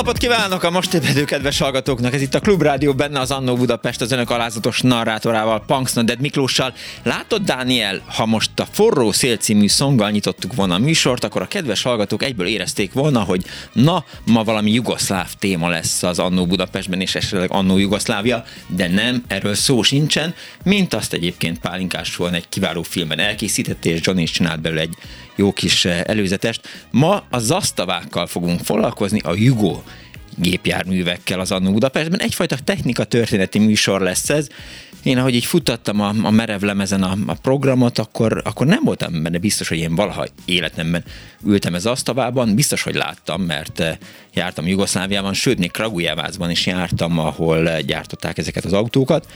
Napot 0.00 0.18
kívánok 0.18 0.62
a 0.62 0.70
most 0.70 0.94
ébredő 0.94 1.24
kedves 1.24 1.58
hallgatóknak! 1.58 2.14
Ez 2.14 2.20
itt 2.22 2.34
a 2.34 2.40
Klubrádió, 2.40 2.94
benne 2.94 3.20
az 3.20 3.30
Annó 3.30 3.56
Budapest 3.56 4.00
az 4.00 4.12
önök 4.12 4.30
alázatos 4.30 4.80
narrátorával, 4.80 5.62
Punksnoded 5.66 6.20
Miklóssal. 6.20 6.74
Látod, 7.02 7.42
Dániel, 7.42 8.02
ha 8.06 8.26
most 8.26 8.50
a 8.56 8.66
Forró 8.70 9.12
Szél 9.12 9.36
című 9.36 9.68
szonggal 9.68 10.10
nyitottuk 10.10 10.54
volna 10.54 10.74
a 10.74 10.78
műsort, 10.78 11.24
akkor 11.24 11.42
a 11.42 11.48
kedves 11.48 11.82
hallgatók 11.82 12.22
egyből 12.22 12.46
érezték 12.46 12.92
volna, 12.92 13.20
hogy 13.20 13.44
na, 13.72 14.04
ma 14.26 14.44
valami 14.44 14.72
jugoszláv 14.72 15.32
téma 15.38 15.68
lesz 15.68 16.02
az 16.02 16.18
Annó 16.18 16.46
Budapestben, 16.46 17.00
és 17.00 17.14
esetleg 17.14 17.50
Annó 17.52 17.78
Jugoszlávia, 17.78 18.44
de 18.66 18.88
nem, 18.88 19.24
erről 19.28 19.54
szó 19.54 19.82
sincsen, 19.82 20.34
mint 20.64 20.94
azt 20.94 21.12
egyébként 21.12 21.58
Pálinkás 21.58 22.18
egy 22.32 22.48
kiváló 22.48 22.82
filmben 22.82 23.18
elkészítette, 23.18 23.90
és 23.90 24.00
John 24.02 24.18
is 24.18 24.30
csinált 24.30 24.60
belőle 24.60 24.80
egy 24.80 24.94
jó 25.36 25.52
kis 25.52 25.84
eh, 25.84 26.00
előzetest. 26.04 26.68
Ma 26.90 27.24
a 27.30 27.38
zasztavákkal 27.38 28.26
fogunk 28.26 28.60
foglalkozni, 28.60 29.20
a 29.20 29.34
Jugo 29.34 29.82
gépjárművekkel 30.36 31.40
az 31.40 31.52
Annó 31.52 31.72
Budapestben. 31.72 32.20
Egyfajta 32.20 32.56
technika 32.64 33.04
történeti 33.04 33.58
műsor 33.58 34.00
lesz 34.00 34.30
ez, 34.30 34.48
én 35.02 35.18
ahogy 35.18 35.34
így 35.34 35.44
futtattam 35.44 36.00
a, 36.00 36.12
a 36.22 36.30
merev 36.30 36.62
lemezen 36.62 37.02
a, 37.02 37.16
a 37.26 37.34
programot, 37.34 37.98
akkor, 37.98 38.42
akkor 38.44 38.66
nem 38.66 38.80
voltam 38.84 39.22
benne 39.22 39.38
biztos, 39.38 39.68
hogy 39.68 39.78
én 39.78 39.94
valaha 39.94 40.26
életemben 40.44 41.04
ültem 41.44 41.74
ez 41.74 41.86
asztalában. 41.86 42.54
Biztos, 42.54 42.82
hogy 42.82 42.94
láttam, 42.94 43.42
mert 43.42 43.80
eh, 43.80 43.96
jártam 44.34 44.66
Jugoszláviában, 44.66 45.34
sőt, 45.34 45.58
még 45.58 45.70
Kragujevázban 45.70 46.50
is 46.50 46.66
jártam, 46.66 47.18
ahol 47.18 47.68
eh, 47.68 47.80
gyártották 47.80 48.38
ezeket 48.38 48.64
az 48.64 48.72
autókat. 48.72 49.26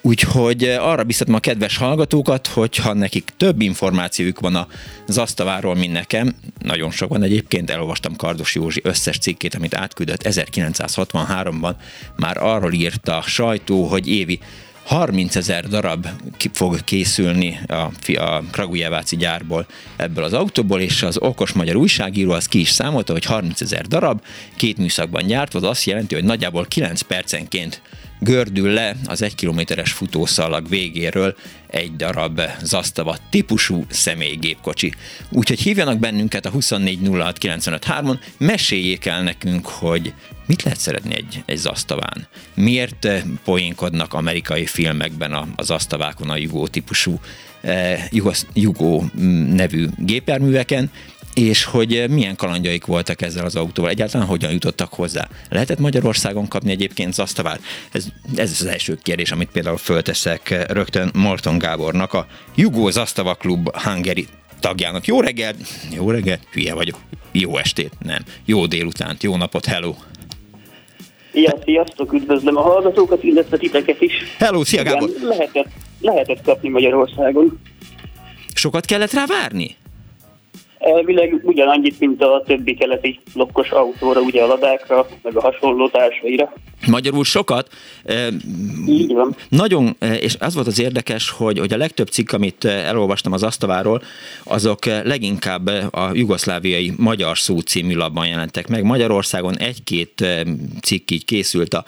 Úgyhogy 0.00 0.64
eh, 0.64 0.86
arra 0.86 1.04
biztatom 1.04 1.34
a 1.34 1.38
kedves 1.38 1.76
hallgatókat, 1.76 2.46
hogyha 2.46 2.92
nekik 2.92 3.30
több 3.36 3.60
információjuk 3.60 4.40
van 4.40 4.66
az 5.06 5.18
asztaváról, 5.18 5.74
mint 5.74 5.92
nekem, 5.92 6.34
nagyon 6.58 6.90
sok 6.90 7.08
van 7.08 7.22
egyébként, 7.22 7.70
elolvastam 7.70 8.16
Kardos 8.16 8.54
Józsi 8.54 8.80
összes 8.84 9.18
cikkét, 9.18 9.54
amit 9.54 9.74
átküldött 9.74 10.22
1963-ban, 10.24 11.74
már 12.16 12.36
arról 12.42 12.72
írta 12.72 13.16
a 13.16 13.22
sajtó, 13.22 13.84
hogy 13.84 14.08
évi 14.08 14.40
30 14.86 15.36
ezer 15.36 15.68
darab 15.68 16.06
fog 16.52 16.84
készülni 16.84 17.60
a, 17.66 17.90
a 18.18 18.42
Kragujeváci 18.50 19.16
gyárból 19.16 19.66
ebből 19.96 20.24
az 20.24 20.32
autóból, 20.32 20.80
és 20.80 21.02
az 21.02 21.18
okos 21.18 21.52
magyar 21.52 21.76
újságíró 21.76 22.30
az 22.30 22.46
ki 22.46 22.60
is 22.60 22.70
számolta, 22.70 23.12
hogy 23.12 23.24
30 23.24 23.60
ezer 23.60 23.86
darab, 23.86 24.22
két 24.56 24.78
műszakban 24.78 25.26
gyártva, 25.26 25.58
az 25.58 25.64
azt 25.64 25.84
jelenti, 25.84 26.14
hogy 26.14 26.24
nagyjából 26.24 26.66
9 26.66 27.00
percenként 27.00 27.82
gördül 28.18 28.70
le 28.70 28.96
az 29.06 29.22
egy 29.22 29.34
kilométeres 29.34 29.92
futószalag 29.92 30.68
végéről 30.68 31.36
egy 31.66 31.96
darab 31.96 32.40
Zastava 32.62 33.16
típusú 33.30 33.84
személygépkocsi. 33.88 34.92
Úgyhogy 35.30 35.60
hívjanak 35.60 35.98
bennünket 35.98 36.46
a 36.46 36.50
2406953-on, 36.50 38.18
meséljék 38.38 39.04
el 39.06 39.22
nekünk, 39.22 39.66
hogy 39.66 40.14
mit 40.46 40.62
lehet 40.62 40.78
szeretni 40.78 41.14
egy, 41.14 41.42
egy 41.46 41.56
Zastaván. 41.56 42.28
Miért 42.54 43.08
poénkodnak 43.44 44.14
amerikai 44.14 44.66
filmekben 44.66 45.32
a, 45.32 45.46
a 45.56 45.62
Zastavákon 45.62 46.30
a 46.30 46.36
Jugó 46.36 46.66
típusú 46.66 47.20
eh, 47.60 48.08
Jugó 48.52 49.04
nevű 49.54 49.86
gépjárműveken, 49.96 50.90
és 51.36 51.64
hogy 51.64 51.94
eh, 51.94 52.08
milyen 52.08 52.36
kalandjaik 52.36 52.86
voltak 52.86 53.22
ezzel 53.22 53.44
az 53.44 53.56
autóval, 53.56 53.90
egyáltalán 53.90 54.26
hogyan 54.26 54.52
jutottak 54.52 54.92
hozzá. 54.92 55.28
Lehetett 55.48 55.78
Magyarországon 55.78 56.48
kapni 56.48 56.70
egyébként 56.70 57.14
Zastavát? 57.14 57.60
Ez, 57.92 58.06
ez 58.36 58.50
az 58.60 58.66
első 58.66 58.98
kérdés, 59.02 59.30
amit 59.30 59.50
például 59.52 59.76
fölteszek 59.76 60.50
eh, 60.50 60.64
rögtön 60.68 61.10
Morton 61.14 61.58
Gábornak, 61.58 62.12
a 62.12 62.26
Jugó 62.54 62.90
Zastava 62.90 63.34
Klub 63.34 63.76
Hungary 63.76 64.26
tagjának. 64.60 65.06
Jó 65.06 65.20
reggelt, 65.20 65.56
jó 65.94 66.10
reggelt, 66.10 66.40
hülye 66.52 66.74
vagyok, 66.74 66.98
jó 67.32 67.58
estét, 67.58 67.92
nem, 67.98 68.22
jó 68.44 68.66
délutánt, 68.66 69.22
jó 69.22 69.36
napot, 69.36 69.64
hello. 69.64 69.94
Ja, 71.32 71.58
sziasztok, 71.64 72.12
üdvözlöm 72.12 72.56
a 72.56 72.60
hallgatókat, 72.60 73.22
illetve 73.22 73.56
titeket 73.56 74.00
is. 74.00 74.12
Hello, 74.38 74.64
szia 74.64 74.82
Gábor! 74.82 75.10
lehetett, 75.22 75.68
lehetett 76.00 76.42
kapni 76.42 76.68
Magyarországon. 76.68 77.60
Sokat 78.54 78.84
kellett 78.84 79.12
rá 79.12 79.24
várni? 79.26 79.76
Elvileg 80.94 81.40
ugyanannyit, 81.42 82.00
mint 82.00 82.22
a 82.22 82.42
többi 82.46 82.74
keleti 82.74 83.20
blokkos 83.34 83.70
autóra, 83.70 84.20
ugye 84.20 84.42
a 84.42 84.46
ladákra, 84.46 85.06
meg 85.22 85.36
a 85.36 85.40
hasonló 85.40 85.88
társaira. 85.88 86.52
Magyarul 86.86 87.24
sokat. 87.24 87.68
Így 88.86 89.12
van. 89.12 89.36
Nagyon, 89.48 89.96
és 90.20 90.36
az 90.38 90.54
volt 90.54 90.66
az 90.66 90.80
érdekes, 90.80 91.30
hogy, 91.30 91.58
hogy 91.58 91.72
a 91.72 91.76
legtöbb 91.76 92.08
cikk, 92.08 92.32
amit 92.32 92.64
elolvastam 92.64 93.32
az 93.32 93.42
Asztaváról, 93.42 94.02
azok 94.44 94.84
leginkább 94.84 95.66
a 95.90 96.10
jugoszláviai 96.12 96.92
Magyar 96.96 97.38
Szó 97.38 97.58
című 97.58 97.94
labban 97.94 98.26
jelentek 98.26 98.68
meg. 98.68 98.82
Magyarországon 98.82 99.58
egy-két 99.58 100.24
cikk 100.82 101.10
így 101.10 101.24
készült 101.24 101.74
a 101.74 101.84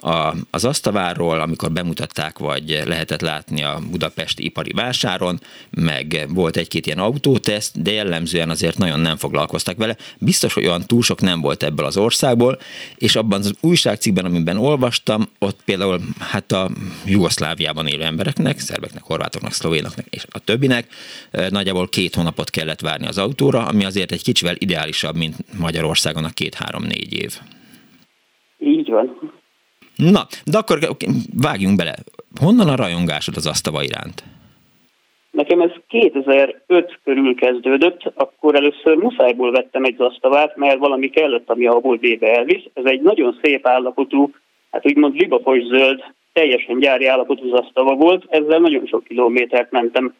a, 0.00 0.34
az 0.50 0.64
Asztavárról, 0.64 1.40
amikor 1.40 1.72
bemutatták, 1.72 2.38
vagy 2.38 2.82
lehetett 2.86 3.20
látni 3.20 3.62
a 3.62 3.78
Budapesti 3.90 4.44
ipari 4.44 4.72
vásáron, 4.72 5.40
meg 5.70 6.26
volt 6.28 6.56
egy-két 6.56 6.86
ilyen 6.86 6.98
autóteszt, 6.98 7.82
de 7.82 7.90
jellemzően 7.90 8.50
azért 8.50 8.78
nagyon 8.78 9.00
nem 9.00 9.16
foglalkoztak 9.16 9.76
vele. 9.76 9.96
Biztos, 10.18 10.54
hogy 10.54 10.66
olyan 10.66 10.86
túl 10.86 11.02
sok 11.02 11.20
nem 11.20 11.40
volt 11.40 11.62
ebből 11.62 11.86
az 11.86 11.96
országból, 11.96 12.58
és 12.96 13.16
abban 13.16 13.38
az 13.38 13.54
újságcikkben, 13.60 14.24
amiben 14.24 14.56
olvastam, 14.56 15.28
ott 15.38 15.60
például 15.64 16.00
hát 16.18 16.52
a 16.52 16.70
Jugoszláviában 17.06 17.86
élő 17.86 18.02
embereknek, 18.02 18.58
szerbeknek, 18.58 19.02
horvátoknak, 19.02 19.52
szlovénoknak 19.52 20.06
és 20.10 20.24
a 20.30 20.38
többinek 20.38 20.86
nagyjából 21.50 21.88
két 21.88 22.14
hónapot 22.14 22.50
kellett 22.50 22.80
várni 22.80 23.06
az 23.06 23.18
autóra, 23.18 23.66
ami 23.66 23.84
azért 23.84 24.12
egy 24.12 24.22
kicsivel 24.22 24.54
ideálisabb, 24.58 25.16
mint 25.16 25.58
Magyarországon 25.58 26.24
a 26.24 26.30
két-három-négy 26.30 27.12
év. 27.12 27.38
Így 28.58 28.88
van. 28.88 29.39
Na, 30.00 30.26
de 30.44 30.58
akkor 30.58 30.78
vágjunk 31.40 31.76
bele. 31.76 31.94
Honnan 32.40 32.68
a 32.68 32.76
rajongásod 32.76 33.36
az 33.36 33.46
asztava 33.46 33.82
iránt? 33.82 34.22
Nekem 35.30 35.60
ez 35.60 35.70
2005 35.88 36.98
körül 37.04 37.34
kezdődött, 37.34 38.12
akkor 38.14 38.54
először 38.54 38.96
muszájból 38.96 39.50
vettem 39.50 39.84
egy 39.84 39.96
zasztavát, 39.96 40.56
mert 40.56 40.78
valami 40.78 41.10
kellett, 41.10 41.50
ami 41.50 41.66
abból 41.66 41.96
bébe 41.96 42.36
elvisz. 42.36 42.64
Ez 42.72 42.84
egy 42.84 43.00
nagyon 43.00 43.38
szép 43.42 43.66
állapotú, 43.66 44.30
hát 44.70 44.86
úgymond 44.86 45.14
libapos 45.14 45.62
zöld, 45.62 46.00
teljesen 46.32 46.78
gyári 46.78 47.06
állapotú 47.06 47.48
zasztava 47.48 47.94
volt, 47.94 48.24
ezzel 48.28 48.58
nagyon 48.58 48.86
sok 48.86 49.04
kilométert 49.04 49.70
mentem 49.70 50.14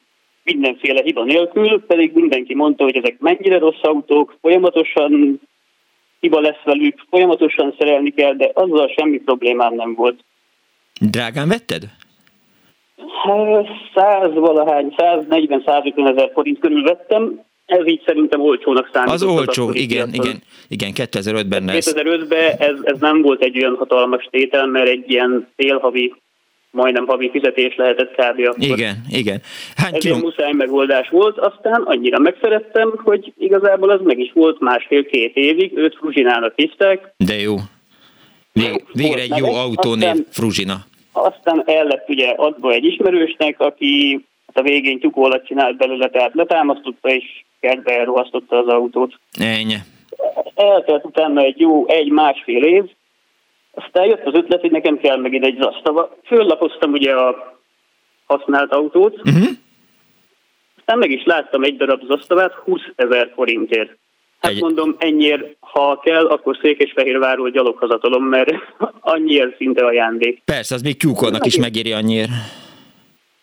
mindenféle 0.44 1.02
hiba 1.02 1.24
nélkül, 1.24 1.82
pedig 1.86 2.12
mindenki 2.14 2.54
mondta, 2.54 2.84
hogy 2.84 2.96
ezek 2.96 3.16
mennyire 3.18 3.58
rossz 3.58 3.82
autók, 3.82 4.36
folyamatosan 4.40 5.40
hiba 6.20 6.40
lesz 6.40 6.62
velük, 6.64 7.04
folyamatosan 7.10 7.74
szerelni 7.78 8.10
kell, 8.10 8.32
de 8.34 8.50
azzal 8.54 8.92
semmi 8.96 9.18
problémám 9.18 9.74
nem 9.74 9.94
volt. 9.94 10.24
Drágán 11.00 11.48
vetted? 11.48 11.82
Száz 13.94 14.34
valahány, 14.34 14.94
140-150 14.96 16.10
ezer 16.10 16.30
forint 16.34 16.58
körül 16.58 16.82
vettem, 16.82 17.40
ez 17.66 17.86
így 17.86 18.02
szerintem 18.06 18.40
olcsónak 18.40 18.90
számít. 18.92 19.12
Az 19.12 19.22
olcsó, 19.22 19.70
igen, 19.72 20.08
igen, 20.12 20.42
igen, 20.68 20.90
2005-ben 20.94 21.64
lesz. 21.64 21.92
2005-ben 21.94 22.54
ez, 22.58 22.76
ez 22.82 22.98
nem 22.98 23.22
volt 23.22 23.42
egy 23.42 23.56
olyan 23.56 23.76
hatalmas 23.76 24.28
tétel, 24.30 24.66
mert 24.66 24.88
egy 24.88 25.10
ilyen 25.10 25.48
félhavi 25.56 26.14
majdnem 26.70 27.06
havi 27.06 27.30
fizetés 27.30 27.76
lehetett 27.76 28.10
kb. 28.10 28.40
Akkor. 28.46 28.54
Igen, 28.58 28.96
igen. 29.08 29.40
Hány 29.76 29.94
Ez 29.94 30.02
kilom... 30.02 30.20
muszáj 30.20 30.52
megoldás 30.52 31.08
volt, 31.08 31.38
aztán 31.38 31.82
annyira 31.82 32.18
megszerettem, 32.18 32.92
hogy 33.04 33.32
igazából 33.38 33.90
az 33.90 34.00
meg 34.04 34.18
is 34.18 34.32
volt 34.34 34.60
másfél-két 34.60 35.36
évig, 35.36 35.76
őt 35.76 35.96
Fruzsinának 35.96 36.52
hívták. 36.56 37.14
De 37.16 37.34
jó. 37.34 37.56
Vég, 38.52 38.84
végre 38.92 39.20
egy 39.20 39.36
jó 39.36 39.54
autónév, 39.54 40.16
Fruzsina. 40.30 40.76
Aztán 41.12 41.62
el 41.66 41.84
lett 41.84 42.08
ugye 42.08 42.28
adva 42.28 42.72
egy 42.72 42.84
ismerősnek, 42.84 43.60
aki 43.60 44.24
hát 44.46 44.64
a 44.64 44.68
végén 44.68 45.00
tyukólat 45.00 45.46
csinált 45.46 45.76
belőle, 45.76 46.08
tehát 46.08 46.34
letámasztotta 46.34 47.08
és 47.08 47.24
kertbe 47.60 47.98
elrohasztotta 47.98 48.58
az 48.58 48.66
autót. 48.66 49.14
Ennyi. 49.38 49.76
Eltelt 50.54 51.04
utána 51.04 51.42
egy 51.42 51.60
jó 51.60 51.88
egy-másfél 51.88 52.64
év, 52.64 52.84
Aztán 53.74 54.06
jött 54.06 54.24
az 54.24 54.34
ötlet, 54.34 54.60
hogy 54.60 54.70
nekem 54.70 54.98
kell 54.98 55.16
megint 55.16 55.44
egy 55.44 55.58
zasztava. 55.60 56.16
Föllapoztam 56.24 56.92
ugye 56.92 57.12
a 57.12 57.58
használt 58.26 58.72
autót, 58.72 59.16
uh-huh. 59.16 59.48
aztán 60.78 60.98
meg 60.98 61.10
is 61.10 61.24
láttam 61.24 61.62
egy 61.62 61.76
darab 61.76 62.06
zasztavát 62.06 62.52
20 62.52 62.80
ezer 62.96 63.32
forintért. 63.34 63.98
Hát 64.40 64.52
egy... 64.52 64.60
mondom, 64.60 64.96
ennyiért, 64.98 65.56
ha 65.60 65.98
kell, 65.98 66.26
akkor 66.26 66.58
Székesfehérvárról 66.62 67.50
gyalog 67.50 67.78
hazatolom, 67.78 68.24
mert 68.24 68.50
annyiért 69.00 69.56
szinte 69.56 69.84
ajándék. 69.84 70.42
Persze, 70.44 70.74
az 70.74 70.82
még 70.82 70.96
tyúkolnak 70.96 71.46
is 71.46 71.56
megéri 71.56 71.92
annyiért. 71.92 72.30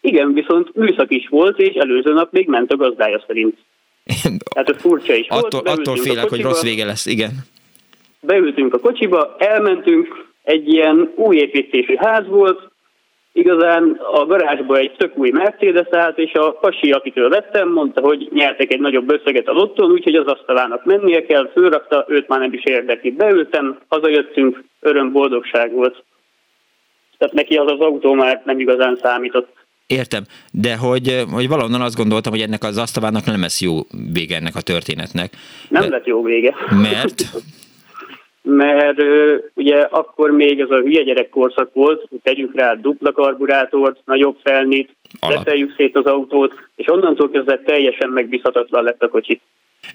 Igen, 0.01 0.33
viszont 0.33 0.75
műszak 0.75 1.11
is 1.11 1.27
volt, 1.29 1.59
és 1.59 1.73
előző 1.75 2.13
nap 2.13 2.31
még 2.31 2.47
ment 2.47 2.71
a 2.71 2.75
gazdája 2.75 3.23
szerint. 3.27 3.57
Tehát 4.53 4.69
ez 4.69 4.81
furcsa 4.81 5.13
is 5.13 5.27
attól, 5.27 5.61
volt. 5.61 5.79
Attól 5.79 5.95
félek, 5.95 6.29
hogy 6.29 6.41
rossz 6.41 6.63
vége 6.63 6.85
lesz, 6.85 7.05
igen. 7.05 7.31
Beültünk 8.21 8.73
a 8.73 8.79
kocsiba, 8.79 9.35
elmentünk, 9.37 10.25
egy 10.43 10.67
ilyen 10.67 11.11
új 11.15 11.35
építésű 11.35 11.95
ház 11.95 12.27
volt, 12.27 12.71
igazán 13.37 13.99
a 14.11 14.25
garázsba 14.25 14.77
egy 14.77 14.95
tök 14.97 15.17
új 15.17 15.29
Mercedes 15.29 15.87
állt, 15.91 16.17
és 16.17 16.33
a 16.33 16.51
pasi, 16.51 16.91
akitől 16.91 17.29
vettem, 17.29 17.69
mondta, 17.69 18.01
hogy 18.01 18.29
nyertek 18.33 18.73
egy 18.73 18.79
nagyobb 18.79 19.11
összeget 19.11 19.47
a 19.47 19.51
lotton, 19.51 19.91
úgyhogy 19.91 20.15
az 20.15 20.25
asztalának 20.25 20.85
mennie 20.85 21.25
kell, 21.25 21.49
fölrakta, 21.51 22.05
őt 22.07 22.27
már 22.27 22.39
nem 22.39 22.53
is 22.53 22.63
érdekli. 22.63 23.11
Beültem, 23.11 23.79
hazajöttünk, 23.87 24.63
öröm, 24.79 25.11
boldogság 25.11 25.71
volt. 25.71 26.03
Tehát 27.17 27.33
neki 27.33 27.55
az 27.55 27.71
az 27.71 27.79
autó 27.79 28.13
már 28.13 28.41
nem 28.45 28.59
igazán 28.59 28.99
számított. 29.01 29.55
Értem, 29.87 30.23
de 30.51 30.77
hogy, 30.77 31.23
hogy 31.31 31.47
valahonnan 31.47 31.81
azt 31.81 31.95
gondoltam, 31.95 32.31
hogy 32.31 32.41
ennek 32.41 32.63
az 32.63 32.77
asztalának 32.77 33.25
nem 33.25 33.41
lesz 33.41 33.61
jó 33.61 33.79
vége 34.13 34.35
ennek 34.35 34.55
a 34.55 34.61
történetnek. 34.61 35.33
Nem 35.69 35.81
de, 35.81 35.89
lett 35.89 36.05
jó 36.05 36.23
vége. 36.23 36.55
Mert? 36.81 37.21
mert 38.47 39.01
ugye 39.53 39.75
akkor 39.81 40.31
még 40.31 40.59
ez 40.59 40.69
a 40.69 40.81
hülye 40.81 41.03
gyerek 41.03 41.29
korszak 41.29 41.73
volt, 41.73 42.05
hogy 42.09 42.19
tegyük 42.23 42.55
rá 42.55 42.73
dupla 42.73 43.11
karburátort, 43.11 43.99
nagyobb 44.05 44.37
felnit, 44.43 44.95
leteljük 45.27 45.73
szét 45.77 45.95
az 45.95 46.05
autót, 46.05 46.53
és 46.75 46.87
onnantól 46.87 47.29
kezdve 47.29 47.59
teljesen 47.65 48.09
megbízhatatlan 48.09 48.83
lett 48.83 49.01
a 49.01 49.09
kocsi. 49.09 49.41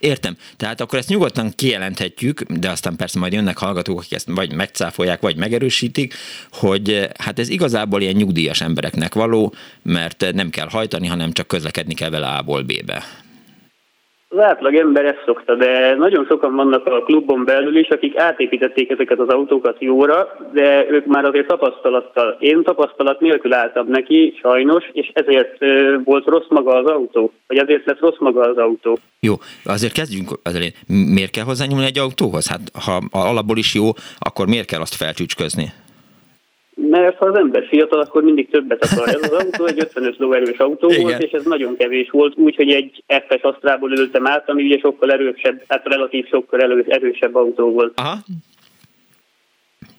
Értem. 0.00 0.36
Tehát 0.56 0.80
akkor 0.80 0.98
ezt 0.98 1.08
nyugodtan 1.08 1.50
kijelenthetjük, 1.56 2.42
de 2.42 2.70
aztán 2.70 2.96
persze 2.96 3.18
majd 3.18 3.32
jönnek 3.32 3.58
hallgatók, 3.58 3.98
akik 3.98 4.12
ezt 4.12 4.30
vagy 4.34 4.54
megcáfolják, 4.54 5.20
vagy 5.20 5.36
megerősítik, 5.36 6.14
hogy 6.50 7.08
hát 7.18 7.38
ez 7.38 7.48
igazából 7.48 8.00
ilyen 8.00 8.14
nyugdíjas 8.14 8.60
embereknek 8.60 9.14
való, 9.14 9.54
mert 9.82 10.24
nem 10.34 10.50
kell 10.50 10.66
hajtani, 10.70 11.06
hanem 11.06 11.32
csak 11.32 11.46
közlekedni 11.46 11.94
kell 11.94 12.10
vele 12.10 12.26
A-ból 12.26 12.62
B-be. 12.62 13.02
Az 14.34 14.38
átlag 14.38 14.74
ember 14.74 15.04
ezt 15.04 15.22
szokta, 15.26 15.54
de 15.54 15.94
nagyon 15.94 16.24
sokan 16.28 16.54
vannak 16.54 16.86
a 16.86 17.02
klubon 17.02 17.44
belül 17.44 17.76
is, 17.76 17.88
akik 17.88 18.18
átépítették 18.18 18.90
ezeket 18.90 19.18
az 19.18 19.28
autókat 19.28 19.76
jóra, 19.78 20.36
de 20.52 20.86
ők 20.90 21.06
már 21.06 21.24
azért 21.24 21.46
tapasztalattal. 21.46 22.36
Én 22.40 22.62
tapasztalat 22.62 23.20
nélkül 23.20 23.52
álltam 23.52 23.86
neki, 23.88 24.38
sajnos, 24.40 24.84
és 24.92 25.10
ezért 25.14 25.58
volt 26.04 26.26
rossz 26.26 26.48
maga 26.48 26.74
az 26.74 26.86
autó, 26.86 27.32
vagy 27.46 27.58
ezért 27.58 27.86
lett 27.86 28.00
rossz 28.00 28.18
maga 28.18 28.40
az 28.40 28.56
autó. 28.56 28.98
Jó, 29.20 29.34
azért 29.64 29.92
kezdjünk 29.92 30.38
az 30.42 30.54
elején. 30.54 30.72
Miért 30.86 31.30
kell 31.30 31.44
hozzányúlni 31.44 31.84
egy 31.84 31.98
autóhoz? 31.98 32.48
Hát 32.48 32.60
ha 32.84 33.00
alapból 33.10 33.56
is 33.56 33.74
jó, 33.74 33.88
akkor 34.18 34.46
miért 34.46 34.66
kell 34.66 34.80
azt 34.80 34.94
felcsücsközni? 34.94 35.72
Mert 36.74 37.16
ha 37.16 37.26
az 37.26 37.36
ember 37.36 37.66
fiatal, 37.68 38.00
akkor 38.00 38.22
mindig 38.22 38.50
többet 38.50 38.84
akar. 38.84 39.08
Ez 39.08 39.22
az 39.22 39.32
autó 39.32 39.64
egy 39.64 39.78
55 39.80 40.18
lóerős 40.18 40.58
autó 40.58 40.90
Igen. 40.90 41.02
volt, 41.02 41.22
és 41.22 41.30
ez 41.30 41.44
nagyon 41.44 41.76
kevés 41.76 42.10
volt, 42.10 42.36
úgyhogy 42.36 42.70
egy 42.70 43.04
F-es 43.06 43.42
Asztrából 43.42 43.92
ültem 43.92 44.26
át, 44.26 44.48
ami 44.48 44.64
ugye 44.64 44.78
sokkal 44.78 45.12
erősebb, 45.12 45.62
hát 45.68 45.86
relatív 45.86 46.28
sokkal 46.28 46.60
erős, 46.60 46.86
erősebb 46.86 47.34
autó 47.34 47.70
volt. 47.70 47.92
Aha. 47.96 48.16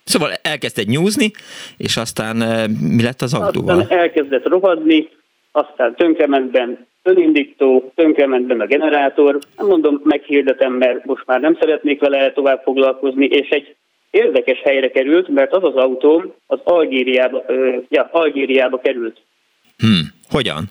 Szóval 0.03 0.31
elkezdett 0.41 0.85
nyúzni, 0.85 1.31
és 1.77 1.97
aztán 1.97 2.41
eh, 2.41 2.63
mi 2.95 3.03
lett 3.03 3.21
az 3.21 3.33
autóval? 3.33 3.79
Aztán 3.79 3.97
elkezdett 3.97 4.47
rohadni, 4.47 5.09
aztán 5.51 5.95
tönkrement 5.95 6.57
önindító, 7.03 7.91
tönkrement 7.95 8.51
a 8.51 8.65
generátor. 8.65 9.39
Nem 9.57 9.67
mondom, 9.67 10.01
meghirdetem, 10.03 10.73
mert 10.73 11.05
most 11.05 11.25
már 11.25 11.39
nem 11.39 11.57
szeretnék 11.59 11.99
vele 11.99 12.31
tovább 12.31 12.61
foglalkozni, 12.63 13.25
és 13.25 13.49
egy 13.49 13.75
érdekes 14.13 14.61
helyre 14.63 14.89
került, 14.89 15.27
mert 15.27 15.53
az 15.53 15.63
az 15.63 15.75
autóm 15.75 16.33
az 16.47 16.59
Algériába, 16.63 17.43
ö, 17.47 17.77
ja, 17.89 18.09
Algériába 18.11 18.77
került. 18.77 19.17
Hmm. 19.77 20.01
Hogyan? 20.29 20.63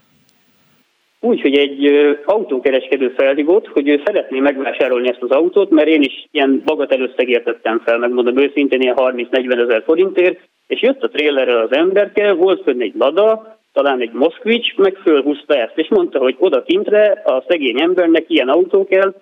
Úgy, 1.21 1.41
hogy 1.41 1.57
egy 1.57 1.87
ö, 1.87 2.13
autókereskedő 2.25 3.09
felhívott, 3.09 3.67
hogy 3.67 3.89
ő 3.89 4.03
szeretné 4.05 4.39
megvásárolni 4.39 5.09
ezt 5.09 5.23
az 5.23 5.31
autót, 5.31 5.71
mert 5.71 5.89
én 5.89 6.03
is 6.03 6.29
ilyen 6.31 6.63
bagat 6.65 6.99
összegért 6.99 7.45
tettem 7.45 7.83
fel, 7.85 7.99
megmondom 7.99 8.39
őszintén, 8.39 8.81
ilyen 8.81 8.97
30-40 8.99 9.63
ezer 9.63 9.83
forintért, 9.83 10.41
és 10.67 10.83
jött 10.83 11.03
a 11.03 11.09
trélerrel 11.09 11.61
az 11.61 11.73
emberke, 11.73 12.33
volt 12.33 12.63
fönn 12.63 12.81
egy 12.81 12.95
Lada, 12.99 13.59
talán 13.73 14.01
egy 14.01 14.13
Moszkvics, 14.13 14.77
meg 14.77 14.97
fölhúzta 15.03 15.55
ezt, 15.55 15.79
és 15.79 15.89
mondta, 15.89 16.19
hogy 16.19 16.37
oda 16.39 16.63
kintre 16.63 17.23
a 17.25 17.45
szegény 17.49 17.81
embernek 17.81 18.25
ilyen 18.29 18.49
autó 18.49 18.85
kell, 18.85 19.15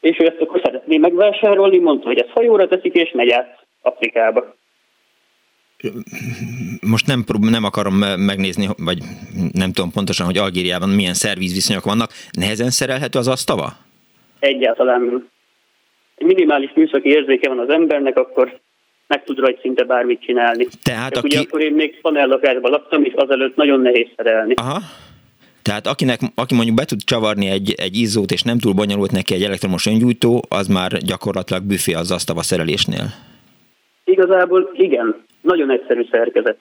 és 0.00 0.16
ő 0.18 0.26
ezt 0.26 0.40
akkor 0.40 0.60
szeretné 0.64 0.96
megvásárolni, 0.96 1.78
mondta, 1.78 2.06
hogy 2.06 2.18
ezt 2.18 2.30
hajóra 2.30 2.68
teszik, 2.68 2.94
és 2.94 3.10
megy 3.12 3.30
át 3.30 3.66
Afrikába. 3.82 4.56
Most 6.80 7.06
nem, 7.06 7.24
nem 7.40 7.64
akarom 7.64 7.94
megnézni, 8.16 8.66
vagy 8.76 8.98
nem 9.52 9.72
tudom 9.72 9.90
pontosan, 9.90 10.26
hogy 10.26 10.38
Algériában 10.38 10.88
milyen 10.88 11.14
szervízviszonyok 11.14 11.84
vannak. 11.84 12.10
Nehezen 12.30 12.70
szerelhető 12.70 13.18
az 13.18 13.28
asztava? 13.28 13.66
Egyáltalán 14.38 15.28
minimális 16.16 16.70
műszaki 16.74 17.08
érzéke 17.08 17.48
van 17.48 17.58
az 17.58 17.68
embernek, 17.68 18.18
akkor 18.18 18.60
meg 19.06 19.24
tud 19.24 19.38
rajta 19.38 19.60
szinte 19.60 19.84
bármit 19.84 20.20
csinálni. 20.20 20.66
Tehát 20.82 21.16
aki... 21.16 21.26
ugye 21.26 21.40
akkor 21.40 21.60
én 21.60 21.72
még 21.72 22.00
panellakásban 22.00 22.70
laktam, 22.70 23.04
és 23.04 23.12
azelőtt 23.12 23.56
nagyon 23.56 23.80
nehéz 23.80 24.08
szerelni. 24.16 24.54
Aha. 24.56 24.78
Tehát 25.62 25.86
akinek, 25.86 26.20
aki 26.34 26.54
mondjuk 26.54 26.76
be 26.76 26.84
tud 26.84 27.04
csavarni 27.04 27.46
egy, 27.46 27.74
egy 27.76 27.96
izzót, 27.96 28.30
és 28.30 28.42
nem 28.42 28.58
túl 28.58 28.72
bonyolult 28.72 29.10
neki 29.10 29.34
egy 29.34 29.42
elektromos 29.42 29.86
öngyújtó, 29.86 30.42
az 30.48 30.66
már 30.66 30.92
gyakorlatilag 30.96 31.62
büfé 31.62 31.92
az 31.92 32.10
asztava 32.10 32.42
szerelésnél. 32.42 33.06
Igazából 34.04 34.70
igen, 34.74 35.24
nagyon 35.40 35.70
egyszerű 35.70 36.06
szerkezet. 36.10 36.58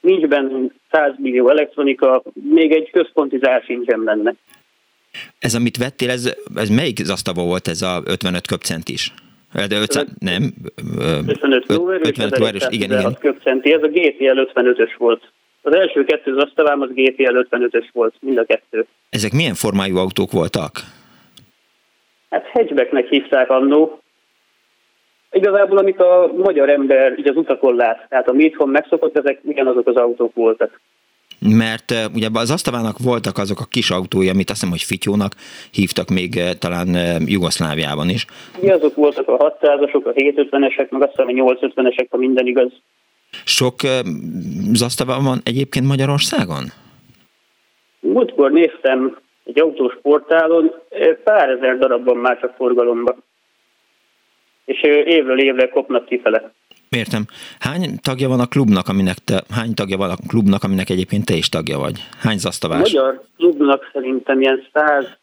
Nincs 0.00 0.26
benne 0.26 0.68
100 0.90 1.12
millió 1.16 1.48
elektronika, 1.48 2.22
még 2.50 2.72
egy 2.72 2.90
központi 2.90 3.38
zár 3.38 3.62
sincsen 3.62 4.04
benne. 4.04 4.34
Ez, 5.38 5.54
amit 5.54 5.76
vettél, 5.76 6.10
ez, 6.10 6.34
ez 6.54 6.68
melyik 6.68 6.98
zasztava 6.98 7.42
volt 7.42 7.68
ez 7.68 7.82
a 7.82 8.02
55 8.04 8.46
köpcentis? 8.46 9.12
De 9.52 9.78
500, 9.78 10.06
nem. 10.18 10.54
55 11.26 11.66
lóerő, 11.66 12.00
55 12.02 12.38
lóerős, 12.38 12.66
igen, 12.68 12.90
igen. 12.90 13.16
Köpcenti, 13.20 13.72
ez 13.72 13.82
a 13.82 13.88
GTL 13.88 14.40
55-ös 14.54 14.94
volt. 14.98 15.32
Az 15.62 15.74
első 15.74 16.04
kettő 16.04 16.36
asztalám 16.36 16.80
az 16.80 16.88
GTL 16.92 17.46
55-ös 17.50 17.88
volt, 17.92 18.14
mind 18.20 18.38
a 18.38 18.44
kettő. 18.44 18.86
Ezek 19.10 19.32
milyen 19.32 19.54
formájú 19.54 19.96
autók 19.96 20.30
voltak? 20.30 20.72
Hát 22.30 22.46
hatchbacknek 22.52 23.08
hívták 23.08 23.50
annó. 23.50 24.00
Igazából, 25.30 25.78
amit 25.78 26.00
a 26.00 26.32
magyar 26.36 26.68
ember 26.68 27.18
így 27.18 27.28
az 27.28 27.36
utakon 27.36 27.74
lát, 27.74 28.06
tehát 28.08 28.32
mi 28.32 28.44
itthon 28.44 28.68
megszokott, 28.68 29.18
ezek 29.18 29.40
ugyanazok 29.42 29.86
az 29.86 29.96
autók 29.96 30.34
voltak. 30.34 30.80
Mert 31.40 31.90
uh, 31.90 32.14
ugye 32.14 32.28
az 32.32 32.50
asztalának 32.50 32.98
voltak 33.04 33.38
azok 33.38 33.60
a 33.60 33.64
kis 33.70 33.90
autói, 33.90 34.28
amit 34.28 34.50
azt 34.50 34.60
hiszem, 34.60 34.70
hogy 34.70 34.82
fityónak 34.82 35.32
hívtak 35.70 36.08
még 36.08 36.34
uh, 36.36 36.50
talán 36.58 36.88
uh, 36.88 37.30
Jugoszláviában 37.30 38.08
is. 38.08 38.26
Mi 38.60 38.70
azok 38.70 38.94
voltak 38.94 39.28
a 39.28 39.36
600-asok, 39.36 40.04
a 40.04 40.12
750-esek, 40.12 40.88
meg 40.90 41.02
azt 41.02 41.10
hiszem 41.10 41.28
a 41.28 41.32
850-esek, 41.32 42.06
ha 42.10 42.16
minden 42.16 42.46
igaz. 42.46 42.72
Sok 43.44 43.74
zasztava 44.72 45.20
van 45.20 45.40
egyébként 45.44 45.86
Magyarországon? 45.86 46.64
Múltkor 48.00 48.50
néztem 48.50 49.18
egy 49.44 49.60
autós 49.60 49.98
portálon, 50.02 50.72
pár 51.24 51.48
ezer 51.48 51.78
darabban 51.78 52.16
már 52.16 52.40
csak 52.40 52.54
forgalomban. 52.56 53.22
És 54.64 54.82
évről 55.04 55.40
évre 55.40 55.68
kopnak 55.68 56.04
kifele. 56.04 56.52
Értem. 56.88 57.24
Hány 57.58 57.98
tagja 58.02 58.28
van 58.28 58.40
a 58.40 58.46
klubnak, 58.46 58.88
aminek 58.88 59.16
te, 59.16 59.42
hány 59.50 59.74
tagja 59.74 59.96
van 59.96 60.10
a 60.10 60.16
klubnak, 60.28 60.62
aminek 60.62 60.90
egyébként 60.90 61.24
te 61.24 61.34
is 61.34 61.48
tagja 61.48 61.78
vagy? 61.78 62.04
Hány 62.18 62.38
zasztavás? 62.38 62.94
A 62.94 63.00
magyar 63.00 63.22
klubnak 63.36 63.90
szerintem 63.92 64.40
ilyen 64.40 64.66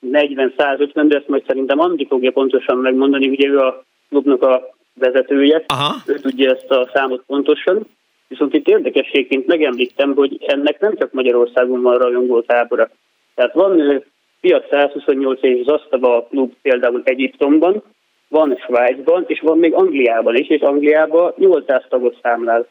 140-150, 0.02 1.06
de 1.08 1.18
ezt 1.18 1.28
majd 1.28 1.44
szerintem 1.48 1.80
Andi 1.80 2.06
fogja 2.08 2.32
pontosan 2.32 2.78
megmondani, 2.78 3.28
ugye 3.28 3.48
ő 3.48 3.58
a 3.58 3.86
klubnak 4.10 4.42
a 4.42 4.75
vezetője, 5.00 5.64
Aha. 5.68 5.96
ő 6.06 6.20
tudja 6.20 6.52
ezt 6.52 6.72
a 6.72 6.90
számot 6.94 7.24
pontosan. 7.28 7.88
Viszont 8.28 8.54
itt 8.54 8.68
érdekességként 8.68 9.48
megemlítem, 9.48 10.16
hogy 10.16 10.44
ennek 10.48 10.80
nem 10.80 10.98
csak 10.98 11.12
Magyarországon 11.12 11.82
van 11.82 11.98
rajongó 11.98 12.42
tábora. 12.42 12.90
Tehát 13.36 13.54
van 13.54 14.04
Fiat 14.42 14.68
128 14.70 15.40
és 15.42 15.66
Zasztava 15.66 16.28
klub 16.30 16.54
például 16.62 17.02
Egyiptomban, 17.04 17.84
van 18.28 18.58
Svájcban, 18.66 19.24
és 19.28 19.40
van 19.40 19.58
még 19.58 19.74
Angliában 19.74 20.36
is, 20.36 20.50
és 20.50 20.62
Angliában 20.62 21.34
800 21.38 21.84
tagot 21.90 22.18
számlál. 22.22 22.68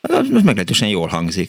Az 0.00 0.42
meglehetősen 0.44 0.88
jól 0.88 1.06
hangzik. 1.06 1.48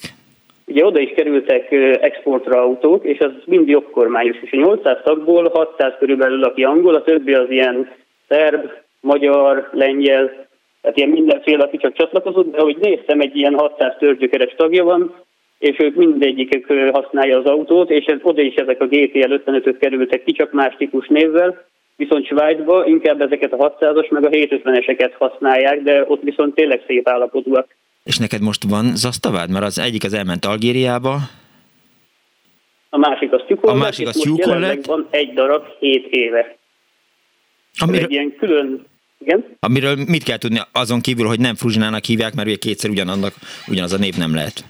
Ugye 0.65 0.85
oda 0.85 0.99
is 0.99 1.13
kerültek 1.15 1.71
exportra 2.01 2.61
autók, 2.61 3.05
és 3.05 3.19
az 3.19 3.31
mind 3.45 3.67
jogkormányos, 3.67 4.37
és 4.41 4.51
a 4.51 4.55
800 4.55 4.97
tagból 5.03 5.49
600 5.53 5.93
körülbelül, 5.99 6.43
aki 6.43 6.63
angol, 6.63 6.95
a 6.95 7.03
többi 7.03 7.33
az 7.33 7.49
ilyen 7.49 7.91
szerb, 8.27 8.71
magyar, 9.05 9.69
lengyel, 9.71 10.47
Tehát 10.81 10.97
ilyen 10.97 11.09
mindenféle, 11.09 11.63
aki 11.63 11.77
csak 11.77 11.93
csatlakozott, 11.93 12.51
de 12.51 12.57
ahogy 12.57 12.77
néztem, 12.77 13.19
egy 13.19 13.35
ilyen 13.35 13.53
600 13.57 13.95
törzsgyökeres 13.99 14.53
tagja 14.57 14.83
van, 14.83 15.15
és 15.59 15.75
ők 15.79 15.95
mindegyikük 15.95 16.65
használja 16.91 17.37
az 17.37 17.45
autót, 17.45 17.89
és 17.89 18.05
ez, 18.05 18.19
oda 18.21 18.41
is 18.41 18.55
ezek 18.55 18.81
a 18.81 18.85
GTL 18.85 19.33
55-ök 19.45 19.75
kerültek 19.79 20.23
ki, 20.23 20.31
csak 20.31 20.51
más 20.51 20.75
típus 20.77 21.07
névvel, 21.07 21.65
viszont 21.95 22.25
Svájcba 22.25 22.85
inkább 22.85 23.21
ezeket 23.21 23.53
a 23.53 23.75
600-as 23.79 24.09
meg 24.09 24.25
a 24.25 24.29
750-eseket 24.29 25.11
használják, 25.17 25.81
de 25.81 26.05
ott 26.07 26.21
viszont 26.21 26.55
tényleg 26.55 26.83
szép 26.87 27.09
állapotúak. 27.09 27.67
És 28.03 28.17
neked 28.17 28.41
most 28.41 28.63
van 28.69 28.85
zasztavád? 28.95 29.49
Mert 29.49 29.65
az 29.65 29.79
egyik 29.79 30.03
az 30.03 30.13
elment 30.13 30.45
Algériába, 30.45 31.15
a 32.95 32.97
másik 32.97 33.31
az 33.31 33.41
tyúkol 33.47 33.69
A 33.69 33.73
másik 33.73 34.07
az 34.07 34.25
lett. 34.45 34.85
van 34.85 35.07
egy 35.09 35.33
darab 35.33 35.65
7 35.79 36.07
éve. 36.09 36.57
amiről, 37.79 38.03
Egy 38.03 38.11
ilyen 38.11 38.35
külön, 38.35 38.85
igen, 39.19 39.45
amiről 39.59 39.95
mit 40.07 40.23
kell 40.23 40.37
tudni 40.37 40.59
azon 40.71 41.01
kívül, 41.01 41.27
hogy 41.27 41.39
nem 41.39 41.55
Fruzsinának 41.55 42.03
hívják, 42.05 42.35
mert 42.35 42.47
ugye 42.47 42.57
kétszer 42.57 42.89
ugyanannak, 42.89 43.33
ugyanaz 43.67 43.93
a 43.93 43.97
név 43.97 44.15
nem 44.17 44.35
lehet. 44.35 44.63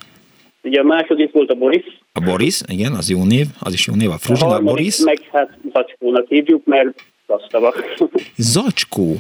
ugye 0.64 0.80
a 0.80 0.84
második 0.84 1.32
volt 1.32 1.50
a 1.50 1.56
Boris, 1.56 1.84
A 2.14 2.20
Boris, 2.20 2.62
igen, 2.68 2.92
az 2.94 3.10
jó 3.10 3.24
név, 3.24 3.46
az 3.60 3.74
is 3.74 3.88
jó 3.88 3.94
név, 3.96 4.10
a 4.10 4.14
a 4.14 4.18
Fruzsina, 4.18 4.50
a 4.50 4.52
harmadik 4.52 4.76
Boris. 4.76 5.00
meg 5.04 5.20
hát 5.32 5.58
Zacskónak 5.74 6.28
hívjuk, 6.28 6.66
mert 6.66 7.04
gaztava. 7.28 7.74
Zacskó. 8.54 9.16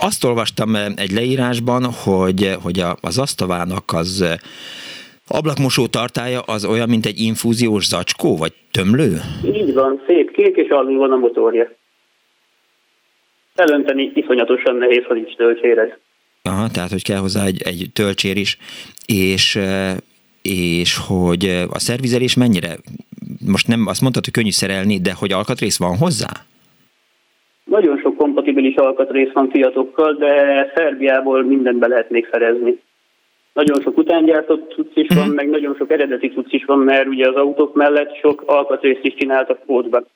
Azt 0.00 0.24
olvastam 0.24 0.74
eh, 0.76 0.86
egy 0.96 1.10
leírásban, 1.12 1.84
hogy, 2.04 2.56
hogy 2.62 2.78
a, 2.80 2.96
az 3.00 3.18
asztavának 3.18 3.92
az 3.92 4.20
eh, 4.22 4.34
ablakmosó 5.28 5.86
tartája 5.86 6.40
az 6.40 6.64
olyan, 6.64 6.88
mint 6.88 7.06
egy 7.06 7.20
infúziós 7.20 7.86
zacskó, 7.86 8.36
vagy 8.36 8.52
tömlő? 8.70 9.20
Így 9.54 9.74
van, 9.74 10.02
szép 10.06 10.30
kék, 10.30 10.56
és 10.56 10.68
alul 10.68 10.98
van 10.98 11.12
a 11.12 11.16
motorja. 11.16 11.70
Elönteni 13.56 14.10
iszonyatosan 14.14 14.76
nehéz, 14.76 15.04
ha 15.04 15.14
nincs 15.14 15.34
töltséred. 15.36 15.98
Aha, 16.42 16.68
tehát, 16.70 16.90
hogy 16.90 17.02
kell 17.02 17.18
hozzá 17.18 17.44
egy, 17.44 17.62
egy 17.64 17.86
töltsér 17.92 18.36
is, 18.36 18.58
és, 19.06 19.58
és 20.42 20.96
hogy 21.08 21.44
a 21.70 21.78
szervizelés 21.78 22.36
mennyire, 22.36 22.76
most 23.46 23.68
nem 23.68 23.86
azt 23.86 24.00
mondtad, 24.00 24.24
hogy 24.24 24.32
könnyű 24.32 24.50
szerelni, 24.50 25.00
de 25.00 25.12
hogy 25.18 25.32
alkatrész 25.32 25.78
van 25.78 25.96
hozzá? 25.96 26.30
Nagyon 27.64 27.98
sok 27.98 28.16
kompatibilis 28.16 28.74
alkatrész 28.74 29.32
van 29.32 29.50
Fiatokkal, 29.50 30.12
de 30.12 30.32
Szerbiából 30.74 31.42
mindent 31.42 31.78
be 31.78 31.86
lehet 31.86 32.10
még 32.10 32.28
szerezni. 32.30 32.78
Nagyon 33.52 33.80
sok 33.82 33.96
utángyártott 33.96 34.72
cucc 34.72 34.96
is 34.96 35.14
van, 35.14 35.28
meg 35.28 35.48
nagyon 35.48 35.74
sok 35.78 35.90
eredeti 35.90 36.28
cucc 36.28 36.52
is 36.52 36.64
van, 36.64 36.78
mert 36.78 37.06
ugye 37.06 37.28
az 37.28 37.34
autók 37.34 37.74
mellett 37.74 38.14
sok 38.14 38.42
alkatrészt 38.46 39.04
is 39.04 39.14
csináltak 39.14 39.58
kódban. 39.66 40.06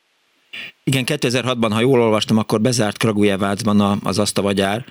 Igen, 0.84 1.04
2006-ban, 1.06 1.68
ha 1.72 1.80
jól 1.80 2.00
olvastam, 2.00 2.38
akkor 2.38 2.60
bezárt 2.60 2.96
Kragujevácban 2.96 4.00
az 4.04 4.18
asztavagyár. 4.18 4.84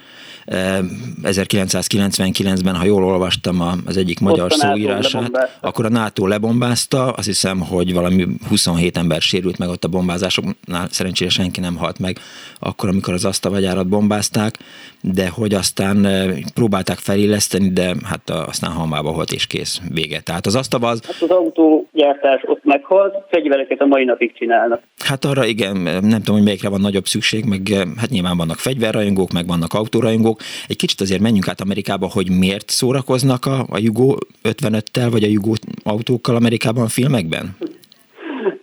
Eh, 0.45 0.79
1999-ben, 1.23 2.75
ha 2.75 2.83
jól 2.83 3.03
olvastam 3.03 3.81
az 3.85 3.97
egyik 3.97 4.19
magyar 4.19 4.51
Ott 4.51 4.59
szóírását, 4.59 5.57
akkor 5.61 5.85
a 5.85 5.89
NATO 5.89 6.27
lebombázta, 6.27 7.11
azt 7.11 7.27
hiszem, 7.27 7.59
hogy 7.59 7.93
valami 7.93 8.27
27 8.47 8.97
ember 8.97 9.21
sérült 9.21 9.57
meg 9.57 9.69
ott 9.69 9.83
a 9.83 9.87
bombázásoknál, 9.87 10.87
szerencsére 10.91 11.29
senki 11.29 11.59
nem 11.59 11.75
halt 11.75 11.99
meg 11.99 12.19
akkor, 12.59 12.89
amikor 12.89 13.13
az 13.13 13.25
asztavagyárat 13.25 13.87
bombázták, 13.87 14.57
de 15.01 15.29
hogy 15.29 15.53
aztán 15.53 16.07
próbálták 16.53 16.97
felilleszteni, 16.97 17.69
de 17.69 17.93
hát 18.03 18.29
aztán 18.29 18.71
halmába 18.71 19.11
volt 19.11 19.31
és 19.31 19.47
kész, 19.47 19.81
vége. 19.93 20.19
Tehát 20.19 20.45
az 20.45 20.55
asztava 20.55 20.87
az, 20.87 21.05
Hát 21.05 21.21
az 21.21 21.29
autógyártás 21.29 22.41
ott 22.45 22.63
meghalt, 22.63 23.15
fegyvereket 23.29 23.81
a 23.81 23.85
mai 23.85 24.03
napig 24.03 24.33
csinálnak. 24.33 24.81
Hát 24.97 25.25
arra 25.25 25.45
igen, 25.45 25.77
nem 26.01 26.19
tudom, 26.19 26.35
hogy 26.35 26.43
melyikre 26.43 26.69
van 26.69 26.81
nagyobb 26.81 27.05
szükség, 27.05 27.45
meg 27.45 27.61
hát 27.97 28.09
nyilván 28.09 28.37
vannak 28.37 28.57
fegyverrajongók, 28.57 29.31
meg 29.31 29.47
vannak 29.47 29.73
autórajongók. 29.73 30.39
Egy 30.67 30.77
kicsit 30.77 31.01
azért 31.01 31.21
menjünk 31.21 31.47
át 31.47 31.61
Amerikába, 31.61 32.09
hogy 32.13 32.29
miért 32.39 32.69
szórakoznak 32.69 33.45
a, 33.45 33.59
a 33.69 33.77
Jugo 33.77 34.15
55-tel, 34.43 35.07
vagy 35.11 35.23
a 35.23 35.27
Jugo 35.27 35.53
autókkal 35.83 36.35
Amerikában 36.35 36.83
a 36.83 36.87
filmekben? 36.87 37.57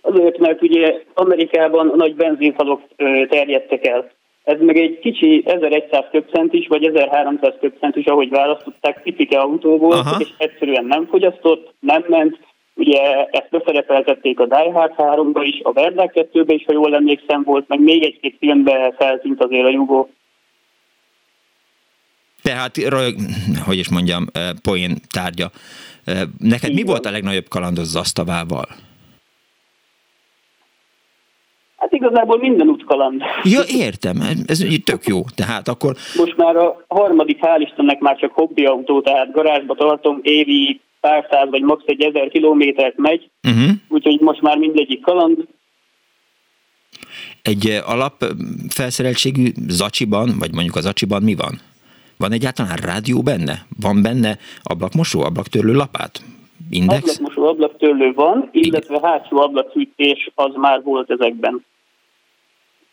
Azért, 0.01 0.37
mert 0.37 0.61
ugye 0.61 0.93
Amerikában 1.13 1.89
a 1.89 1.95
nagy 1.95 2.15
benzinfalok 2.15 2.81
terjedtek 3.29 3.85
el. 3.85 4.11
Ez 4.47 4.59
meg 4.59 4.77
egy 4.77 4.99
kicsi 4.99 5.43
1100 5.45 6.05
köbcentis, 6.11 6.67
vagy 6.67 6.83
1300 6.83 7.53
köbcentis, 7.59 8.05
ahogy 8.05 8.29
választották, 8.29 9.01
picike 9.03 9.39
autó 9.39 9.77
volt, 9.77 9.99
Aha. 9.99 10.19
és 10.19 10.27
egyszerűen 10.37 10.85
nem 10.85 11.07
fogyasztott, 11.07 11.73
nem 11.79 12.05
ment. 12.07 12.37
Ugye 12.73 13.25
ezt 13.25 13.49
beszerepeltették 13.49 14.39
a 14.39 14.45
Die 14.45 14.71
Hard 14.73 14.93
3-ba 14.97 15.41
is, 15.43 15.59
a 15.63 15.71
Verdák 15.71 16.11
2-be 16.31 16.53
is, 16.53 16.63
ha 16.65 16.73
jól 16.73 16.95
emlékszem 16.95 17.43
volt, 17.43 17.67
meg 17.67 17.79
még 17.79 18.03
egy-két 18.03 18.35
filmbe 18.39 18.93
feltűnt 18.97 19.43
azért 19.43 19.65
a 19.65 19.69
Jugó. 19.69 20.09
Tehát, 22.41 22.75
hogy 23.65 23.77
is 23.77 23.89
mondjam, 23.89 24.25
eh, 24.33 24.49
poén 24.61 24.95
tárgya. 25.11 25.49
Eh, 26.05 26.21
Neked 26.39 26.69
Így 26.69 26.75
mi 26.75 26.81
van. 26.81 26.91
volt 26.91 27.05
a 27.05 27.11
legnagyobb 27.11 27.47
kalandod 27.47 27.85
Zasztavával? 27.85 28.67
Hát 31.77 31.91
igazából 31.93 32.37
minden 32.37 32.67
útkaland. 32.67 33.21
Ja, 33.43 33.61
értem, 33.67 34.21
ez, 34.47 34.65
tök 34.83 35.05
jó. 35.05 35.21
Tehát 35.35 35.67
akkor 35.67 35.95
Most 36.17 36.37
már 36.37 36.55
a 36.55 36.85
harmadik, 36.87 37.37
hál' 37.41 37.61
Istennek 37.61 37.99
már 37.99 38.17
csak 38.17 38.31
hobbi 38.31 38.65
autó, 38.65 39.01
tehát 39.01 39.31
garázsba 39.31 39.75
tartom, 39.75 40.19
évi 40.21 40.81
pár 40.99 41.27
száz 41.29 41.49
vagy 41.49 41.61
max. 41.61 41.83
egy 41.85 42.01
ezer 42.01 42.27
kilométert 42.27 42.97
megy, 42.97 43.29
uh-huh, 43.43 43.69
úgyhogy 43.87 44.19
most 44.19 44.41
már 44.41 44.57
mindegyik 44.57 45.01
kaland. 45.01 45.37
egy 47.41 47.67
eh, 47.67 47.89
alap 47.89 48.23
eh, 48.23 48.29
felszereltségű 48.69 49.51
zacsiban, 49.67 50.35
vagy 50.39 50.53
mondjuk 50.53 50.75
az 50.75 50.83
zacsiban 50.83 51.23
mi 51.23 51.35
van? 51.35 51.59
Van 52.17 52.31
egyáltalán 52.31 52.75
rádió 52.75 53.21
benne? 53.21 53.65
Van 53.79 54.01
benne 54.01 54.37
ablakmosó, 54.63 55.21
ablaktörlő 55.21 55.73
lapát? 55.73 56.21
Index? 56.69 57.01
Ablakmosó 57.01 57.47
ablaktörlő 57.47 58.13
van, 58.13 58.49
illetve 58.51 58.99
hátsó 59.03 59.37
ablakfűtés 59.37 60.31
az 60.35 60.51
már 60.55 60.83
volt 60.83 61.11
ezekben. 61.11 61.65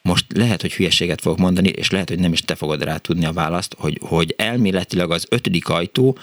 Most 0.02 0.24
lehet, 0.36 0.60
hogy 0.60 0.72
hülyeséget 0.72 1.20
fogok 1.20 1.38
mondani, 1.38 1.68
és 1.68 1.90
lehet, 1.90 2.08
hogy 2.08 2.18
nem 2.18 2.32
is 2.32 2.40
te 2.40 2.54
fogod 2.54 2.82
rá 2.82 2.96
tudni 2.96 3.24
a 3.24 3.32
választ, 3.32 3.76
hogy, 3.78 3.98
hogy 4.08 4.34
elméletileg 4.36 5.10
az 5.10 5.26
ötödik 5.30 5.68
ajtó 5.68 6.16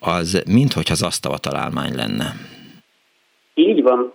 az 0.00 0.42
minthogyha 0.46 0.92
az 0.92 1.02
asztava 1.02 1.38
találmány 1.38 1.94
lenne. 1.94 2.34
Így 3.54 3.82
van, 3.82 4.12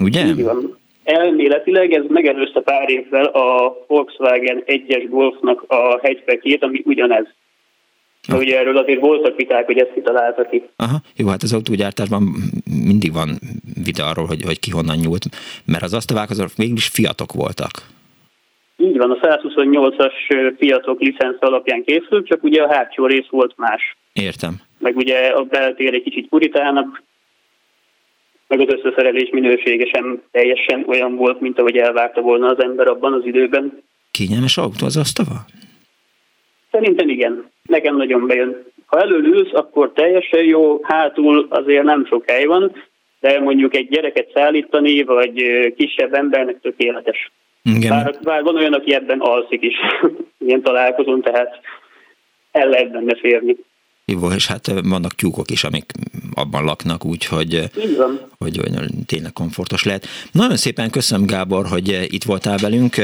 Ugye? 0.00 0.26
így 0.26 0.42
van. 0.42 0.78
Elméletileg 1.04 1.92
ez 1.92 2.04
megelőzte 2.08 2.60
pár 2.60 2.90
évvel 2.90 3.24
a 3.24 3.76
Volkswagen 3.86 4.62
1-es 4.66 5.06
Golfnak 5.08 5.64
a 5.66 5.98
hatchbackjét, 6.02 6.62
ami 6.62 6.82
ugyanez. 6.84 7.26
De 8.28 8.36
ugye 8.36 8.58
erről 8.58 8.76
azért 8.76 9.00
voltak 9.00 9.36
viták, 9.36 9.66
hogy 9.66 9.78
ezt 9.78 9.92
kitalálta 9.94 10.48
ki. 10.48 10.62
Aha, 10.76 10.96
jó, 11.16 11.28
hát 11.28 11.42
az 11.42 11.52
autógyártásban 11.52 12.22
mindig 12.86 13.12
van 13.12 13.38
vita 13.84 14.04
arról, 14.04 14.26
hogy, 14.26 14.42
hogy 14.42 14.60
ki 14.60 14.70
honnan 14.70 14.96
nyúlt, 14.96 15.24
mert 15.64 15.82
az 15.82 15.94
asztavák 15.94 16.30
azok 16.30 16.54
végül 16.56 16.76
is 16.76 16.88
fiatok 16.88 17.32
voltak. 17.32 17.70
Így 18.76 18.96
van, 18.96 19.10
a 19.10 19.26
128-as 19.26 20.12
Fiatok 20.58 21.00
licensz 21.00 21.36
alapján 21.40 21.84
készült, 21.84 22.26
csak 22.26 22.42
ugye 22.42 22.62
a 22.62 22.72
hátsó 22.74 23.06
rész 23.06 23.26
volt 23.30 23.54
más. 23.56 23.96
Értem. 24.12 24.54
Meg 24.78 24.96
ugye 24.96 25.26
a 25.28 25.42
beltér 25.42 25.94
egy 25.94 26.02
kicsit 26.02 26.28
puritánabb, 26.28 26.98
meg 28.48 28.60
az 28.60 28.74
összeszerelés 28.74 29.28
minősége 29.32 29.86
sem 29.94 30.22
teljesen 30.30 30.84
olyan 30.86 31.16
volt, 31.16 31.40
mint 31.40 31.58
ahogy 31.58 31.76
elvárta 31.76 32.20
volna 32.20 32.46
az 32.46 32.62
ember 32.62 32.86
abban 32.86 33.12
az 33.12 33.24
időben. 33.24 33.82
Kényelmes 34.10 34.56
autó 34.56 34.86
az 34.86 34.96
asztava? 34.96 35.34
Szerintem 36.76 37.08
igen, 37.08 37.50
nekem 37.62 37.96
nagyon 37.96 38.26
bejön. 38.26 38.64
Ha 38.86 39.00
elől 39.00 39.24
ülsz, 39.24 39.52
akkor 39.52 39.92
teljesen 39.92 40.44
jó, 40.44 40.80
hátul 40.82 41.46
azért 41.50 41.84
nem 41.84 42.06
sok 42.06 42.30
hely 42.30 42.44
van, 42.44 42.72
de 43.20 43.40
mondjuk 43.40 43.74
egy 43.74 43.88
gyereket 43.88 44.30
szállítani, 44.34 45.02
vagy 45.02 45.34
kisebb 45.76 46.14
embernek 46.14 46.60
tökéletes. 46.60 47.32
Igen. 47.62 47.90
Bár, 47.90 48.14
bár 48.22 48.42
van 48.42 48.56
olyan, 48.56 48.72
aki 48.72 48.94
ebben 48.94 49.20
alszik 49.20 49.62
is, 49.62 49.74
ilyen 50.46 50.62
találkozón, 50.62 51.20
tehát 51.20 51.60
el 52.52 52.68
lehet 52.68 52.90
benne 52.90 53.14
férni. 53.14 53.56
Jó, 54.12 54.30
és 54.30 54.46
hát 54.46 54.72
vannak 54.84 55.14
tyúkok 55.14 55.50
is, 55.50 55.64
amik 55.64 55.92
abban 56.34 56.64
laknak, 56.64 57.04
úgyhogy 57.04 57.70
hogy, 58.38 58.60
hogy 58.60 58.90
tényleg 59.06 59.32
komfortos 59.32 59.84
lehet. 59.84 60.06
Nagyon 60.32 60.56
szépen 60.56 60.90
köszönöm, 60.90 61.26
Gábor, 61.26 61.66
hogy 61.66 62.06
itt 62.08 62.24
voltál 62.24 62.56
velünk. 62.56 62.96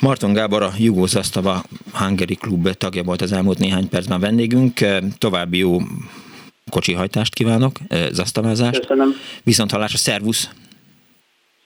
Marton 0.00 0.32
Gábor, 0.32 0.62
a 0.62 0.72
Jugó 0.78 1.06
Zasztava 1.06 1.62
Hungary 1.92 2.34
Club 2.34 2.70
tagja 2.70 3.02
volt 3.02 3.22
az 3.22 3.32
elmúlt 3.32 3.58
néhány 3.58 3.88
percben 3.88 4.20
vendégünk. 4.20 4.80
További 5.18 5.58
jó 5.58 5.78
kocsihajtást 6.70 7.34
kívánok, 7.34 7.78
zasztavázást. 8.10 8.80
Köszönöm. 8.80 9.14
Viszont 9.42 9.70
hallásra, 9.70 9.98
szervusz! 9.98 10.50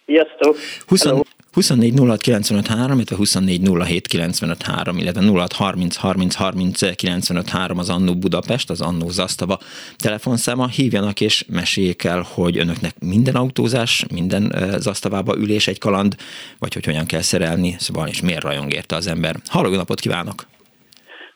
Sziasztok! 0.07 0.57
20, 0.87 1.03
Hello. 1.03 1.23
24 1.53 1.95
06 1.99 2.21
95 2.21 2.67
3, 2.67 2.97
illetve 2.97 3.17
24 3.17 3.61
07 3.85 4.07
95 4.07 4.63
3, 4.63 4.97
illetve 4.99 5.21
06 5.21 5.53
30 5.53 5.97
30 5.97 6.35
30 6.35 6.95
95 6.97 7.49
3 7.49 7.79
az 7.79 7.91
Annó 7.91 8.15
Budapest, 8.15 8.71
az 8.71 8.81
Annó 8.81 9.09
Zasztava 9.09 9.59
telefonszáma. 9.97 10.67
Hívjanak 10.67 11.21
és 11.21 11.45
meséljék 11.49 12.05
el, 12.05 12.23
hogy 12.35 12.59
önöknek 12.59 12.93
minden 13.01 13.35
autózás, 13.35 14.07
minden 14.15 14.53
Zasztavába 14.79 15.37
ülés 15.37 15.67
egy 15.67 15.79
kaland, 15.79 16.15
vagy 16.59 16.75
hogy 16.75 16.85
hogyan 16.85 17.07
kell 17.07 17.21
szerelni, 17.21 17.75
szóval 17.79 18.09
és 18.09 18.23
miért 18.23 18.43
rajong 18.43 18.73
érte 18.73 18.97
az 18.97 19.07
ember. 19.07 19.35
Halló, 19.49 19.71
jó 19.71 19.77
napot 19.77 20.01
kívánok! 20.01 20.43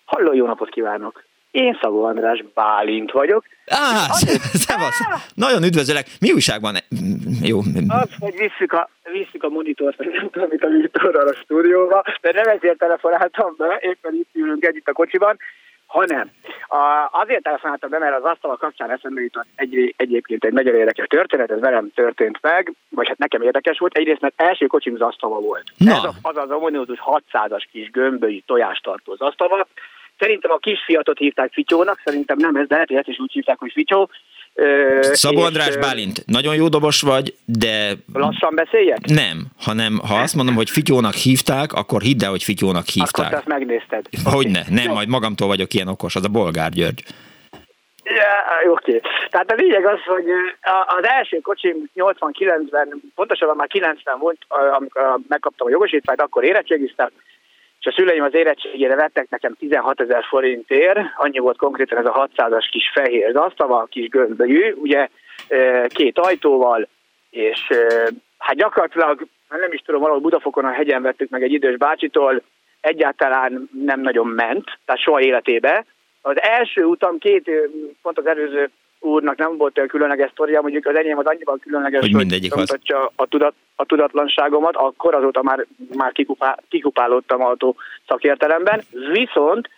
Halló, 0.05 0.33
jó 0.35 0.47
napot 0.47 0.69
kívánok! 0.69 1.25
Én 1.51 1.79
Szabó 1.83 2.05
András 2.05 2.45
Bálint 2.55 3.13
vagyok. 3.13 3.45
Á, 3.67 4.07
szevasz! 4.67 5.01
Nagyon 5.35 5.63
üdvözöllek. 5.63 6.07
Mi 6.21 6.33
újságban? 6.33 6.75
Jó. 7.43 7.59
Az, 7.89 8.11
hogy 8.19 8.35
visszük 8.37 8.73
a, 8.73 8.91
visszük 9.13 9.43
a 9.43 9.49
monitort, 9.49 9.99
nem 9.99 10.31
tudom, 10.31 10.49
mit 10.51 10.63
a 10.65 10.69
monitorral 10.69 11.29
a 11.29 11.35
stúdióba, 11.35 12.05
de 12.21 12.33
nem 12.33 12.49
ezért 12.49 12.79
telefonáltam 12.79 13.55
be, 13.59 13.79
éppen 13.81 14.15
itt 14.15 14.31
ülünk 14.33 14.65
együtt 14.65 14.89
a 14.89 14.93
kocsiban, 14.93 15.39
hanem 15.87 16.31
a, 16.67 17.09
azért 17.11 17.43
telefonáltam 17.43 17.91
be, 17.91 17.99
mert 17.99 18.17
az 18.17 18.25
asztal 18.25 18.57
kapcsán 18.57 18.91
eszembe 18.91 19.21
jutott 19.21 19.47
egy, 19.55 19.95
egyébként 19.97 20.45
egy 20.45 20.53
nagyon 20.53 20.75
érdekes 20.75 21.07
történet, 21.07 21.51
ez 21.51 21.61
velem 21.61 21.91
történt 21.95 22.39
meg, 22.41 22.73
vagy 22.89 23.09
hát 23.09 23.19
nekem 23.19 23.43
érdekes 23.43 23.79
volt. 23.79 23.97
Egyrészt, 23.97 24.21
mert 24.21 24.35
első 24.37 24.67
kocsim 24.67 24.97
zasztava 24.97 25.41
volt. 25.41 25.73
Na. 25.77 25.93
Ez 25.93 26.03
az 26.23 26.37
az 26.37 26.51
ominózus 26.51 26.99
600-as 27.05 27.65
kis 27.73 27.91
gömbölyű 27.91 28.41
tojásttartó 28.47 29.15
zasztava, 29.15 29.67
Szerintem 30.19 30.51
a 30.51 30.57
kisfiatot 30.57 31.19
hívták 31.19 31.53
Fityónak, 31.53 32.01
szerintem 32.05 32.37
nem 32.39 32.57
ez, 32.57 32.67
de 32.67 32.75
lehet, 32.75 32.89
hogy 32.89 32.97
ezt 32.97 33.09
is 33.09 33.19
úgy 33.19 33.33
hívták, 33.33 33.59
hogy 33.59 33.73
Fityó. 33.73 34.11
Szabó 35.01 35.41
András 35.41 35.77
Bálint, 35.77 36.27
nagyon 36.27 36.55
jó 36.55 36.69
dobos 36.69 37.01
vagy, 37.01 37.35
de... 37.45 37.93
Lassan 38.13 38.55
beszéljek? 38.55 38.99
Nem, 39.07 39.47
hanem 39.59 39.99
ha 40.09 40.15
azt 40.15 40.35
mondom, 40.35 40.55
hogy 40.55 40.71
Fityónak 40.71 41.15
hívták, 41.15 41.73
akkor 41.73 42.01
hidd 42.01 42.25
el, 42.25 42.31
hogy 42.31 42.43
Fityónak 42.43 42.87
hívták. 42.87 43.27
Akkor 43.27 43.39
azt 43.39 43.47
megnézted. 43.47 44.07
Hogyne, 44.25 44.63
nem, 44.71 44.93
majd 44.93 45.09
magamtól 45.09 45.49
vagyok 45.49 45.75
ilyen 45.75 45.89
okos, 45.89 46.17
az 46.17 46.25
a 46.25 46.29
Bolgár 46.29 46.71
György. 46.71 47.03
Ja, 48.05 48.71
oké. 48.71 48.97
Okay. 48.97 49.11
Tehát 49.31 49.51
a 49.51 49.55
lényeg 49.55 49.87
az, 49.87 49.99
hogy 50.07 50.25
az 50.99 51.05
első 51.09 51.39
kocsim 51.41 51.77
89-ben, 51.97 52.89
pontosabban 53.15 53.57
már 53.57 53.67
90 53.67 54.19
volt, 54.19 54.39
amikor 54.49 55.19
megkaptam 55.29 55.67
a 55.67 55.71
jogosítványt, 55.71 56.21
akkor 56.21 56.45
érettségiztem, 56.45 57.11
és 57.87 57.93
a 57.93 57.95
szüleim 57.95 58.23
az 58.23 58.35
érettségére 58.35 58.95
vettek 58.95 59.29
nekem 59.29 59.55
16 59.59 60.01
ezer 60.01 60.25
forintért, 60.25 60.99
annyi 61.17 61.39
volt 61.39 61.57
konkrétan 61.57 61.99
ez 61.99 62.05
a 62.05 62.29
600-as 62.37 62.69
kis 62.71 62.91
fehér 62.95 63.33
zasztava, 63.33 63.87
kis 63.91 64.09
gömbölyű, 64.09 64.73
ugye 64.73 65.09
két 65.89 66.19
ajtóval, 66.19 66.89
és 67.31 67.61
hát 68.39 68.57
gyakorlatilag, 68.57 69.27
nem 69.49 69.73
is 69.73 69.81
tudom, 69.81 70.01
valahol 70.01 70.23
Budafokon 70.23 70.65
a 70.65 70.71
hegyen 70.71 71.03
vettük 71.03 71.31
meg 71.31 71.43
egy 71.43 71.53
idős 71.53 71.77
bácsitól, 71.77 72.43
egyáltalán 72.81 73.69
nem 73.85 74.01
nagyon 74.01 74.27
ment, 74.27 74.65
tehát 74.85 75.03
soha 75.03 75.21
életébe. 75.21 75.85
Az 76.23 76.41
első 76.41 76.85
utam 76.85 77.19
két, 77.19 77.51
pont 78.03 78.19
az 78.19 78.27
előző 78.27 78.71
úrnak 79.07 79.37
nem 79.37 79.57
volt 79.57 79.77
olyan 79.77 79.89
különleges 79.89 80.31
sztoria, 80.31 80.61
mondjuk 80.61 80.87
az 80.87 80.95
enyém 80.95 81.19
az 81.19 81.27
annyiban 81.27 81.59
különleges, 81.59 82.01
hogy, 82.01 82.15
mindegyik 82.15 82.53
hogy 82.53 82.63
az... 82.63 83.11
a, 83.15 83.27
tudat, 83.27 83.55
a 83.77 83.85
tudatlanságomat, 83.85 84.77
akkor 84.77 85.15
azóta 85.15 85.43
már, 85.43 85.67
már 85.97 86.13
kikupá, 86.13 86.59
kikupálódtam 86.69 87.43
autó 87.43 87.77
szakértelemben. 88.07 88.83
Viszont 89.13 89.69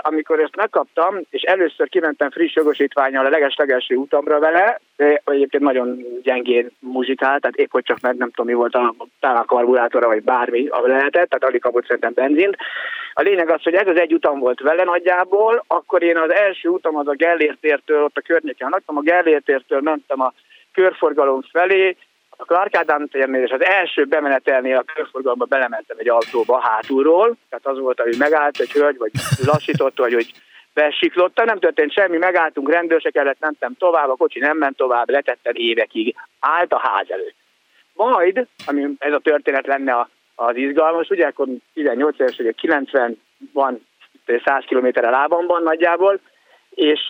amikor 0.00 0.40
ezt 0.40 0.56
megkaptam, 0.56 1.20
és 1.30 1.42
először 1.42 1.88
kimentem 1.88 2.30
friss 2.30 2.54
jogosítványal 2.54 3.26
a 3.26 3.28
leges-legelső 3.28 3.94
utamra 3.94 4.38
vele, 4.38 4.80
egyébként 5.24 5.62
nagyon 5.62 6.04
gyengén 6.22 6.70
muzsikált, 6.78 7.40
tehát 7.40 7.56
épp 7.56 7.70
hogy 7.70 7.84
csak 7.84 8.00
mert 8.00 8.18
nem 8.18 8.30
tudom 8.30 8.46
mi 8.46 8.52
volt 8.52 8.74
a, 8.74 8.94
talán 9.20 9.44
karburátora, 9.46 10.06
vagy 10.06 10.22
bármi 10.22 10.68
lehetett, 10.84 11.28
tehát 11.28 11.44
alig 11.44 11.60
kapott 11.60 11.84
szerintem 11.84 12.12
benzint. 12.14 12.56
A 13.18 13.22
lényeg 13.22 13.50
az, 13.50 13.62
hogy 13.62 13.74
ez 13.74 13.88
az 13.88 13.98
egy 13.98 14.12
utam 14.12 14.38
volt 14.38 14.60
vele 14.60 14.84
nagyjából, 14.84 15.64
akkor 15.66 16.02
én 16.02 16.16
az 16.16 16.32
első 16.32 16.68
utam 16.68 16.96
az 16.96 17.08
a 17.08 17.14
Gellértértől, 17.14 18.02
ott 18.02 18.16
a 18.16 18.20
környéken 18.20 18.68
laktam, 18.70 18.96
a 18.96 19.00
Gellértértől 19.00 19.80
mentem 19.80 20.20
a 20.20 20.32
körforgalom 20.72 21.42
felé, 21.52 21.96
a 22.36 22.44
Clark 22.44 22.76
Ádám 22.76 23.06
térnél, 23.06 23.42
és 23.42 23.50
az 23.50 23.64
első 23.64 24.04
bemenetelnél 24.04 24.76
a 24.76 24.92
körforgalomba 24.94 25.44
belementem 25.44 25.96
egy 25.98 26.08
autóba 26.08 26.60
hátulról, 26.60 27.36
tehát 27.48 27.66
az 27.66 27.78
volt, 27.78 28.00
hogy 28.00 28.16
megállt 28.18 28.60
egy 28.60 28.72
hölgy, 28.72 28.98
vagy 28.98 29.10
lassított, 29.44 29.98
vagy 29.98 30.12
hogy 30.12 30.32
besiklotta, 30.74 31.44
nem 31.44 31.58
történt 31.58 31.92
semmi, 31.92 32.16
megálltunk, 32.16 32.70
rendőrse 32.70 33.10
kellett, 33.10 33.40
mentem 33.40 33.74
tovább, 33.78 34.08
a 34.08 34.16
kocsi 34.16 34.38
nem 34.38 34.56
ment 34.56 34.76
tovább, 34.76 35.10
letettem 35.10 35.54
évekig, 35.54 36.14
állt 36.40 36.72
a 36.72 36.78
ház 36.78 37.10
előtt. 37.10 37.36
Majd, 37.92 38.46
ami 38.66 38.86
ez 38.98 39.12
a 39.12 39.18
történet 39.18 39.66
lenne 39.66 39.94
a, 39.94 40.08
az 40.36 40.56
izgalmas, 40.56 41.08
ugye 41.08 41.26
akkor 41.26 41.46
18 41.74 42.20
éves, 42.20 42.38
ugye 42.38 42.50
90 42.50 43.20
van 43.52 43.86
100 44.44 44.64
kilométerre 44.66 45.10
lábamban 45.10 45.62
nagyjából, 45.62 46.20
és 46.70 47.00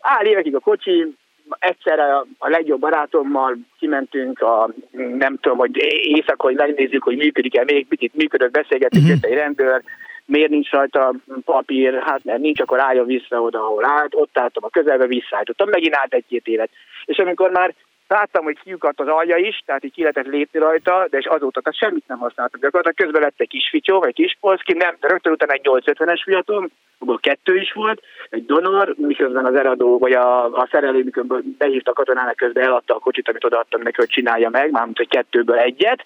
áll 0.00 0.24
évekig 0.24 0.54
a 0.54 0.60
kocsi, 0.60 1.16
egyszerre 1.58 2.14
a 2.38 2.48
legjobb 2.48 2.80
barátommal 2.80 3.56
kimentünk 3.78 4.40
a, 4.40 4.70
nem 5.18 5.36
tudom, 5.36 5.58
hogy 5.58 5.76
éjszaka, 6.02 6.46
hogy 6.46 6.56
megnézzük, 6.56 7.02
hogy 7.02 7.16
működik-e 7.16 7.64
még, 7.64 7.86
picit 7.86 8.14
működött, 8.14 8.50
beszélgetünk, 8.50 9.04
uh-huh. 9.04 9.18
egy 9.22 9.34
rendőr, 9.34 9.82
miért 10.24 10.50
nincs 10.50 10.70
rajta 10.70 11.14
papír, 11.44 12.02
hát 12.02 12.24
mert 12.24 12.40
nincs, 12.40 12.60
akkor 12.60 12.80
álljon 12.80 13.06
vissza 13.06 13.42
oda, 13.42 13.58
ahol 13.58 13.84
állt, 13.84 14.14
ott 14.14 14.38
álltam 14.38 14.64
a 14.64 14.70
közelbe, 14.70 15.06
visszaállítottam, 15.06 15.68
megint 15.68 15.96
állt 15.96 16.14
egy-két 16.14 16.46
évet. 16.46 16.70
És 17.04 17.18
amikor 17.18 17.50
már 17.50 17.74
Láttam, 18.10 18.44
hogy 18.44 18.58
kiukadt 18.62 19.00
az 19.00 19.08
alja 19.08 19.36
is, 19.36 19.62
tehát 19.66 19.84
így 19.84 19.92
ki 19.92 20.00
lehetett 20.00 20.26
lépni 20.26 20.58
rajta, 20.58 21.06
de 21.10 21.18
és 21.18 21.26
azóta 21.26 21.60
tehát 21.60 21.78
semmit 21.78 22.06
nem 22.06 22.18
használtam. 22.18 22.60
Gyakorlatilag 22.60 22.96
közben 22.96 23.22
lett 23.22 23.40
egy 23.40 23.48
kis 23.48 23.68
ficsó, 23.68 23.98
vagy 23.98 24.14
kis 24.14 24.36
polszki, 24.40 24.72
nem, 24.72 24.96
de 25.00 25.08
rögtön 25.08 25.32
utána 25.32 25.52
egy 25.52 25.60
850-es 25.64 26.20
fiatom, 26.24 26.68
abból 26.98 27.18
kettő 27.18 27.56
is 27.56 27.72
volt, 27.72 28.02
egy 28.30 28.46
donor, 28.46 28.94
miközben 28.96 29.44
az 29.44 29.54
eladó, 29.54 29.98
vagy 29.98 30.12
a, 30.12 30.44
a 30.44 30.68
szerelő, 30.70 31.04
miközben 31.04 31.56
behívta 31.58 31.90
a 31.90 31.94
katonának, 31.94 32.36
közben 32.36 32.64
eladta 32.64 32.94
a 32.94 32.98
kocsit, 32.98 33.28
amit 33.28 33.44
odaadtam 33.44 33.82
neki, 33.82 33.96
hogy 33.96 34.08
csinálja 34.08 34.48
meg, 34.48 34.70
mármint, 34.70 34.96
hogy 34.96 35.08
kettőből 35.08 35.58
egyet. 35.58 36.02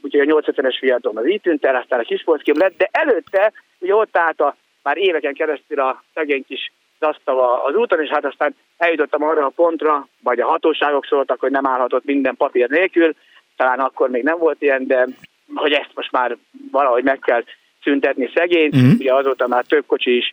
Úgyhogy 0.00 0.30
a 0.30 0.40
850-es 0.40 0.76
fiatom 0.78 1.16
az 1.16 1.28
így 1.28 1.40
tűnt 1.40 1.64
el, 1.64 1.76
aztán 1.76 2.00
a 2.00 2.02
kis 2.02 2.22
polszkim 2.24 2.58
lett, 2.58 2.76
de 2.76 2.88
előtte 2.92 3.52
ugye 3.78 3.94
ott 3.94 4.16
állt 4.16 4.40
a, 4.40 4.56
már 4.82 4.96
éveken 4.96 5.34
keresztül 5.34 5.80
a 5.80 6.02
szegény 6.14 6.44
kis 6.48 6.72
zasztava 7.00 7.62
az 7.64 7.74
úton, 7.74 8.00
és 8.02 8.08
hát 8.08 8.24
aztán 8.24 8.54
eljutottam 8.76 9.22
arra 9.22 9.44
a 9.44 9.52
pontra, 9.54 10.08
vagy 10.22 10.40
a 10.40 10.46
hatóságok 10.46 11.06
szóltak, 11.06 11.40
hogy 11.40 11.50
nem 11.50 11.66
állhatott 11.66 12.04
minden 12.04 12.36
papír 12.36 12.68
nélkül, 12.68 13.14
talán 13.56 13.80
akkor 13.80 14.10
még 14.10 14.22
nem 14.22 14.38
volt 14.38 14.62
ilyen, 14.62 14.86
de 14.86 15.06
hogy 15.54 15.72
ezt 15.72 15.90
most 15.94 16.12
már 16.12 16.36
valahogy 16.72 17.02
meg 17.02 17.18
kell 17.18 17.44
szüntetni 17.82 18.30
szegény, 18.34 18.70
mm. 18.76 18.90
ugye 18.98 19.14
azóta 19.14 19.48
már 19.48 19.64
több 19.64 19.86
kocsi 19.86 20.16
is 20.16 20.32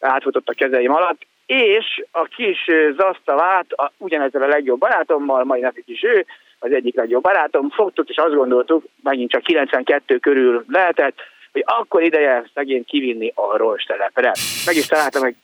átfutott 0.00 0.48
a 0.48 0.54
kezeim 0.54 0.92
alatt, 0.92 1.26
és 1.46 2.02
a 2.10 2.22
kis 2.22 2.66
zasztavát 2.96 3.72
a, 3.72 3.92
ugyanezzel 3.96 4.42
a 4.42 4.46
legjobb 4.46 4.78
barátommal, 4.78 5.44
mai 5.44 5.60
napig 5.60 5.84
is 5.86 6.02
ő, 6.02 6.26
az 6.58 6.72
egyik 6.72 6.96
legjobb 6.96 7.22
barátom, 7.22 7.70
fogtuk, 7.70 8.08
és 8.08 8.16
azt 8.16 8.34
gondoltuk, 8.34 8.84
megint 9.02 9.30
csak 9.30 9.42
92 9.42 10.18
körül 10.18 10.64
lehetett, 10.68 11.18
hogy 11.52 11.64
akkor 11.66 12.02
ideje 12.02 12.44
szegény 12.54 12.84
kivinni 12.84 13.32
a 13.34 13.56
rostelepre. 13.56 14.32
Meg 14.66 14.76
is 14.76 14.86
találtam 14.86 15.24
egy 15.24 15.36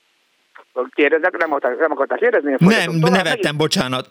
kérdeznek, 0.95 1.37
nem, 1.37 1.53
akarták, 1.53 1.79
nem 1.79 1.93
akarták 1.93 2.19
kérdezni? 2.19 2.55
Nem, 2.59 2.93
nevettem, 3.01 3.53
is, 3.53 3.59
bocsánat. 3.59 4.09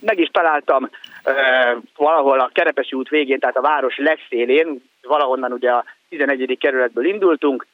Meg 0.00 0.18
is 0.18 0.28
találtam 0.28 0.82
uh, 0.82 1.82
valahol 1.96 2.40
a 2.40 2.50
Kerepesi 2.52 2.96
út 2.96 3.08
végén, 3.08 3.38
tehát 3.38 3.56
a 3.56 3.60
város 3.60 3.96
legszélén, 3.96 4.82
valahonnan 5.02 5.52
ugye 5.52 5.70
a 5.70 5.84
11. 6.08 6.56
kerületből 6.60 7.04
indultunk, 7.04 7.66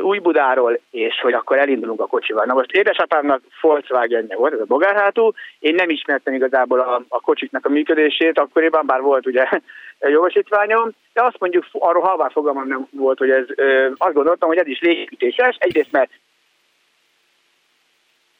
Újbudáról, 0.00 0.80
és 0.90 1.20
hogy 1.20 1.32
akkor 1.32 1.58
elindulunk 1.58 2.00
a 2.00 2.06
kocsival. 2.06 2.44
Na 2.44 2.54
most 2.54 2.72
édesapámnak 2.72 3.42
volkswagen 3.60 4.32
volt, 4.36 4.52
ez 4.52 4.60
a 4.60 4.64
bogárhátú, 4.64 5.32
én 5.58 5.74
nem 5.74 5.90
ismertem 5.90 6.34
igazából 6.34 6.80
a, 6.80 7.02
a 7.08 7.20
kocsiknak 7.20 7.66
a 7.66 7.68
működését 7.68 8.38
akkoriban, 8.38 8.86
bár 8.86 9.00
volt 9.00 9.26
ugye 9.26 9.48
jogosítványom, 10.00 10.90
de 11.12 11.22
azt 11.22 11.38
mondjuk 11.38 11.66
arról 11.72 12.02
halvár 12.02 12.32
fogalmam 12.32 12.66
nem 12.66 12.86
volt, 12.90 13.18
hogy 13.18 13.30
ez, 13.30 13.44
uh, 13.56 13.92
azt 13.96 14.14
gondoltam, 14.14 14.48
hogy 14.48 14.58
ez 14.58 14.66
is 14.66 14.80
légütéses, 14.80 15.56
egyrészt 15.58 15.92
mert 15.92 16.10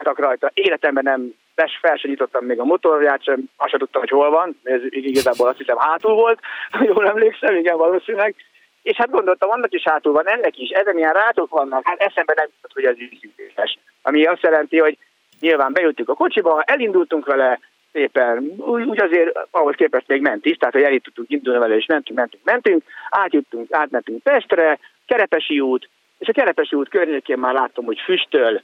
rajta. 0.02 0.50
Életemben 0.54 1.04
nem 1.04 1.34
fel 1.80 1.96
sem 1.96 2.10
nyitottam 2.10 2.44
még 2.44 2.60
a 2.60 2.64
motorját 2.64 3.22
sem, 3.22 3.44
azt 3.56 3.70
sem 3.70 3.78
tudtam, 3.78 4.00
hogy 4.00 4.10
hol 4.10 4.30
van, 4.30 4.60
ez 4.62 4.80
igazából 4.88 5.48
azt 5.48 5.58
hiszem 5.58 5.76
hátul 5.76 6.14
volt, 6.14 6.40
jól 6.92 7.08
emlékszem, 7.08 7.56
igen, 7.56 7.76
valószínűleg. 7.76 8.34
És 8.82 8.96
hát 8.96 9.10
gondoltam, 9.10 9.50
annak 9.50 9.72
is 9.72 9.82
hátul 9.82 10.12
van, 10.12 10.28
ennek 10.28 10.58
is, 10.58 10.68
ezen 10.68 10.98
ilyen 10.98 11.12
rátok 11.12 11.50
vannak, 11.50 11.86
hát 11.86 12.00
eszembe 12.00 12.32
nem 12.36 12.46
jutott, 12.54 12.72
hogy 12.72 12.84
ez 12.84 12.96
ügyes. 13.36 13.78
Ami 14.02 14.24
azt 14.24 14.42
jelenti, 14.42 14.78
hogy 14.78 14.98
nyilván 15.40 15.72
bejöttünk 15.72 16.08
a 16.08 16.14
kocsiba, 16.14 16.62
elindultunk 16.62 17.26
vele, 17.26 17.58
szépen, 17.92 18.52
úgy, 18.56 18.82
úgy 18.82 19.00
azért 19.00 19.38
ahhoz 19.50 19.74
képest 19.74 20.08
még 20.08 20.20
ment 20.20 20.44
is, 20.44 20.56
tehát 20.56 20.74
hogy 20.74 20.82
el 20.82 20.98
tudtunk 20.98 21.30
indulni 21.30 21.58
vele, 21.58 21.76
és 21.76 21.86
mentünk, 21.86 22.18
mentünk, 22.18 22.44
mentünk, 22.44 22.82
átjutunk, 23.10 23.72
átmentünk 23.72 24.22
Pestre, 24.22 24.78
Kerepesi 25.06 25.60
út, 25.60 25.88
és 26.18 26.28
a 26.28 26.32
Kerepesi 26.32 26.76
út 26.76 26.88
környékén 26.88 27.38
már 27.38 27.54
láttam, 27.54 27.84
hogy 27.84 27.98
füstöl, 28.04 28.62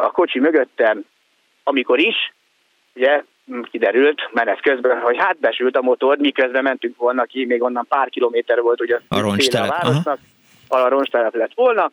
a 0.00 0.10
kocsi 0.10 0.38
mögöttem, 0.38 1.04
amikor 1.62 1.98
is, 1.98 2.32
ugye 2.94 3.22
kiderült 3.70 4.28
menet 4.32 4.60
közben, 4.60 5.00
hogy 5.00 5.16
hát 5.18 5.38
besült 5.38 5.76
a 5.76 5.82
motor, 5.82 6.18
miközben 6.18 6.62
mentünk 6.62 6.96
volna 6.96 7.24
ki, 7.24 7.44
még 7.44 7.62
onnan 7.62 7.86
pár 7.88 8.08
kilométer 8.08 8.60
volt 8.60 8.80
ugye 8.80 8.98
a, 9.08 9.16
a 9.66 9.66
városnak, 9.66 10.18
a 10.68 10.88
roncstelep 10.88 11.34
lett 11.34 11.54
volna, 11.54 11.90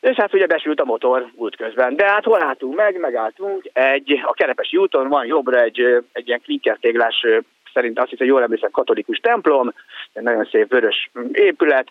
és 0.00 0.16
hát 0.16 0.34
ugye 0.34 0.46
besült 0.46 0.80
a 0.80 0.84
motor 0.84 1.30
útközben. 1.34 1.96
De 1.96 2.06
hát 2.06 2.24
hol 2.24 2.42
álltunk 2.42 2.74
meg, 2.74 3.00
megálltunk, 3.00 3.70
egy, 3.72 4.22
a 4.24 4.32
Kerepesi 4.32 4.76
úton 4.76 5.08
van 5.08 5.26
jobbra 5.26 5.60
egy, 5.60 6.04
egy 6.12 6.26
ilyen 6.28 6.40
klinkertéglás, 6.40 7.26
szerint 7.72 7.98
azt 7.98 8.10
hiszem, 8.10 8.26
jól 8.26 8.42
emlékszem, 8.42 8.70
katolikus 8.70 9.18
templom, 9.18 9.72
egy 10.12 10.22
nagyon 10.22 10.48
szép 10.50 10.70
vörös 10.70 11.10
épület, 11.32 11.88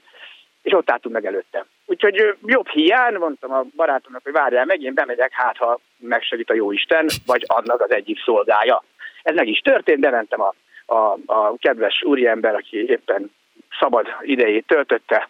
és 0.62 0.74
ott 0.74 0.92
álltunk 0.92 1.16
meg 1.16 1.26
előtte. 1.26 1.66
Úgyhogy 1.94 2.36
jobb 2.46 2.68
hiány, 2.68 3.16
mondtam 3.16 3.52
a 3.52 3.64
barátomnak, 3.76 4.24
hogy 4.24 4.34
várjál 4.34 4.66
meg, 4.66 4.82
én 4.82 4.94
bemegyek, 4.94 5.32
hát 5.32 5.58
ha 5.58 5.80
megsegít 5.98 6.50
a 6.50 6.54
jó 6.54 6.72
Isten, 6.72 7.08
vagy 7.26 7.44
annak 7.48 7.82
az 7.82 7.92
egyik 7.92 8.24
szolgája. 8.24 8.84
Ez 9.24 9.36
meg 9.36 9.48
is 9.48 9.60
történt, 9.60 10.00
bementem 10.00 10.42
a, 10.42 10.54
a, 10.86 11.18
a 11.26 11.54
kedves 11.58 12.04
úriember, 12.04 12.56
aki 12.56 12.90
éppen 12.90 13.32
szabad 13.80 14.08
idejét 14.22 14.68
töltötte 14.68 15.28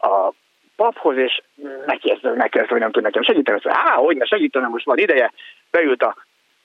a 0.00 0.32
paphoz, 0.76 1.16
és 1.16 1.42
megkérdezte, 1.86 2.28
megkérdezte, 2.28 2.72
hogy 2.72 2.80
nem 2.80 2.90
tud 2.90 3.02
nekem 3.02 3.22
segíteni. 3.22 3.56
Azt 3.56 3.64
mondja, 3.64 3.94
hogy 3.94 4.16
ne 4.16 4.24
segítenem, 4.24 4.70
most 4.70 4.84
van 4.84 4.98
ideje. 4.98 5.32
Beült 5.70 6.02
a 6.02 6.16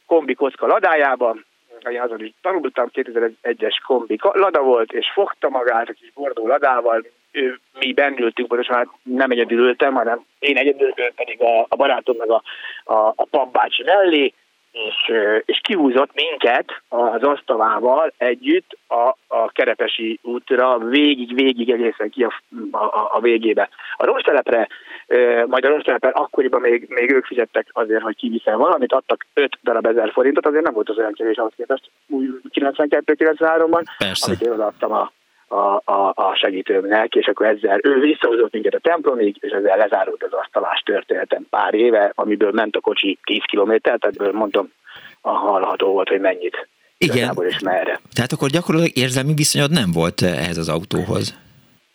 kombi 0.05 0.33
kocka 0.33 0.67
ladájába, 0.67 1.35
én 1.89 2.01
azon 2.01 2.23
is 2.23 2.33
tanultam, 2.41 2.89
2001-es 2.93 3.75
kombi 3.85 4.19
lada 4.21 4.61
volt, 4.61 4.93
és 4.93 5.11
fogta 5.13 5.49
magát 5.49 5.89
a 5.89 5.93
kis 5.93 6.11
bordó 6.13 6.47
ladával, 6.47 7.05
mi 7.79 7.93
bennültünk, 7.93 8.47
pontosan 8.47 8.75
hát 8.75 8.87
nem 9.03 9.31
egyedül 9.31 9.59
ültem, 9.59 9.93
hanem 9.93 10.25
én 10.39 10.57
egyedül, 10.57 10.93
pedig 11.15 11.41
a, 11.41 11.65
a 11.69 11.75
barátom 11.75 12.15
meg 12.17 12.29
a, 12.29 12.41
a, 12.83 13.13
a 13.15 13.25
papbácsi 13.25 13.83
mellé, 13.83 14.33
és, 14.71 15.13
és 15.45 15.59
kihúzott 15.63 16.13
minket 16.13 16.81
az 16.89 17.23
asztalával 17.23 18.13
együtt 18.17 18.77
a, 18.87 19.15
a 19.27 19.47
Kerepesi 19.51 20.19
útra, 20.21 20.77
végig, 20.77 21.35
végig 21.35 21.69
egészen 21.69 22.09
ki 22.09 22.23
a, 22.23 22.41
a, 22.71 23.09
a 23.11 23.19
végébe. 23.21 23.69
A 23.97 24.05
rossztelepre, 24.05 24.67
majd 25.47 25.65
a 25.65 25.69
rossztelepen 25.69 26.11
akkoriban 26.11 26.61
még, 26.61 26.85
még 26.89 27.11
ők 27.11 27.25
fizettek 27.25 27.67
azért, 27.71 28.01
hogy 28.01 28.15
kiviszel 28.15 28.57
valamit, 28.57 28.93
adtak 28.93 29.25
5 29.33 29.57
darab 29.63 29.85
ezer 29.85 30.11
forintot, 30.11 30.45
azért 30.45 30.63
nem 30.63 30.73
volt 30.73 30.89
az 30.89 30.97
olyan 30.97 31.13
kevés 31.13 31.37
ahhoz 31.37 31.53
képest 31.55 31.91
92-93-ban, 32.53 33.83
amit 34.27 34.41
én 34.41 34.49
adtam 34.51 34.91
a, 34.91 35.11
a, 35.47 35.81
a, 35.91 36.11
a 36.15 36.35
segítőmnek, 36.35 37.15
és 37.15 37.27
akkor 37.27 37.45
ezzel 37.45 37.79
ő 37.83 37.99
visszahozott 37.99 38.51
minket 38.51 38.73
a 38.73 38.79
templomig, 38.79 39.35
és 39.39 39.51
ezzel 39.51 39.77
lezárult 39.77 40.23
az 40.23 40.33
asztalás 40.33 40.81
történetem 40.85 41.47
pár 41.49 41.73
éve, 41.73 42.11
amiből 42.15 42.51
ment 42.51 42.75
a 42.75 42.79
kocsi 42.79 43.19
10 43.23 43.39
kilométert, 43.45 44.05
ebből 44.05 44.31
mondom, 44.31 44.71
a 45.21 45.29
hallható 45.29 45.91
volt, 45.91 46.09
hogy 46.09 46.19
mennyit. 46.19 46.67
Igen. 46.97 47.37
És 47.47 47.59
merre. 47.59 47.99
Tehát 48.13 48.31
akkor 48.31 48.49
gyakorlatilag 48.49 48.97
érzelmi 48.97 49.33
viszonyod 49.33 49.71
nem 49.71 49.91
volt 49.93 50.21
ehhez 50.21 50.57
az 50.57 50.69
autóhoz? 50.69 51.37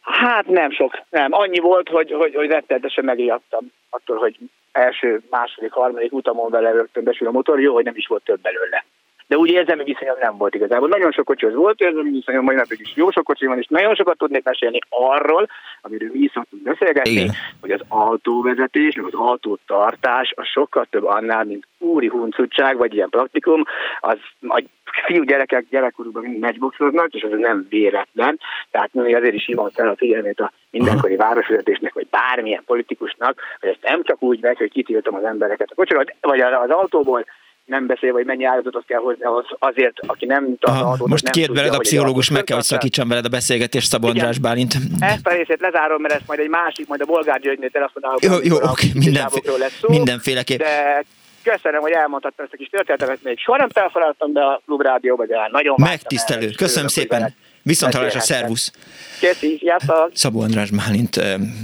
Hát 0.00 0.46
nem 0.46 0.70
sok, 0.70 1.02
nem. 1.10 1.32
Annyi 1.32 1.58
volt, 1.58 1.88
hogy, 1.88 2.12
hogy, 2.12 2.34
hogy 2.34 2.48
rettenetesen 2.48 3.04
megijedtem 3.04 3.72
attól, 3.90 4.16
hogy 4.16 4.36
első, 4.72 5.22
második, 5.30 5.72
harmadik 5.72 6.12
utamon 6.12 6.50
vele 6.50 6.70
rögtön 6.70 7.04
besül 7.04 7.26
a 7.26 7.30
motor, 7.30 7.60
jó, 7.60 7.74
hogy 7.74 7.84
nem 7.84 7.96
is 7.96 8.06
volt 8.06 8.24
több 8.24 8.40
belőle 8.40 8.84
de 9.30 9.36
úgy 9.36 9.50
érzelmi 9.50 9.84
viszonyom 9.84 10.16
nem 10.20 10.36
volt 10.36 10.54
igazából. 10.54 10.88
Nagyon 10.88 11.12
sok 11.12 11.24
kocsihoz 11.24 11.54
volt 11.54 11.80
érzelmi 11.80 12.10
viszonyom, 12.10 12.44
mai 12.44 12.54
napig 12.54 12.80
is 12.80 12.92
jó 12.94 13.10
sok 13.10 13.24
kocsi 13.24 13.46
van, 13.46 13.58
és 13.58 13.66
nagyon 13.68 13.94
sokat 13.94 14.18
tudnék 14.18 14.44
mesélni 14.44 14.78
arról, 14.88 15.48
amiről 15.80 16.10
mi 16.12 16.18
is 16.18 16.30
szoktunk 16.34 16.62
beszélgetni, 16.62 17.10
Igen. 17.10 17.34
hogy 17.60 17.70
az 17.70 17.80
autóvezetés, 17.88 18.94
meg 18.94 19.04
az 19.04 19.14
autótartás 19.14 20.32
a 20.36 20.44
sokkal 20.44 20.86
több 20.90 21.04
annál, 21.04 21.44
mint 21.44 21.66
úri 21.78 22.06
huncutság, 22.06 22.76
vagy 22.76 22.94
ilyen 22.94 23.08
praktikum, 23.08 23.64
az 24.00 24.18
a 24.40 24.62
fiú 25.06 25.22
gyerekek 25.22 25.66
gyerekkorukban 25.70 26.22
mindig 26.22 26.40
matchboxoznak, 26.40 27.14
és 27.14 27.22
ez 27.22 27.38
nem 27.38 27.66
véletlen. 27.68 28.40
Tehát 28.70 28.92
mi 28.92 29.14
azért 29.14 29.34
is 29.34 29.46
hívom 29.46 29.68
fel 29.70 29.88
a 29.88 29.96
figyelmét 29.96 30.40
a 30.40 30.52
mindenkori 30.70 31.16
városvezetésnek, 31.16 31.92
vagy 31.92 32.06
bármilyen 32.10 32.62
politikusnak, 32.66 33.40
hogy 33.60 33.68
ezt 33.68 33.82
nem 33.82 34.02
csak 34.02 34.22
úgy 34.22 34.40
megy, 34.40 34.58
hogy 34.58 34.70
kitiltom 34.70 35.14
az 35.14 35.24
embereket 35.24 35.70
a 35.70 35.74
kocsiról, 35.74 36.04
vagy 36.20 36.40
az 36.40 36.70
autóból, 36.70 37.24
nem 37.70 37.86
beszélve, 37.86 38.16
hogy 38.16 38.26
mennyi 38.26 38.44
áldozatot 38.44 38.84
kell 38.86 38.98
hozni 38.98 39.24
az, 39.24 39.44
azért, 39.58 39.94
aki 40.06 40.26
nem 40.26 40.56
tart 40.58 41.06
Most 41.06 41.24
nem 41.24 41.32
két 41.32 41.46
veled 41.46 41.74
a 41.74 41.78
pszichológus, 41.78 42.30
meg 42.30 42.44
kell, 42.44 42.56
hogy 42.56 42.64
szakítsam 42.64 43.08
veled 43.08 43.24
a 43.24 43.28
beszélgetést, 43.28 43.88
Szabó 43.88 44.08
András 44.08 44.38
Bálint. 44.38 44.74
Ezt 45.00 45.26
a 45.26 45.30
részét 45.30 45.60
lezárom, 45.60 46.00
mert 46.00 46.14
ezt 46.14 46.26
majd 46.26 46.40
egy 46.40 46.48
másik, 46.48 46.88
majd 46.88 47.00
a 47.00 47.04
Bolgár 47.04 47.40
Györgynél 47.40 47.70
telefonálok. 47.70 48.22
Jó, 48.22 48.32
jó, 48.42 48.56
oké, 48.56 48.90
mindenféle, 48.94 49.68
mindenféleképp. 49.86 50.58
De 50.58 51.04
köszönöm, 51.42 51.80
hogy 51.80 51.92
elmondhattam 51.92 52.44
ezt 52.44 52.54
a 52.54 52.56
kis 52.56 52.68
történetet, 52.68 53.22
még 53.22 53.38
soha 53.38 53.58
nem 53.58 53.68
telefonáltam 53.68 54.32
be 54.32 54.44
a 54.44 54.62
klubrádióba, 54.66 55.26
de 55.26 55.48
nagyon 55.50 55.74
Megtisztelő, 55.78 56.50
köszönöm 56.50 56.88
szépen. 56.88 57.34
Viszont 57.70 57.94
a 57.94 58.20
szervusz! 58.20 58.72
Köszi, 59.20 59.72
Szabó 60.12 60.40
András 60.40 60.70
Málint 60.70 61.20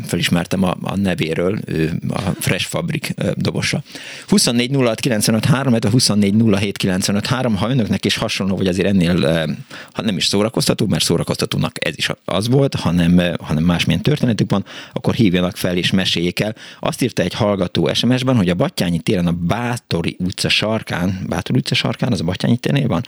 felismertem 0.06 0.62
a, 0.62 0.76
a 0.82 0.96
nevéről, 0.96 1.58
ő 1.66 1.92
a 2.08 2.20
Fresh 2.20 2.66
Fabrik 2.66 3.14
dobosa. 3.34 3.82
24 4.26 4.76
06 4.76 5.00
95 5.00 5.44
3, 5.44 5.74
a 5.74 5.88
24 5.90 6.34
07 6.58 6.76
95 6.76 7.26
3, 7.26 7.56
ha 7.56 7.70
önöknek 7.70 8.04
is 8.04 8.16
hasonló, 8.16 8.56
vagy 8.56 8.66
azért 8.66 8.86
ennél, 8.86 9.46
ha 9.92 10.02
nem 10.02 10.16
is 10.16 10.26
szórakoztató, 10.26 10.86
mert 10.86 11.04
szórakoztatónak 11.04 11.86
ez 11.86 11.94
is 11.96 12.10
az 12.24 12.48
volt, 12.48 12.74
hanem, 12.74 13.36
hanem 13.40 13.64
másmilyen 13.64 14.02
történetük 14.02 14.50
van, 14.50 14.64
akkor 14.92 15.14
hívjanak 15.14 15.56
fel 15.56 15.76
és 15.76 15.90
meséljék 15.90 16.40
el. 16.40 16.54
Azt 16.80 17.02
írta 17.02 17.22
egy 17.22 17.34
hallgató 17.34 17.94
SMS-ben, 17.94 18.36
hogy 18.36 18.48
a 18.48 18.54
Battyányi 18.54 18.98
téren 18.98 19.26
a 19.26 19.32
Bátori 19.32 20.16
utca 20.18 20.48
sarkán, 20.48 21.24
Bátori 21.28 21.58
utca 21.58 21.74
sarkán, 21.74 22.12
az 22.12 22.20
a 22.20 22.24
Battyányi 22.24 22.56
térnél 22.56 22.88
van, 22.88 23.04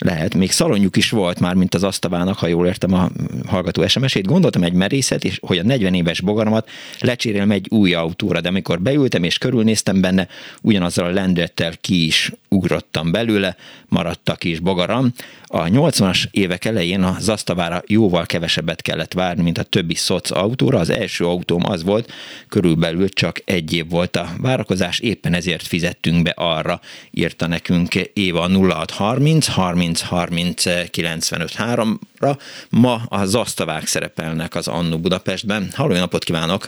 lehet, 0.00 0.34
még 0.34 0.50
szalonjuk 0.50 0.96
is 0.96 1.10
volt 1.10 1.40
már, 1.40 1.54
mint 1.54 1.74
az 1.74 1.82
asztavának, 1.82 2.38
ha 2.38 2.46
jól 2.46 2.66
értem 2.66 2.94
a 2.94 3.10
hallgató 3.46 3.86
SMS-ét. 3.86 4.26
Gondoltam 4.26 4.62
egy 4.62 4.72
merészet, 4.72 5.24
és 5.24 5.38
hogy 5.46 5.58
a 5.58 5.62
40 5.62 5.94
éves 5.94 6.20
bogaramat 6.20 6.68
lecserélem 6.98 7.50
egy 7.50 7.66
új 7.70 7.94
autóra, 7.94 8.40
de 8.40 8.48
amikor 8.48 8.80
beültem 8.80 9.22
és 9.22 9.38
körülnéztem 9.38 10.00
benne, 10.00 10.28
ugyanazzal 10.62 11.04
a 11.04 11.10
lendettel 11.10 11.72
ki 11.80 12.06
is 12.06 12.32
ugrottam 12.48 13.10
belőle, 13.10 13.56
maradt 13.88 14.28
a 14.28 14.34
kis 14.34 14.58
bogaram. 14.58 15.12
A 15.46 15.62
80-as 15.62 16.24
évek 16.30 16.64
elején 16.64 17.02
az 17.02 17.28
asztavára 17.28 17.82
jóval 17.86 18.26
kevesebbet 18.26 18.82
kellett 18.82 19.12
várni, 19.12 19.42
mint 19.42 19.58
a 19.58 19.62
többi 19.62 19.94
szoc 19.94 20.30
autóra. 20.30 20.78
Az 20.78 20.90
első 20.90 21.24
autóm 21.24 21.62
az 21.64 21.84
volt, 21.84 22.12
körülbelül 22.48 23.08
csak 23.08 23.42
egy 23.44 23.72
év 23.72 23.88
volt 23.88 24.16
a 24.16 24.28
várakozás, 24.38 24.98
éppen 24.98 25.34
ezért 25.34 25.66
fizettünk 25.66 26.22
be 26.22 26.30
arra, 26.36 26.80
írta 27.10 27.46
nekünk 27.46 27.94
Éva 27.94 28.48
0630 28.48 29.46
30 29.46 29.89
30 29.98 30.90
95 30.90 31.50
3-ra. 31.58 32.32
Ma 32.70 32.96
a 33.08 33.24
zasztavák 33.24 33.86
szerepelnek 33.86 34.54
az 34.54 34.68
Annu 34.68 34.98
Budapestben. 34.98 35.68
Halló, 35.76 35.94
napot 35.94 36.24
kívánok! 36.24 36.66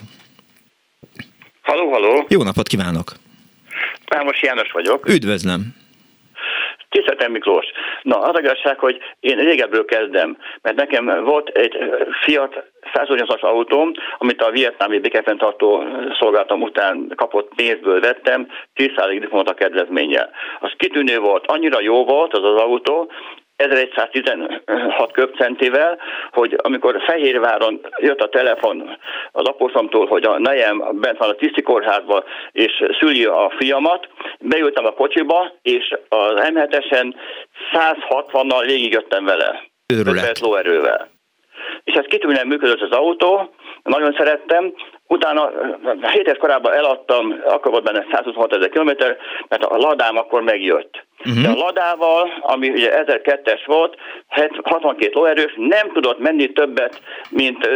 Halló, 1.63 1.91
halló! 1.91 2.27
Jó 2.29 2.43
napot 2.43 2.69
kívánok! 2.69 3.13
Pámos 4.05 4.43
János 4.43 4.73
vagyok. 4.73 5.09
Üdvözlöm! 5.09 5.75
Tiszteltem 6.89 7.33
Miklós. 7.33 7.67
Na, 8.03 8.21
az 8.21 8.39
igazság, 8.39 8.79
hogy 8.79 8.99
én 9.21 9.37
régebbről 9.37 9.85
kezdem, 9.85 10.37
mert 10.63 10.77
nekem 10.77 11.25
volt 11.25 11.49
egy 11.49 11.77
Fiat 12.25 12.72
108-as 12.95 13.41
autóm, 13.41 13.93
amit 14.19 14.43
a 14.43 14.51
vietnámi 14.51 14.99
békefenntartó 14.99 15.85
szolgáltam 16.21 16.63
után 16.63 17.13
kapott 17.17 17.53
pénzből 17.55 18.01
vettem, 18.01 18.49
10%-ig 18.75 19.31
volt 19.31 19.51
a 19.51 19.55
kedvezménnyel. 19.55 20.31
Az 20.61 20.71
kitűnő 20.77 21.19
volt, 21.19 21.47
annyira 21.47 21.81
jó 21.81 22.05
volt 22.05 22.37
az 22.37 22.45
az 22.45 22.61
autó, 22.61 23.11
1116 23.57 25.13
köpcentével, 25.13 25.99
hogy 26.33 26.57
amikor 26.63 27.03
Fehérváron 27.07 27.81
jött 27.99 28.21
a 28.21 28.29
telefon 28.29 28.99
az 29.33 29.45
apósomtól, 29.45 30.07
hogy 30.07 30.25
a 30.25 30.39
nejem 30.39 30.79
bent 31.01 31.19
van 31.19 31.29
a 31.29 31.35
tiszti 31.35 31.63
kórházban, 31.63 32.25
és 32.53 32.85
szüli 33.01 33.25
a 33.25 33.53
fiamat, 33.59 34.09
beültem 34.41 34.85
a 34.85 34.93
kocsiba, 34.93 35.53
és 35.63 35.95
az 36.09 36.33
M7-esen 36.37 37.15
160-nal 37.73 38.63
végigjöttem 38.67 39.25
vele. 39.25 39.63
Őrület. 39.95 40.39
lóerővel. 40.39 41.09
És 41.85 41.95
ez 41.95 42.05
kitűnően 42.05 42.47
működött 42.47 42.81
az 42.81 42.97
autó, 42.97 43.55
nagyon 43.83 44.15
szerettem, 44.19 44.73
Utána 45.13 45.51
7 46.01 46.15
éves 46.15 46.39
korában 46.39 46.73
eladtam, 46.73 47.43
akkor 47.47 47.71
volt 47.71 47.85
benne 47.85 48.07
126 48.11 48.53
ezer 48.53 48.69
kilométer, 48.69 49.17
mert 49.49 49.65
a 49.65 49.77
ladám 49.77 50.17
akkor 50.17 50.43
megjött. 50.43 51.07
Uh-huh. 51.25 51.43
De 51.43 51.49
a 51.49 51.55
ladával, 51.55 52.29
ami 52.41 52.71
ugye 52.71 53.05
1002-es 53.07 53.61
volt, 53.67 53.97
62 54.63 55.11
lóerős, 55.13 55.55
nem 55.57 55.93
tudott 55.93 56.19
menni 56.19 56.53
többet, 56.53 57.01
mint 57.31 57.69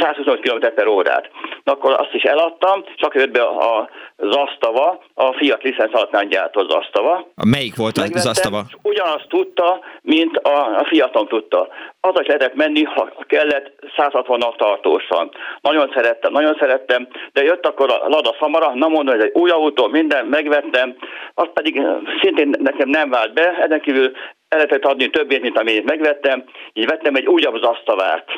125 0.00 0.40
km 0.40 0.66
per 0.74 0.86
órát. 0.86 1.30
Na, 1.64 1.72
akkor 1.72 1.92
azt 1.92 2.14
is 2.14 2.22
eladtam, 2.22 2.84
csak 2.96 3.14
jött 3.14 3.30
be 3.30 3.42
a 3.42 3.90
Zasztava, 4.16 5.02
a 5.14 5.32
Fiat 5.32 5.62
licensz 5.62 5.94
alatt 5.94 6.28
gyártott 6.28 6.70
Zasztava. 6.70 7.28
A 7.34 7.46
melyik 7.46 7.76
volt 7.76 7.98
az 7.98 8.22
Zasztava? 8.22 8.62
Ugyanazt 8.82 9.28
tudta, 9.28 9.80
mint 10.02 10.36
a, 10.36 10.78
a 10.78 10.84
Fiaton 10.84 11.28
tudta. 11.28 11.68
Az 12.00 12.20
is 12.20 12.26
lehetett 12.26 12.54
menni, 12.54 12.82
ha 12.82 13.12
kellett, 13.26 13.72
160-nal 13.96 14.56
tartósan. 14.56 15.30
Nagyon 15.60 15.92
szerettem, 15.94 16.32
nagyon 16.32 16.56
szerettem, 16.60 17.08
de 17.32 17.42
jött 17.42 17.66
akkor 17.66 17.90
a 17.90 18.08
Lada 18.08 18.34
Samara, 18.38 18.74
na 18.74 18.88
mondom, 18.88 19.14
ez 19.14 19.22
egy 19.22 19.32
új 19.34 19.50
autó, 19.50 19.88
minden, 19.88 20.26
megvettem, 20.26 20.96
azt 21.34 21.50
pedig 21.50 21.82
szintén 22.22 22.50
nekem 22.58 22.85
nem 22.86 23.10
vált 23.10 23.32
be, 23.32 23.56
ezen 23.62 23.80
kívül 23.80 24.12
el 24.48 24.58
lehetett 24.58 24.84
adni 24.84 25.10
többét, 25.10 25.40
mint 25.40 25.58
amit 25.58 25.84
megvettem, 25.84 26.44
így 26.72 26.86
vettem 26.86 27.14
egy 27.14 27.26
újabb 27.26 27.62
zasztavát. 27.62 28.28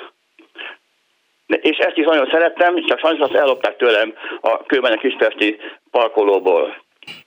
És 1.46 1.76
ezt 1.76 1.96
is 1.96 2.04
nagyon 2.04 2.28
szerettem, 2.30 2.86
csak 2.86 2.98
sajnos 2.98 3.20
azt 3.20 3.34
ellopták 3.34 3.76
tőlem 3.76 4.14
a 4.40 4.62
kőbenek 4.66 4.98
Kispesti 4.98 5.58
parkolóból. 5.90 6.76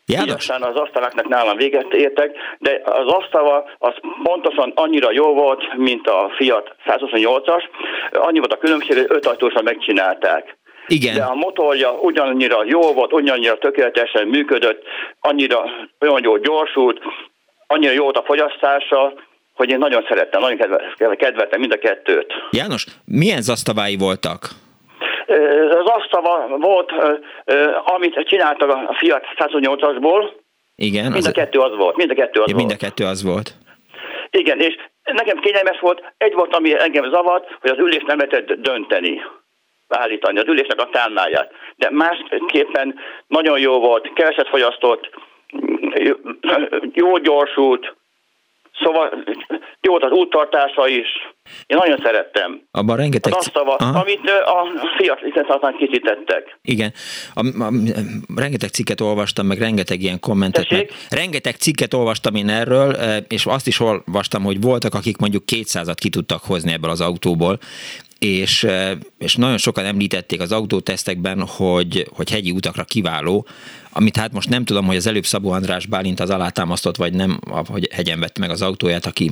János? 0.06 0.34
Aztán 0.34 0.62
az 0.62 0.76
asztaláknak 0.76 1.28
nálam 1.28 1.58
véget 1.58 1.94
értek, 1.94 2.38
de 2.60 2.82
az 2.84 3.08
asztala 3.08 3.70
az 3.78 3.94
pontosan 4.24 4.72
annyira 4.76 5.12
jó 5.12 5.34
volt, 5.34 5.76
mint 5.78 6.08
a 6.08 6.32
Fiat 6.36 6.76
128-as. 6.86 7.64
Annyi 8.12 8.40
volt 8.40 8.54
a 8.54 8.58
különbség, 8.58 8.98
hogy 8.98 9.06
öt 9.10 9.26
ajtósan 9.26 9.64
megcsinálták. 9.64 10.58
Igen. 10.88 11.16
De 11.16 11.24
a 11.24 11.34
motorja 11.34 11.92
ugyanannyira 11.92 12.64
jó 12.66 12.94
volt, 12.94 13.14
ugyanannyira 13.14 13.58
tökéletesen 13.58 14.28
működött, 14.28 14.84
annyira 15.20 15.64
olyan 16.00 16.24
jól 16.24 16.40
gyorsult, 16.40 17.02
annyira 17.68 17.92
jó 17.92 18.04
volt 18.04 18.18
a 18.18 18.24
fogyasztása, 18.24 19.14
hogy 19.54 19.70
én 19.70 19.78
nagyon 19.78 20.06
szerettem, 20.08 20.42
nagyon 20.42 21.16
kedveltem 21.18 21.60
mind 21.60 21.72
a 21.72 21.78
kettőt. 21.78 22.34
János, 22.52 22.86
milyen 23.06 23.42
zasztavái 23.42 23.98
voltak? 23.98 24.50
Az 25.70 25.86
asztava 25.86 26.58
volt, 26.58 26.92
amit 27.86 28.24
csináltak 28.26 28.70
a 28.70 28.96
Fiat 28.98 29.24
108-asból. 29.38 30.30
Igen. 30.76 31.12
Mind 31.12 31.26
a 31.26 31.32
kettő 31.32 31.60
az 31.60 31.78
volt. 31.78 31.96
Mind 31.96 32.12
a 32.12 32.14
kettő 32.14 32.40
az 32.40 32.50
ja, 32.50 32.56
volt. 32.56 32.68
Mind 32.68 32.72
a 32.82 32.86
kettő 32.86 33.06
az 33.06 33.24
volt. 33.24 33.54
Igen, 34.30 34.60
és 34.60 34.76
nekem 35.04 35.38
kényelmes 35.40 35.80
volt. 35.80 36.14
Egy 36.18 36.34
volt, 36.34 36.56
ami 36.56 36.80
engem 36.80 37.10
zavart, 37.10 37.58
hogy 37.62 37.70
az 37.70 37.78
ülés 37.78 38.04
nem 38.06 38.18
lehetett 38.18 38.52
dönteni 38.52 39.22
állítani 39.94 40.40
az 40.40 40.48
ülésnek 40.48 40.80
a 40.80 40.90
tárnáját. 40.92 41.52
De 41.76 41.90
másképpen 41.92 42.96
nagyon 43.28 43.60
jó 43.60 43.80
volt, 43.80 44.14
keveset 44.14 44.48
fogyasztott, 44.48 45.10
jó 46.94 47.18
gyorsult, 47.18 47.96
Szóval 48.84 49.24
jó 49.82 49.92
volt 49.92 50.04
az 50.04 50.12
úttartása 50.12 50.88
is. 50.88 51.08
Én 51.66 51.78
nagyon 51.78 52.00
szerettem. 52.04 52.62
Abban 52.72 52.98
rengeteg... 52.98 53.34
Az 53.34 53.40
asztava, 53.40 53.76
amit 53.76 54.30
a 54.30 54.68
Fiat 54.98 55.20
készítettek. 55.78 56.58
Igen. 56.62 56.94
A, 57.34 57.46
a, 57.46 57.66
a, 57.66 57.72
rengeteg 58.36 58.70
cikket 58.70 59.02
olvastam, 59.02 59.46
meg 59.46 59.58
rengeteg 59.58 60.02
ilyen 60.02 60.20
kommentet. 60.20 60.70
Meg, 60.70 60.92
rengeteg 61.10 61.56
cikket 61.56 61.94
olvastam 61.94 62.36
én 62.36 62.50
erről, 62.50 62.96
és 63.28 63.46
azt 63.46 63.68
is 63.68 63.80
olvastam, 63.80 64.44
hogy 64.44 64.62
voltak, 64.62 64.94
akik 64.94 65.18
mondjuk 65.18 65.44
200-at 65.52 65.96
ki 65.96 66.10
tudtak 66.10 66.42
hozni 66.44 66.72
ebből 66.72 66.90
az 66.90 67.02
autóból, 67.02 67.60
és, 68.26 68.68
és 69.20 69.36
nagyon 69.36 69.58
sokan 69.58 69.86
említették 69.86 70.42
az 70.42 70.52
autótesztekben, 70.52 71.44
hogy, 71.58 72.06
hogy 72.16 72.30
hegyi 72.30 72.52
utakra 72.52 72.84
kiváló, 72.84 73.46
amit 73.94 74.18
hát 74.18 74.32
most 74.32 74.50
nem 74.50 74.66
tudom, 74.66 74.86
hogy 74.86 74.96
az 74.96 75.08
előbb 75.08 75.24
Szabó 75.24 75.52
András 75.52 75.86
Bálint 75.86 76.20
az 76.20 76.30
alátámasztott, 76.30 76.96
vagy 76.96 77.14
nem, 77.14 77.40
hogy 77.72 77.88
hegyen 77.94 78.20
vett 78.20 78.40
meg 78.40 78.50
az 78.50 78.62
autóját, 78.62 79.06
aki 79.06 79.32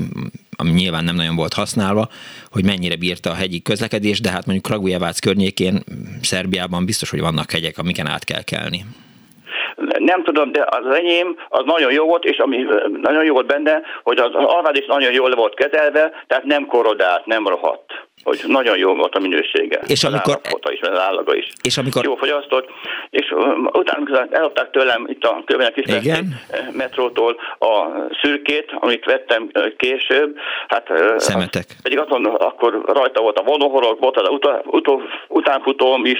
ami 0.57 0.69
nyilván 0.69 1.03
nem 1.03 1.15
nagyon 1.15 1.35
volt 1.35 1.53
használva, 1.53 2.07
hogy 2.51 2.65
mennyire 2.65 2.95
bírta 2.95 3.29
a 3.29 3.33
hegyi 3.33 3.61
közlekedés, 3.61 4.21
de 4.21 4.29
hát 4.29 4.45
mondjuk 4.45 4.65
Kragujevác 4.65 5.19
környékén, 5.19 5.83
Szerbiában 6.21 6.85
biztos, 6.85 7.09
hogy 7.09 7.21
vannak 7.21 7.51
hegyek, 7.51 7.77
amiken 7.77 8.07
át 8.07 8.23
kell 8.23 8.43
kelni. 8.43 8.81
Nem 9.99 10.23
tudom, 10.23 10.51
de 10.51 10.65
az 10.69 10.95
enyém 10.95 11.35
az 11.49 11.63
nagyon 11.65 11.91
jó 11.91 12.05
volt, 12.05 12.23
és 12.23 12.37
ami 12.37 12.57
nagyon 13.01 13.23
jó 13.25 13.33
volt 13.33 13.47
benne, 13.47 13.81
hogy 14.03 14.17
az 14.17 14.31
alvád 14.33 14.75
is 14.75 14.85
nagyon 14.85 15.11
jól 15.11 15.35
volt 15.35 15.53
kezelve, 15.55 16.11
tehát 16.27 16.43
nem 16.43 16.65
korodált, 16.65 17.25
nem 17.25 17.47
rohadt 17.47 18.08
hogy 18.23 18.39
nagyon 18.47 18.77
jó 18.77 18.95
volt 18.95 19.15
a 19.15 19.19
minősége. 19.19 19.79
És 19.87 20.03
amikor... 20.03 20.39
Az 20.43 20.71
is, 20.71 20.81
az 20.81 20.99
állaga 20.99 21.35
is. 21.35 21.47
És 21.61 21.77
amikor... 21.77 22.03
Jó 22.03 22.15
fogyasztott, 22.15 22.69
és 23.09 23.33
utána 23.71 24.27
eladták 24.31 24.71
tőlem 24.71 25.05
itt 25.07 25.23
a 25.23 25.41
Kövenek 25.45 25.77
is 25.77 25.85
metrótól 26.71 27.35
a 27.59 27.87
szürkét, 28.21 28.71
amit 28.79 29.05
vettem 29.05 29.51
később. 29.77 30.37
Hát, 30.67 30.91
Szemetek. 31.17 31.65
Pedig 31.83 31.99
azon 31.99 32.25
akkor 32.25 32.81
rajta 32.85 33.21
volt 33.21 33.39
a 33.39 33.43
vonóhorog, 33.43 33.99
volt 33.99 34.17
az 34.17 34.29
utá, 34.29 34.61
utó, 34.65 35.01
utánfutóm 35.27 36.05
is, 36.05 36.19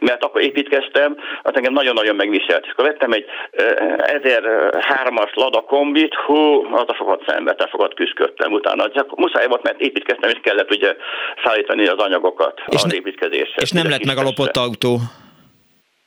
mert 0.00 0.24
akkor 0.24 0.40
építkeztem, 0.42 1.16
hát 1.44 1.56
engem 1.56 1.72
nagyon-nagyon 1.72 2.16
megviselt. 2.16 2.64
És 2.64 2.70
akkor 2.70 2.84
vettem 2.84 3.12
egy 3.12 3.24
1003-as 3.52 5.34
Lada 5.34 5.60
kombit, 5.60 6.14
hú, 6.14 6.74
az 6.74 6.84
a 6.86 6.94
sokat 6.94 7.22
szenvedtem, 7.26 7.68
sokat 7.68 7.94
küzdködtem 7.94 8.52
utána. 8.52 8.90
Csak 8.90 9.16
muszáj 9.16 9.46
volt, 9.46 9.62
mert 9.62 9.80
építkeztem, 9.80 10.30
és 10.30 10.38
kellett 10.42 10.70
ugye 10.70 10.96
szállítani 11.44 11.86
az 11.86 11.98
anyagokat 11.98 12.62
és 12.66 12.82
az 12.82 12.94
építkezéshez. 12.94 13.62
És 13.62 13.70
nem 13.70 13.88
lett 13.88 14.04
meg 14.04 14.16
a 14.16 14.22
lopott 14.22 14.56
autó? 14.56 14.98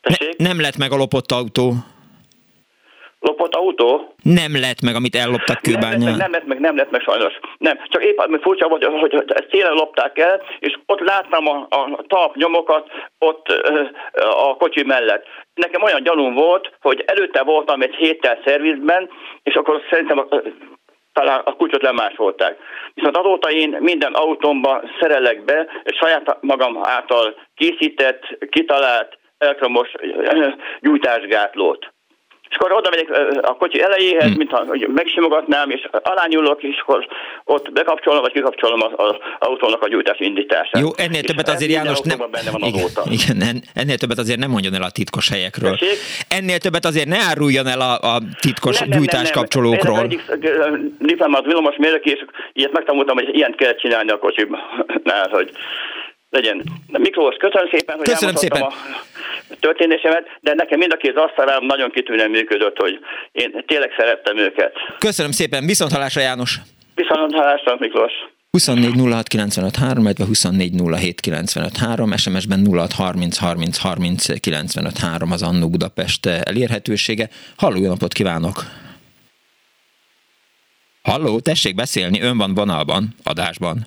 Ne, 0.01 0.45
nem 0.45 0.61
lett 0.61 0.77
meg 0.77 0.91
a 0.91 0.95
lopott 0.95 1.31
autó? 1.31 1.73
Lopott 3.19 3.55
autó? 3.55 4.13
Nem 4.23 4.59
lett 4.59 4.81
meg, 4.81 4.95
amit 4.95 5.15
elloptak 5.15 5.61
kőbányán. 5.61 5.99
Nem, 5.99 6.17
nem 6.17 6.31
lett 6.31 6.45
meg, 6.45 6.59
nem 6.59 6.75
lett 6.75 6.91
meg 6.91 7.01
sajnos. 7.01 7.39
Nem, 7.57 7.79
csak 7.87 8.03
épp 8.03 8.17
ami 8.17 8.37
furcsa 8.41 8.67
volt, 8.67 8.83
hogy, 8.83 9.13
hogy 9.13 9.31
ezt 9.33 9.49
télen 9.49 9.73
lopták 9.73 10.17
el, 10.17 10.41
és 10.59 10.77
ott 10.85 10.99
láttam 10.99 11.47
a, 11.47 11.67
a 11.69 12.03
talp 12.07 12.35
nyomokat 12.35 12.89
ott 13.17 13.47
a 14.47 14.55
kocsi 14.57 14.83
mellett. 14.83 15.25
Nekem 15.53 15.83
olyan 15.83 16.03
gyanúm 16.03 16.33
volt, 16.33 16.71
hogy 16.81 17.03
előtte 17.05 17.43
voltam 17.43 17.81
egy 17.81 17.95
héttel 17.95 18.39
szervizben, 18.45 19.09
és 19.43 19.53
akkor 19.53 19.81
szerintem 19.89 20.27
talán 21.13 21.39
a 21.39 21.53
kulcsot 21.53 21.81
lemásolták. 21.81 22.57
Viszont 22.93 23.17
azóta 23.17 23.51
én 23.51 23.77
minden 23.79 24.13
autómba 24.13 24.81
szerelek 24.99 25.43
be 25.43 25.67
saját 25.85 26.37
magam 26.41 26.79
által 26.83 27.35
készített, 27.55 28.23
kitalált 28.49 29.17
elektromos 29.37 29.91
gyújtásgátlót. 30.81 31.93
És 32.49 32.55
akkor 32.55 32.71
oda 32.71 32.89
megyek 32.89 33.09
a 33.41 33.55
kocsi 33.55 33.81
elejéhez, 33.81 34.23
hmm. 34.23 34.37
mintha 34.37 34.65
megsimogatnám, 34.87 35.69
és 35.69 35.87
alányulok, 35.91 36.63
és 36.63 36.79
akkor 36.81 37.07
ott 37.43 37.71
bekapcsolom, 37.71 38.21
vagy 38.21 38.31
kikapcsolom 38.31 38.81
az, 38.81 38.91
az 38.95 39.15
autónak 39.39 39.81
a 39.81 39.87
gyújtás 39.87 40.19
indítását. 40.19 40.81
Jó, 40.81 40.89
ennél 40.97 41.21
többet 41.21 41.47
azért 41.49 41.71
János 41.71 41.99
nem... 41.99 42.17
Benne 42.31 42.51
van 42.51 42.61
igen, 42.61 42.87
igen, 43.05 43.63
ennél 43.73 43.97
többet 43.97 44.17
azért 44.17 44.39
nem 44.39 44.49
mondjon 44.49 44.73
el 44.73 44.81
a 44.81 44.89
titkos 44.89 45.29
helyekről. 45.29 45.77
Tessék? 45.77 45.97
Ennél 46.27 46.57
többet 46.57 46.85
azért 46.85 47.07
ne 47.07 47.17
áruljon 47.29 47.67
el 47.67 47.81
a, 47.81 48.15
a 48.15 48.19
titkos 48.39 48.79
nem, 48.79 48.89
gyújtáskapcsolókról. 48.89 49.95
Nem, 49.95 50.07
nem, 50.07 50.39
nem. 50.39 50.73
Egyik 50.73 50.97
diplomát 50.99 51.45
villamos 51.45 51.75
mérnök, 51.77 52.05
és 52.05 52.25
ilyet 52.53 52.71
megtanultam, 52.71 53.15
hogy 53.15 53.35
ilyet 53.35 53.55
kell 53.55 53.75
csinálni 53.75 54.09
a 54.09 54.19
kocsiban, 54.19 54.59
hogy 55.31 55.51
legyen. 56.29 56.63
Miklós, 56.87 57.35
köszönöm 57.35 57.69
szépen, 57.71 57.97
hogy 57.97 58.07
köszönöm 58.07 58.35
szépen. 58.35 58.61
a 58.61 58.73
történésemet, 59.59 60.27
de 60.41 60.53
nekem 60.53 60.79
mind 60.79 60.93
a 60.93 60.97
két 60.97 61.17
asztalám 61.17 61.65
nagyon 61.65 61.91
kitűnően 61.91 62.29
működött, 62.29 62.77
hogy 62.77 62.99
én 63.31 63.63
tényleg 63.67 63.91
szerettem 63.97 64.37
őket. 64.37 64.73
Köszönöm 64.97 65.31
szépen, 65.31 65.65
viszont 65.65 65.91
halásra 65.91 66.21
János. 66.21 66.59
Viszont 66.95 67.33
halásra 67.33 67.75
Miklós. 67.79 68.13
24 68.51 68.93
06 69.11 69.33
illetve 69.33 70.25
24 70.25 70.73
SMS-ben 72.17 72.67
06 72.71 72.91
30 72.93 73.37
30 73.37 73.77
30 73.77 74.39
95 74.39 74.93
az 75.31 75.43
Annó 75.43 75.69
Budapest 75.69 76.25
elérhetősége. 76.25 77.29
Halló, 77.57 77.81
jó 77.81 77.87
napot 77.87 78.13
kívánok! 78.13 78.63
Halló, 81.01 81.39
tessék 81.39 81.75
beszélni, 81.75 82.21
ön 82.21 82.37
van 82.37 82.53
vonalban, 82.53 83.15
adásban. 83.23 83.85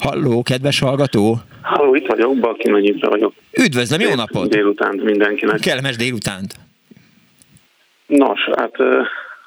Halló, 0.00 0.42
kedves 0.42 0.78
hallgató! 0.80 1.36
Halló, 1.62 1.94
itt 1.94 2.06
vagyok, 2.06 2.38
Balki 2.38 2.70
Nagyibra 2.70 3.08
vagyok. 3.08 3.32
Üdvözlöm, 3.52 4.00
jó 4.00 4.14
napot! 4.14 4.48
Délutánt 4.48 5.02
mindenkinek. 5.02 5.60
Kellemes 5.60 5.96
délutánt! 5.96 6.54
Nos, 8.06 8.40
hát 8.56 8.76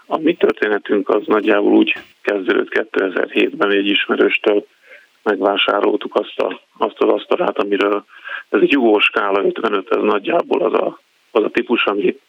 a 0.05 0.17
mi 0.17 0.35
történetünk 0.35 1.09
az 1.09 1.21
nagyjából 1.25 1.73
úgy 1.73 1.93
kezdődött 2.21 2.87
2007-ben 2.91 3.71
egy 3.71 3.87
ismerőstől 3.87 4.65
megvásároltuk 5.23 6.15
azt, 6.15 6.39
a, 6.39 6.61
azt 6.77 6.97
az 6.97 7.09
asztalát, 7.09 7.57
amiről 7.57 8.05
ez 8.49 8.61
egy 8.61 8.71
jugó 8.71 8.99
skála 8.99 9.43
55, 9.43 9.87
ez 9.89 10.01
nagyjából 10.01 10.61
az 10.61 10.73
a, 10.73 10.99
az 11.31 11.43
a 11.43 11.49
típus, 11.49 11.85
ami 11.85 12.19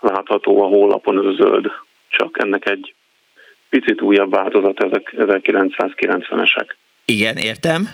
látható 0.00 0.62
a 0.62 0.66
honlapon, 0.66 1.18
ez 1.18 1.24
a 1.24 1.42
zöld, 1.42 1.70
csak 2.08 2.38
ennek 2.42 2.68
egy 2.68 2.94
picit 3.68 4.00
újabb 4.00 4.30
változat, 4.30 4.82
ezek 4.82 5.14
1990-esek. 5.16 6.66
Igen, 7.04 7.36
értem. 7.36 7.88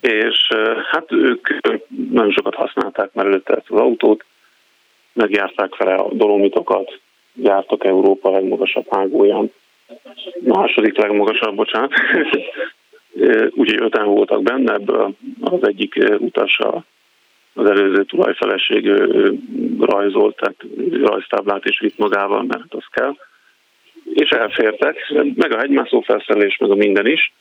És 0.00 0.48
hát 0.90 1.12
ők 1.12 1.48
nagyon 2.10 2.30
sokat 2.30 2.54
használták 2.54 3.12
már 3.12 3.26
előtte 3.26 3.54
ezt 3.54 3.70
az 3.70 3.78
autót, 3.78 4.24
megjárták 5.12 5.74
fel 5.74 5.98
a 5.98 6.08
dolomitokat, 6.12 7.00
jártak 7.34 7.84
Európa 7.84 8.30
legmagasabb 8.30 8.86
hágóján, 8.90 9.52
második 10.40 10.96
legmagasabb, 10.96 11.54
bocsánat. 11.54 11.92
Úgyhogy 13.50 13.82
öten 13.82 14.06
voltak 14.06 14.42
benne, 14.42 14.72
ebből 14.72 15.14
az 15.40 15.66
egyik 15.66 16.04
utas 16.18 16.58
az 17.54 17.70
előző 17.70 18.04
tulajfeleség 18.04 18.86
rajzolt, 19.80 20.36
tehát 20.36 20.56
rajztáblát 21.02 21.64
is 21.64 21.78
vitt 21.80 21.98
magával, 21.98 22.42
mert 22.42 22.74
az 22.74 22.84
kell. 22.90 23.16
És 24.14 24.30
elfértek, 24.30 25.12
meg 25.34 25.52
a 25.52 25.58
hegymászó 25.58 26.00
felszerelés, 26.00 26.56
meg 26.56 26.70
a 26.70 26.74
minden 26.74 27.06
is. 27.06 27.32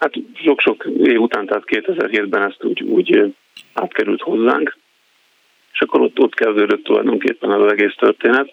Hát 0.00 0.12
sok-sok 0.44 0.84
év 1.02 1.20
után, 1.20 1.46
tehát 1.46 1.64
2007-ben 1.66 2.42
ezt 2.42 2.64
úgy, 2.64 2.82
úgy 2.82 3.34
átkerült 3.72 4.20
hozzánk, 4.20 4.76
és 5.72 5.80
akkor 5.80 6.00
ott, 6.00 6.18
ott 6.18 6.34
kezdődött 6.34 6.84
tulajdonképpen 6.84 7.50
az 7.50 7.72
egész 7.72 7.94
történet. 7.94 8.50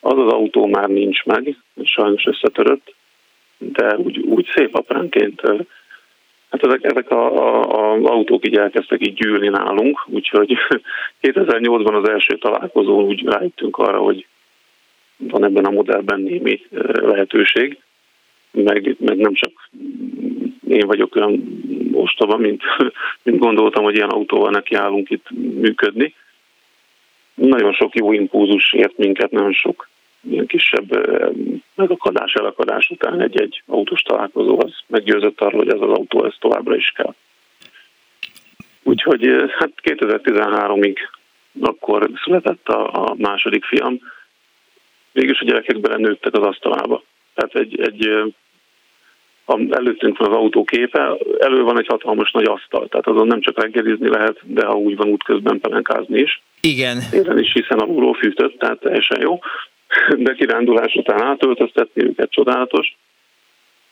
Az 0.00 0.18
az 0.18 0.32
autó 0.32 0.66
már 0.66 0.88
nincs 0.88 1.24
meg, 1.24 1.56
sajnos 1.82 2.26
összetörött, 2.26 2.94
de 3.58 3.96
úgy, 3.96 4.18
úgy 4.18 4.50
szép 4.54 4.74
apránként 4.74 5.42
Hát 6.50 6.64
ezek, 6.64 6.84
ezek 6.84 7.10
a, 7.10 7.24
a, 7.36 7.62
a 7.70 8.10
autók 8.10 8.46
így 8.46 8.56
elkezdtek 8.56 9.06
így 9.06 9.14
gyűlni 9.14 9.48
nálunk, 9.48 10.04
úgyhogy 10.08 10.56
2008-ban 11.22 12.02
az 12.02 12.08
első 12.08 12.36
találkozón 12.38 13.04
úgy 13.04 13.24
rájöttünk 13.24 13.76
arra, 13.76 13.98
hogy 13.98 14.26
van 15.16 15.44
ebben 15.44 15.64
a 15.64 15.70
modellben 15.70 16.20
némi 16.20 16.60
lehetőség 16.94 17.78
meg, 18.50 18.96
meg 18.98 19.16
nem 19.16 19.34
csak 19.34 19.70
én 20.68 20.86
vagyok 20.86 21.14
olyan 21.14 21.62
ostoba, 21.92 22.36
mint, 22.36 22.62
mint 23.22 23.38
gondoltam, 23.38 23.84
hogy 23.84 23.94
ilyen 23.94 24.08
autóval 24.08 24.50
nekiállunk 24.50 25.10
itt 25.10 25.30
működni. 25.60 26.14
Nagyon 27.34 27.72
sok 27.72 27.94
jó 27.94 28.12
impulzus 28.12 28.72
ért 28.72 28.96
minket, 28.96 29.30
nagyon 29.30 29.52
sok 29.52 29.88
ilyen 30.30 30.46
kisebb 30.46 31.08
megakadás, 31.74 32.32
elakadás 32.32 32.90
után 32.90 33.20
egy-egy 33.20 33.62
autós 33.66 34.02
találkozó 34.02 34.60
az 34.60 34.72
meggyőzött 34.86 35.40
arról, 35.40 35.64
hogy 35.64 35.74
ez 35.74 35.80
az 35.80 35.90
autó 35.90 36.24
ez 36.24 36.34
továbbra 36.38 36.76
is 36.76 36.92
kell. 36.96 37.14
Úgyhogy 38.82 39.26
hát 39.58 39.72
2013-ig 39.82 40.96
akkor 41.60 42.10
született 42.24 42.68
a, 42.68 43.08
a 43.08 43.14
második 43.18 43.64
fiam. 43.64 44.00
Mégis 45.12 45.40
a 45.40 45.44
gyerekek 45.44 45.80
belenőttek 45.80 46.34
az 46.34 46.46
asztalába. 46.46 47.02
Tehát 47.36 47.54
egy, 47.54 47.80
egy 47.80 48.32
előttünk 49.70 50.18
van 50.18 50.30
az 50.30 50.36
autó 50.36 50.64
képe, 50.64 51.16
elő 51.38 51.62
van 51.62 51.78
egy 51.78 51.86
hatalmas 51.86 52.30
nagy 52.30 52.44
asztal, 52.44 52.88
tehát 52.88 53.06
azon 53.06 53.26
nem 53.26 53.40
csak 53.40 53.62
reggelizni 53.62 54.08
lehet, 54.08 54.38
de 54.42 54.66
ha 54.66 54.74
úgy 54.74 54.96
van 54.96 55.08
útközben 55.08 55.60
pelenkázni 55.60 56.18
is. 56.18 56.42
Igen. 56.60 56.98
Éren 57.12 57.38
is, 57.38 57.52
hiszen 57.52 57.78
alulról 57.78 58.14
fűtött, 58.14 58.58
tehát 58.58 58.80
teljesen 58.80 59.20
jó. 59.20 59.38
De 60.24 60.34
kirándulás 60.34 60.94
után 60.94 61.22
átöltöztetni 61.22 62.02
őket 62.02 62.30
csodálatos. 62.30 62.96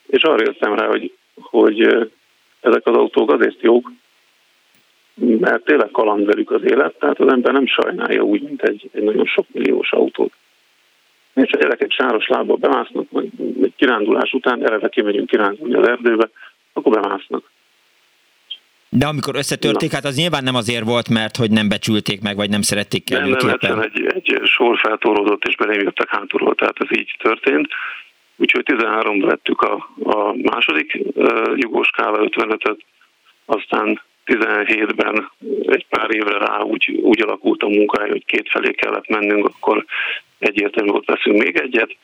És 0.07 0.23
arra 0.23 0.45
jöttem 0.45 0.75
rá, 0.75 0.87
hogy, 0.87 1.13
hogy 1.41 1.81
ezek 2.61 2.87
az 2.87 2.95
autók 2.95 3.33
azért 3.33 3.63
jók, 3.63 3.93
mert 5.15 5.65
tényleg 5.65 5.91
kaland 5.91 6.27
velük 6.27 6.51
az 6.51 6.63
élet, 6.65 6.95
tehát 6.99 7.21
az 7.21 7.33
ember 7.33 7.53
nem 7.53 7.67
sajnálja 7.67 8.23
úgy, 8.23 8.43
mint 8.43 8.63
egy, 8.63 8.91
egy 8.93 9.03
nagyon 9.03 9.27
sok 9.27 9.47
milliós 9.53 9.93
autót. 9.93 10.33
És 11.35 11.53
a 11.53 11.59
gyerekek 11.59 11.91
sáros 11.91 12.27
lábbal 12.27 12.57
bemásznak, 12.57 13.11
majd 13.11 13.31
egy 13.63 13.73
kirándulás 13.77 14.33
után 14.33 14.67
eleve 14.67 14.89
kimegyünk 14.89 15.27
kirándulni 15.27 15.75
az 15.75 15.89
erdőbe, 15.89 16.31
akkor 16.73 17.01
bemásznak. 17.01 17.53
De 18.89 19.07
amikor 19.07 19.37
összetörték, 19.37 19.91
Na. 19.91 19.97
hát 19.97 20.05
az 20.05 20.17
nyilván 20.17 20.45
nem 20.45 20.55
azért 20.55 20.85
volt, 20.85 21.09
mert 21.09 21.37
hogy 21.37 21.51
nem 21.51 21.69
becsülték 21.69 22.21
meg, 22.21 22.37
vagy 22.37 22.51
nem 22.51 22.63
szerették 22.63 23.05
kellőképpen. 23.05 23.59
Nem, 23.61 23.79
nem, 23.79 23.91
egy, 23.93 24.07
egy 24.15 24.41
sor 24.45 24.79
feltoródott, 24.79 25.45
és 25.45 25.57
belém 25.57 25.81
jöttek 25.81 26.09
hátulról, 26.09 26.55
tehát 26.55 26.77
ez 26.79 26.99
így 26.99 27.17
történt. 27.19 27.69
Úgyhogy 28.37 28.65
13-ra 28.67 29.25
vettük 29.27 29.61
a, 29.61 29.89
a 30.03 30.35
második 30.43 31.01
uh, 31.15 31.53
jugós 31.57 31.91
káva 31.91 32.19
55-öt, 32.21 32.85
aztán 33.45 34.01
17-ben 34.27 35.31
egy 35.67 35.87
pár 35.89 36.15
évre 36.15 36.39
rá 36.39 36.61
úgy, 36.61 36.99
úgy 37.03 37.23
alakult 37.23 37.63
a 37.63 37.69
munkája, 37.69 38.11
hogy 38.11 38.25
két 38.25 38.49
felé 38.51 38.73
kellett 38.73 39.09
mennünk, 39.09 39.47
akkor 39.47 39.85
egyértelmű 40.39 40.91
ott 40.91 41.07
veszünk 41.07 41.43
még 41.43 41.57
egyet, 41.57 41.97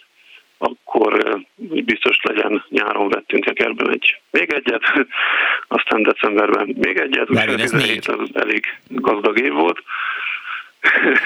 akkor 0.59 1.41
hogy 1.69 1.85
biztos 1.85 2.21
legyen, 2.23 2.65
nyáron 2.69 3.09
vettünk 3.09 3.47
Egerben 3.47 3.91
egy 3.91 4.21
még 4.31 4.53
egyet, 4.53 4.83
aztán 5.77 6.03
decemberben 6.03 6.77
még 6.81 6.97
egyet, 6.97 7.31
úgyhogy 7.31 7.57
17 7.57 8.07
az 8.07 8.31
elég 8.33 8.65
gazdag 8.89 9.41
év 9.41 9.53
volt. 9.53 9.83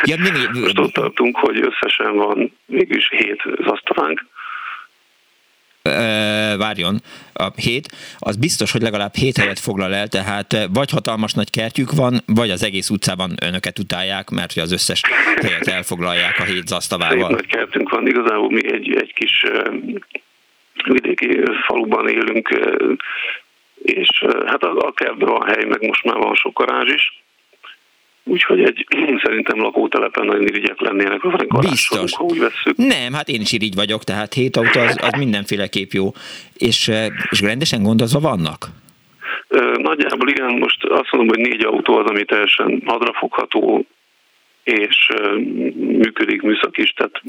Ja, 0.03 0.17
mi, 0.17 0.31
mi, 0.31 0.59
Most 0.61 0.79
ott 0.79 0.93
tartunk, 0.93 1.37
hogy 1.37 1.61
összesen 1.61 2.17
van 2.17 2.53
mégis 2.67 3.09
hét 3.09 3.43
zasztalánk, 3.65 4.27
várjon, 6.57 7.01
a 7.33 7.51
hét, 7.57 7.89
az 8.19 8.37
biztos, 8.37 8.73
hogy 8.73 8.83
legalább 8.83 9.15
hét 9.15 9.37
helyet 9.37 9.59
foglal 9.59 9.95
el, 9.95 10.09
tehát 10.09 10.69
vagy 10.73 10.91
hatalmas 10.91 11.33
nagy 11.33 11.51
kertjük 11.51 11.93
van, 11.93 12.21
vagy 12.27 12.51
az 12.51 12.65
egész 12.65 12.91
utcában 12.91 13.35
önöket 13.43 13.79
utálják, 13.79 14.31
mert 14.31 14.53
hogy 14.53 14.63
az 14.63 14.73
összes 14.73 15.03
helyet 15.43 15.67
elfoglalják 15.67 16.39
a 16.39 16.43
hét 16.43 16.67
zasztavával. 16.67 17.31
Nagy 17.31 17.47
kertünk 17.47 17.91
van, 17.91 18.07
igazából 18.07 18.51
mi 18.51 18.73
egy, 18.73 18.97
egy 18.97 19.13
kis 19.15 19.45
vidéki 20.85 21.41
faluban 21.67 22.09
élünk, 22.09 22.49
és 23.83 24.25
hát 24.47 24.63
a, 24.63 24.77
a 24.77 24.93
kertben 24.93 25.29
van 25.29 25.47
hely, 25.47 25.65
meg 25.65 25.87
most 25.87 26.05
már 26.05 26.17
van 26.17 26.35
sok 26.35 26.59
garázs 26.59 26.93
is, 26.93 27.24
Úgyhogy 28.25 28.61
egy, 28.61 28.87
szerintem 29.25 29.59
lakótelepen 29.59 30.27
nagyon 30.27 30.43
irigyek 30.43 30.81
lennének 30.81 31.25
a 31.25 31.59
Biztos. 31.59 32.15
ha 32.15 32.25
úgy 32.25 32.39
vesszük. 32.39 32.77
Nem, 32.77 33.13
hát 33.13 33.29
én 33.29 33.41
is 33.41 33.53
irigy 33.53 33.75
vagyok, 33.75 34.05
tehát 34.05 34.35
hét 34.35 34.57
autó 34.57 34.81
az, 34.81 34.99
az 35.03 35.19
mindenféleképp 35.19 35.91
jó. 35.91 36.13
És, 36.57 36.91
és 37.31 37.41
rendesen 37.41 37.83
gondozva 37.83 38.21
vannak? 38.21 38.67
Nagyjából 39.77 40.29
igen, 40.29 40.59
most 40.59 40.85
azt 40.85 41.13
mondom, 41.13 41.37
hogy 41.37 41.49
négy 41.49 41.65
autó 41.65 41.97
az, 41.97 42.07
ami 42.07 42.25
teljesen 42.25 42.83
hadrafogható, 42.87 43.87
és 44.63 45.09
működik 45.75 46.43
műszak 46.43 46.79
is, 46.79 46.93
tehát 46.93 47.23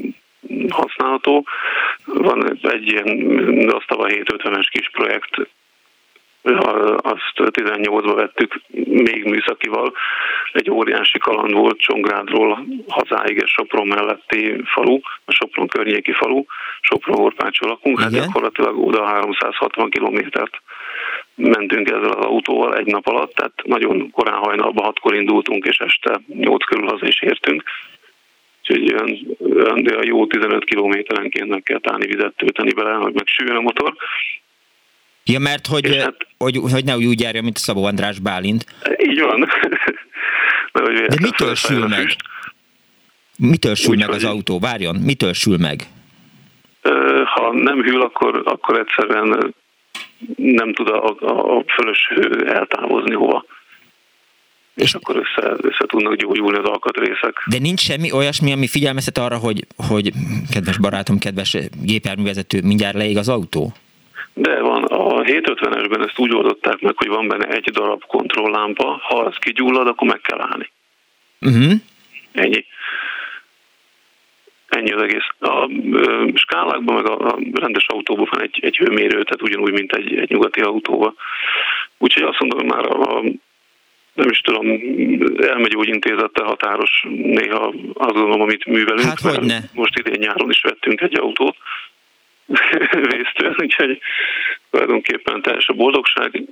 használható. 0.68 1.46
Van 2.04 2.58
egy 2.62 2.88
ilyen 2.92 3.08
Asztava 3.68 4.06
750-es 4.08 4.66
kis 4.70 4.90
projekt, 4.92 5.48
azt 6.96 7.32
18-ba 7.36 8.12
vettük 8.14 8.60
még 8.86 9.24
műszakival. 9.24 9.92
Egy 10.52 10.70
óriási 10.70 11.18
kaland 11.18 11.52
volt 11.52 11.78
Csongrádról 11.78 12.66
hazáig, 12.88 13.38
egy 13.38 13.48
Sopron 13.48 13.86
melletti 13.86 14.62
falu, 14.64 14.98
a 15.24 15.32
Sopron 15.32 15.66
környéki 15.68 16.12
falu, 16.12 16.44
Sopron 16.80 17.16
Horpácsol 17.16 17.68
lakunk, 17.68 18.00
hát 18.00 18.10
gyakorlatilag 18.10 18.86
oda 18.86 19.04
360 19.04 19.90
kilométert 19.90 20.60
mentünk 21.36 21.90
ezzel 21.90 22.10
az 22.10 22.24
autóval 22.24 22.76
egy 22.76 22.86
nap 22.86 23.06
alatt, 23.06 23.34
tehát 23.34 23.62
nagyon 23.64 24.10
korán 24.10 24.38
hajnalban 24.38 24.84
hatkor 24.84 25.14
indultunk, 25.14 25.64
és 25.64 25.78
este 25.78 26.20
nyolc 26.26 26.64
körül 26.64 26.86
haza 26.86 27.06
is 27.06 27.20
értünk. 27.22 27.62
Úgyhogy 28.60 28.92
olyan, 28.92 29.86
olyan 29.90 30.04
jó 30.04 30.26
15 30.26 30.64
kilométerenként 30.64 31.48
meg 31.48 31.62
kell 31.62 31.78
állni 31.82 32.06
vizet 32.06 32.36
tölteni 32.36 32.72
bele, 32.72 32.92
hogy 32.92 33.14
megsüljön 33.14 33.56
a 33.56 33.60
motor. 33.60 33.94
Ja, 35.26 35.38
mert 35.38 35.66
hogy, 35.66 35.96
hát, 35.96 36.16
hogy, 36.38 36.56
hogy 36.70 36.84
ne 36.84 36.96
úgy 36.96 37.20
járja, 37.20 37.42
mint 37.42 37.56
a 37.56 37.60
Szabó 37.60 37.84
András 37.84 38.18
Bálint. 38.18 38.64
Így 38.98 39.20
van. 39.20 39.40
De, 40.72 41.06
De 41.06 41.16
mitől 41.20 41.54
sül 41.54 41.86
meg? 41.86 42.16
Mitől 43.38 43.74
sül 43.74 43.90
úgy, 43.90 43.98
meg 43.98 44.10
az 44.10 44.24
autó? 44.24 44.58
Várjon, 44.58 44.96
mitől 44.96 45.32
sül 45.32 45.56
meg? 45.58 45.82
Ha 47.24 47.52
nem 47.52 47.82
hűl, 47.82 48.00
akkor, 48.00 48.42
akkor 48.44 48.78
egyszerűen 48.78 49.54
nem 50.36 50.72
tud 50.72 50.88
a, 50.88 51.16
a, 51.20 51.56
a 51.56 51.64
fölös 51.74 52.10
hő 52.14 52.52
eltávozni 52.52 53.14
hova. 53.14 53.44
És, 54.74 54.82
és 54.82 54.94
akkor 54.94 55.16
össze, 55.16 55.56
össze 55.60 55.84
tudnak 55.86 56.14
gyógyulni 56.14 56.58
az 56.58 56.64
alkatrészek. 56.64 57.42
De 57.46 57.58
nincs 57.58 57.80
semmi 57.80 58.12
olyasmi, 58.12 58.52
ami 58.52 58.66
figyelmeztet 58.66 59.18
arra, 59.18 59.36
hogy, 59.36 59.66
hogy 59.88 60.12
kedves 60.52 60.78
barátom, 60.78 61.18
kedves 61.18 61.56
gépjárművezető, 61.82 62.60
mindjárt 62.62 62.96
leég 62.96 63.16
az 63.16 63.28
autó? 63.28 63.72
De 64.34 64.60
a 65.16 65.22
750-esben 65.22 66.06
ezt 66.06 66.18
úgy 66.18 66.34
oldották 66.34 66.80
meg, 66.80 66.96
hogy 66.96 67.08
van 67.08 67.28
benne 67.28 67.48
egy 67.48 67.70
darab 67.70 68.04
kontrolllámpa, 68.06 69.00
ha 69.02 69.18
az 69.18 69.36
kigyullad, 69.36 69.86
akkor 69.86 70.08
meg 70.08 70.20
kell 70.20 70.40
állni. 70.40 70.70
Uh-huh. 71.40 71.72
Ennyi. 72.32 72.64
Ennyi 74.68 74.92
az 74.92 75.02
egész. 75.02 75.26
A 75.38 75.70
ö, 75.92 76.28
skálákban, 76.34 76.94
meg 76.94 77.08
a, 77.08 77.28
a 77.28 77.38
rendes 77.52 77.86
autóban 77.86 78.28
van 78.30 78.42
egy, 78.42 78.58
egy 78.62 78.76
hőmérő, 78.76 79.22
tehát 79.22 79.42
ugyanúgy, 79.42 79.72
mint 79.72 79.92
egy, 79.92 80.18
egy 80.18 80.30
nyugati 80.30 80.60
autóban. 80.60 81.14
Úgyhogy 81.98 82.22
azt 82.22 82.40
mondom, 82.40 82.58
hogy 82.58 82.68
már 82.68 82.86
a, 82.86 83.16
a 83.16 83.22
nem 84.16 84.28
is 84.30 84.40
tudom, 84.40 84.66
elmegyógyintézettel 85.36 86.46
határos 86.46 87.06
néha 87.08 87.74
azt 87.94 88.12
gondolom, 88.12 88.40
amit 88.40 88.66
művelünk. 88.66 89.08
Hát 89.08 89.20
hogy 89.20 89.40
ne. 89.40 89.58
Most 89.72 89.98
idén 89.98 90.18
nyáron 90.18 90.50
is 90.50 90.60
vettünk 90.60 91.00
egy 91.00 91.18
autót, 91.18 91.56
vésztően, 93.10 93.54
úgyhogy 93.58 93.98
tulajdonképpen 94.76 95.42
teljes 95.42 95.68
a 95.68 95.72
boldogság. 95.72 96.42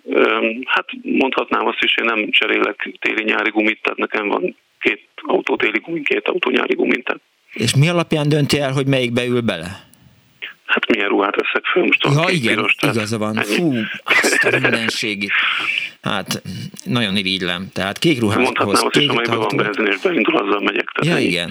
Hát 0.65 0.87
mondhatnám 1.03 1.67
azt 1.67 1.83
is, 1.83 1.95
hogy 1.95 2.05
nem 2.05 2.31
cserélek 2.31 2.91
téli-nyári 3.01 3.51
gumit, 3.51 3.79
tehát 3.83 3.99
nekem 3.99 4.29
van 4.29 4.57
két 4.81 5.09
autó 5.17 5.57
téli 5.57 5.79
gumit, 5.79 6.09
két 6.09 6.29
autó 6.29 6.51
nyári 6.51 6.75
gumit. 6.75 7.17
És 7.53 7.75
mi 7.75 7.89
alapján 7.89 8.29
dönti 8.29 8.59
el, 8.61 8.73
hogy 8.73 8.87
melyik 8.87 9.13
beül 9.13 9.41
bele? 9.41 9.93
Hát 10.65 10.89
milyen 10.89 11.09
ruhát 11.09 11.37
veszek 11.37 11.65
föl 11.65 11.85
most? 11.85 12.05
Ja, 12.05 12.31
igen, 12.31 12.55
piros, 12.55 12.75
igaza 12.81 13.19
van. 13.19 13.39
Ennyi. 13.39 13.55
Fú, 13.55 13.73
azt 14.05 14.45
a 14.45 14.51
mindenségit. 14.51 15.33
Hát, 16.03 16.43
nagyon 16.85 17.17
irigylem. 17.17 17.69
Tehát 17.73 17.99
kék 17.99 18.21
ruhához, 18.21 18.45
Mondhatnám 18.45 18.85
azt 18.85 18.97
is, 18.97 19.07
amelyben 19.07 19.39
van 19.39 19.57
benzin, 19.57 19.87
és 19.87 19.97
beindul, 20.03 20.37
azzal 20.37 20.61
megyek. 20.61 20.91
Tehát 20.93 21.21
ja, 21.21 21.27
igen. 21.27 21.51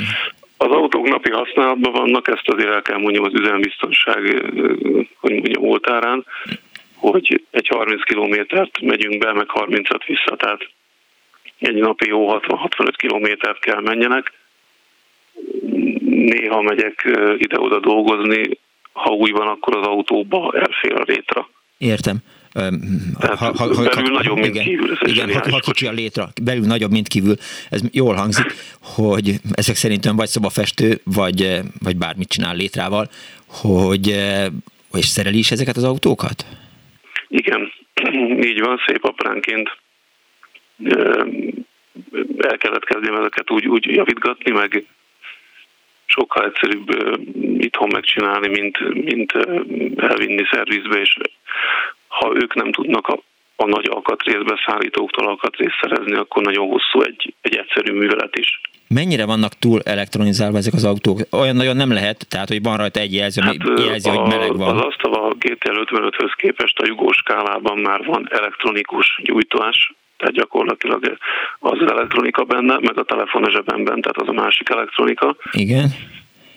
Az 0.63 0.71
autók 0.71 1.07
napi 1.09 1.31
használatban 1.31 1.91
vannak, 1.91 2.27
ezt 2.27 2.49
azért 2.49 2.73
el 2.73 2.81
kell 2.81 2.97
mondjam 2.97 3.23
az 3.23 3.33
üzembiztonság, 3.33 4.17
hogy 5.19 5.31
mondjam, 5.31 5.63
oltárán, 5.63 6.25
hogy 6.95 7.43
egy 7.51 7.67
30 7.67 8.03
kilométert 8.03 8.81
megyünk 8.81 9.17
be, 9.17 9.33
meg 9.33 9.47
30-at 9.53 10.01
vissza, 10.05 10.35
tehát 10.35 10.67
egy 11.59 11.75
napi 11.75 12.07
jó 12.07 12.39
60-65 12.39 12.93
kilométert 12.97 13.59
kell 13.59 13.81
menjenek. 13.81 14.31
Néha 16.09 16.61
megyek 16.61 17.17
ide-oda 17.37 17.79
dolgozni, 17.79 18.49
ha 18.91 19.11
úgy 19.11 19.31
van, 19.31 19.47
akkor 19.47 19.77
az 19.77 19.85
autóba 19.85 20.53
elfér 20.55 20.93
a 20.93 21.03
rétra. 21.03 21.49
Értem. 21.77 22.17
Tehát 22.53 23.37
ha, 23.37 23.53
ha, 23.57 23.67
belül 23.67 23.89
ha, 23.89 24.01
nagyobb, 24.01 24.37
mint 24.37 24.55
igen, 24.55 24.63
kívül. 24.63 24.97
Ez 25.01 25.09
igen, 25.09 25.33
ha, 25.33 25.51
ha 25.51 25.59
kicsi 25.59 25.87
a 25.87 25.91
létra, 25.91 26.29
belül 26.43 26.65
nagyobb, 26.65 26.91
mint 26.91 27.07
kívül. 27.07 27.35
Ez 27.69 27.81
jól 27.91 28.15
hangzik, 28.15 28.53
hogy 28.81 29.35
ezek 29.53 29.75
szerintem 29.75 30.15
vagy 30.15 30.27
szobafestő, 30.27 31.01
vagy, 31.03 31.59
vagy 31.83 31.97
bármit 31.97 32.29
csinál 32.29 32.55
létrával, 32.55 33.09
hogy 33.47 34.07
És 34.93 35.05
szereli 35.05 35.37
is 35.37 35.51
ezeket 35.51 35.77
az 35.77 35.83
autókat? 35.83 36.45
Igen, 37.27 37.71
így 38.49 38.59
van, 38.59 38.81
szép 38.85 39.03
apránként 39.03 39.77
el 42.37 42.57
kellett 42.57 42.85
kezdjem 42.85 43.15
ezeket 43.15 43.51
úgy, 43.51 43.67
úgy 43.67 43.85
javítgatni, 43.85 44.51
meg 44.51 44.85
sokkal 46.05 46.45
egyszerűbb 46.45 46.87
itthon 47.57 47.89
megcsinálni, 47.91 48.47
mint, 48.47 49.03
mint 49.03 49.31
elvinni 49.95 50.43
szervizbe, 50.51 50.99
és 50.99 51.17
ha 52.19 52.31
ők 52.33 52.55
nem 52.55 52.71
tudnak 52.71 53.07
a, 53.07 53.19
a 53.55 53.65
nagy 53.65 53.87
alkatrészbeszállítóktól 53.89 55.27
alkatrészt 55.27 55.79
szerezni, 55.81 56.13
akkor 56.13 56.43
nagyon 56.43 56.67
hosszú 56.67 57.01
egy, 57.01 57.33
egy 57.41 57.55
egyszerű 57.55 57.93
művelet 57.93 58.35
is. 58.37 58.61
Mennyire 58.87 59.25
vannak 59.25 59.53
túl 59.53 59.79
elektronizálva 59.83 60.57
ezek 60.57 60.73
az 60.73 60.83
autók? 60.83 61.19
Olyan 61.31 61.55
nagyon 61.55 61.75
nem 61.75 61.91
lehet, 61.91 62.25
tehát 62.29 62.47
hogy 62.47 62.61
van 62.61 62.77
rajta 62.77 62.99
egy 62.99 63.13
jelző, 63.13 63.41
hát, 63.41 63.55
jelzi, 63.77 64.09
a, 64.09 64.13
hogy 64.13 64.29
meleg 64.29 64.57
van. 64.57 64.77
Az 64.77 64.85
Asztava 64.85 65.33
GTL 65.39 65.79
55-höz 65.85 66.33
képest 66.35 66.79
a 66.79 66.85
jugós 66.85 67.15
skálában 67.15 67.77
már 67.77 68.05
van 68.05 68.27
elektronikus 68.31 69.19
gyújtás, 69.23 69.93
tehát 70.17 70.33
gyakorlatilag 70.33 71.17
az 71.59 71.79
elektronika 71.91 72.43
benne, 72.43 72.77
meg 72.79 72.97
a 72.97 73.03
telefon 73.03 73.43
a 73.43 73.51
zsebemben, 73.51 74.01
tehát 74.01 74.17
az 74.17 74.27
a 74.27 74.41
másik 74.41 74.69
elektronika. 74.69 75.35
Igen. 75.51 75.87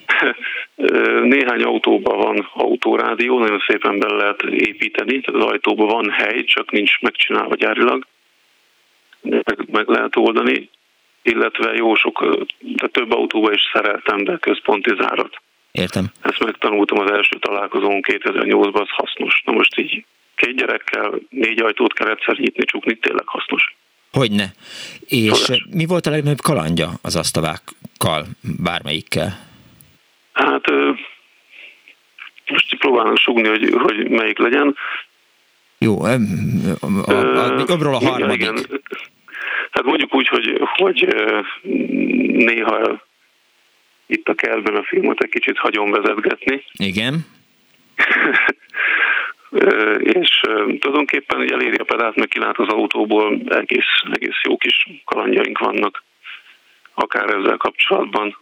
Néhány 1.34 1.62
autóban 1.62 2.18
van 2.18 2.48
autórádió, 2.52 3.38
nagyon 3.38 3.62
szépen 3.66 3.98
be 3.98 4.12
lehet 4.12 4.42
építeni, 4.42 5.20
tehát 5.20 5.42
az 5.42 5.48
ajtóban 5.48 5.86
van 5.86 6.11
hely, 6.11 6.44
csak 6.44 6.70
nincs 6.70 7.00
megcsinálva 7.00 7.54
gyárilag, 7.54 8.07
meg, 9.20 9.64
meg 9.70 9.88
lehet 9.88 10.16
oldani, 10.16 10.70
illetve 11.22 11.72
jó 11.72 11.94
sok, 11.94 12.46
de 12.61 12.86
több 12.86 13.12
autóba 13.12 13.52
is 13.52 13.61
szereltem 13.72 14.24
be 14.24 14.38
központi 14.38 14.94
zárat. 14.98 15.40
Értem. 15.72 16.07
Ezt 16.20 16.44
megtanultam 16.44 16.98
az 16.98 17.11
első 17.11 17.38
találkozón 17.38 18.00
2008-ban, 18.02 18.80
az 18.80 18.88
hasznos. 18.88 19.42
Na 19.44 19.52
most 19.52 19.78
így 19.78 20.04
két 20.34 20.57
gyerekkel 20.57 21.12
négy 21.28 21.61
ajtót 21.61 21.92
kell 21.92 22.09
egyszer 22.09 22.36
nyitni, 22.36 22.64
csukni, 22.64 22.94
tényleg 22.94 23.26
hasznos. 23.26 23.76
Hogyne. 24.12 24.52
És 25.07 25.42
Tudás. 25.42 25.66
mi 25.70 25.86
volt 25.86 26.07
a 26.07 26.11
legnagyobb 26.11 26.40
kalandja 26.40 26.90
az 27.02 27.16
asztavákkal, 27.16 28.26
bármelyikkel? 28.62 29.46
Hát 30.37 30.70
most 32.47 32.76
próbálom 32.78 33.16
sugni, 33.16 33.49
hogy, 33.49 33.74
hogy 33.78 34.09
melyik 34.09 34.39
legyen. 34.39 34.76
Jó, 35.78 36.03
a, 36.03 36.12
a, 36.80 36.87
a, 37.07 37.64
jobbról 37.68 37.95
a 37.95 37.99
harmadik. 37.99 38.41
Igen, 38.41 38.57
igen. 38.57 38.80
Hát 39.70 39.84
mondjuk 39.84 40.14
úgy, 40.14 40.28
hogy, 40.28 40.61
hogy 40.61 41.14
néha 42.32 43.05
itt 44.07 44.28
a 44.28 44.34
kertben 44.34 44.74
a 44.74 44.82
filmet 44.82 45.20
egy 45.20 45.30
kicsit 45.30 45.59
hagyom 45.59 45.91
vezetgetni. 45.91 46.64
Igen. 46.72 47.26
és 49.99 50.41
tulajdonképpen 50.78 51.53
eléri 51.53 51.76
a 51.76 51.84
pedált, 51.84 52.16
meg 52.16 52.28
kilát 52.28 52.59
az 52.59 52.68
autóból, 52.68 53.41
egész, 53.49 54.03
egész 54.12 54.41
jó 54.43 54.57
kis 54.57 54.89
kalandjaink 55.05 55.59
vannak, 55.59 56.05
akár 56.95 57.34
ezzel 57.34 57.57
kapcsolatban. 57.57 58.37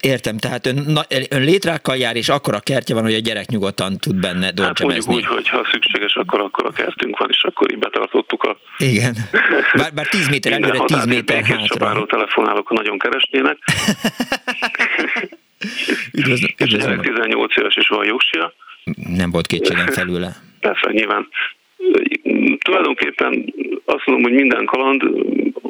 Értem, 0.00 0.36
tehát 0.36 0.66
ön, 0.66 0.84
na, 0.86 1.02
ön 1.30 1.42
létrákkal 1.42 1.96
jár, 1.96 2.16
és 2.16 2.28
akkor 2.28 2.54
a 2.54 2.60
kertje 2.60 2.94
van, 2.94 3.04
hogy 3.04 3.14
a 3.14 3.18
gyerek 3.18 3.46
nyugodtan 3.46 3.98
tud 3.98 4.16
benne 4.16 4.50
dolcsemezni. 4.50 4.64
Hát 4.64 5.06
mondjuk 5.06 5.08
úgy, 5.08 5.26
hogy 5.26 5.48
ha 5.48 5.68
szükséges, 5.72 6.14
akkor, 6.14 6.40
akkor 6.40 6.66
a 6.66 6.70
kertünk 6.70 7.18
van, 7.18 7.28
és 7.30 7.42
akkor 7.42 7.72
így 7.72 7.78
betartottuk 7.78 8.42
a... 8.42 8.58
Igen. 8.78 9.16
Bár, 9.80 9.94
bár 9.94 10.06
10 10.06 10.28
méter 10.28 10.52
előre, 10.52 10.78
10 10.84 11.04
méter 11.04 11.44
hátra. 11.44 12.06
telefonálok, 12.06 12.68
ha 12.68 12.74
nagyon 12.74 12.98
keresnének. 12.98 13.58
üdvözlöm, 16.12 16.50
üdvözlöm. 16.60 17.00
18 17.00 17.56
éves 17.56 17.76
is 17.76 17.88
van 17.88 18.04
jogsia. 18.04 18.52
Nem 18.94 19.30
volt 19.30 19.46
kétségem 19.46 19.86
felőle. 19.86 20.36
Persze, 20.60 20.90
nyilván. 20.90 21.28
Tulajdonképpen 22.58 23.54
azt 23.84 24.06
mondom, 24.06 24.24
hogy 24.30 24.40
minden 24.40 24.64
kaland, 24.64 25.02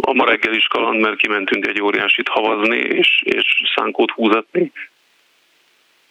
a 0.01 0.13
ma 0.13 0.25
reggel 0.25 0.55
is 0.55 0.67
kaland, 0.67 1.01
mert 1.01 1.17
kimentünk 1.17 1.67
egy 1.67 1.81
óriásit 1.81 2.29
havazni, 2.29 2.77
és, 2.77 3.23
és 3.25 3.63
szánkót 3.75 4.11
húzatni, 4.11 4.73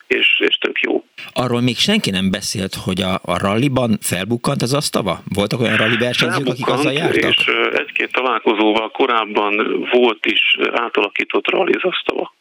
és, 0.08 0.40
és 0.40 0.58
tök 0.58 0.80
jó. 0.80 1.04
Arról 1.34 1.62
még 1.62 1.76
senki 1.76 2.10
nem 2.10 2.32
beszélt, 2.32 2.76
hogy 2.76 3.02
a, 3.02 3.14
a 3.24 3.38
ralliban 3.38 3.98
felbukkant 4.02 4.62
az 4.62 4.74
asztava? 4.74 5.20
Voltak 5.34 5.60
olyan 5.60 5.78
rally 5.78 5.98
versenyzők, 5.98 6.48
akik 6.48 6.68
azzal 6.68 6.94
jártak? 6.94 7.38
És 7.38 7.46
egy-két 7.74 8.12
találkozóval 8.12 8.92
korábban 8.92 9.88
volt 9.92 10.26
is 10.26 10.58
átalakított 10.72 11.50
rally 11.50 11.74
az 11.74 11.84
asztava. 11.84 12.36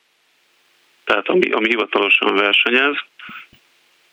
Tehát 1.05 1.29
ami, 1.29 1.51
ami 1.51 1.69
hivatalosan 1.69 2.35
versenyez, 2.35 2.97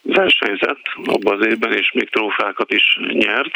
versenyzett 0.03 0.81
abban 1.05 1.39
az 1.39 1.45
évben, 1.45 1.73
és 1.73 1.91
még 1.91 2.09
trófákat 2.09 2.71
is 2.71 2.97
nyert. 3.01 3.53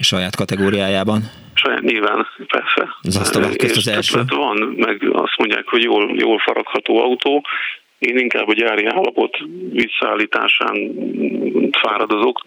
Saját 0.00 0.36
kategóriájában? 0.36 1.22
Saját, 1.54 1.82
nyilván, 1.82 2.26
persze. 2.46 2.96
Az 3.02 3.16
asztalák 3.16 3.56
közt 3.56 3.76
az 3.76 3.88
első? 3.88 4.22
Van, 4.26 4.74
meg 4.76 5.08
azt 5.12 5.36
mondják, 5.36 5.68
hogy 5.68 5.82
jól, 5.82 6.14
jól 6.16 6.38
faragható 6.38 7.02
autó. 7.02 7.44
Én 7.98 8.18
inkább 8.18 8.48
a 8.48 8.52
gyári 8.52 8.84
állapot 8.84 9.38
visszaállításán 9.70 10.92
fáradozok, 11.72 12.44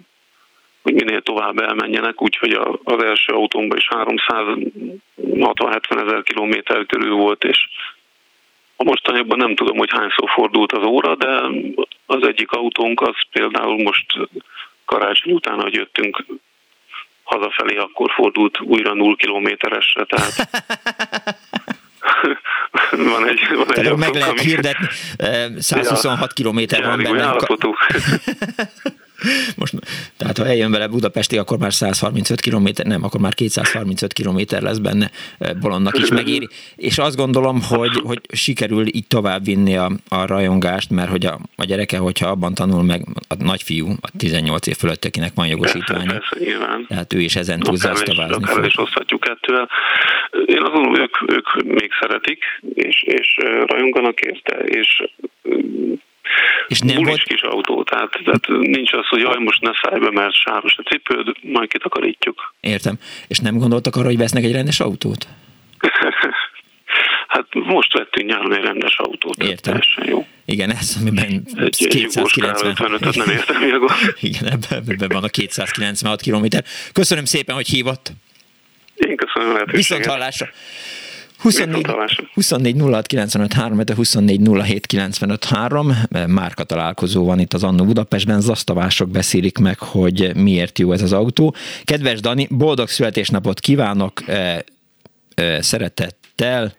hogy 0.82 0.93
minél 0.93 1.22
tovább 1.22 1.60
elmenjenek, 1.60 2.22
úgyhogy 2.22 2.60
az 2.84 3.04
első 3.04 3.34
autómban 3.34 3.78
is 3.78 3.88
360-70 3.89 6.06
ezer 6.06 6.24
kilométer 6.24 6.86
körül 6.86 7.16
volt, 7.16 7.43
és 7.43 7.68
a 8.76 8.84
mostaniakban 8.84 9.38
nem 9.38 9.56
tudom, 9.56 9.78
hogy 9.78 9.91
hányszor 9.91 10.30
fordult 10.30 10.72
az 10.72 10.84
óra, 10.84 11.16
de 11.16 11.41
az 12.12 12.28
egyik 12.28 12.51
autónk 12.51 13.01
az 13.01 13.16
például 13.32 13.84
most 13.84 14.05
karácsony 14.86 15.34
után, 15.34 15.62
hogy 15.62 15.74
jöttünk 15.74 16.26
hazafelé, 17.24 17.76
akkor 17.76 18.12
fordult 18.12 18.59
újra 18.59 18.93
0 18.93 19.16
kilométeresre, 19.16 20.05
tehát 20.05 20.49
van 23.14 23.28
egy, 23.28 23.39
van 23.55 23.74
egy 23.74 23.95
meg 23.95 24.14
lehet 24.14 24.39
hirdetni, 24.39 24.88
126 25.62 26.34
kilométer 26.34 26.84
van 26.84 27.03
benne. 27.03 27.36
Most, 29.55 29.74
tehát 30.17 30.38
ha 30.38 30.45
eljön 30.45 30.72
vele 30.72 30.88
Budapesti, 30.88 31.38
akkor 31.38 31.57
már 31.57 31.74
135 31.74 32.41
km, 32.41 32.67
nem, 32.84 33.03
akkor 33.03 33.19
már 33.19 33.34
235 33.34 34.13
km 34.13 34.39
lesz 34.59 34.78
benne 34.78 35.11
eh, 35.38 35.53
bolondnak 35.53 35.97
is 35.97 36.09
megéri. 36.09 36.47
És 36.76 36.97
azt 36.97 37.15
gondolom, 37.15 37.61
hogy, 37.61 38.01
hogy 38.03 38.22
sikerül 38.34 38.88
így 38.88 39.07
tovább 39.07 39.45
vinni 39.45 39.78
a, 39.78 39.91
a 40.09 40.26
rajongást, 40.26 40.89
mert 40.89 41.09
hogy 41.09 41.26
a, 41.26 41.39
a 41.55 41.65
gyereke, 41.65 41.97
hogyha 41.97 42.28
abban 42.28 42.53
tanul 42.53 42.84
meg, 42.84 43.05
a 43.28 43.43
nagyfiú, 43.43 43.88
a 44.01 44.09
18 44.17 44.67
év 44.67 44.76
fölött, 44.76 45.05
akinek 45.05 45.32
van 45.36 45.47
jogosítványa, 45.47 46.22
tehát 46.88 47.13
ő 47.13 47.19
is 47.19 47.36
ezen 47.36 47.59
tud 47.59 47.76
zasztavázni. 47.76 48.43
Akár 48.43 48.65
is 48.65 48.78
oszthatjuk 48.78 49.28
ettől. 49.28 49.67
Én 50.45 50.61
azt 50.61 50.72
gondolom, 50.72 51.01
ők, 51.01 51.32
ők 51.32 51.63
még 51.63 51.91
szeretik, 51.99 52.43
és, 52.74 53.01
és 53.01 53.36
eh, 53.36 53.61
rajonganak 53.65 54.19
érte, 54.19 54.55
és 54.55 55.03
és 56.68 56.80
nem 56.80 57.04
volt... 57.04 57.24
kis 57.24 57.42
autó, 57.42 57.84
tehát, 57.84 58.20
tehát 58.24 58.48
nincs 58.48 58.94
az, 58.94 59.08
hogy 59.08 59.20
jaj, 59.20 59.38
most 59.40 59.62
ne 59.62 59.72
szállj 59.82 60.00
be, 60.00 60.12
mert 60.12 60.34
sáros 60.34 60.76
a 60.78 60.82
cipőd, 60.82 61.36
majd 61.42 61.70
kitakarítjuk. 61.70 62.54
Értem. 62.60 62.96
És 63.28 63.40
nem 63.40 63.58
gondoltak 63.58 63.96
arra, 63.96 64.06
hogy 64.06 64.18
vesznek 64.18 64.44
egy 64.44 64.52
rendes 64.52 64.80
autót? 64.80 65.28
hát 67.28 67.46
most 67.54 67.94
vettünk 67.94 68.30
nyáron 68.30 68.56
egy 68.56 68.64
rendes 68.64 68.98
autót. 68.98 69.44
Értem. 69.44 69.80
Jó. 70.04 70.28
Igen, 70.46 70.70
ez, 70.72 70.98
amiben 71.00 71.26
egy, 71.26 71.88
290. 71.88 72.98
Egy 73.02 73.18
nem 73.18 73.30
értem 73.30 73.62
Igen, 74.20 74.46
ebben, 74.46 74.84
ebben 74.88 75.10
van 75.10 75.24
a 75.24 75.28
296 75.28 76.22
kilométer. 76.22 76.64
Köszönöm 76.94 77.26
szépen, 77.26 77.56
hogy 77.56 77.68
hívott. 77.68 78.12
Én 78.96 79.16
köszönöm 79.16 79.54
lehetőséget. 79.54 79.88
Viszont 79.88 80.06
hallásra. 80.06 80.50
24, 81.42 81.86
24 82.34 82.82
06 82.82 83.08
95 83.08 83.54
3, 83.54 83.84
24 83.96 84.39
07 84.64 84.86
95 84.86 85.46
3, 85.46 85.94
márka 86.28 86.64
találkozó 86.64 87.26
van 87.26 87.39
itt 87.39 87.54
az 87.54 87.64
Annó 87.64 87.86
Budapestben, 87.86 88.42
zasztavások 88.42 89.10
beszélik 89.10 89.58
meg, 89.58 89.80
hogy 89.80 90.36
miért 90.36 90.80
jó 90.80 90.92
ez 90.92 91.02
az 91.02 91.14
autó. 91.14 91.56
Kedves 91.84 92.20
Dani, 92.20 92.48
boldog 92.50 92.88
születésnapot 92.88 93.60
kívánok, 93.60 94.28
eh, 94.28 94.60
eh, 95.36 95.62
szeretettel, 95.62 96.74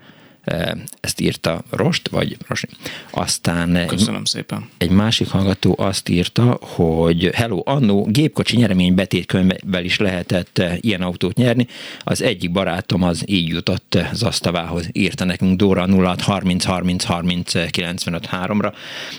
ezt 1.01 1.21
írta 1.21 1.63
Rost, 1.71 2.09
vagy 2.09 2.37
Rost. 2.49 2.69
Aztán 3.11 3.87
Köszönöm 3.87 4.21
egy, 4.21 4.27
szépen. 4.27 4.69
Egy 4.79 4.91
másik 4.91 5.29
hallgató 5.29 5.75
azt 5.79 6.09
írta, 6.09 6.59
hogy 6.61 7.31
hello, 7.35 7.63
annó 7.65 8.07
gépkocsi 8.11 8.57
nyeremény 8.57 8.95
betétkönyvvel 8.95 9.85
is 9.85 9.99
lehetett 9.99 10.63
ilyen 10.81 11.03
autót 11.03 11.37
nyerni. 11.37 11.67
Az 12.01 12.23
egyik 12.23 12.51
barátom 12.53 13.03
az 13.03 13.23
így 13.27 13.49
jutott 13.49 13.99
Zasztavához, 14.13 14.89
írta 14.93 15.25
nekünk 15.25 15.57
Dóra 15.57 15.87
0 15.87 16.17
30 16.21 16.65
30 16.65 17.05
30 17.05 17.71
95 17.71 18.29
3-ra. 18.33 18.73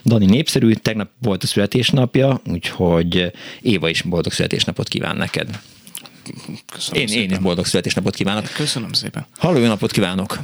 Dani 0.06 0.26
népszerű, 0.26 0.74
tegnap 0.74 1.10
volt 1.22 1.44
a 1.44 1.48
születésnapja, 1.48 2.42
úgyhogy 2.46 3.32
Éva 3.62 3.90
is 3.90 4.02
boldog 4.02 4.32
születésnapot 4.32 4.88
kíván 4.88 5.18
neked. 5.18 5.60
Köszönöm 6.74 7.02
én, 7.02 7.08
szépen. 7.08 7.24
én 7.24 7.30
is 7.30 7.38
boldog 7.38 7.66
születésnapot 7.66 8.16
kívánok. 8.16 8.50
Köszönöm 8.56 8.94
szépen. 8.94 9.26
Halló, 9.38 9.58
jó 9.58 9.68
napot 9.68 9.92
kívánok! 9.92 10.40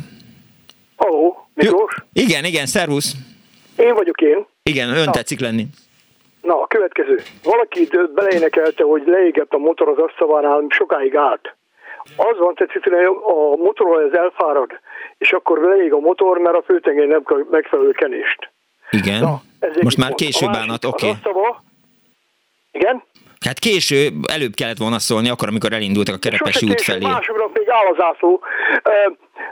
Halló, 0.99 1.47
Miklós? 1.53 1.95
Igen, 2.13 2.45
igen, 2.45 2.65
szervusz. 2.65 3.13
Én 3.77 3.93
vagyok 3.93 4.21
én. 4.21 4.45
Igen, 4.63 4.89
ön 4.89 5.03
Na. 5.03 5.11
tetszik 5.11 5.39
lenni. 5.39 5.65
Na, 6.41 6.61
a 6.61 6.67
következő. 6.67 7.21
Valaki 7.43 7.87
beleénekelte, 8.15 8.83
hogy 8.83 9.03
leégett 9.05 9.53
a 9.53 9.57
motor 9.57 9.87
az 9.87 9.97
asztalánál, 9.97 10.65
sokáig 10.69 11.15
állt. 11.15 11.55
Az 12.15 12.37
van, 12.37 12.53
hogy 12.57 12.93
a 13.23 13.55
motorról 13.55 14.01
ez 14.01 14.13
elfárad, 14.13 14.71
és 15.17 15.31
akkor 15.31 15.59
leég 15.59 15.93
a 15.93 15.99
motor, 15.99 16.37
mert 16.37 16.55
a 16.55 16.61
főtengely 16.61 17.07
nem 17.07 17.23
kap 17.23 17.49
megfelelő 17.49 17.91
kenést. 17.91 18.51
Igen. 18.89 19.19
Na, 19.19 19.41
Most 19.81 19.97
már 19.97 20.13
késő 20.13 20.45
bánat, 20.45 20.85
oké. 20.85 21.09
Okay. 21.09 21.43
Igen? 22.71 23.03
Hát 23.45 23.59
késő, 23.59 23.97
előbb 24.37 24.53
kellett 24.59 24.83
volna 24.85 24.99
szólni, 24.99 25.29
akkor, 25.29 25.47
amikor 25.47 25.73
elindultak 25.73 26.15
a 26.15 26.23
Kerepesi 26.25 26.65
út 26.69 26.81
felé. 26.81 27.05
Másoknak 27.05 27.53
még 27.57 27.69
áll 27.69 27.87
az 27.93 28.01
ászló. 28.09 28.41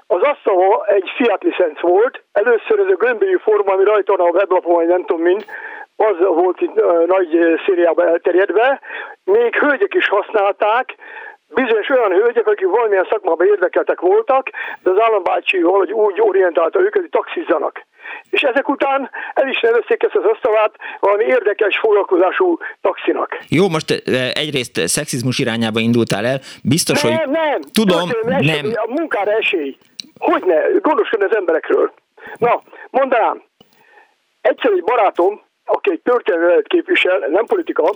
Az 0.07 0.21
asztaló 0.21 0.83
egy 0.87 1.09
Fiat 1.15 1.43
licenc 1.43 1.79
volt, 1.81 2.23
először 2.31 2.79
ez 2.79 2.91
a 2.95 3.03
gömbölyű 3.03 3.37
forma, 3.37 3.73
ami 3.73 3.83
rajta 3.83 4.15
van 4.15 4.27
a 4.27 4.29
weblapon, 4.29 4.85
nem 4.85 5.05
tudom 5.05 5.21
mind, 5.21 5.45
az 5.95 6.15
volt 6.19 6.61
itt 6.61 6.75
nagy 7.07 7.29
szériában 7.65 8.07
elterjedve. 8.07 8.81
Még 9.23 9.55
hölgyek 9.55 9.93
is 9.93 10.07
használták, 10.07 10.95
bizonyos 11.47 11.89
olyan 11.89 12.11
hölgyek, 12.11 12.47
akik 12.47 12.67
valamilyen 12.67 13.07
szakmában 13.09 13.47
érdekeltek 13.47 13.99
voltak, 13.99 14.49
de 14.83 14.89
az 14.89 14.99
állambácsi 14.99 15.61
valahogy 15.61 15.91
úgy 15.91 16.21
orientálta 16.21 16.79
őket, 16.79 17.01
hogy 17.01 17.09
taxizzanak. 17.09 17.85
És 18.29 18.41
ezek 18.41 18.69
után 18.69 19.09
el 19.33 19.47
is 19.47 19.59
nevezték 19.59 20.03
ezt 20.03 20.15
az 20.15 20.23
asztalát 20.23 20.75
valami 20.99 21.23
érdekes 21.23 21.77
foglalkozású 21.77 22.57
taxinak. 22.81 23.37
Jó, 23.49 23.69
most 23.69 23.91
egyrészt 24.33 24.87
szexizmus 24.87 25.39
irányába 25.39 25.79
indultál 25.79 26.25
el, 26.25 26.39
biztos, 26.63 27.01
nem, 27.01 27.15
hogy... 27.17 27.29
Nem, 27.29 27.59
Tudom, 27.73 28.09
esély, 28.29 28.61
nem. 28.61 28.71
A 28.75 28.87
munkára 28.87 29.31
esély. 29.31 29.77
Hogy 30.17 30.43
ne? 30.45 30.59
Gondoskodni 30.81 31.25
az 31.25 31.35
emberekről. 31.35 31.93
Na, 32.35 32.61
mondanám, 32.89 33.43
egyszer 34.41 34.71
egy 34.71 34.83
barátom, 34.83 35.41
aki 35.67 35.91
egy 35.91 36.01
történelmet 36.03 36.67
képvisel, 36.67 37.17
nem 37.17 37.45
politika, 37.45 37.89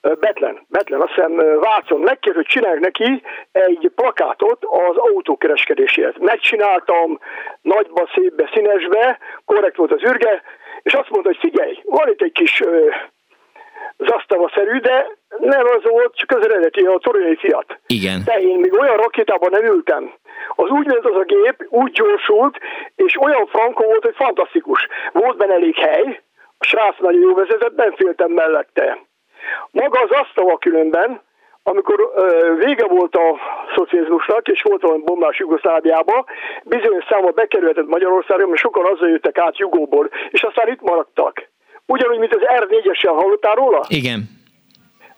Betlen, 0.00 0.66
Betlen, 0.68 1.00
azt 1.00 1.12
hiszem 1.12 1.36
Vácon 1.60 2.00
megkér, 2.00 2.34
hogy 2.34 2.46
csinálják 2.46 2.80
neki 2.80 3.22
egy 3.52 3.90
plakátot 3.94 4.64
az 4.64 4.96
autókereskedésért. 4.96 6.18
Megcsináltam 6.18 7.18
nagyba, 7.60 8.08
szépbe, 8.14 8.50
színesbe, 8.54 9.18
korrekt 9.44 9.76
volt 9.76 9.92
az 9.92 10.02
ürge, 10.02 10.42
és 10.82 10.92
azt 10.92 11.10
mondta, 11.10 11.28
hogy 11.28 11.50
figyelj, 11.50 11.80
van 11.84 12.08
itt 12.08 12.22
egy 12.22 12.32
kis 12.32 12.62
zasztava-szerű, 13.98 14.78
de 14.78 15.06
nem 15.38 15.66
az 15.76 15.82
volt, 15.90 16.16
csak 16.16 16.38
az 16.38 16.44
eredeti, 16.44 16.84
a 16.84 16.98
torinai 16.98 17.36
fiat. 17.36 17.78
Igen. 17.86 18.22
De 18.24 18.38
én 18.38 18.58
még 18.58 18.78
olyan 18.78 18.96
rakétában 18.96 19.50
nem 19.50 19.64
ültem. 19.64 20.12
Az 20.54 20.68
úgy 20.70 20.86
ment 20.86 21.04
az 21.04 21.16
a 21.16 21.24
gép, 21.24 21.66
úgy 21.68 21.92
gyorsult, 21.92 22.58
és 22.96 23.16
olyan 23.20 23.46
frankó 23.46 23.84
volt, 23.84 24.04
hogy 24.04 24.14
fantasztikus. 24.14 24.88
Volt 25.12 25.36
benne 25.36 25.52
elég 25.52 25.74
hely, 25.74 26.20
a 26.58 26.64
srác 26.64 26.98
nagyon 26.98 27.20
jó 27.20 27.34
vezetett, 27.34 27.76
nem 27.76 27.94
féltem 27.94 28.30
mellette. 28.30 28.98
Maga 29.70 30.00
az 30.00 30.10
asztala 30.10 30.58
különben, 30.58 31.20
amikor 31.62 32.12
ö, 32.14 32.54
vége 32.54 32.86
volt 32.86 33.14
a 33.14 33.36
szocializmusnak, 33.74 34.48
és 34.48 34.62
volt 34.62 34.82
valami 34.82 35.02
bombás 35.04 35.38
Jugoszláviába, 35.38 36.24
bizonyos 36.64 37.04
számban 37.08 37.32
bekerülhetett 37.34 37.86
Magyarországra, 37.86 38.46
mert 38.46 38.60
sokan 38.60 38.84
azzal 38.84 39.08
jöttek 39.08 39.38
át 39.38 39.58
Jugóból, 39.58 40.10
és 40.30 40.42
aztán 40.42 40.68
itt 40.68 40.80
maradtak. 40.80 41.48
Ugyanúgy, 41.86 42.18
mint 42.18 42.34
az 42.34 42.42
R4-esen 42.42 43.14
hallottál 43.14 43.54
róla? 43.54 43.84
Igen. 43.88 44.35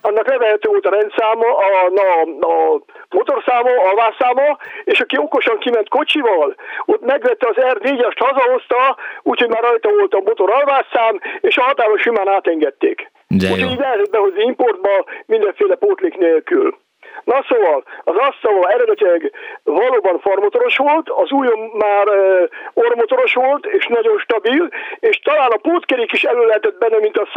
Annak 0.08 0.28
levehető 0.28 0.68
volt 0.68 0.86
a 0.86 0.90
rendszáma, 0.90 1.48
a, 1.56 1.68
a, 2.06 2.50
a 2.52 2.80
motorszáma, 3.10 3.70
a 3.70 3.88
alvászáma, 3.88 4.58
és 4.84 5.00
aki 5.00 5.18
okosan 5.18 5.58
kiment 5.58 5.88
kocsival, 5.88 6.54
ott 6.84 7.04
megvette 7.04 7.48
az 7.48 7.56
R4-est, 7.56 8.18
hazahozta, 8.18 8.96
úgyhogy 9.22 9.48
már 9.48 9.62
rajta 9.62 9.88
volt 9.88 10.14
a 10.14 10.22
motor 10.24 10.50
alvásszám, 10.50 11.20
és 11.40 11.56
a 11.56 11.62
határon 11.62 11.98
simán 11.98 12.28
átengedték. 12.28 13.10
Úgyhogy 13.28 13.70
így 13.70 13.78
lehetett 13.78 14.10
behozni 14.10 14.42
importba 14.42 15.04
mindenféle 15.26 15.74
pótlék 15.74 16.16
nélkül. 16.16 16.78
Na 17.24 17.44
szóval, 17.48 17.84
az 18.04 18.16
asztalva 18.16 18.70
eredetileg 18.70 19.32
valóban 19.62 20.18
farmotoros 20.18 20.76
volt, 20.76 21.08
az 21.08 21.30
újon 21.30 21.58
már 21.74 22.08
uh, 22.08 22.48
ormotoros 22.74 23.34
volt, 23.34 23.66
és 23.66 23.86
nagyon 23.86 24.18
stabil, 24.18 24.68
és 25.00 25.18
talán 25.18 25.50
a 25.50 25.56
pótkerék 25.56 26.12
is 26.12 26.24
elő 26.24 26.46
lehetett 26.46 26.78
benne, 26.78 26.98
mint 26.98 27.16
a 27.16 27.28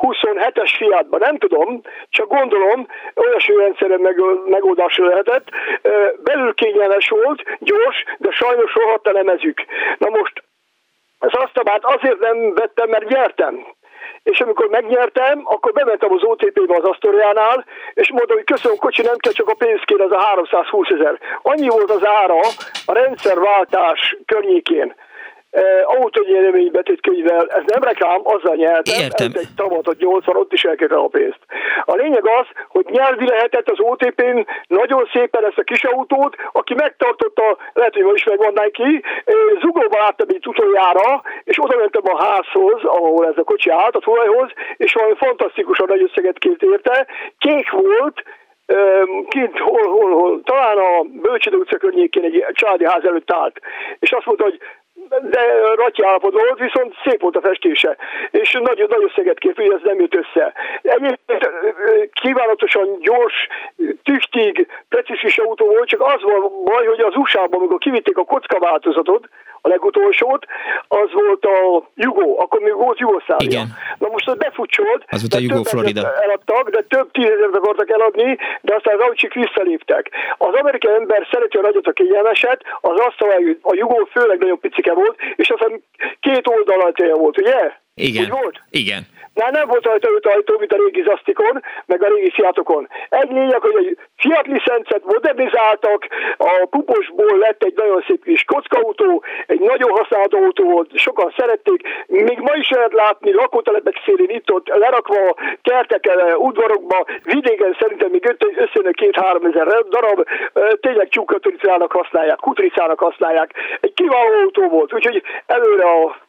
127-es 0.00 0.74
fiátban, 0.76 1.20
nem 1.20 1.38
tudom, 1.38 1.80
csak 2.08 2.28
gondolom, 2.28 2.86
olyasmi 3.14 3.56
rendszeren 3.56 4.00
meg, 4.00 4.16
megoldásra 4.46 5.06
lehetett. 5.06 5.48
Uh, 5.82 5.92
belül 6.22 6.54
kényelmes 6.54 7.08
volt, 7.08 7.42
gyors, 7.58 8.04
de 8.18 8.30
sajnos 8.30 8.74
rohadt 8.74 9.06
a 9.06 9.12
lemezük. 9.12 9.64
Na 9.98 10.08
most, 10.08 10.42
az 11.18 11.32
asztabát 11.32 11.84
azért 11.84 12.18
nem 12.18 12.54
vettem, 12.54 12.88
mert 12.88 13.08
nyertem 13.08 13.66
és 14.22 14.40
amikor 14.40 14.66
megnyertem, 14.68 15.42
akkor 15.44 15.72
bementem 15.72 16.12
az 16.12 16.22
OTP-be 16.22 16.76
az 16.76 16.84
Asztoriánál, 16.84 17.64
és 17.94 18.10
mondtam, 18.10 18.36
hogy 18.36 18.46
köszönöm, 18.46 18.76
kocsi 18.76 19.02
nem 19.02 19.16
kell, 19.16 19.32
csak 19.32 19.48
a 19.48 19.54
pénz 19.54 19.80
kér, 19.84 20.00
az 20.00 20.12
a 20.12 20.20
320 20.20 20.88
ezer. 20.88 21.18
Annyi 21.42 21.68
volt 21.68 21.90
az 21.90 22.04
ára 22.04 22.40
a 22.86 22.92
rendszerváltás 22.92 24.16
környékén 24.26 24.94
autónyeremény 25.84 26.70
betét 26.70 27.00
könyvvel, 27.00 27.46
ez 27.46 27.62
nem 27.66 27.82
reklám, 27.82 28.20
azzal 28.22 28.54
nyertem, 28.54 29.02
Értem. 29.02 29.26
ez 29.34 29.40
egy 29.40 29.54
tavatot 29.56 29.98
80, 29.98 30.36
ott 30.36 30.52
is 30.52 30.64
elkérte 30.64 30.94
a 30.94 31.06
pénzt. 31.06 31.40
A 31.84 31.94
lényeg 31.94 32.26
az, 32.26 32.46
hogy 32.68 32.86
nyelvi 32.90 33.26
lehetett 33.26 33.70
az 33.70 33.78
OTP-n 33.80 34.46
nagyon 34.66 35.08
szépen 35.12 35.44
ezt 35.44 35.58
a 35.58 35.62
kis 35.62 35.84
autót, 35.84 36.36
aki 36.52 36.74
megtartotta, 36.74 37.56
lehet, 37.72 37.94
hogy 37.94 38.02
ma 38.02 38.12
is 38.12 38.24
megvan 38.24 38.52
neki, 38.52 39.02
zugóba 39.60 39.98
láttam 39.98 40.28
itt 40.28 40.46
utoljára, 40.46 41.22
és 41.44 41.58
oda 41.62 41.76
mentem 41.76 42.14
a 42.14 42.24
házhoz, 42.24 42.84
ahol 42.84 43.26
ez 43.26 43.36
a 43.36 43.42
kocsi 43.42 43.70
állt, 43.70 43.96
a 43.96 43.98
tulajhoz, 43.98 44.50
és 44.76 44.92
valami 44.92 45.14
fantasztikusan 45.16 45.86
nagy 45.88 46.02
összeget 46.02 46.38
kért 46.38 46.62
érte. 46.62 47.06
Kék 47.38 47.70
volt, 47.70 48.22
kint, 49.28 49.58
hol, 49.58 49.88
hol, 49.88 50.12
hol, 50.12 50.40
talán 50.44 50.78
a 50.78 51.02
Bölcsöde 51.02 51.56
utca 51.56 51.76
környékén 51.76 52.24
egy 52.24 52.44
családi 52.52 52.84
ház 52.84 53.04
előtt 53.04 53.32
állt, 53.32 53.60
és 53.98 54.12
azt 54.12 54.26
mondta, 54.26 54.44
hogy 54.44 54.58
de 55.08 55.40
ratyi 55.74 56.04
állapotban 56.04 56.42
volt, 56.46 56.58
viszont 56.58 56.94
szép 57.04 57.20
volt 57.20 57.36
a 57.36 57.40
festése, 57.40 57.96
és 58.30 58.52
nagyon, 58.52 58.86
nagy 58.90 59.04
összeget 59.10 59.38
kért, 59.38 59.56
hogy 59.56 59.72
ez 59.72 59.80
nem 59.82 60.00
jött 60.00 60.14
össze. 60.14 60.52
Egyébként 60.82 61.50
kívánatosan 62.12 62.98
gyors, 63.00 63.48
tüchtig, 64.02 64.66
precízis 64.88 65.38
autó 65.38 65.66
volt, 65.66 65.88
csak 65.88 66.00
az 66.00 66.22
volt 66.22 66.64
baj, 66.64 66.86
hogy 66.86 67.00
az 67.00 67.16
USA-ban, 67.16 67.60
amikor 67.60 67.78
kivitték 67.78 68.16
a 68.16 68.24
kocka 68.24 68.58
változatot, 68.58 69.28
a 69.62 69.68
legutolsót, 69.68 70.46
az 70.88 71.08
volt 71.12 71.44
a 71.44 71.88
Jugó, 71.94 72.40
akkor 72.40 72.60
még 72.60 72.74
volt 72.74 72.98
Jugoszlávia. 72.98 73.48
Igen. 73.48 73.66
Na 73.98 74.08
most 74.08 74.28
az 74.28 74.36
befutcsolt, 74.36 75.04
az 75.08 75.20
volt 75.20 75.34
a 75.34 75.38
Jugó 75.38 75.62
Florida. 75.62 76.12
Eladtak, 76.22 76.70
de 76.70 76.84
több 76.88 77.10
tízezeret 77.10 77.54
akartak 77.54 77.90
eladni, 77.90 78.38
de 78.60 78.74
aztán 78.74 78.94
az 78.94 79.00
autók 79.00 79.32
visszaléptek. 79.32 80.10
Az 80.38 80.54
amerikai 80.54 80.94
ember 80.94 81.26
szereti 81.30 81.56
a 81.56 81.60
nagyot 81.60 81.86
a 81.86 81.92
kényelmeset, 81.92 82.60
az 82.80 82.98
azt 83.08 83.20
a 83.62 83.74
Jugó 83.74 84.08
főleg 84.12 84.38
nagyon 84.38 84.60
picike 84.60 84.92
volt, 85.00 85.18
és 85.36 85.50
aztán 85.50 85.82
két 86.20 86.48
oldalajtója 86.48 87.14
volt, 87.14 87.38
ugye? 87.40 87.80
Igen. 87.94 88.22
Úgy 88.22 88.30
volt? 88.30 88.60
Igen. 88.70 89.06
Már 89.34 89.52
nem 89.52 89.68
volt 89.68 89.84
rajta 89.84 90.08
öt 90.16 90.26
ajtó, 90.26 90.58
mint 90.58 90.72
a 90.72 90.76
régi 90.76 91.02
Zasztikon, 91.02 91.62
meg 91.86 92.02
a 92.02 92.08
régi 92.08 92.30
Fiatokon. 92.30 92.88
Egy 93.08 93.30
lényeg, 93.30 93.60
hogy 93.60 93.76
egy 93.76 93.98
Fiat 94.16 94.46
licencet 94.46 95.04
modernizáltak, 95.04 96.06
a 96.36 96.66
puposból 96.70 97.38
lett 97.38 97.62
egy 97.62 97.74
nagyon 97.76 98.04
szép 98.06 98.24
kis 98.24 98.44
kockautó, 98.44 99.24
egy 99.46 99.60
nagyon 99.60 99.90
használt 99.90 100.34
autó 100.34 100.64
volt, 100.64 100.98
sokan 100.98 101.34
szerették. 101.36 101.82
Még 102.06 102.38
ma 102.38 102.54
is 102.54 102.68
lehet 102.68 102.92
látni 102.92 103.32
lakótelepek 103.32 104.02
szélén 104.04 104.30
itt-ott 104.30 104.68
lerakva, 104.68 105.34
kertekkel, 105.62 106.36
udvarokba, 106.36 107.06
vidéken 107.22 107.76
szerintem 107.80 108.10
még 108.10 108.36
összejönnek 108.38 108.94
két-három 108.94 109.44
ezer 109.44 109.66
darab, 109.66 110.28
tényleg 110.80 111.08
csukkaturicának 111.08 111.92
használják, 111.92 112.36
kutricának 112.36 112.98
használják. 112.98 113.54
Egy 113.80 113.92
kiváló 113.94 114.34
autó 114.42 114.68
volt, 114.68 114.94
úgyhogy 114.94 115.22
előre 115.46 115.84
a 115.84 116.28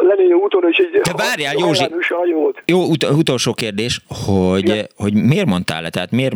Lenin 0.00 0.32
úton 0.32 0.68
is 0.68 0.76
egy... 0.76 1.00
De 1.00 1.12
várjál, 1.16 1.54
Józsi, 1.58 1.84
jó, 2.64 2.84
ut- 2.88 3.04
utolsó 3.04 3.54
kérdés, 3.54 4.00
hogy, 4.26 4.68
ja. 4.68 4.82
hogy 4.96 5.14
miért 5.14 5.46
mondtál 5.46 5.82
le, 5.82 5.90
tehát 5.90 6.10
miért 6.10 6.34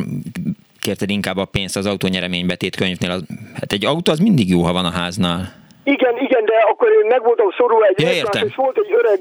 kérted 0.80 1.10
inkább 1.10 1.36
a 1.36 1.44
pénzt 1.44 1.76
az 1.76 1.86
autónyereménybetét 1.86 2.76
könyvnél? 2.76 3.10
Az, 3.10 3.22
hát 3.54 3.72
egy 3.72 3.84
autó 3.84 4.12
az 4.12 4.18
mindig 4.18 4.50
jó, 4.50 4.62
ha 4.62 4.72
van 4.72 4.84
a 4.84 4.90
háznál. 4.90 5.52
Igen, 5.84 6.14
igen, 6.18 6.44
de 6.44 6.54
akkor 6.70 6.88
én 6.88 7.06
meg 7.08 7.22
voltam 7.22 7.50
szorulva 7.58 7.86
egy 7.86 8.00
ja, 8.00 8.12
értem. 8.12 8.46
és 8.46 8.54
volt 8.54 8.78
egy 8.78 8.92
öreg 8.92 9.20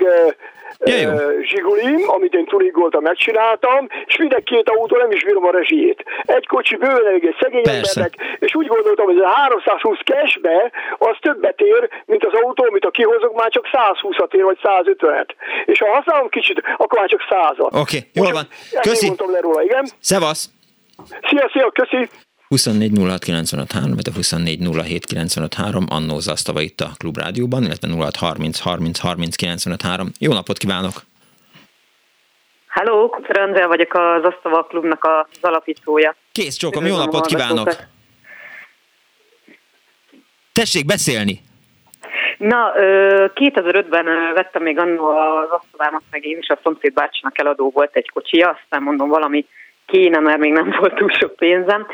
ja, 0.85 1.13
zsigulim, 1.41 2.09
amit 2.09 2.33
én 2.33 2.45
turigoltam, 2.45 3.01
megcsináltam, 3.01 3.87
és 4.05 4.17
minden 4.17 4.43
két 4.43 4.69
autó 4.69 4.97
nem 4.97 5.11
is 5.11 5.23
bírom 5.23 5.45
a 5.45 5.51
rezsijét. 5.51 6.03
Egy 6.21 6.47
kocsi 6.47 6.75
bőven 6.75 7.05
elég 7.05 7.25
egy 7.25 7.35
szegény 7.39 7.63
Persze. 7.63 7.79
embernek, 7.79 8.37
és 8.39 8.55
úgy 8.55 8.67
gondoltam, 8.67 9.05
hogy 9.05 9.17
a 9.17 9.27
320 9.27 9.97
cashbe 10.03 10.71
az 10.97 11.17
többet 11.21 11.59
ér, 11.59 11.89
mint 12.05 12.25
az 12.25 12.33
autó, 12.41 12.65
amit 12.69 12.85
a 12.85 12.91
kihozok, 12.91 13.35
már 13.35 13.49
csak 13.49 13.65
120-at 13.71 14.33
ér, 14.33 14.43
vagy 14.43 14.59
150-et. 14.63 15.29
És 15.65 15.79
ha 15.79 15.93
használom 15.93 16.29
kicsit, 16.29 16.61
akkor 16.77 16.99
már 16.99 17.09
csak 17.09 17.21
100-at. 17.29 17.59
Oké, 17.59 17.79
okay, 17.79 18.09
jól 18.13 18.31
van. 18.31 18.47
Köszi. 18.81 19.05
mondtam 19.05 19.31
le 19.31 19.39
róla, 19.39 19.63
igen. 19.63 19.85
Szevasz. 19.99 20.49
Szia, 21.29 21.49
szia, 21.53 21.71
köszi. 21.71 22.09
24 22.49 22.91
06 22.97 23.23
95 23.23 23.71
3, 23.71 23.95
vagy 23.95 24.07
a 24.09 24.13
24 24.15 24.59
07 24.83 25.05
95 25.05 25.53
3, 25.53 25.85
Annó 25.89 26.19
Zasztava 26.19 26.61
itt 26.61 26.79
a 26.79 26.89
Klubrádióban, 26.97 27.63
illetve 27.63 27.87
06 27.87 28.15
30 28.15 28.59
30 28.59 28.99
30 28.99 29.35
95 29.35 29.81
3. 29.81 30.07
Jó 30.19 30.33
napot 30.33 30.57
kívánok! 30.57 30.93
Hello, 32.67 33.09
Kucer 33.09 33.39
Andrea 33.39 33.67
vagyok 33.67 33.93
az 33.93 34.23
Asztava 34.23 34.63
Klubnak 34.63 35.03
az 35.03 35.37
alapítója. 35.41 36.15
Kész 36.31 36.55
csókom, 36.55 36.85
jó 36.85 36.97
napot 36.97 37.25
kívánok! 37.25 37.69
Tessék 40.53 40.85
beszélni! 40.85 41.41
Na, 42.37 42.71
2005-ben 42.75 44.05
vettem 44.33 44.63
még 44.63 44.79
annó 44.79 45.07
az 45.07 45.49
asztalámat, 45.49 46.03
meg 46.11 46.25
én 46.25 46.37
is 46.37 46.47
a 46.47 46.59
szomszéd 46.63 46.93
bácsinak 46.93 47.39
eladó 47.39 47.71
volt 47.73 47.95
egy 47.95 48.09
kocsia, 48.09 48.59
aztán 48.61 48.81
mondom 48.83 49.09
valami 49.09 49.45
kéne, 49.91 50.19
mert 50.19 50.39
még 50.39 50.51
nem 50.51 50.75
volt 50.79 50.95
túl 50.95 51.09
sok 51.09 51.35
pénzem, 51.35 51.85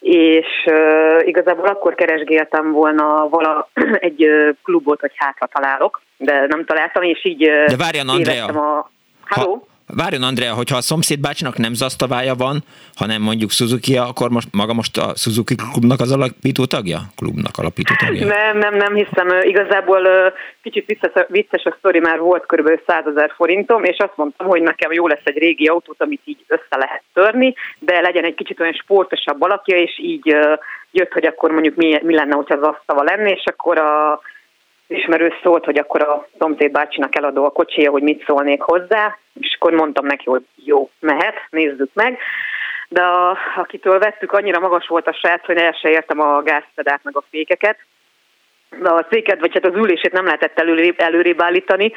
és 0.00 0.46
uh, 0.66 1.26
igazából 1.26 1.66
akkor 1.66 1.94
keresgéltem 1.94 2.72
volna 2.72 3.28
vala 3.28 3.68
egy 4.08 4.26
uh, 4.26 4.48
klubot, 4.62 5.00
hogy 5.00 5.12
hátra 5.14 5.48
találok, 5.52 6.02
de 6.16 6.46
nem 6.46 6.64
találtam, 6.64 7.02
és 7.02 7.24
így 7.24 7.48
uh, 7.48 7.64
De 7.64 7.76
várjan, 7.76 8.08
Andrea! 8.08 8.46
A... 8.46 8.90
Ha, 9.24 9.62
Várjon, 9.96 10.22
Andrea, 10.22 10.54
hogyha 10.54 10.76
a 10.76 10.80
szomszéd 10.80 11.20
bácsinak 11.20 11.56
nem 11.56 11.74
zasztavája 11.74 12.34
van, 12.34 12.56
hanem 12.94 13.22
mondjuk 13.22 13.50
suzuki 13.50 13.96
akkor 13.96 14.30
most 14.30 14.48
maga 14.52 14.72
most 14.72 14.96
a 14.98 15.12
Suzuki 15.16 15.54
klubnak 15.54 16.00
az 16.00 16.12
alapító 16.12 16.64
tagja? 16.64 16.98
Klubnak 17.16 17.56
alapító 17.56 17.94
tagja? 17.98 18.26
Nem, 18.26 18.58
nem, 18.58 18.74
nem 18.74 18.94
hiszem. 18.94 19.28
Igazából 19.42 20.02
kicsit 20.62 20.86
vicces, 20.86 21.12
vicces 21.28 21.64
a 21.64 21.74
sztori, 21.78 21.98
már 21.98 22.18
volt 22.18 22.46
kb. 22.46 22.80
100 22.86 23.04
ezer 23.06 23.32
forintom, 23.36 23.84
és 23.84 23.96
azt 23.98 24.16
mondtam, 24.16 24.46
hogy 24.46 24.62
nekem 24.62 24.92
jó 24.92 25.06
lesz 25.06 25.24
egy 25.24 25.38
régi 25.38 25.66
autót, 25.66 26.02
amit 26.02 26.20
így 26.24 26.44
össze 26.46 26.76
lehet 26.76 27.02
törni, 27.12 27.54
de 27.78 28.00
legyen 28.00 28.24
egy 28.24 28.34
kicsit 28.34 28.60
olyan 28.60 28.78
sportosabb 28.82 29.42
alakja, 29.42 29.76
és 29.76 29.98
így 29.98 30.36
jött, 30.90 31.12
hogy 31.12 31.26
akkor 31.26 31.50
mondjuk 31.50 31.74
mi, 31.74 31.98
mi 32.02 32.14
lenne, 32.14 32.34
hogyha 32.34 32.54
az 32.54 32.68
asztava 32.68 33.02
lenne, 33.02 33.30
és 33.30 33.44
akkor 33.44 33.78
a 33.78 34.20
ismerő 34.92 35.32
szólt, 35.42 35.64
hogy 35.64 35.78
akkor 35.78 36.02
a 36.02 36.28
szomszéd 36.38 36.70
bácsinak 36.70 37.16
eladó 37.16 37.44
a 37.44 37.50
kocsia, 37.50 37.90
hogy 37.90 38.02
mit 38.02 38.24
szólnék 38.26 38.60
hozzá, 38.60 39.18
és 39.40 39.56
akkor 39.58 39.72
mondtam 39.72 40.06
neki, 40.06 40.24
hogy 40.24 40.42
jó, 40.64 40.90
mehet, 41.00 41.34
nézzük 41.50 41.90
meg. 41.94 42.18
De 42.88 43.02
a, 43.02 43.38
akitől 43.56 43.98
vettük, 43.98 44.32
annyira 44.32 44.60
magas 44.60 44.86
volt 44.86 45.06
a 45.06 45.12
srác, 45.12 45.46
hogy 45.46 45.56
el 45.56 45.72
se 45.72 45.90
értem 45.90 46.20
a 46.20 46.42
gázpedát 46.42 47.00
meg 47.02 47.16
a 47.16 47.24
fékeket. 47.30 47.78
De 48.80 48.90
a 48.90 49.06
széket, 49.10 49.40
vagy 49.40 49.52
hát 49.52 49.66
az 49.66 49.74
ülését 49.74 50.12
nem 50.12 50.24
lehetett 50.24 50.58
előrébb, 50.58 51.00
előrébb 51.00 51.42
állítani, 51.42 51.92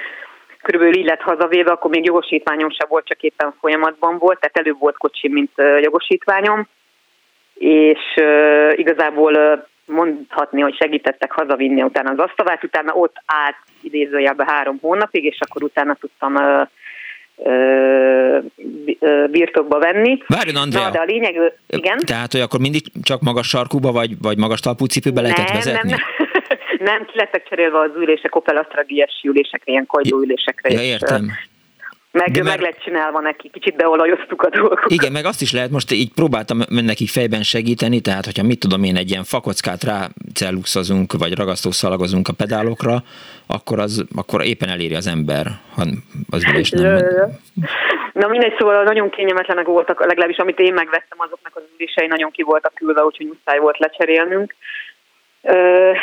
körülbelül 0.61 0.95
így 0.95 1.05
lett 1.05 1.21
hazavéve, 1.21 1.71
akkor 1.71 1.91
még 1.91 2.05
jogosítványom 2.05 2.69
se 2.69 2.85
volt, 2.89 3.07
csak 3.07 3.21
éppen 3.21 3.53
folyamatban 3.59 4.17
volt, 4.17 4.39
tehát 4.39 4.57
előbb 4.57 4.79
volt 4.79 4.97
kocsi, 4.97 5.29
mint 5.29 5.51
jogosítványom, 5.81 6.67
és 7.57 7.99
uh, 8.15 8.79
igazából 8.79 9.33
uh, 9.33 9.65
mondhatni, 9.86 10.61
hogy 10.61 10.75
segítettek 10.75 11.31
hazavinni 11.31 11.81
utána 11.81 12.09
az 12.09 12.17
asztalát, 12.17 12.63
utána 12.63 12.93
ott 12.93 13.15
állt 13.25 13.55
idézőjelben 13.81 14.47
három 14.47 14.77
hónapig, 14.81 15.23
és 15.23 15.38
akkor 15.39 15.63
utána 15.63 15.93
tudtam 15.93 16.36
ö, 16.36 16.63
ö, 18.99 19.25
birtokba 19.31 19.79
venni. 19.79 20.17
Várjon, 20.27 20.55
Andrea. 20.55 20.83
Na, 20.83 20.89
de 20.89 20.99
a 20.99 21.03
lényeg, 21.03 21.53
igen. 21.67 21.97
Tehát, 22.05 22.31
hogy 22.31 22.41
akkor 22.41 22.59
mindig 22.59 22.81
csak 23.03 23.21
magas 23.21 23.47
sarkuba, 23.47 23.91
vagy, 23.91 24.11
vagy 24.21 24.38
magas 24.38 24.59
talpú 24.59 24.86
cipőbe 24.86 25.21
lehetett 25.21 25.47
nem, 25.47 25.55
vezetni? 25.55 25.89
Nem, 25.89 25.99
nem. 26.17 26.38
nem, 26.89 27.05
ki 27.05 27.17
lettek 27.17 27.47
cserélve 27.49 27.79
az 27.79 27.91
ülések, 27.95 28.36
Opel 28.36 28.57
Astra 28.57 28.86
ülésekre, 29.23 29.71
ilyen 29.71 29.86
kagyló 29.86 30.21
ülésekre. 30.21 30.71
Ja, 30.71 30.81
értem. 30.81 31.23
És, 31.23 31.47
meg, 32.16 32.32
De 32.32 32.43
meg 32.43 32.59
lett 32.59 32.80
csinálva 32.80 33.20
neki, 33.20 33.49
kicsit 33.53 33.76
beolajoztuk 33.76 34.41
a 34.41 34.49
dolgokat. 34.49 34.91
Igen, 34.91 35.11
meg 35.11 35.26
azt 35.26 35.41
is 35.41 35.51
lehet, 35.53 35.70
most 35.70 35.91
így 35.91 36.11
próbáltam 36.13 36.57
nekik 36.70 37.09
fejben 37.09 37.43
segíteni, 37.43 37.99
tehát 37.99 38.26
hogyha 38.26 38.43
mit 38.43 38.59
tudom 38.59 38.84
én, 38.84 38.95
egy 38.95 39.09
ilyen 39.09 39.24
fakockát 39.24 39.84
rá 39.84 40.07
celluxozunk, 40.34 41.13
vagy 41.18 41.36
ragasztószalagozunk 41.36 42.28
a 42.28 42.34
pedálokra, 42.34 43.03
akkor, 43.47 43.80
az, 43.80 44.05
akkor 44.16 44.45
éppen 44.45 44.70
eléri 44.70 44.95
az 44.95 45.07
ember, 45.07 45.45
ha 45.76 45.84
az 46.30 46.43
is 46.57 46.70
nem... 46.70 46.97
Na 48.13 48.28
mindegy, 48.28 48.55
szóval 48.57 48.84
nagyon 48.84 49.09
kényelmetlenek 49.09 49.66
voltak, 49.66 50.05
legalábbis 50.05 50.38
amit 50.38 50.59
én 50.59 50.74
megvettem, 50.74 51.18
azoknak 51.20 51.55
az 51.55 51.61
ülései 51.78 52.07
nagyon 52.07 52.32
ki 52.32 52.43
voltak 52.43 52.74
küldve, 52.74 53.03
úgyhogy 53.03 53.26
muszáj 53.26 53.59
volt 53.59 53.78
lecserélnünk. 53.78 54.55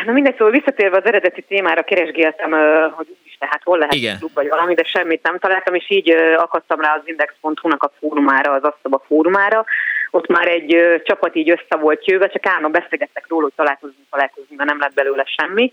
Na 0.04 0.12
mindegy, 0.12 0.36
szóval 0.36 0.50
visszatérve 0.50 0.96
az 0.96 1.04
eredeti 1.04 1.42
témára 1.42 1.82
keresgéltem, 1.82 2.50
hogy 2.94 3.06
tehát 3.38 3.62
hol 3.64 3.78
lehet 3.78 3.94
Igen. 3.94 4.18
klub 4.18 4.34
vagy 4.34 4.48
valami, 4.48 4.74
de 4.74 4.84
semmit 4.84 5.22
nem 5.22 5.38
találtam, 5.38 5.74
és 5.74 5.90
így 5.90 6.10
akadtam 6.36 6.80
rá 6.80 6.94
az 6.94 7.02
index.hu-nak 7.04 7.82
a 7.82 7.92
fórumára, 7.98 8.52
az 8.52 8.62
Asztaba 8.62 9.02
fórumára. 9.06 9.64
Ott 10.10 10.26
már 10.26 10.48
egy 10.48 11.00
csapat 11.04 11.34
így 11.34 11.50
össze 11.50 11.76
volt 11.80 12.06
jöve, 12.06 12.28
csak 12.28 12.46
állandóan 12.46 12.72
beszélgettek 12.72 13.24
róla, 13.28 13.42
hogy 13.42 13.52
találkozunk, 13.56 14.06
találkozunk, 14.10 14.58
de 14.58 14.64
nem 14.64 14.78
lett 14.78 14.94
belőle 14.94 15.24
semmi. 15.24 15.72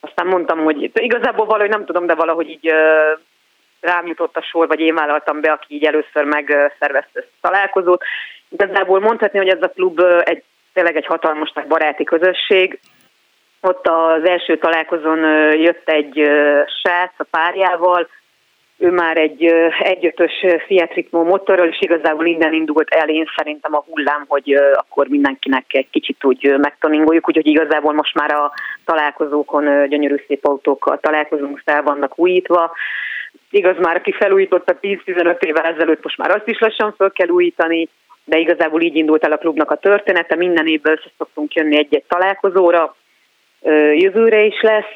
Aztán 0.00 0.26
mondtam, 0.26 0.58
hogy 0.58 0.90
igazából 0.94 1.46
valahogy 1.46 1.70
nem 1.70 1.84
tudom, 1.84 2.06
de 2.06 2.14
valahogy 2.14 2.48
így 2.48 2.72
rám 3.80 4.06
jutott 4.06 4.36
a 4.36 4.42
sor, 4.42 4.66
vagy 4.66 4.80
én 4.80 4.94
vállaltam 4.94 5.40
be, 5.40 5.52
aki 5.52 5.74
így 5.74 5.84
először 5.84 6.24
megszervezte 6.24 7.18
ezt 7.18 7.32
a 7.40 7.48
találkozót. 7.48 8.02
Igazából 8.48 9.00
mondhatni, 9.00 9.38
hogy 9.38 9.48
ez 9.48 9.62
a 9.62 9.68
klub 9.68 10.00
egy 10.24 10.42
tényleg 10.72 10.96
egy 10.96 11.06
hatalmas 11.06 11.52
baráti 11.68 12.04
közösség, 12.04 12.80
ott 13.60 13.86
az 13.86 14.28
első 14.28 14.58
találkozón 14.58 15.18
jött 15.54 15.88
egy 15.88 16.14
srác 16.82 17.12
a 17.16 17.24
párjával, 17.30 18.08
ő 18.80 18.90
már 18.90 19.16
egy 19.16 19.44
egyötös 19.80 20.32
Fiat 20.66 20.92
Ritmo 20.94 21.22
motorral, 21.22 21.68
és 21.68 21.80
igazából 21.80 22.26
innen 22.26 22.52
indult 22.52 22.94
el 22.94 23.08
én 23.08 23.28
szerintem 23.36 23.74
a 23.74 23.84
hullám, 23.86 24.24
hogy 24.28 24.52
akkor 24.74 25.06
mindenkinek 25.06 25.64
egy 25.68 25.90
kicsit 25.90 26.24
úgy 26.24 26.54
megtaningoljuk, 26.58 27.28
úgyhogy 27.28 27.46
igazából 27.46 27.92
most 27.92 28.14
már 28.14 28.32
a 28.34 28.52
találkozókon 28.84 29.88
gyönyörű 29.88 30.24
szép 30.26 30.46
autókkal 30.46 30.98
találkozunk, 31.00 31.62
fel 31.64 31.82
vannak 31.82 32.18
újítva. 32.18 32.72
Igaz 33.50 33.76
már, 33.78 33.96
aki 33.96 34.12
felújította 34.12 34.78
10-15 34.80 35.42
évvel 35.42 35.64
ezelőtt, 35.64 36.02
most 36.02 36.18
már 36.18 36.30
azt 36.30 36.48
is 36.48 36.58
lassan 36.58 36.94
fel 36.96 37.10
kell 37.10 37.28
újítani, 37.28 37.88
de 38.24 38.38
igazából 38.38 38.80
így 38.80 38.96
indult 38.96 39.24
el 39.24 39.32
a 39.32 39.36
klubnak 39.36 39.70
a 39.70 39.76
története, 39.76 40.36
minden 40.36 40.66
évben 40.66 40.92
össze 40.92 41.10
szoktunk 41.18 41.54
jönni 41.54 41.76
egy-egy 41.76 42.04
találkozóra, 42.08 42.96
jövőre 43.94 44.42
is 44.44 44.60
lesz, 44.60 44.94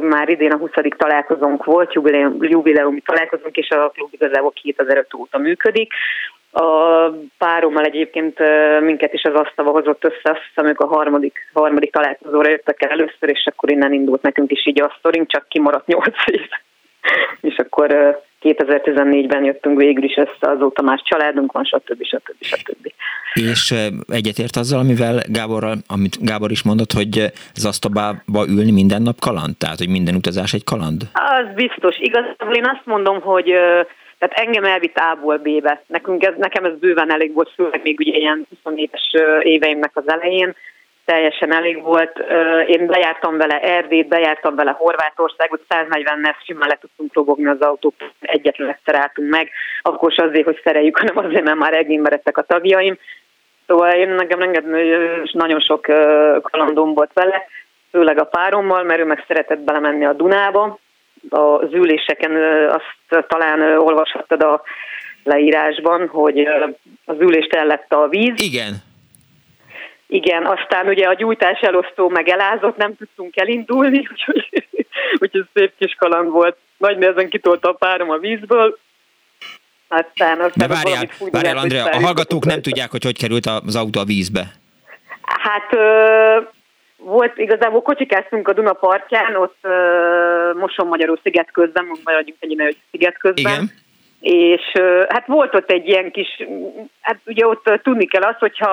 már 0.00 0.28
idén 0.28 0.52
a 0.52 0.56
20. 0.56 0.70
találkozónk 0.96 1.64
volt, 1.64 1.92
jubileum, 1.92 2.36
jubileumi 2.40 3.00
találkozónk, 3.00 3.56
és 3.56 3.68
a 3.68 3.88
klub 3.88 4.08
igazából 4.12 4.52
2005 4.62 5.14
óta 5.14 5.38
működik. 5.38 5.92
A 6.50 7.10
párommal 7.38 7.84
egyébként 7.84 8.38
minket 8.80 9.12
is 9.12 9.22
az 9.22 9.34
asztava 9.34 9.70
hozott 9.70 10.04
össze, 10.04 10.30
azt 10.30 10.42
hiszem, 10.48 10.70
ők 10.70 10.80
a 10.80 10.86
harmadik, 10.86 11.50
harmadik 11.52 11.92
találkozóra 11.92 12.48
jöttek 12.48 12.82
el 12.82 12.90
először, 12.90 13.28
és 13.28 13.46
akkor 13.46 13.70
innen 13.70 13.92
indult 13.92 14.22
nekünk 14.22 14.50
is 14.50 14.66
így 14.66 14.80
a 14.80 14.94
sztorink, 14.98 15.30
csak 15.30 15.48
kimaradt 15.48 15.86
8 15.86 16.06
év. 16.26 16.48
és 17.50 17.56
akkor 17.56 18.20
2014-ben 18.42 19.44
jöttünk 19.44 19.78
végül 19.78 20.04
is 20.04 20.16
össze, 20.16 20.50
azóta 20.50 20.82
más 20.82 21.02
családunk 21.04 21.52
van, 21.52 21.64
stb. 21.64 22.04
stb. 22.04 22.34
stb. 22.40 22.92
És 23.34 23.74
egyetért 24.08 24.56
azzal, 24.56 24.78
amivel 24.78 25.22
Gábor, 25.28 25.64
amit 25.86 26.24
Gábor 26.24 26.50
is 26.50 26.62
mondott, 26.62 26.92
hogy 26.92 27.32
az 27.54 27.64
asztabába 27.66 28.46
ülni 28.48 28.72
minden 28.72 29.02
nap 29.02 29.20
kaland? 29.20 29.56
Tehát, 29.56 29.78
hogy 29.78 29.88
minden 29.88 30.14
utazás 30.14 30.52
egy 30.52 30.64
kaland? 30.64 31.02
Az 31.12 31.54
biztos. 31.54 31.98
Igazából 31.98 32.54
én 32.54 32.66
azt 32.66 32.86
mondom, 32.86 33.20
hogy 33.20 33.44
tehát 34.18 34.34
engem 34.46 34.64
elvitt 34.64 34.96
A-ból 34.96 35.36
B-be. 35.36 35.82
Nekünk 35.86 36.24
ez, 36.24 36.34
nekem 36.38 36.64
ez 36.64 36.78
bőven 36.78 37.12
elég 37.12 37.32
volt, 37.34 37.52
főleg 37.54 37.80
még 37.82 37.98
ugye 37.98 38.16
ilyen 38.16 38.46
20 38.64 38.74
éves 38.76 39.14
éveimnek 39.42 39.90
az 39.94 40.08
elején 40.08 40.54
teljesen 41.06 41.52
elég 41.52 41.82
volt. 41.82 42.18
Én 42.66 42.86
bejártam 42.86 43.36
vele 43.36 43.60
Erdét, 43.60 44.08
bejártam 44.08 44.54
vele 44.54 44.70
Horvátországot, 44.70 45.60
140-nel 45.68 46.34
simán 46.44 46.68
le 46.68 46.78
tudtunk 46.80 47.14
robogni 47.14 47.46
az 47.46 47.60
autót, 47.60 47.94
egyetlen 48.20 48.68
egyszer 48.68 48.94
álltunk 48.94 49.30
meg, 49.30 49.50
akkor 49.82 50.10
is 50.10 50.16
azért, 50.16 50.44
hogy 50.44 50.60
szereljük, 50.64 50.98
hanem 50.98 51.18
azért, 51.18 51.44
mert 51.44 51.56
már 51.56 51.74
egénberedtek 51.74 52.38
a 52.38 52.42
tagjaim. 52.42 52.98
Szóval 53.66 53.90
én 53.90 54.08
nekem 54.08 54.40
engem 54.40 54.64
nagyon 55.32 55.60
sok 55.60 55.82
kalandom 56.42 56.94
volt 56.94 57.10
vele, 57.12 57.46
főleg 57.90 58.18
a 58.18 58.24
párommal, 58.24 58.82
mert 58.82 59.00
ő 59.00 59.04
meg 59.04 59.24
szeretett 59.26 59.58
belemenni 59.60 60.04
a 60.04 60.12
Dunába. 60.12 60.78
Az 61.28 61.72
üléseken 61.72 62.36
azt 62.68 63.26
talán 63.28 63.78
olvashattad 63.78 64.42
a 64.42 64.62
leírásban, 65.24 66.08
hogy 66.08 66.48
az 67.04 67.16
ülést 67.18 67.54
ellett 67.54 67.92
a 67.92 68.08
víz. 68.08 68.42
Igen. 68.42 68.74
Igen, 70.06 70.46
aztán 70.46 70.86
ugye 70.86 71.06
a 71.06 71.14
gyújtás 71.14 71.60
elosztó 71.60 72.08
meg 72.08 72.28
elázott, 72.28 72.76
nem 72.76 72.96
tudtunk 72.96 73.36
elindulni, 73.36 73.98
úgyhogy, 74.12 74.66
úgyhogy 75.18 75.46
szép 75.54 75.72
kis 75.78 75.94
kaland 75.94 76.30
volt. 76.30 76.56
Nagy 76.76 76.98
nehezen 76.98 77.28
kitolta 77.28 77.68
a 77.68 77.72
párom 77.72 78.10
a 78.10 78.16
vízből, 78.18 78.78
aztán, 79.88 80.40
aztán 80.40 80.50
De 80.54 80.66
várjál, 80.66 81.08
várjál 81.30 81.56
Andrea, 81.56 81.84
a 81.84 82.00
hallgatók 82.00 82.44
nem 82.44 82.62
tudják, 82.62 82.90
hogy 82.90 83.04
hogy 83.04 83.18
került 83.18 83.46
az 83.46 83.76
autó 83.76 84.00
a 84.00 84.04
vízbe. 84.04 84.46
Hát 85.22 85.72
ö, 85.74 86.40
volt, 86.96 87.38
igazából 87.38 87.82
kocsikáztunk 87.82 88.48
a 88.48 88.52
Duna 88.52 88.72
partján, 88.72 89.36
ott 89.36 89.58
ö, 89.60 90.52
Moson 90.58 90.86
Magyarul 90.86 91.18
sziget 91.22 91.50
közben, 91.52 91.86
vagyunk 92.04 92.36
egy 92.40 92.54
hogy 92.58 92.78
sziget 92.90 93.18
közben. 93.18 93.52
Igen 93.52 93.84
és 94.28 94.72
hát 95.08 95.26
volt 95.26 95.54
ott 95.54 95.70
egy 95.70 95.88
ilyen 95.88 96.10
kis, 96.10 96.46
hát 97.00 97.18
ugye 97.26 97.46
ott 97.46 97.80
tudni 97.82 98.06
kell 98.06 98.22
azt, 98.22 98.38
hogyha 98.38 98.68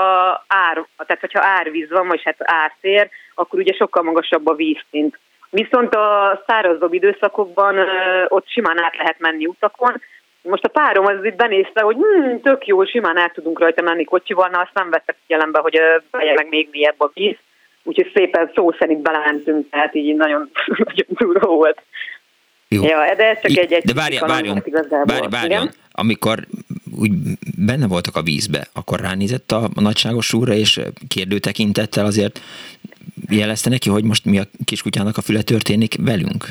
ár, 0.48 0.86
tehát 0.98 1.20
hogyha 1.20 1.40
árvíz 1.44 1.90
van, 1.90 2.08
vagy 2.08 2.22
hát 2.24 2.36
ártér, 2.40 3.10
akkor 3.36 3.60
ugye 3.60 3.74
sokkal 3.74 4.04
magasabb 4.04 4.48
a 4.48 4.56
vízszint. 4.56 5.20
Viszont 5.50 5.96
a 5.96 6.44
szárazabb 6.48 6.94
időszakokban 6.94 7.76
ott 8.28 8.48
simán 8.48 8.84
át 8.84 8.98
lehet 8.98 9.20
menni 9.20 9.46
utakon, 9.46 10.02
Most 10.42 10.66
a 10.66 10.70
párom 10.70 11.06
az 11.06 11.26
itt 11.26 11.36
benézte, 11.36 11.82
hogy 11.82 11.96
hm, 11.96 12.36
tök 12.44 12.68
jó, 12.68 12.86
simán 12.86 13.18
el 13.18 13.32
tudunk 13.34 13.60
rajta 13.60 13.82
menni 13.82 14.04
kocsival, 14.04 14.50
na 14.50 14.60
azt 14.60 14.74
nem 14.74 14.90
vettek 14.90 15.16
figyelembe, 15.26 15.60
hogy 15.60 15.82
meg 16.12 16.48
még 16.50 16.68
mélyebb 16.72 17.02
a 17.02 17.12
víz. 17.14 17.38
Úgyhogy 17.84 18.12
szépen 18.16 18.52
szó 18.56 18.72
szerint 18.72 19.02
belementünk, 19.02 19.70
tehát 19.70 19.96
így 19.96 20.16
nagyon, 20.16 20.50
nagyon 20.86 21.08
durva 21.08 21.48
volt. 21.48 21.82
Jó. 22.74 22.84
Ja, 22.84 23.16
de 23.18 23.24
ez 23.30 23.38
csak 23.42 23.58
egy, 23.58 23.74
egy 23.74 23.84
De 23.84 23.94
várja, 23.94 24.26
várjon, 24.26 24.64
várj, 25.06 25.28
várjon. 25.30 25.70
Amikor 25.92 26.40
úgy 27.02 27.12
benne 27.58 27.88
voltak 27.88 28.16
a 28.16 28.22
vízbe, 28.22 28.68
akkor 28.74 29.00
ránézett 29.00 29.52
a, 29.52 29.70
a 29.76 29.82
nagyságos 29.82 30.34
úrra, 30.34 30.54
és 30.54 30.80
kérdő 31.08 31.40
tekintettel 31.40 32.06
azért 32.06 32.42
jelezte 33.30 33.70
neki, 33.70 33.90
hogy 33.90 34.04
most 34.04 34.26
mi 34.26 34.40
a 34.40 34.44
kiskutyának 34.66 35.18
a 35.18 35.22
füle 35.22 35.42
történik 35.42 35.96
velünk? 36.00 36.46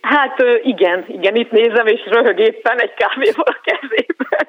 Hát 0.00 0.36
igen, 0.62 1.04
igen, 1.08 1.36
itt 1.36 1.50
nézem, 1.50 1.86
és 1.86 2.00
röhög 2.06 2.38
éppen 2.38 2.80
egy 2.80 2.94
kávéval 2.94 3.44
a 3.44 3.60
kezében. 3.64 4.48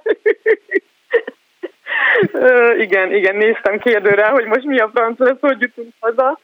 igen, 2.85 3.15
igen, 3.15 3.35
néztem 3.35 3.79
kérdőre, 3.79 4.25
hogy 4.27 4.45
most 4.45 4.63
mi 4.63 4.79
a 4.79 4.89
franc 4.93 5.19
lesz, 5.19 5.39
hogy 5.39 5.61
jutunk 5.61 5.93
haza. 5.99 6.39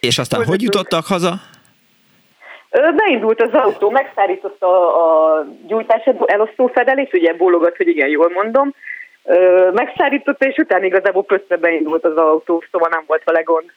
És 0.00 0.18
aztán 0.18 0.38
hogy, 0.38 0.48
hogy 0.48 0.62
jutottak 0.62 1.06
haza? 1.06 1.40
Beindult 2.96 3.42
az 3.42 3.52
autó, 3.52 3.90
megszárította 3.90 4.66
a, 4.66 5.38
a 5.38 5.46
gyújtás 5.66 6.02
elosztó 6.24 6.66
fedelés, 6.66 7.12
ugye 7.12 7.34
bólogat, 7.34 7.76
hogy 7.76 7.88
igen, 7.88 8.08
jól 8.08 8.30
mondom, 8.34 8.74
megszárította, 9.72 10.46
és 10.46 10.56
utána 10.56 10.84
igazából 10.84 11.24
pöszre 11.24 11.56
beindult 11.56 12.04
az 12.04 12.16
autó, 12.16 12.64
szóval 12.70 12.88
nem 12.88 13.04
volt 13.06 13.24
vele 13.24 13.42
gond. 13.42 13.72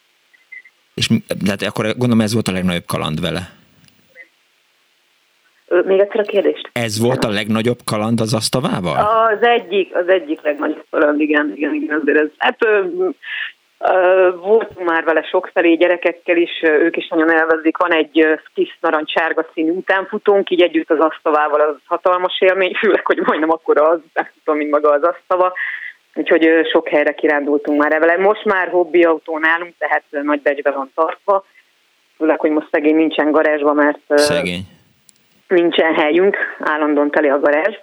És 0.94 1.10
hát 1.48 1.62
akkor 1.62 1.86
gondolom 1.86 2.22
ez 2.22 2.34
volt 2.34 2.48
a 2.48 2.52
legnagyobb 2.52 2.86
kaland 2.88 3.22
vele. 3.22 3.42
Még 5.84 6.00
egyszer 6.00 6.20
a 6.20 6.24
kérdést. 6.24 6.70
Ez 6.74 7.00
volt 7.00 7.24
a 7.24 7.30
legnagyobb 7.30 7.80
kaland 7.86 8.20
az 8.22 8.34
asztavával? 8.34 9.28
Az 9.28 9.48
egyik, 9.48 9.96
az 9.96 10.08
egyik 10.08 10.42
legnagyobb 10.42 10.86
kaland, 10.90 11.20
igen, 11.20 11.54
igen, 11.56 11.74
igen, 11.74 12.00
azért 12.02 12.18
ez. 12.18 12.28
Hát 12.38 12.58
Voltunk 14.42 14.90
már 14.90 15.04
vele 15.04 15.24
sokfelé 15.24 15.74
gyerekekkel 15.74 16.38
is, 16.38 16.62
ők 16.62 16.98
is 16.98 17.08
nagyon 17.08 17.32
elvezik. 17.32 17.78
Van 17.78 17.94
egy 17.94 18.40
kis 18.54 18.78
narancsárga 18.82 19.50
színű 19.54 19.72
utánfutónk, 19.72 20.50
így 20.50 20.62
együtt 20.62 20.90
az 20.90 21.00
asztavával 21.00 21.62
az 21.62 21.76
hatalmas 21.86 22.38
élmény, 22.40 22.74
főleg, 22.82 23.06
hogy 23.06 23.22
majdnem 23.26 23.52
akkor 23.52 23.82
az 23.82 24.00
utánfutó, 24.10 24.54
mint 24.54 24.72
maga 24.72 24.92
az 24.92 25.04
asztava. 25.04 25.54
Úgyhogy 26.14 26.50
sok 26.72 26.88
helyre 26.88 27.14
kirándultunk 27.14 27.82
már 27.82 28.00
vele. 28.00 28.18
Most 28.18 28.46
már 28.46 28.70
hobbi 28.70 29.04
autó 29.04 29.38
nálunk, 29.38 29.74
tehát 29.78 30.04
nagy 30.10 30.42
becsbe 30.42 30.72
van 30.72 30.92
tartva. 30.96 31.46
Főleg, 32.18 32.40
hogy 32.40 32.52
most 32.52 32.68
szegény 32.72 32.96
nincsen 32.96 33.32
garázsba, 33.32 33.74
mert 33.74 34.00
szegény. 34.08 34.62
nincsen 35.48 35.94
helyünk, 35.94 36.38
állandóan 36.60 37.10
teli 37.10 37.30
a 37.30 37.40
garázs 37.40 37.76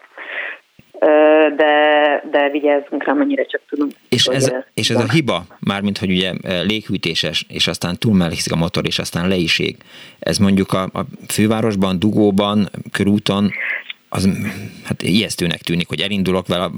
de, 1.57 2.23
de 2.31 2.51
vigyázzunk 2.51 3.05
rá, 3.05 3.13
mennyire 3.13 3.45
csak 3.45 3.61
tudunk. 3.69 3.93
És 4.09 4.27
ez, 4.27 4.53
és 4.75 4.91
ez 4.91 4.97
a 4.97 5.09
hiba, 5.09 5.45
mármint, 5.61 5.99
hogy 5.99 6.11
ugye 6.11 6.33
léghűtéses, 6.67 7.45
és 7.49 7.67
aztán 7.67 7.99
túlmelegszik 7.99 8.53
a 8.53 8.57
motor, 8.57 8.87
és 8.87 8.99
aztán 8.99 9.29
le 9.29 9.35
is 9.35 9.59
ég. 9.59 9.77
Ez 10.19 10.39
mondjuk 10.39 10.73
a, 10.73 10.83
a 10.83 11.05
fővárosban, 11.29 11.99
dugóban, 11.99 12.69
körúton, 12.93 13.51
az 14.09 14.29
hát 14.85 15.03
ijesztőnek 15.03 15.61
tűnik, 15.61 15.89
hogy 15.89 16.01
elindulok 16.01 16.47
vele, 16.47 16.71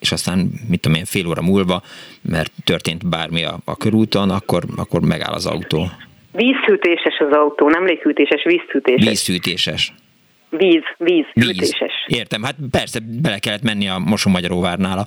és 0.00 0.12
aztán, 0.12 0.50
mit 0.68 0.80
tudom 0.80 0.98
én, 0.98 1.04
fél 1.04 1.26
óra 1.26 1.42
múlva, 1.42 1.82
mert 2.22 2.52
történt 2.64 3.08
bármi 3.08 3.44
a, 3.44 3.58
a 3.64 3.76
körúton, 3.76 4.30
akkor, 4.30 4.62
akkor 4.76 5.00
megáll 5.00 5.32
az 5.32 5.46
autó. 5.46 5.86
Vízhűtéses 6.32 7.18
az 7.18 7.36
autó, 7.36 7.68
nem 7.68 7.84
léghűtéses, 7.86 8.44
vízhűtéses. 8.44 9.08
Vízhűtéses. 9.08 9.92
Víz, 10.56 10.82
víz, 10.96 11.26
víz. 11.32 11.74
Értem, 12.06 12.42
hát 12.42 12.54
persze 12.70 12.98
bele 13.22 13.38
kellett 13.38 13.62
menni 13.62 13.88
a 13.88 13.98
Mosonmagyaróvárnál 13.98 14.98
a, 14.98 15.06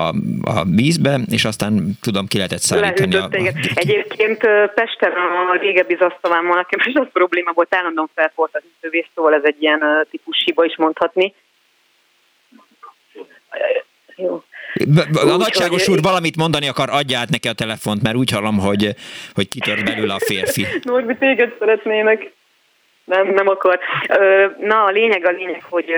a, 0.00 0.14
a 0.42 0.64
vízbe, 0.64 1.18
és 1.30 1.44
aztán 1.44 1.98
tudom, 2.00 2.26
ki 2.26 2.36
lehetett 2.36 2.58
szállítani. 2.58 3.16
A, 3.16 3.24
a... 3.24 3.28
Egyébként 3.74 4.38
Pesten 4.74 5.12
a 5.52 5.58
régebbi 5.60 5.96
zasztavámmal 5.98 6.56
nekem 6.56 6.80
is 6.84 6.94
az 6.94 7.06
probléma 7.12 7.52
volt, 7.54 7.74
állandóan 7.74 8.10
felfolt 8.14 8.50
az 8.54 8.62
ütővész, 8.76 9.06
szóval 9.14 9.34
ez 9.34 9.42
egy 9.44 9.62
ilyen 9.62 10.06
típus 10.10 10.42
hiba 10.44 10.64
is 10.64 10.76
mondhatni. 10.76 11.34
Jó. 14.16 14.42
A 15.12 15.36
nagyságos 15.36 15.88
úr 15.88 16.02
valamit 16.02 16.36
mondani 16.36 16.68
akar, 16.68 16.88
adja 16.90 17.18
át 17.18 17.30
neki 17.30 17.48
a 17.48 17.52
telefont, 17.52 18.02
mert 18.02 18.16
úgy 18.16 18.30
hallom, 18.30 18.58
hogy, 18.58 18.94
hogy 19.34 19.48
kitört 19.48 19.84
belőle 19.84 20.14
a 20.14 20.18
férfi. 20.18 20.66
Norbi, 20.82 21.16
téged 21.16 21.54
szeretnének. 21.58 22.32
Nem, 23.04 23.28
nem 23.28 23.48
akar. 23.48 23.78
Na, 24.58 24.84
a 24.84 24.90
lényeg 24.90 25.26
a 25.26 25.30
lényeg, 25.30 25.62
hogy 25.70 25.92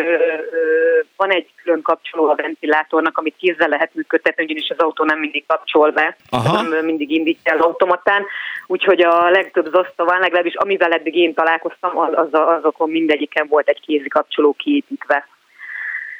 van 1.17 1.31
egy 1.31 1.49
külön 1.63 1.83
kapcsoló 1.83 2.29
a 2.29 2.35
ventilátornak, 2.35 3.19
amit 3.19 3.37
kézzel 3.39 3.69
lehet 3.69 3.95
működtetni, 3.95 4.45
ugyanis 4.45 4.71
az 4.71 4.79
autó 4.79 5.05
nem 5.05 5.19
mindig 5.19 5.45
kapcsol 5.47 5.91
be, 5.91 6.17
Aha. 6.31 6.63
nem 6.63 6.85
mindig 6.85 7.11
indítja 7.11 7.53
el 7.53 7.59
automatán, 7.59 8.27
úgyhogy 8.67 9.01
a 9.03 9.31
legtöbb 9.31 9.67
zasztaván, 9.73 10.21
legalábbis 10.21 10.55
amivel 10.55 10.93
eddig 10.93 11.15
én 11.17 11.35
találkoztam, 11.35 11.99
az, 11.99 12.13
az, 12.15 12.29
azokon 12.33 12.91
mindegyiken 12.91 13.47
volt 13.49 13.69
egy 13.69 13.81
kézi 13.81 14.09
kapcsoló 14.09 14.55
kiépítve. 14.59 15.29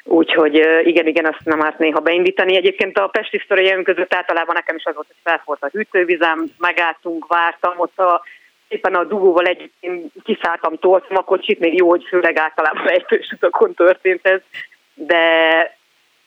Úgyhogy 0.03 0.55
igen, 0.83 1.07
igen, 1.07 1.25
azt 1.25 1.43
nem 1.43 1.63
árt 1.63 1.77
néha 1.77 1.99
beindítani. 1.99 2.55
Egyébként 2.55 2.97
a 2.97 3.07
Pesti 3.07 3.41
sztoriaim 3.45 3.83
között 3.83 4.13
általában 4.13 4.55
nekem 4.55 4.75
is 4.75 4.83
az 4.85 4.93
volt, 4.95 5.07
hogy 5.07 5.17
felfolt 5.23 5.63
a 5.63 5.69
hűtővizem, 5.71 6.45
megálltunk, 6.57 7.27
vártam, 7.27 7.73
ott 7.77 7.99
a 7.99 8.21
éppen 8.67 8.95
a 8.95 9.03
dugóval 9.03 9.45
együtt 9.45 9.73
én 9.79 10.11
kiszálltam, 10.23 10.77
toltam 10.77 11.17
a 11.17 11.23
kocsit, 11.23 11.59
még 11.59 11.77
jó, 11.77 11.89
hogy 11.89 12.05
főleg 12.07 12.37
általában 12.37 12.89
ejtős 12.89 13.31
utakon 13.31 13.73
történt 13.73 14.25
ez, 14.25 14.41
de 14.93 15.17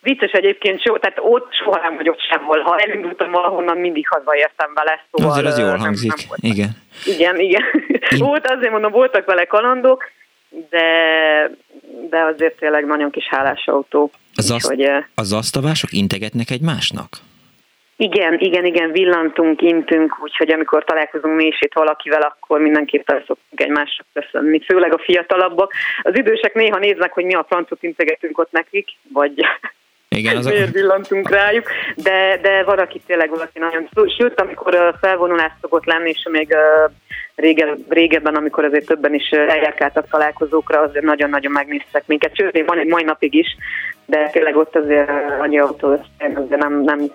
vicces 0.02 0.30
egyébként, 0.30 0.82
so, 0.82 0.98
tehát 0.98 1.18
ott 1.20 1.54
soha 1.54 1.80
nem 1.80 1.96
vagyok 1.96 2.16
sehol. 2.30 2.60
Ha 2.60 2.78
elindultam 2.78 3.30
valahonnan, 3.30 3.76
mindig 3.76 4.08
hazaértem 4.08 4.74
vele. 4.74 5.04
Szóval 5.10 5.32
azért 5.32 5.46
az 5.46 5.58
jól 5.58 5.76
hangzik, 5.76 6.14
nem, 6.16 6.26
nem 6.28 6.52
igen. 6.52 6.70
Igen, 7.04 7.40
igen. 7.40 7.62
Volt, 8.18 8.46
azért 8.50 8.72
mondom, 8.72 8.92
voltak 8.92 9.26
vele 9.26 9.44
kalandok, 9.44 10.10
de, 10.70 10.86
de 12.10 12.18
azért 12.18 12.56
tényleg 12.56 12.86
nagyon 12.86 13.10
kis 13.10 13.28
hálás 13.28 13.66
autó. 13.66 14.10
Az, 14.34 14.50
azt, 14.50 14.66
hogy, 14.66 14.90
az 15.14 15.32
asztavások 15.32 15.92
integetnek 15.92 16.50
egymásnak? 16.50 17.08
Igen, 18.02 18.38
igen, 18.38 18.64
igen, 18.64 18.92
villantunk, 18.92 19.62
intünk, 19.62 20.16
úgyhogy 20.22 20.52
amikor 20.52 20.84
találkozunk 20.84 21.36
mi 21.36 21.46
is 21.46 21.60
itt 21.60 21.72
valakivel, 21.74 22.20
akkor 22.20 22.60
mindenképpen 22.60 23.16
szoktunk 23.26 23.60
egymásra 23.60 24.04
köszönni, 24.12 24.60
főleg 24.60 24.92
a 24.94 24.98
fiatalabbak. 24.98 25.72
Az 26.02 26.18
idősek 26.18 26.54
néha 26.54 26.78
néznek, 26.78 27.12
hogy 27.12 27.24
mi 27.24 27.34
a 27.34 27.46
francot 27.48 27.82
integetünk 27.82 28.38
ott 28.38 28.52
nekik, 28.52 28.88
vagy 29.12 29.32
igen, 30.08 30.36
azok... 30.36 30.52
miért 30.52 30.72
villantunk 30.72 31.30
rájuk, 31.30 31.66
de, 31.96 32.38
de 32.42 32.62
van, 32.62 32.78
aki 32.78 33.00
tényleg 33.06 33.30
valaki 33.30 33.58
nagyon... 33.58 33.88
Sőt, 34.18 34.40
amikor 34.40 34.96
felvonulás 35.00 35.52
szokott 35.60 35.84
lenni, 35.84 36.08
és 36.08 36.26
még 36.30 36.56
rége, 37.34 37.74
régebben, 37.88 38.34
amikor 38.34 38.64
azért 38.64 38.86
többen 38.86 39.14
is 39.14 39.30
eljárkáltak 39.30 40.08
találkozókra, 40.10 40.80
azért 40.80 41.04
nagyon-nagyon 41.04 41.52
megnéztek 41.52 42.06
minket. 42.06 42.36
Sőt, 42.36 42.52
még 42.52 42.66
van 42.66 42.78
egy 42.78 42.88
mai 42.88 43.02
napig 43.02 43.34
is, 43.34 43.56
de 44.06 44.28
tényleg 44.32 44.56
ott 44.56 44.76
azért 44.76 45.10
annyi 45.40 45.58
autó, 45.58 46.06
de 46.48 46.56
nem, 46.56 46.80
nem 46.82 47.10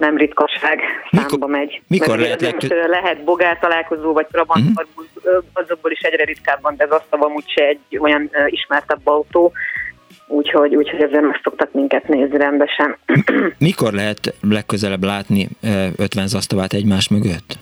nem 0.00 0.16
ritkaság 0.16 0.80
számba 1.10 1.28
mikor, 1.32 1.50
megy. 1.50 1.82
Mikor 1.86 2.18
lehet, 2.18 2.40
lehet, 2.40 2.54
most 2.62 2.74
lehet 2.86 3.24
bogár 3.24 3.58
találkozó, 3.58 4.12
vagy 4.12 4.26
Trabant, 4.26 4.64
uh-huh. 4.68 5.44
azokból 5.52 5.90
is 5.90 6.00
egyre 6.00 6.24
ritkábban, 6.24 6.76
de 6.76 6.84
ez 6.84 6.90
azt 6.90 7.06
amúgy 7.08 7.48
se 7.48 7.64
egy 7.64 7.98
olyan 7.98 8.30
ismertebb 8.46 9.00
autó, 9.04 9.52
úgyhogy, 10.26 10.74
úgyhogy 10.76 11.02
ezért 11.02 11.22
meg 11.22 11.40
szoktak 11.42 11.72
minket 11.72 12.08
nézni 12.08 12.38
rendesen. 12.38 12.96
Mikor 13.58 13.92
lehet 13.92 14.34
legközelebb 14.48 15.04
látni 15.04 15.48
50 15.96 16.26
zasztavát 16.26 16.72
egymás 16.72 17.08
mögött? 17.08 17.58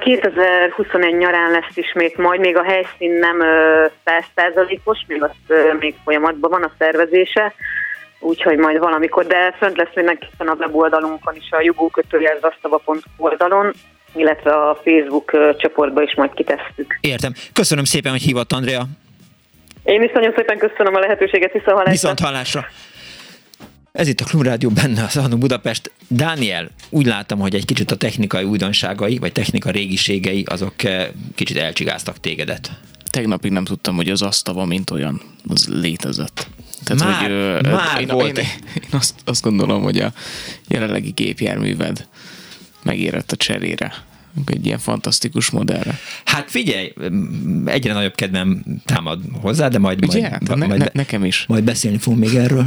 2021 0.00 1.16
nyarán 1.16 1.50
lesz 1.50 1.76
ismét, 1.76 2.16
majd 2.16 2.40
még 2.40 2.56
a 2.56 2.62
helyszín 2.62 3.12
nem 3.12 3.42
100%-os, 4.04 5.04
még, 5.06 5.22
az, 5.22 5.30
még 5.78 5.94
folyamatban 6.04 6.50
van 6.50 6.62
a 6.62 6.72
szervezése, 6.78 7.52
úgyhogy 8.26 8.56
majd 8.56 8.78
valamikor, 8.78 9.26
de 9.26 9.54
fönt 9.58 9.76
lesz 9.76 9.94
mindenképpen 9.94 10.48
a 10.48 10.54
weboldalunkon 10.54 11.34
is, 11.36 11.50
a 11.50 11.60
jugókötőjelzasztava.hu 11.60 13.00
oldalon, 13.16 13.72
illetve 14.14 14.52
a 14.52 14.80
Facebook 14.84 15.56
csoportba 15.58 16.02
is 16.02 16.14
majd 16.14 16.32
kitesszük. 16.34 16.98
Értem. 17.00 17.32
Köszönöm 17.52 17.84
szépen, 17.84 18.12
hogy 18.12 18.22
hívott, 18.22 18.52
Andrea. 18.52 18.86
Én 19.84 20.02
is 20.02 20.12
nagyon 20.12 20.32
szépen 20.36 20.58
köszönöm 20.58 20.94
a 20.94 20.98
lehetőséget, 20.98 21.52
viszont 21.52 21.70
hallásra. 21.70 21.90
Viszont 21.90 22.20
hallásra. 22.20 22.66
Ez 23.92 24.08
itt 24.08 24.20
a 24.20 24.24
Klubrádió 24.24 24.70
benne 24.70 25.02
az 25.02 25.16
Anu 25.16 25.38
Budapest. 25.38 25.90
Dániel, 26.08 26.68
úgy 26.90 27.06
láttam, 27.06 27.38
hogy 27.38 27.54
egy 27.54 27.64
kicsit 27.64 27.90
a 27.90 27.96
technikai 27.96 28.44
újdonságai, 28.44 29.18
vagy 29.18 29.32
technika 29.32 29.70
régiségei, 29.70 30.44
azok 30.48 30.74
kicsit 31.34 31.56
elcsigáztak 31.56 32.20
tégedet. 32.20 32.70
Tegnapig 33.10 33.52
nem 33.52 33.64
tudtam, 33.64 33.96
hogy 33.96 34.10
az 34.10 34.22
asztava, 34.22 34.64
mint 34.64 34.90
olyan, 34.90 35.20
az 35.48 35.68
létezett. 35.80 36.46
Tehát, 36.86 37.20
már, 37.20 37.30
hogy, 37.30 37.72
már 37.72 38.00
én, 38.00 38.06
volt 38.08 38.38
én, 38.38 38.44
én 38.74 38.88
azt, 38.90 39.14
azt 39.24 39.42
gondolom, 39.42 39.82
hogy 39.82 39.98
a 39.98 40.12
jelenlegi 40.68 41.10
gépjárműved 41.10 42.06
megérett 42.82 43.32
a 43.32 43.36
cserére. 43.36 43.92
egy 44.46 44.66
ilyen 44.66 44.78
fantasztikus 44.78 45.50
modellre. 45.50 45.98
Hát 46.24 46.50
figyelj, 46.50 46.92
egyre 47.64 47.92
nagyobb 47.92 48.14
kedvem 48.14 48.62
támad 48.84 49.20
hozzá, 49.40 49.68
de 49.68 49.78
majd, 49.78 50.04
Ugye? 50.04 50.20
majd, 50.20 50.32
Hát, 50.32 50.54
ne, 50.56 50.66
majd, 50.66 50.80
ne, 50.80 50.86
nekem 50.92 51.24
is. 51.24 51.44
majd 51.48 51.64
beszélni 51.64 51.98
fogunk 51.98 52.22
még 52.22 52.34
erről. 52.34 52.66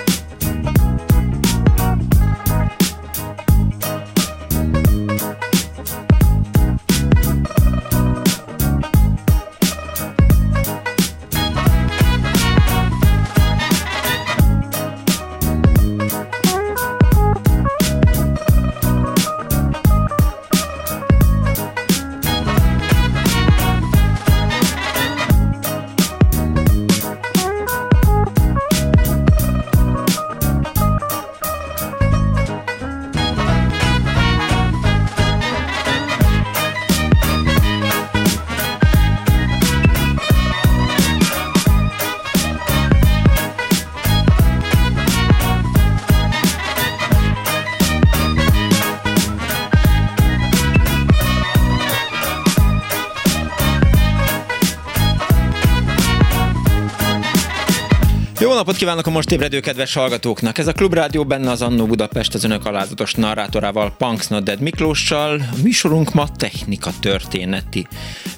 Napot 58.61 58.79
kívánok 58.79 59.07
a 59.07 59.09
most 59.09 59.31
ébredő 59.31 59.59
kedves 59.59 59.93
hallgatóknak! 59.93 60.57
Ez 60.57 60.67
a 60.67 60.71
Klubrádió 60.71 61.25
benne 61.25 61.51
az 61.51 61.61
Annó 61.61 61.85
Budapest 61.85 62.33
az 62.33 62.43
önök 62.43 62.65
alázatos 62.65 63.13
narrátorával, 63.13 63.93
Punks 63.97 64.27
Nodded 64.27 64.59
Miklóssal. 64.59 65.39
A 65.51 65.55
műsorunk 65.63 66.13
ma 66.13 66.27
technika 66.37 66.91
történeti 66.99 67.87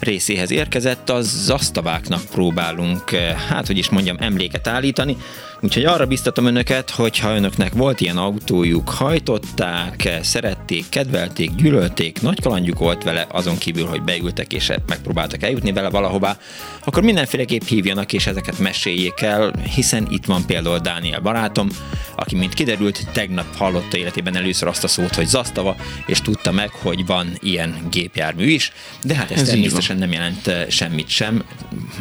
részéhez 0.00 0.50
érkezett, 0.50 1.10
az 1.10 1.44
zasztaváknak 1.44 2.22
próbálunk, 2.30 3.12
eh, 3.12 3.36
hát 3.48 3.66
hogy 3.66 3.78
is 3.78 3.88
mondjam, 3.88 4.16
emléket 4.20 4.66
állítani. 4.66 5.16
Úgyhogy 5.60 5.84
arra 5.84 6.06
biztatom 6.06 6.46
önöket, 6.46 6.90
hogy 6.90 7.18
ha 7.18 7.34
önöknek 7.34 7.72
volt 7.72 8.00
ilyen 8.00 8.16
autójuk, 8.16 8.88
hajtották, 8.88 10.04
eh, 10.04 10.18
szerették, 10.22 10.88
kedvelték, 10.88 11.54
gyűlölték, 11.54 12.22
nagy 12.22 12.40
kalandjuk 12.40 12.78
volt 12.78 13.02
vele, 13.02 13.26
azon 13.30 13.58
kívül, 13.58 13.86
hogy 13.86 14.02
beültek 14.02 14.52
és 14.52 14.72
megpróbáltak 14.86 15.42
eljutni 15.42 15.72
vele 15.72 15.90
valahová, 15.90 16.36
akkor 16.84 17.02
mindenféleképp 17.02 17.62
hívjanak 17.62 18.12
és 18.12 18.26
ezeket 18.26 18.58
meséljék 18.58 19.20
el, 19.20 19.52
hiszen 19.74 20.06
itt 20.14 20.24
van 20.24 20.46
például 20.46 20.78
Dániel 20.78 21.20
barátom, 21.20 21.68
aki, 22.16 22.36
mint 22.36 22.54
kiderült, 22.54 23.06
tegnap 23.12 23.56
hallotta 23.56 23.96
életében 23.96 24.36
először 24.36 24.68
azt 24.68 24.84
a 24.84 24.88
szót, 24.88 25.14
hogy 25.14 25.26
zasztava, 25.26 25.76
és 26.06 26.20
tudta 26.20 26.52
meg, 26.52 26.70
hogy 26.70 27.06
van 27.06 27.36
ilyen 27.40 27.86
gépjármű 27.90 28.46
is, 28.46 28.72
de 29.02 29.14
hát 29.14 29.30
ez, 29.30 29.40
Ez 29.40 29.48
természetesen 29.48 29.96
nem 29.96 30.12
jelent 30.12 30.46
eh, 30.46 30.66
semmit 30.68 31.08
sem, 31.08 31.44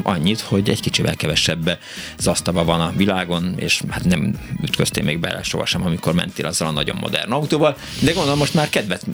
annyit, 0.03 0.39
hogy 0.39 0.69
egy 0.69 0.79
kicsivel 0.79 1.15
kevesebb 1.15 1.79
zasztava 2.17 2.63
van 2.63 2.81
a 2.81 2.93
világon, 2.95 3.53
és 3.57 3.81
hát 3.89 4.03
nem 4.03 4.39
ütköztél 4.63 5.03
még 5.03 5.19
bele 5.19 5.43
sohasem, 5.43 5.85
amikor 5.85 6.13
mentél 6.13 6.45
azzal 6.45 6.67
a 6.67 6.71
nagyon 6.71 6.97
modern 6.99 7.31
autóval, 7.31 7.77
de 7.99 8.11
gondolom 8.11 8.37
most 8.37 8.53
már 8.53 8.69
kedvet 8.69 9.05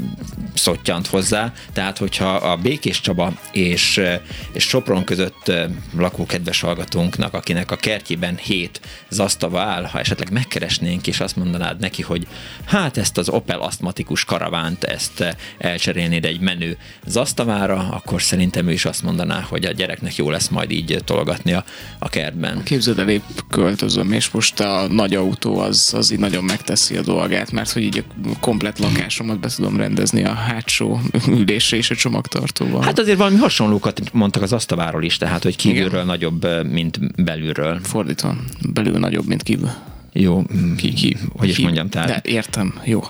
szottyant 0.54 1.08
hozzá, 1.08 1.54
tehát 1.74 1.98
hogyha 1.98 2.36
a 2.36 2.56
Békés 2.56 3.02
Csaba 3.02 3.34
és, 3.52 3.98
eh, 3.98 4.20
és 4.54 4.64
Sopron 4.64 5.04
között 5.04 5.48
eh, 5.48 5.70
lakó 5.98 6.26
kedves 6.26 6.60
hallgatónknak, 6.62 7.34
akinek 7.34 7.72
a 7.72 7.76
kertjében 7.76 8.38
hét 8.38 8.79
zasztava 9.10 9.62
áll, 9.62 9.84
ha 9.84 10.00
esetleg 10.00 10.32
megkeresnénk, 10.32 11.08
és 11.08 11.20
azt 11.20 11.36
mondanád 11.36 11.80
neki, 11.80 12.02
hogy 12.02 12.28
hát 12.66 12.98
ezt 12.98 13.18
az 13.18 13.30
Opel 13.30 13.60
asztmatikus 13.60 14.26
karavánt, 14.26 14.84
ezt 14.84 15.20
eh, 15.20 15.34
elcserélnéd 15.58 16.26
egy 16.26 16.40
menő 16.40 16.78
zasztavára, 17.06 17.90
akkor 17.92 18.22
szerintem 18.22 18.68
ő 18.68 18.72
is 18.72 18.86
azt 18.86 19.04
mondaná, 19.04 19.42
hogy 19.42 19.66
a 19.66 19.72
gyereknek 19.72 20.16
jó 20.16 20.30
lesz 20.30 20.48
majd 20.48 20.72
így 20.72 21.02
tologatni 21.06 21.54
a, 21.54 21.64
a 22.00 22.10
kertben. 22.10 22.64
Képzeld 22.64 23.00
el, 23.00 23.10
épp 23.10 23.40
költözöm, 23.50 24.12
és 24.12 24.30
most 24.30 24.60
a 24.60 24.88
nagy 24.88 25.16
autó 25.16 25.60
az, 25.60 25.94
az 25.96 26.12
így 26.12 26.20
nagyon 26.20 26.44
megteszi 26.44 26.96
a 26.96 27.02
dolgát, 27.02 27.52
mert 27.52 27.72
hogy 27.72 27.84
így 27.84 28.04
a 28.24 28.40
komplet 28.40 28.80
lakásomat 28.80 29.40
be 29.40 29.48
tudom 29.56 29.78
rendezni 29.78 30.24
a 30.24 30.34
hátsó 30.34 31.00
ülésre 31.28 31.78
és 31.78 31.90
a 31.90 31.96
csomagtartóval. 31.96 32.82
Hát 32.82 33.00
azért 33.00 33.18
valami 33.18 33.38
hasonlókat 33.38 34.02
mondtak 34.14 34.42
az 34.42 34.54
asztaváról 34.54 35.04
is, 35.04 35.18
tehát 35.18 35.44
hogy 35.44 35.56
kívülről 35.56 35.92
Igen. 35.92 36.06
nagyobb, 36.06 36.44
eh, 36.44 36.64
mint 36.64 37.24
belülről. 37.24 37.80
Fordítva, 37.84 38.36
belül 38.74 38.98
nagyobb, 39.00 39.26
mint 39.28 39.44
kívül. 39.44 39.70
Jó, 40.14 40.44
ki, 40.78 40.94
ki, 40.94 41.18
hogy 41.38 41.50
is 41.50 41.56
ki- 41.56 41.64
mondjam, 41.64 41.90
tehát... 41.90 42.08
De 42.08 42.30
értem, 42.30 42.80
jó. 42.84 43.02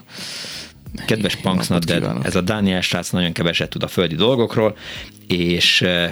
Kedves 1.06 1.36
kívánok. 1.36 2.26
ez 2.26 2.36
a 2.36 2.42
Dániel 2.42 2.82
srác 2.82 3.10
nagyon 3.10 3.32
keveset 3.32 3.70
tud 3.70 3.84
a 3.84 3.88
földi 3.88 4.16
dolgokról, 4.16 4.78
és 5.28 5.82
eh, 5.82 6.12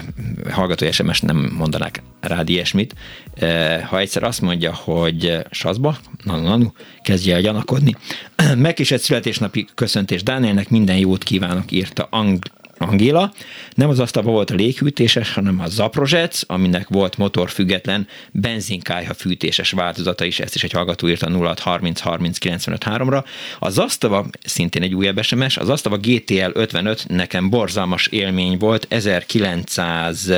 hallgató 0.50 0.91
SMS 0.91 1.22
nem 1.22 1.54
mondanák 1.58 2.02
rád 2.20 2.50
ilyesmit. 2.50 2.95
Eh, 3.36 3.82
Ha 3.82 4.00
egyszer 4.00 4.24
azt 4.24 4.41
mondja, 4.41 4.74
hogy 4.74 5.26
eh, 5.26 5.41
saszba, 5.52 5.98
nanu, 6.24 6.43
nanu, 6.48 6.72
kezdje 7.02 7.36
el 7.36 7.41
gyanakodni. 7.41 7.95
Megkísért 8.56 9.02
születésnapi 9.02 9.68
köszöntés 9.76 10.24
Dánielnek, 10.24 10.70
minden 10.70 10.98
jót 10.98 11.24
kívánok, 11.24 11.72
írta 11.72 12.08
Ang- 12.12 12.52
Angéla. 12.78 13.34
Nem 13.74 13.90
az 13.90 14.00
asztalban 14.00 14.34
volt 14.34 14.50
a 14.50 14.56
léghűtéses, 14.56 15.34
hanem 15.34 15.60
a 15.60 15.68
Zaprozsec, 15.68 16.42
aminek 16.48 16.88
volt 16.90 17.18
motorfüggetlen 17.18 18.08
benzinkályha 18.32 19.14
fűtéses 19.14 19.72
változata 19.72 20.26
is, 20.26 20.40
ezt 20.40 20.56
is 20.56 20.64
egy 20.64 20.72
hallgató 20.72 21.08
írta 21.08 21.30
0630 21.30 22.00
30 22.00 22.38
95 22.38 22.84
3-ra. 22.86 23.24
Az 23.60 23.78
Asztava, 23.78 24.26
szintén 24.44 24.82
egy 24.82 24.96
újabb 24.96 25.22
SMS, 25.22 25.58
az 25.58 25.70
Asztava 25.70 25.98
GTL 25.98 26.50
55 26.54 27.08
nekem 27.08 27.50
borzalmas 27.50 28.08
élmény 28.08 28.58
volt, 28.58 28.86
1900 28.90 30.32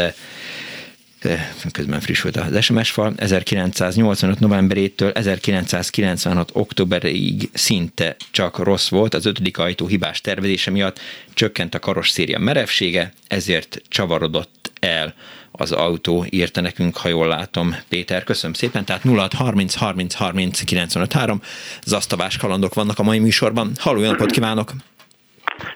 eh, 1.19 1.49
közben 1.71 1.99
frissült 1.99 2.37
az 2.37 2.63
SMS 2.63 2.91
fal, 2.91 3.13
1985 3.17 4.39
novemberétől 4.39 5.11
1996 5.11 6.49
októberig 6.53 7.49
szinte 7.53 8.15
csak 8.31 8.57
rossz 8.57 8.89
volt, 8.89 9.13
az 9.13 9.25
ötödik 9.25 9.57
ajtó 9.57 9.87
hibás 9.87 10.21
tervezése 10.21 10.71
miatt 10.71 10.99
csökkent 11.33 11.75
a 11.75 11.79
karosszéria 11.79 12.39
merevsége, 12.39 13.13
ezért 13.27 13.81
csavarodott 13.87 14.71
el 14.79 15.13
az 15.51 15.71
autó, 15.71 16.25
írta 16.29 16.61
nekünk, 16.61 16.97
ha 16.97 17.07
jól 17.07 17.27
látom, 17.27 17.75
Péter. 17.89 18.23
Köszönöm 18.23 18.53
szépen, 18.53 18.85
tehát 18.85 19.01
06 19.03 19.33
30 19.33 19.73
30 19.75 20.13
30 20.13 20.61
95 20.61 21.13
3 21.13 21.41
zasztavás 21.85 22.37
kalandok 22.37 22.73
vannak 22.73 22.99
a 22.99 23.03
mai 23.03 23.19
műsorban. 23.19 23.71
Halló, 23.77 24.01
jó 24.01 24.09
napot 24.09 24.31
kívánok! 24.31 24.73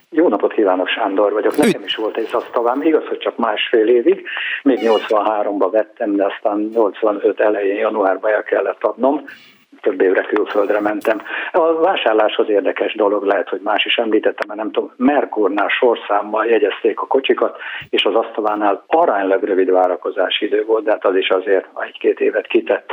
Jó 0.10 0.28
napot 0.28 0.54
kívánok, 0.54 0.88
Sándor 0.88 1.32
vagyok. 1.34 1.56
Nekem 1.56 1.84
is 1.84 1.96
volt 1.96 2.18
egy 2.18 2.26
szasztavám, 2.26 2.82
igaz, 2.82 3.06
hogy 3.08 3.18
csak 3.18 3.38
másfél 3.38 3.88
évig. 3.88 4.28
Még 4.64 4.80
83-ba 4.82 5.68
vettem, 5.72 6.16
de 6.16 6.26
aztán 6.26 6.70
85 6.74 7.40
elején, 7.40 7.78
januárban 7.78 8.32
el 8.32 8.44
kellett 8.44 8.84
adnom. 8.84 9.26
több 9.82 10.02
évre 10.02 10.22
külföldre 10.22 10.80
mentem. 10.80 11.22
A 11.52 11.74
vásárláshoz 11.74 12.50
érdekes 12.50 12.96
dolog 12.96 13.24
lehet, 13.24 13.50
hogy 13.50 13.60
más 13.64 13.86
is 13.86 13.98
említettem, 13.98 14.48
mert 14.48 14.60
nem 14.60 14.72
tudom, 14.72 14.92
Merkurnál 14.98 15.68
sorszámmal 15.68 16.46
jegyezték 16.46 17.00
a 17.00 17.08
kocsikat, 17.08 17.58
és 17.90 18.04
az 18.04 18.16
asztalánál 18.16 18.84
aránylag 18.88 19.44
rövid 19.44 19.72
várakozási 19.72 20.46
idő 20.46 20.64
volt, 20.66 20.84
de 20.84 20.92
hát 20.92 21.06
az 21.06 21.16
is 21.16 21.30
azért 21.30 21.68
egy-két 21.86 22.20
évet 22.20 22.48
kitett. 22.48 22.92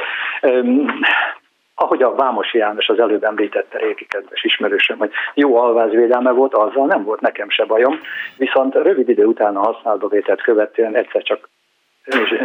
Ahogy 1.82 2.02
a 2.02 2.14
Vámosi 2.14 2.58
János 2.58 2.88
az 2.88 2.98
előbb 2.98 3.24
említette 3.24 3.78
régi 3.78 4.06
kedves 4.06 4.44
ismerősöm, 4.44 4.98
hogy 4.98 5.10
jó 5.34 5.56
alvázvédelme 5.56 6.30
volt, 6.30 6.54
azzal 6.54 6.86
nem 6.86 7.04
volt 7.04 7.20
nekem 7.20 7.50
se 7.50 7.64
bajom, 7.64 8.00
viszont 8.36 8.74
rövid 8.74 9.08
idő 9.08 9.24
után 9.24 9.56
a 9.56 9.60
használatba 9.60 10.08
vételt 10.08 10.42
követően 10.42 10.96
egyszer 10.96 11.22
csak 11.22 11.48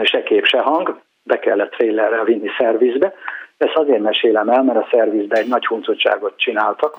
se 0.04 0.24
kép, 0.24 0.46
se 0.46 0.60
hang, 0.60 1.00
be 1.24 1.40
kellett 1.40 1.72
trailerrel 1.72 2.24
vinni 2.24 2.50
szervizbe. 2.58 3.14
Ezt 3.58 3.76
azért 3.76 4.02
mesélem 4.02 4.50
el, 4.50 4.64
mert 4.64 4.80
a 4.80 4.88
szervizbe 4.92 5.38
egy 5.38 5.48
nagy 5.48 5.66
huncutságot 5.66 6.34
csináltak, 6.38 6.96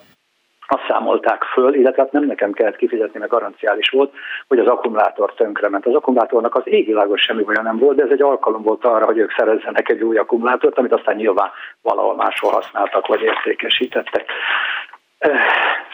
azt 0.66 0.86
számolták 0.88 1.42
föl, 1.42 1.74
illetve 1.74 2.02
hát 2.02 2.12
nem 2.12 2.24
nekem 2.24 2.52
kellett 2.52 2.76
kifizetni, 2.76 3.18
mert 3.18 3.30
garanciális 3.30 3.88
volt, 3.88 4.12
hogy 4.48 4.58
az 4.58 4.66
akkumulátor 4.66 5.34
tönkrement. 5.34 5.86
Az 5.86 5.94
akkumulátornak 5.94 6.54
az 6.54 6.62
égvilágos 6.64 7.22
semmi 7.22 7.44
olyan 7.46 7.64
nem 7.64 7.78
volt, 7.78 7.96
de 7.96 8.02
ez 8.02 8.10
egy 8.10 8.22
alkalom 8.22 8.62
volt 8.62 8.84
arra, 8.84 9.04
hogy 9.04 9.18
ők 9.18 9.32
szerezzenek 9.36 9.88
egy 9.88 10.02
új 10.02 10.16
akkumulátort, 10.16 10.78
amit 10.78 10.92
aztán 10.92 11.16
nyilván 11.16 11.50
valahol 11.82 12.14
máshol 12.16 12.50
használtak, 12.50 13.06
vagy 13.06 13.22
értékesítettek. 13.22 14.30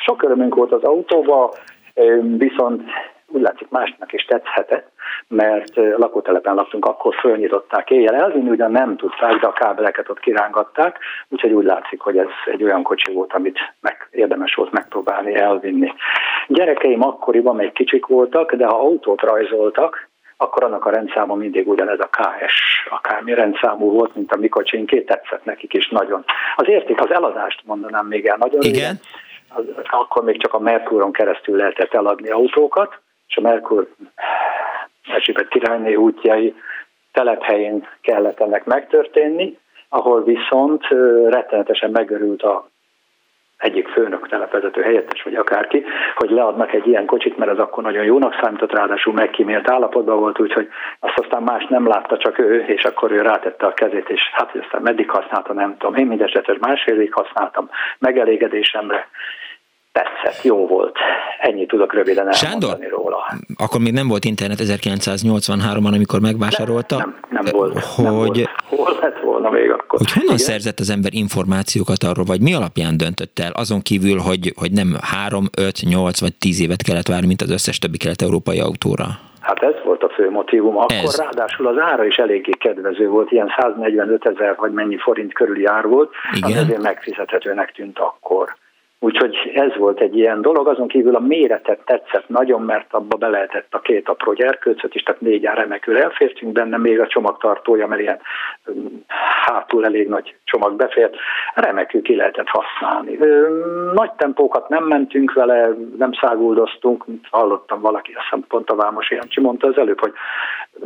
Sok 0.05 0.23
örömünk 0.23 0.55
volt 0.55 0.73
az 0.73 0.83
autóba, 0.83 1.53
viszont 2.37 2.83
úgy 3.33 3.41
látszik 3.41 3.69
másnak 3.69 4.13
is 4.13 4.25
tetszhetett, 4.25 4.91
mert 5.29 5.77
lakótelepen 5.77 6.55
laktunk, 6.55 6.85
akkor 6.85 7.15
fölnyitották 7.15 7.91
éjjel. 7.91 8.15
Elvinni 8.15 8.49
ugyan 8.49 8.71
nem 8.71 8.97
tudták, 8.97 9.41
de 9.41 9.47
a 9.47 9.53
kábeleket 9.53 10.09
ott 10.09 10.21
kirángatták, 10.21 10.99
úgyhogy 11.29 11.53
úgy 11.53 11.65
látszik, 11.65 12.01
hogy 12.01 12.19
ez 12.19 12.29
egy 12.45 12.63
olyan 12.63 12.83
kocsi 12.83 13.13
volt, 13.13 13.33
amit 13.33 13.59
meg, 13.81 14.09
érdemes 14.11 14.55
volt 14.55 14.73
megpróbálni 14.73 15.35
elvinni. 15.35 15.93
Gyerekeim 16.47 17.03
akkoriban 17.03 17.57
még 17.57 17.73
kicsik 17.73 18.07
voltak, 18.07 18.55
de 18.55 18.67
ha 18.67 18.79
autót 18.79 19.21
rajzoltak, 19.21 20.11
akkor 20.37 20.65
annak 20.65 20.85
a 20.85 20.91
rendszáma 20.91 21.35
mindig 21.35 21.69
ugyanez 21.69 22.01
a 22.01 22.11
KS 22.11 22.87
akármi 22.91 23.35
rendszámú 23.35 23.91
volt, 23.91 24.15
mint 24.15 24.33
a 24.33 24.39
mi 24.39 24.49
kocsinké, 24.49 25.01
tetszett 25.01 25.45
nekik 25.45 25.75
is 25.75 25.89
nagyon. 25.89 26.25
Az 26.57 26.69
érték, 26.69 27.01
az 27.01 27.11
eladást 27.11 27.63
mondanám 27.65 28.07
még 28.07 28.27
el 28.27 28.37
nagyon 28.37 28.61
Igen. 28.63 29.01
Az, 29.55 29.65
akkor 29.91 30.25
még 30.25 30.41
csak 30.43 30.55
a 30.55 30.59
Mercuron 30.59 31.13
keresztül 31.13 31.57
lehetett 31.57 31.95
eladni 31.95 32.31
autókat, 32.31 33.01
és 33.33 33.39
a 33.39 33.41
Merkur 33.41 33.89
Erzsébet 35.15 35.49
királyné 35.49 35.95
útjai 35.95 36.55
telephelyén 37.13 37.87
kellett 38.01 38.41
ennek 38.41 38.65
megtörténni, 38.65 39.59
ahol 39.89 40.25
viszont 40.25 40.87
rettenetesen 41.29 41.91
megörült 41.91 42.43
a 42.43 42.71
egyik 43.59 43.89
főnök 43.89 44.29
telepvezető 44.29 44.83
helyettes, 44.83 45.23
vagy 45.23 45.35
akárki, 45.35 45.85
hogy 46.15 46.31
leadnak 46.31 46.73
egy 46.73 46.87
ilyen 46.87 47.07
kocsit, 47.07 47.37
mert 47.37 47.51
ez 47.51 47.59
akkor 47.59 47.83
nagyon 47.83 48.05
jónak 48.05 48.39
számított, 48.43 48.73
ráadásul 48.73 49.13
megkímélt 49.13 49.71
állapotban 49.71 50.19
volt, 50.19 50.41
úgyhogy 50.41 50.69
azt 51.01 51.19
aztán 51.19 51.43
más 51.43 51.67
nem 51.69 51.87
látta, 51.87 52.19
csak 52.19 52.39
ő, 52.39 52.65
és 52.67 52.85
akkor 52.85 53.13
ő 53.13 53.21
rátette 53.21 53.67
a 53.67 53.75
kezét, 53.75 54.09
és 54.09 54.21
hát 54.33 54.55
aztán 54.55 54.83
meddig 54.83 55.11
használta, 55.11 55.53
nem 55.53 55.77
tudom. 55.77 55.95
Én 55.95 56.07
mindesetre 56.07 56.57
másfél 56.61 56.95
évig 56.95 57.13
használtam 57.13 57.71
megelégedésemre, 57.99 59.09
tetszett, 59.93 60.43
jó 60.43 60.67
volt. 60.67 60.97
Ennyit 61.39 61.69
tudok 61.69 61.93
röviden 61.95 62.29
elmondani 62.29 62.73
Sándor, 62.73 62.99
róla. 62.99 63.25
akkor 63.57 63.81
még 63.81 63.93
nem 63.93 64.09
volt 64.09 64.25
internet 64.25 64.59
1983-ban, 64.61 65.95
amikor 65.95 66.21
megvásárolta. 66.21 66.97
Nem, 66.97 67.17
nem, 67.31 67.43
nem 67.45 67.53
volt. 67.55 67.79
Hogy, 67.79 68.05
nem 68.05 68.15
volt. 68.15 68.51
Hol 68.69 68.99
lett 69.01 69.21
volna 69.21 69.51
még 69.51 69.71
akkor? 69.71 69.99
Hogy 69.99 70.13
honnan 70.13 70.35
Igen? 70.35 70.47
szerzett 70.47 70.79
az 70.79 70.91
ember 70.91 71.13
információkat 71.15 72.03
arról, 72.03 72.25
vagy 72.25 72.41
mi 72.41 72.55
alapján 72.55 72.97
döntött 72.97 73.39
el, 73.39 73.53
azon 73.55 73.81
kívül, 73.81 74.19
hogy, 74.19 74.53
hogy 74.57 74.73
nem 74.73 74.97
3, 75.01 75.45
5, 75.59 75.81
8 75.83 76.21
vagy 76.21 76.35
10 76.37 76.61
évet 76.61 76.83
kellett 76.83 77.09
várni, 77.09 77.27
mint 77.27 77.43
az 77.43 77.51
összes 77.51 77.79
többi 77.79 77.97
kelet-európai 77.97 78.61
autóra? 78.61 79.07
Hát 79.41 79.63
ez 79.63 79.75
volt 79.85 80.03
a 80.03 80.09
fő 80.09 80.31
motivum. 80.31 80.77
Akkor 80.77 80.97
ez. 81.03 81.19
ráadásul 81.19 81.67
az 81.67 81.79
ára 81.79 82.05
is 82.05 82.17
eléggé 82.17 82.51
kedvező 82.51 83.09
volt, 83.09 83.31
ilyen 83.31 83.53
145 83.59 84.27
ezer 84.27 84.55
vagy 84.57 84.73
mennyi 84.73 84.97
forint 84.97 85.33
körüli 85.35 85.65
ár 85.65 85.87
volt, 85.87 86.11
Igen. 86.37 86.51
az 86.51 86.57
ezért 86.57 86.83
megfizethetőnek 86.83 87.73
tűnt 87.73 87.99
akkor. 87.99 88.57
Úgyhogy 89.05 89.51
ez 89.55 89.77
volt 89.77 90.01
egy 90.01 90.17
ilyen 90.17 90.43
dolog, 90.43 90.69
azon 90.69 90.89
kívül 90.89 91.15
a 91.15 91.21
méretet 91.21 91.81
tetszett 91.85 92.29
nagyon, 92.29 92.63
mert 92.63 92.93
abba 92.95 93.17
be 93.17 93.29
lehetett 93.29 93.67
a 93.71 93.81
két 93.81 94.09
apró 94.09 94.33
gyerkőcöt 94.33 94.95
is, 94.95 95.03
tehát 95.03 95.21
négy 95.21 95.45
remekül 95.45 95.99
elfértünk 95.99 96.53
benne, 96.53 96.77
még 96.77 97.01
a 97.01 97.07
csomagtartója, 97.07 97.87
mert 97.87 98.01
ilyen 98.01 98.21
hátul 99.45 99.85
elég 99.85 100.09
nagy 100.09 100.35
csomag 100.45 100.77
befért, 100.77 101.15
remekül 101.55 102.03
ki 102.03 102.17
lehetett 102.17 102.49
használni. 102.49 103.19
Nagy 103.95 104.13
tempókat 104.13 104.69
nem 104.69 104.85
mentünk 104.85 105.33
vele, 105.33 105.69
nem 105.99 106.13
száguldoztunk, 106.13 107.07
mint 107.07 107.27
hallottam 107.31 107.81
valaki, 107.81 108.13
azt 108.13 108.25
hiszem 108.25 108.45
pont 108.49 108.71
a 108.71 108.77
Vámos 108.77 109.11
Jancsi 109.11 109.41
mondta 109.41 109.67
az 109.67 109.79
előbb, 109.79 110.01
hogy 110.01 110.13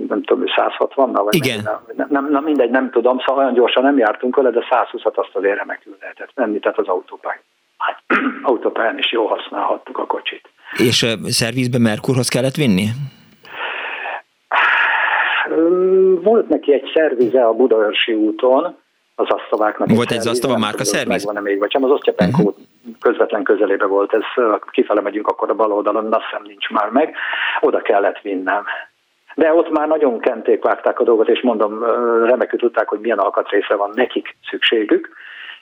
nem 0.08 0.22
tudom, 0.22 0.44
160-nal, 0.46 1.20
vagy 1.24 1.34
Igen. 1.34 1.68
Nem, 1.96 2.06
nem, 2.10 2.30
nem, 2.30 2.44
mindegy, 2.44 2.70
nem 2.70 2.90
tudom, 2.90 3.18
szóval 3.18 3.42
olyan 3.42 3.54
gyorsan 3.54 3.82
nem 3.82 3.98
jártunk 3.98 4.36
vele, 4.36 4.50
de 4.50 4.66
120-at 4.70 5.14
azt 5.14 5.34
azért 5.36 5.58
remekül 5.58 5.96
lehetett 6.00 6.30
menni, 6.34 6.58
tehát 6.58 6.78
az 6.78 6.88
autópály 6.88 7.38
hát, 7.78 8.02
autópályán 8.50 8.98
is 8.98 9.12
jól 9.12 9.26
használhattuk 9.26 9.98
a 9.98 10.06
kocsit. 10.06 10.48
És 10.76 11.02
a 11.02 11.16
szervizbe 11.28 11.78
Merkurhoz 11.78 12.28
kellett 12.28 12.54
vinni? 12.54 12.86
Volt 16.22 16.48
neki 16.48 16.72
egy 16.72 16.90
szervize 16.94 17.46
a 17.46 17.52
Budaörsi 17.52 18.12
úton, 18.12 18.76
az 19.14 19.26
asztaváknak. 19.28 19.88
Volt 19.90 20.10
egy 20.10 20.28
asztava 20.28 20.58
márka 20.58 20.84
szerviz? 20.84 21.24
Megvan 21.24 21.42
még, 21.42 21.58
vagy 21.58 21.70
sem, 21.70 21.84
az 21.84 21.90
Osztyapenko 21.90 22.42
uh-huh. 22.42 22.64
közvetlen 23.00 23.42
közelébe 23.42 23.86
volt, 23.86 24.14
ez 24.14 24.44
kifele 24.70 25.00
megyünk 25.00 25.26
akkor 25.26 25.50
a 25.50 25.54
bal 25.54 25.72
oldalon, 25.72 26.12
azt 26.12 26.24
hiszem 26.24 26.42
nincs 26.46 26.68
már 26.68 26.90
meg, 26.90 27.16
oda 27.60 27.80
kellett 27.80 28.20
vinnem. 28.20 28.64
De 29.34 29.52
ott 29.52 29.70
már 29.70 29.88
nagyon 29.88 30.18
kenték 30.18 30.62
vágták 30.62 31.00
a 31.00 31.04
dolgot, 31.04 31.28
és 31.28 31.42
mondom, 31.42 31.84
remekül 32.24 32.58
tudták, 32.58 32.88
hogy 32.88 33.00
milyen 33.00 33.18
alkatrészre 33.18 33.76
van 33.76 33.90
nekik 33.94 34.36
szükségük, 34.50 35.08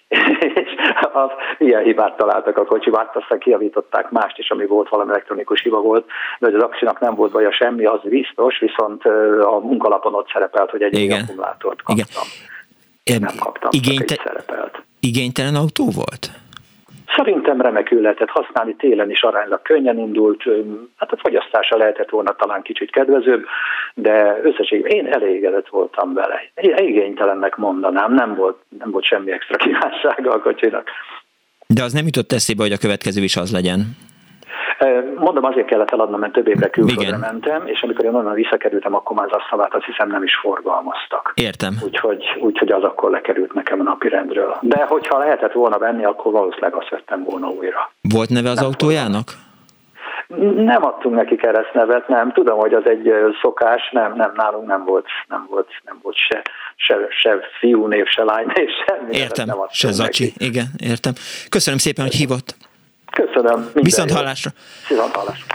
és 0.08 0.70
az, 1.12 1.30
ilyen 1.58 1.82
hibát 1.82 2.16
találtak 2.16 2.58
a 2.58 2.64
kocsiba, 2.64 2.98
hát 2.98 3.16
aztán 3.16 3.38
kiavították 3.38 4.10
mást 4.10 4.38
is, 4.38 4.50
ami 4.50 4.66
volt, 4.66 4.88
valami 4.88 5.10
elektronikus 5.10 5.62
hiba 5.62 5.80
volt, 5.80 6.06
de 6.38 6.46
hogy 6.46 6.54
az 6.54 6.62
aksinak 6.62 7.00
nem 7.00 7.14
volt 7.14 7.32
baja 7.32 7.52
semmi, 7.52 7.84
az 7.84 8.00
biztos, 8.02 8.58
viszont 8.58 9.04
a 9.40 9.58
munkalapon 9.58 10.14
ott 10.14 10.30
szerepelt, 10.32 10.70
hogy 10.70 10.82
egy 10.82 10.98
Igen. 10.98 11.20
akkumulátort 11.20 11.82
kaptam. 11.82 12.22
Igen. 13.04 13.20
Nem 13.20 13.36
kaptam, 13.38 13.70
Igényte... 13.72 14.20
szerepelt. 14.24 14.82
Igénytelen 15.00 15.54
autó 15.54 15.90
volt? 15.94 16.30
Szerintem 17.16 17.60
remekül 17.60 18.00
lehetett 18.00 18.28
használni, 18.28 18.74
télen 18.74 19.10
is 19.10 19.22
aránylag 19.22 19.62
könnyen 19.62 19.98
indult, 19.98 20.42
hát 20.96 21.12
a 21.12 21.16
fogyasztása 21.16 21.76
lehetett 21.76 22.10
volna 22.10 22.36
talán 22.36 22.62
kicsit 22.62 22.90
kedvezőbb, 22.90 23.44
de 23.94 24.40
összességében 24.42 24.90
én 24.90 25.06
elégedett 25.06 25.68
voltam 25.68 26.14
vele. 26.14 26.40
Igénytelennek 26.76 27.56
mondanám, 27.56 28.14
nem 28.14 28.34
volt, 28.34 28.56
nem 28.78 28.90
volt 28.90 29.04
semmi 29.04 29.32
extra 29.32 29.56
kívánsága 29.56 30.30
a 30.30 30.40
kocsinak. 30.40 30.88
De 31.66 31.82
az 31.82 31.92
nem 31.92 32.04
jutott 32.04 32.32
eszébe, 32.32 32.62
hogy 32.62 32.72
a 32.72 32.78
következő 32.78 33.22
is 33.22 33.36
az 33.36 33.52
legyen? 33.52 33.96
Mondom, 35.16 35.44
azért 35.44 35.66
kellett 35.66 35.90
eladnom, 35.90 36.20
mert 36.20 36.32
több 36.32 36.48
évre 36.48 36.70
külföldre 36.70 37.16
mentem, 37.16 37.66
és 37.66 37.82
amikor 37.82 38.04
én 38.04 38.14
onnan 38.14 38.34
visszakerültem, 38.34 38.94
akkor 38.94 39.16
már 39.16 39.26
az 39.30 39.38
asztalát 39.40 39.74
azt 39.74 39.84
hiszem 39.84 40.08
nem 40.08 40.22
is 40.22 40.36
forgalmaztak. 40.36 41.32
Értem. 41.34 41.74
Úgyhogy, 41.84 42.24
úgyhogy 42.40 42.72
az 42.72 42.82
akkor 42.82 43.10
lekerült 43.10 43.52
nekem 43.52 43.80
a 43.80 43.82
napirendről. 43.82 44.56
De 44.60 44.84
hogyha 44.88 45.18
lehetett 45.18 45.52
volna 45.52 45.78
venni, 45.78 46.04
akkor 46.04 46.32
valószínűleg 46.32 46.74
azt 46.74 46.88
vettem 46.88 47.24
volna 47.24 47.48
újra. 47.48 47.92
Volt 48.00 48.28
neve 48.28 48.50
az 48.50 48.56
nem 48.56 48.66
autójának? 48.66 49.28
Nem 50.56 50.84
adtunk 50.84 51.14
neki 51.14 51.36
keresztnevet, 51.36 52.08
nem. 52.08 52.32
Tudom, 52.32 52.58
hogy 52.58 52.74
az 52.74 52.86
egy 52.86 53.12
szokás, 53.42 53.90
nem, 53.92 54.14
nem, 54.16 54.32
nálunk 54.36 54.66
nem 54.66 54.84
volt, 54.84 55.06
nem 55.28 55.46
volt, 55.50 55.68
nem 55.84 55.98
volt 56.02 56.16
se, 56.16 56.42
se, 56.76 56.96
se 57.10 57.38
fiúnév, 57.58 58.04
se 58.06 58.24
lánynév, 58.24 58.68
semmi. 58.86 59.16
Értem, 59.16 59.48
se 59.70 59.92
zacsi, 59.92 60.24
neki. 60.24 60.44
igen, 60.46 60.66
értem. 60.78 61.12
Köszönöm 61.48 61.78
szépen, 61.78 62.04
hogy 62.04 62.14
hívott. 62.14 62.56
Köszönöm. 63.14 63.70
Viszont 63.74 64.10
hallásra. 64.10 64.50
Viszont 64.88 65.14
hallásra. 65.16 65.54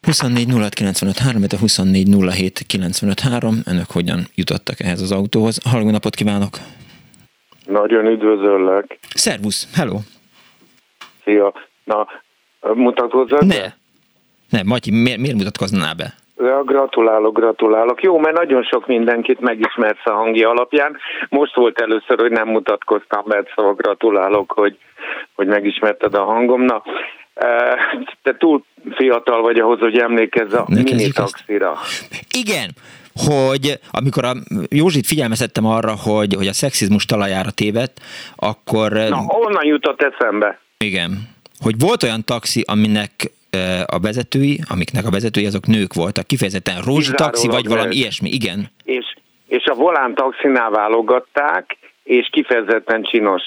24 0.00 0.48
06 0.52 0.74
95 0.74 1.18
3, 1.18 1.42
a 1.50 1.56
24 1.56 2.08
07 2.30 2.64
95 2.66 3.20
3. 3.20 3.60
Önök 3.66 3.90
hogyan 3.90 4.26
jutottak 4.34 4.80
ehhez 4.80 5.00
az 5.00 5.12
autóhoz? 5.12 5.58
Halló 5.64 5.90
napot 5.90 6.14
kívánok! 6.14 6.58
Nagyon 7.66 8.06
üdvözöllek! 8.06 8.98
Szervusz, 9.14 9.68
hello! 9.74 9.98
Szia! 11.24 11.52
Na, 11.84 12.06
mutatkozzak? 12.74 13.40
Ne! 13.40 13.72
Ne, 14.50 14.62
Matyi, 14.62 14.90
miért, 14.90 15.18
miért 15.18 15.36
mutatkoznál 15.36 15.94
be? 15.94 16.14
Ja, 16.42 16.62
gratulálok, 16.64 17.38
gratulálok. 17.38 18.02
Jó, 18.02 18.18
mert 18.18 18.36
nagyon 18.36 18.62
sok 18.62 18.86
mindenkit 18.86 19.40
megismersz 19.40 20.04
a 20.04 20.10
hangja 20.10 20.48
alapján. 20.48 20.96
Most 21.28 21.54
volt 21.54 21.80
először, 21.80 22.20
hogy 22.20 22.30
nem 22.30 22.48
mutatkoztam 22.48 23.22
be, 23.26 23.44
szóval 23.54 23.74
gratulálok, 23.74 24.52
hogy, 24.52 24.78
hogy 25.34 25.46
megismerted 25.46 26.14
a 26.14 26.24
hangom. 26.24 26.62
Na, 26.62 26.82
e, 27.34 27.76
te 28.22 28.36
túl 28.36 28.64
fiatal 28.90 29.42
vagy 29.42 29.58
ahhoz, 29.58 29.78
hogy 29.78 29.98
emlékezz 29.98 30.52
a 30.52 30.64
mini 30.68 31.10
taxira. 31.10 31.76
Igen, 32.30 32.70
hogy 33.14 33.78
amikor 33.90 34.24
a 34.24 34.32
Józsit 34.68 35.06
figyelmeztettem 35.06 35.66
arra, 35.66 35.92
hogy, 36.04 36.34
hogy 36.34 36.46
a 36.46 36.52
szexizmus 36.52 37.04
talajára 37.04 37.50
tévedt, 37.50 38.00
akkor... 38.36 38.92
Na, 38.92 39.24
onnan 39.26 39.66
jutott 39.66 40.02
eszembe. 40.02 40.60
Igen. 40.78 41.10
Hogy 41.58 41.74
volt 41.78 42.02
olyan 42.02 42.24
taxi, 42.24 42.64
aminek 42.66 43.32
a 43.86 43.98
vezetői, 44.00 44.60
amiknek 44.68 45.06
a 45.06 45.10
vezetői 45.10 45.46
azok 45.46 45.66
nők 45.66 45.94
voltak, 45.94 46.26
kifejezetten 46.26 46.82
rózsataxi, 46.84 47.48
vagy 47.48 47.68
valami 47.68 47.94
ilyesmi, 47.94 48.30
igen. 48.30 48.66
És, 48.84 49.14
és 49.46 49.64
a 49.64 49.74
volán 49.74 50.14
taxinál 50.14 50.70
válogatták, 50.70 51.76
és 52.02 52.28
kifejezetten 52.32 53.02
csinos 53.02 53.42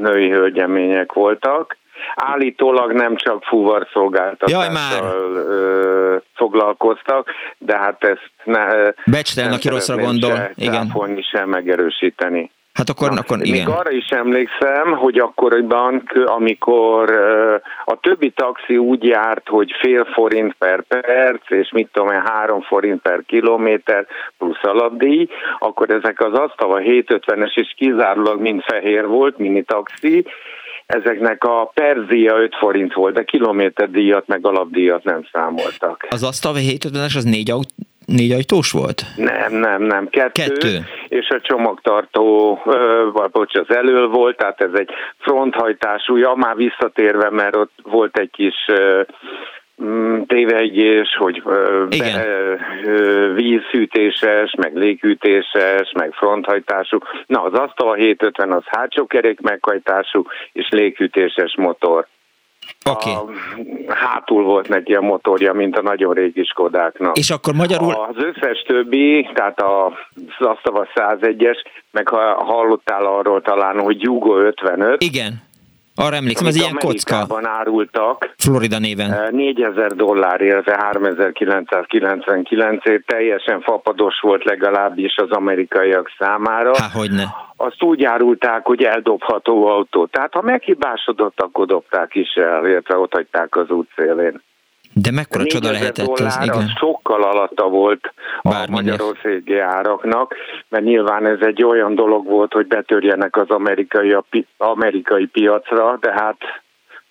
női 0.00 0.30
hölgyemények 0.30 1.12
voltak. 1.12 1.76
Állítólag 2.14 2.92
nem 2.92 3.16
csak 3.16 3.44
fuvarszolgáltatással 3.44 6.22
foglalkoztak, 6.34 7.30
de 7.58 7.78
hát 7.78 8.04
ezt 8.04 8.30
ne, 8.44 8.66
Becstelen, 9.04 9.52
aki 9.52 9.68
rosszra 9.68 9.96
gondol. 9.96 10.50
Igen. 10.54 10.92
sem 11.32 11.48
megerősíteni. 11.48 12.50
Hát 12.76 12.88
akkor, 12.88 13.10
Na, 13.10 13.20
akkor 13.20 13.38
igen. 13.42 13.66
Még 13.66 13.74
arra 13.74 13.90
is 13.90 14.08
emlékszem, 14.08 14.92
hogy 14.96 15.18
akkoriban, 15.18 16.02
amikor 16.24 17.10
a 17.84 18.00
többi 18.00 18.30
taxi 18.30 18.76
úgy 18.76 19.04
járt, 19.04 19.48
hogy 19.48 19.72
fél 19.80 20.04
forint 20.04 20.54
per 20.58 20.82
perc, 20.82 21.50
és 21.50 21.70
mit 21.72 21.88
tudom 21.92 22.12
én, 22.12 22.22
három 22.24 22.60
forint 22.62 23.02
per 23.02 23.22
kilométer 23.26 24.06
plusz 24.38 24.62
alapdíj, 24.62 25.28
akkor 25.58 25.90
ezek 25.90 26.20
az 26.20 26.38
asztava 26.38 26.80
750-es 26.82 27.52
is 27.54 27.74
kizárólag 27.76 28.40
mind 28.40 28.62
fehér 28.62 29.06
volt, 29.06 29.38
mini 29.38 29.62
taxi, 29.62 30.26
ezeknek 30.86 31.44
a 31.44 31.70
perzia 31.74 32.36
5 32.36 32.54
forint 32.58 32.94
volt, 32.94 33.14
de 33.14 33.24
kilométerdíjat 33.24 34.26
meg 34.26 34.46
alapdíjat 34.46 35.04
nem 35.04 35.28
számoltak. 35.32 36.06
Az 36.10 36.22
asztava 36.22 36.58
750-es 36.60 37.16
az 37.16 37.24
négy 37.24 37.50
autó 37.50 37.74
négy 38.06 38.32
ajtós 38.32 38.70
volt? 38.70 39.02
Nem, 39.16 39.54
nem, 39.54 39.82
nem, 39.82 40.08
kettő, 40.08 40.42
kettő. 40.42 40.78
és 41.08 41.28
a 41.28 41.40
csomagtartó, 41.40 42.60
vagy 43.12 43.30
bocs, 43.30 43.54
az 43.54 43.70
elől 43.70 44.08
volt, 44.08 44.36
tehát 44.36 44.60
ez 44.60 44.72
egy 44.74 44.90
fronthajtású, 45.18 46.16
ja, 46.16 46.34
már 46.34 46.56
visszatérve, 46.56 47.30
mert 47.30 47.56
ott 47.56 47.72
volt 47.82 48.18
egy 48.18 48.30
kis 48.30 48.54
mm, 49.82 50.22
tévegés, 50.22 51.16
hogy 51.18 51.42
Igen. 51.88 52.12
Be, 52.14 52.56
vízhűtéses, 53.34 54.54
meg 54.58 54.76
léghűtéses, 54.76 55.92
meg 55.94 56.12
fronthajtású. 56.12 56.98
Na, 57.26 57.42
az 57.42 57.52
asztal 57.52 57.88
a 57.88 57.94
750 57.94 58.52
az 58.52 58.64
hátsó 58.66 59.06
kerék 59.06 59.40
meghajtású 59.40 60.26
és 60.52 60.68
léghűtéses 60.68 61.54
motor. 61.56 62.06
Okay. 62.90 63.12
A, 63.12 63.24
hátul 63.92 64.42
volt 64.42 64.68
neki 64.68 64.94
a 64.94 65.00
motorja, 65.00 65.52
mint 65.52 65.76
a 65.76 65.82
nagyon 65.82 66.14
régi 66.14 66.44
Skodáknak. 66.44 67.16
És 67.18 67.30
akkor 67.30 67.54
magyarul... 67.54 67.92
Az 67.92 68.24
összes 68.24 68.62
többi, 68.66 69.28
tehát 69.34 69.60
a 69.60 69.92
Zasztava 70.38 70.86
101-es, 70.94 71.56
meg 71.90 72.08
ha 72.08 72.44
hallottál 72.44 73.06
arról 73.06 73.42
talán, 73.42 73.80
hogy 73.80 74.02
Jugo 74.02 74.38
55. 74.38 75.02
Igen. 75.02 75.45
Arra 75.96 76.16
emlékszem, 76.16 76.46
ez 76.46 76.56
ilyen 76.56 76.76
kocka. 76.78 77.26
árultak. 77.42 78.34
Florida 78.38 78.78
néven. 78.78 79.34
4000 79.34 79.92
dollár, 79.92 80.40
illetve 80.40 80.76
3999 80.80 82.86
ért 82.86 83.06
teljesen 83.06 83.60
fapados 83.60 84.20
volt 84.20 84.44
legalábbis 84.44 85.16
az 85.16 85.30
amerikaiak 85.30 86.12
számára. 86.18 86.70
Há, 86.78 86.88
hogyne. 86.92 87.24
Azt 87.56 87.82
úgy 87.82 88.04
árulták, 88.04 88.66
hogy 88.66 88.82
eldobható 88.82 89.66
autó. 89.66 90.06
Tehát 90.06 90.32
ha 90.32 90.42
meghibásodott, 90.42 91.40
akkor 91.40 91.66
dobták 91.66 92.14
is 92.14 92.34
el, 92.34 92.66
illetve 92.66 92.96
ott 92.96 93.12
hagyták 93.12 93.56
az 93.56 93.70
út 93.70 93.88
szélén. 93.96 94.42
De 95.02 95.10
mekkora 95.10 95.44
csoda 95.44 95.70
lehetett 95.70 96.18
ez, 96.18 96.38
igen. 96.42 96.68
sokkal 96.78 97.22
alatta 97.22 97.68
volt 97.68 98.12
a 98.42 98.66
magyarországi 98.70 99.58
áraknak, 99.58 100.34
mert 100.68 100.84
nyilván 100.84 101.26
ez 101.26 101.38
egy 101.40 101.64
olyan 101.64 101.94
dolog 101.94 102.26
volt, 102.26 102.52
hogy 102.52 102.66
betörjenek 102.66 103.36
az 103.36 103.48
amerikai, 103.48 104.12
a 104.12 104.24
pi, 104.30 104.46
amerikai 104.56 105.26
piacra, 105.26 105.98
de 106.00 106.12
hát 106.12 106.36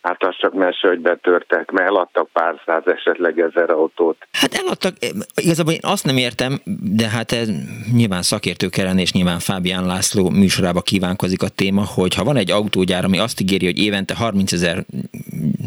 Hát 0.05 0.23
az 0.23 0.35
csak 0.37 0.53
mese, 0.53 0.87
hogy 0.87 0.99
betörtek, 0.99 1.71
mert 1.71 1.87
eladtak 1.87 2.29
pár 2.33 2.61
száz, 2.65 2.83
esetleg 2.85 3.39
ezer 3.39 3.69
autót. 3.69 4.27
Hát 4.31 4.53
eladtak, 4.53 4.95
igazából 5.35 5.73
én 5.73 5.79
azt 5.81 6.05
nem 6.05 6.17
értem, 6.17 6.59
de 6.81 7.09
hát 7.09 7.31
ez 7.31 7.49
nyilván 7.93 8.21
szakértők 8.21 8.77
ellen 8.77 8.97
és 8.97 9.11
nyilván 9.11 9.39
Fábián 9.39 9.85
László 9.85 10.29
műsorába 10.29 10.81
kívánkozik 10.81 11.43
a 11.43 11.47
téma, 11.47 11.83
hogy 11.95 12.15
ha 12.15 12.23
van 12.23 12.37
egy 12.37 12.51
autógyár, 12.51 13.05
ami 13.05 13.19
azt 13.19 13.39
ígéri, 13.39 13.65
hogy 13.65 13.77
évente 13.77 14.15
30 14.15 14.51
ezer 14.51 14.83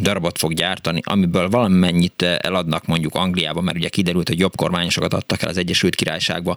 darabot 0.02 0.38
fog 0.38 0.52
gyártani, 0.52 1.00
amiből 1.04 1.48
valamennyit 1.48 2.22
eladnak 2.22 2.86
mondjuk 2.86 3.14
Angliába, 3.14 3.60
mert 3.60 3.76
ugye 3.76 3.88
kiderült, 3.88 4.28
hogy 4.28 4.38
jobb 4.38 4.56
kormányosokat 4.56 5.12
adtak 5.12 5.42
el 5.42 5.48
az 5.48 5.56
Egyesült 5.56 5.94
Királyságba, 5.94 6.56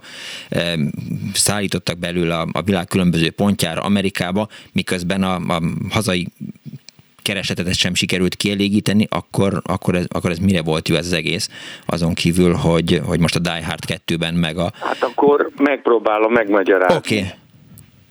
szállítottak 1.32 1.98
belőle 1.98 2.44
a 2.52 2.62
világ 2.64 2.86
különböző 2.86 3.30
pontjára 3.30 3.82
Amerikába, 3.82 4.48
miközben 4.72 5.22
a, 5.22 5.34
a 5.34 5.62
hazai 5.90 6.28
keresetet 7.22 7.74
sem 7.74 7.94
sikerült 7.94 8.34
kielégíteni, 8.34 9.06
akkor, 9.10 9.60
akkor, 9.64 9.94
ez, 9.94 10.04
akkor 10.08 10.30
ez 10.30 10.38
mire 10.38 10.62
volt 10.62 10.88
jó 10.88 10.96
ez 10.96 11.06
az 11.06 11.12
egész, 11.12 11.48
azon 11.86 12.14
kívül, 12.14 12.52
hogy, 12.52 13.00
hogy 13.06 13.20
most 13.20 13.36
a 13.36 13.38
Die 13.38 13.64
Hard 13.66 13.84
2-ben 13.86 14.34
meg 14.34 14.58
a... 14.58 14.70
Hát 14.80 15.02
akkor 15.02 15.50
megpróbálom 15.56 16.32
megmagyarázni. 16.32 16.96
Oké. 16.96 17.18
Okay. 17.18 17.30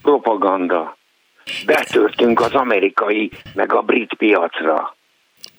Propaganda. 0.02 0.98
Betörtünk 1.66 2.42
az 2.42 2.54
amerikai, 2.54 3.32
meg 3.54 3.74
a 3.74 3.82
brit 3.82 4.14
piacra. 4.14 4.96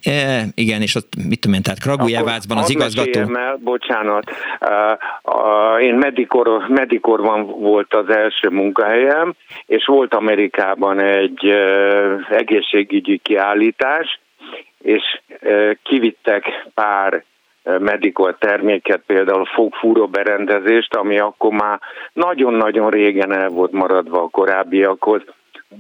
E, 0.02 0.44
igen, 0.54 0.82
és 0.82 0.94
ott 0.94 1.12
mit 1.28 1.40
tudom 1.40 1.56
én, 1.56 1.62
tehát 1.62 1.80
Kragujevácban 1.80 2.58
az 2.58 2.70
igazgató... 2.70 3.20
El, 3.20 3.58
bocsánat, 3.60 4.30
uh, 4.60 5.82
én 5.82 5.94
Medikor, 5.94 6.68
Medikorban 6.68 7.46
volt 7.46 7.94
az 7.94 8.08
első 8.08 8.48
munkahelyem, 8.48 9.34
és 9.66 9.84
volt 9.86 10.14
Amerikában 10.14 11.00
egy 11.00 11.46
uh, 11.46 12.20
egészségügyi 12.30 13.18
kiállítás, 13.18 14.20
és 14.82 15.02
uh, 15.42 15.70
kivittek 15.82 16.44
pár 16.74 17.24
medikor 17.64 18.36
terméket, 18.38 19.02
például 19.06 19.44
fogfúró 19.44 20.06
berendezést, 20.06 20.94
ami 20.94 21.18
akkor 21.18 21.52
már 21.52 21.80
nagyon-nagyon 22.12 22.90
régen 22.90 23.32
el 23.32 23.48
volt 23.48 23.72
maradva 23.72 24.22
a 24.22 24.28
korábbiakhoz, 24.28 25.22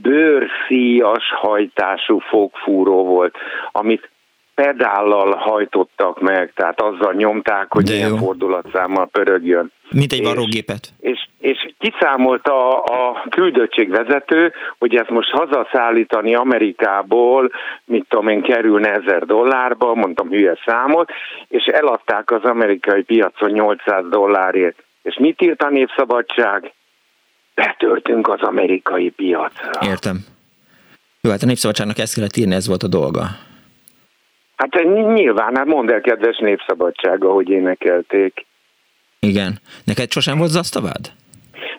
bőrszíjas 0.02 1.24
hajtású 1.40 2.18
fogfúró 2.18 3.04
volt, 3.04 3.36
amit 3.72 4.10
pedállal 4.54 5.34
hajtottak 5.34 6.20
meg, 6.20 6.52
tehát 6.54 6.80
azzal 6.80 7.12
nyomták, 7.12 7.66
hogy 7.68 7.90
ilyen 7.90 8.16
fordulatszámmal 8.16 9.06
pörögjön. 9.06 9.72
Mint 9.90 10.12
egy 10.12 10.22
varrógépet. 10.22 10.88
És, 11.00 11.26
és, 11.38 11.58
és 11.64 11.74
kiszámolta 11.78 12.82
a, 12.82 13.08
a 13.08 13.24
küldöttségvezető, 13.28 14.52
hogy 14.78 14.94
ezt 14.94 15.10
most 15.10 15.30
hazaszállítani 15.30 16.34
Amerikából, 16.34 17.50
mit 17.84 18.04
tudom 18.08 18.28
én, 18.28 18.42
kerülne 18.42 18.92
ezer 18.92 19.24
dollárba, 19.24 19.94
mondtam 19.94 20.28
hülye 20.28 20.58
számot, 20.66 21.10
és 21.48 21.64
eladták 21.64 22.30
az 22.30 22.44
amerikai 22.44 23.02
piacon 23.02 23.50
800 23.50 24.04
dollárért. 24.10 24.84
És 25.02 25.16
mit 25.18 25.42
írt 25.42 25.62
a 25.62 25.70
Népszabadság? 25.70 26.72
Betörtünk 27.54 28.28
az 28.28 28.40
amerikai 28.40 29.10
piacra. 29.10 29.70
Értem. 29.80 30.18
Jó, 31.20 31.30
hát 31.30 31.42
a 31.42 31.46
Népszabadságnak 31.46 31.98
ezt 31.98 32.14
kellett 32.14 32.36
írni, 32.36 32.54
ez 32.54 32.66
volt 32.66 32.82
a 32.82 32.88
dolga. 32.88 33.22
Hát 34.56 34.84
nyilván, 35.14 35.56
hát 35.56 35.66
mondd 35.66 35.92
el, 35.92 36.00
kedves 36.00 36.38
népszabadsága, 36.38 37.32
hogy 37.32 37.48
énekelték. 37.48 38.46
Igen. 39.18 39.58
Neked 39.84 40.12
sosem 40.12 40.38
volt 40.38 40.50
zasztavád? 40.50 41.12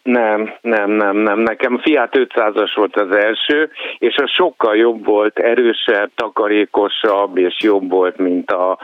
Nem, 0.04 0.54
nem, 0.62 0.92
nem, 0.92 1.18
nem. 1.18 1.40
Nekem 1.40 1.80
Fiat 1.80 2.18
500-as 2.18 2.72
volt 2.76 2.96
az 2.96 3.16
első, 3.16 3.72
és 3.98 4.16
az 4.16 4.30
sokkal 4.30 4.76
jobb 4.76 5.06
volt, 5.06 5.40
erősebb, 5.40 6.12
takarékosabb, 6.16 7.38
és 7.38 7.62
jobb 7.62 7.90
volt, 7.90 8.18
mint 8.18 8.52
a 8.52 8.80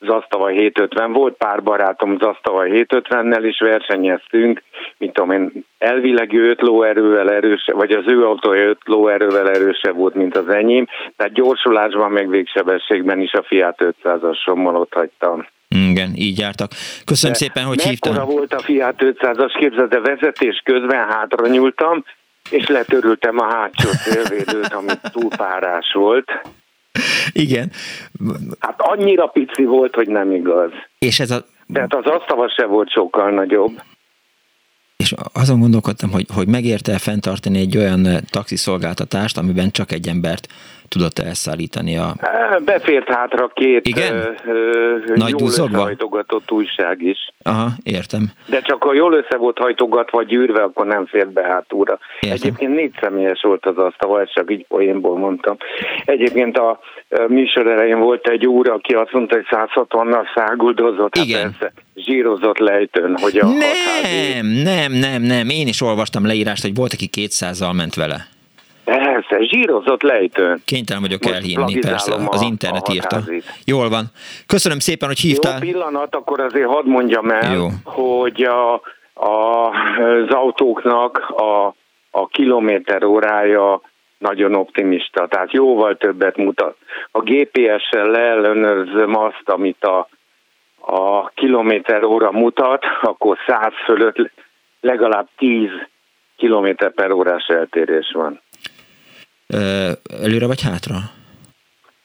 Zasztava 0.00 0.46
750. 0.46 1.12
Volt 1.12 1.34
pár 1.34 1.62
barátom 1.62 2.18
Zasztava 2.18 2.62
750-nel 2.66 3.42
is 3.42 3.58
versenyeztünk, 3.58 4.62
mint 4.98 5.12
tudom 5.12 5.30
én, 5.30 5.64
elvileg 5.78 6.32
ő 6.32 6.48
5 6.48 6.60
lóerővel 6.60 7.30
erősebb, 7.30 7.76
vagy 7.76 7.90
az 7.90 8.04
ő 8.06 8.24
autója 8.24 8.68
5 8.68 8.78
lóerővel 8.84 9.48
erősebb 9.48 9.96
volt, 9.96 10.14
mint 10.14 10.36
az 10.36 10.48
enyém, 10.48 10.86
tehát 11.16 11.32
gyorsulásban, 11.32 12.10
meg 12.10 12.28
végsebességben 12.28 13.20
is 13.20 13.32
a 13.32 13.42
Fiat 13.42 13.94
500-asommal 14.02 14.74
ott 14.74 14.92
hagytam. 14.92 15.46
Igen, 15.68 16.10
így 16.14 16.38
jártak. 16.38 16.70
Köszönöm 17.04 17.32
De 17.32 17.38
szépen, 17.38 17.64
hogy 17.64 17.82
hívtam. 17.82 18.24
volt 18.26 18.54
a 18.54 18.58
Fiat 18.58 18.94
500-as 18.98 19.54
képzeld, 19.58 19.90
de 19.90 20.00
vezetés 20.00 20.60
közben 20.64 21.08
hátra 21.08 21.46
nyúltam, 21.46 22.04
és 22.50 22.66
letörültem 22.66 23.38
a 23.38 23.44
hátsó 23.44 23.88
szélvédőt, 23.88 24.72
ami 24.72 24.92
túlpárás 25.12 25.92
volt. 25.92 26.30
Igen. 27.32 27.70
Hát 28.58 28.74
annyira 28.80 29.26
pici 29.26 29.64
volt, 29.64 29.94
hogy 29.94 30.08
nem 30.08 30.32
igaz. 30.32 30.70
És 30.98 31.20
ez 31.20 31.30
a... 31.30 31.44
Tehát 31.72 31.94
az 31.94 32.04
asztava 32.04 32.48
se 32.48 32.66
volt 32.66 32.90
sokkal 32.90 33.30
nagyobb. 33.30 33.82
És 34.96 35.14
azon 35.32 35.60
gondolkodtam, 35.60 36.10
hogy, 36.10 36.26
hogy 36.34 36.48
megérte 36.48 36.98
fenntartani 36.98 37.58
egy 37.58 37.76
olyan 37.76 38.06
taxiszolgáltatást, 38.30 39.38
amiben 39.38 39.70
csak 39.70 39.92
egy 39.92 40.08
embert 40.08 40.48
tudott 40.88 41.18
elszállítani 41.18 41.96
a... 41.96 42.14
Befért 42.64 43.08
hátra 43.08 43.50
két 43.54 43.86
Igen? 43.86 44.14
Ö, 44.14 44.30
ö, 44.46 45.14
Nagy 45.14 45.40
jól 45.40 45.48
összehajtogatott 45.48 46.52
újság 46.52 47.02
is. 47.02 47.18
Aha, 47.42 47.68
értem. 47.82 48.30
De 48.46 48.60
csak 48.60 48.82
ha 48.82 48.94
jól 48.94 49.12
össze 49.12 49.36
volt 49.36 49.58
hajtogatva, 49.58 50.22
gyűrve, 50.22 50.62
akkor 50.62 50.86
nem 50.86 51.06
fért 51.06 51.32
be 51.32 51.42
hátulra. 51.42 51.98
Értem. 52.20 52.38
Egyébként 52.42 52.74
négy 52.74 52.92
személyes 53.00 53.40
volt 53.42 53.66
az 53.66 53.76
asztal, 53.78 54.20
ezt 54.20 54.32
csak 54.32 54.50
így 54.50 54.66
poénból 54.66 55.18
mondtam. 55.18 55.56
Egyébként 56.04 56.58
a 56.58 56.80
műsor 57.28 57.66
elején 57.66 57.98
volt 57.98 58.26
egy 58.26 58.46
úr, 58.46 58.68
aki 58.68 58.94
azt 58.94 59.12
mondta, 59.12 59.34
hogy 59.34 59.46
160-nal 59.50 60.24
száguldozott. 60.34 61.16
Hát 61.16 61.26
Igen. 61.26 61.40
persze, 61.42 61.72
zsírozott 61.94 62.58
lejtőn, 62.58 63.16
hogy 63.20 63.38
a 63.38 63.46
Nem, 63.46 64.46
nem, 64.46 64.92
nem, 64.92 65.22
nem. 65.22 65.48
Én 65.48 65.66
is 65.66 65.82
olvastam 65.82 66.26
leírást, 66.26 66.62
hogy 66.62 66.74
volt, 66.74 66.92
aki 66.92 67.08
200-zal 67.16 67.76
ment 67.76 67.94
vele. 67.94 68.26
Persze, 69.28 69.44
zsírozott 69.44 70.02
lejtőn. 70.02 70.62
Kénytelen 70.64 71.02
vagyok 71.02 71.22
Most 71.22 71.34
plagizálom 71.54 71.80
persze. 71.80 72.12
a- 72.12 72.28
Az 72.28 72.42
internet 72.42 72.88
a 72.88 72.92
írta. 72.92 73.20
Jól 73.64 73.88
van. 73.88 74.04
Köszönöm 74.46 74.78
szépen, 74.78 75.08
hogy 75.08 75.20
Jó 75.22 75.28
hívtál. 75.30 75.60
pillanat, 75.60 76.14
akkor 76.14 76.40
azért 76.40 76.66
hadd 76.68 76.86
mondjam 76.86 77.30
el, 77.30 77.54
Jó. 77.54 77.66
hogy 77.84 78.42
a, 78.42 78.72
a, 79.14 79.68
az 79.98 80.28
autóknak 80.30 81.18
a, 81.18 81.74
a 82.10 82.26
kilométer 82.26 83.04
órája 83.04 83.80
nagyon 84.18 84.54
optimista, 84.54 85.26
tehát 85.26 85.52
jóval 85.52 85.96
többet 85.96 86.36
mutat. 86.36 86.76
A 87.10 87.20
GPS-sel 87.20 88.06
leellenőrzöm 88.06 89.16
azt, 89.16 89.42
amit 89.44 89.84
a, 89.84 90.08
a 90.80 91.28
kilométer 91.28 92.04
óra 92.04 92.32
mutat, 92.32 92.84
akkor 93.02 93.36
100 93.46 93.72
fölött 93.84 94.30
legalább 94.80 95.28
10 95.36 95.68
kilométer 96.36 96.90
per 96.92 97.10
órás 97.10 97.46
eltérés 97.46 98.10
van. 98.14 98.40
Előre 100.22 100.46
vagy 100.46 100.62
hátra? 100.62 100.96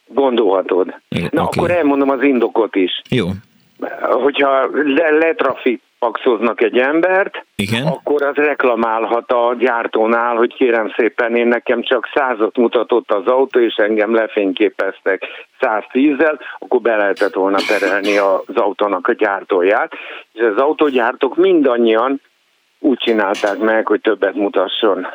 Gondolhatod. 0.08 0.96
Igen, 1.10 1.30
Na, 1.34 1.44
oké. 1.44 1.60
akkor 1.60 1.72
elmondom 1.72 2.10
az 2.10 2.22
indokot 2.22 2.76
is. 2.76 3.02
Jó. 3.10 3.28
hogyha 4.00 4.70
le, 4.72 5.10
letrafikpaxoznak 5.10 6.62
egy 6.62 6.78
embert, 6.78 7.46
Igen. 7.56 7.88
akkor 7.88 8.24
az 8.24 8.36
reklamálhat 8.36 9.32
a 9.32 9.56
gyártónál, 9.60 10.36
hogy 10.36 10.54
kérem 10.54 10.94
szépen, 10.98 11.36
én 11.36 11.48
nekem 11.48 11.84
csak 11.84 12.10
százat 12.14 12.58
mutatott 12.58 13.12
az 13.12 13.26
autó, 13.26 13.60
és 13.60 13.76
engem 13.76 14.14
lefényképeztek 14.14 15.22
110-zel, 15.62 16.40
akkor 16.60 16.82
be 16.82 16.96
lehetett 16.96 17.34
volna 17.34 17.58
terelni 17.68 18.18
az 18.18 18.56
autónak 18.56 19.08
a 19.08 19.14
gyártóját. 19.14 19.92
És 20.34 20.42
az 20.42 20.58
autógyártók 20.58 21.36
mindannyian 21.36 22.22
úgy 22.80 22.98
csinálták 22.98 23.58
meg, 23.58 23.88
hogy 23.88 24.02
többet 24.02 24.36
mutasson. 24.36 25.08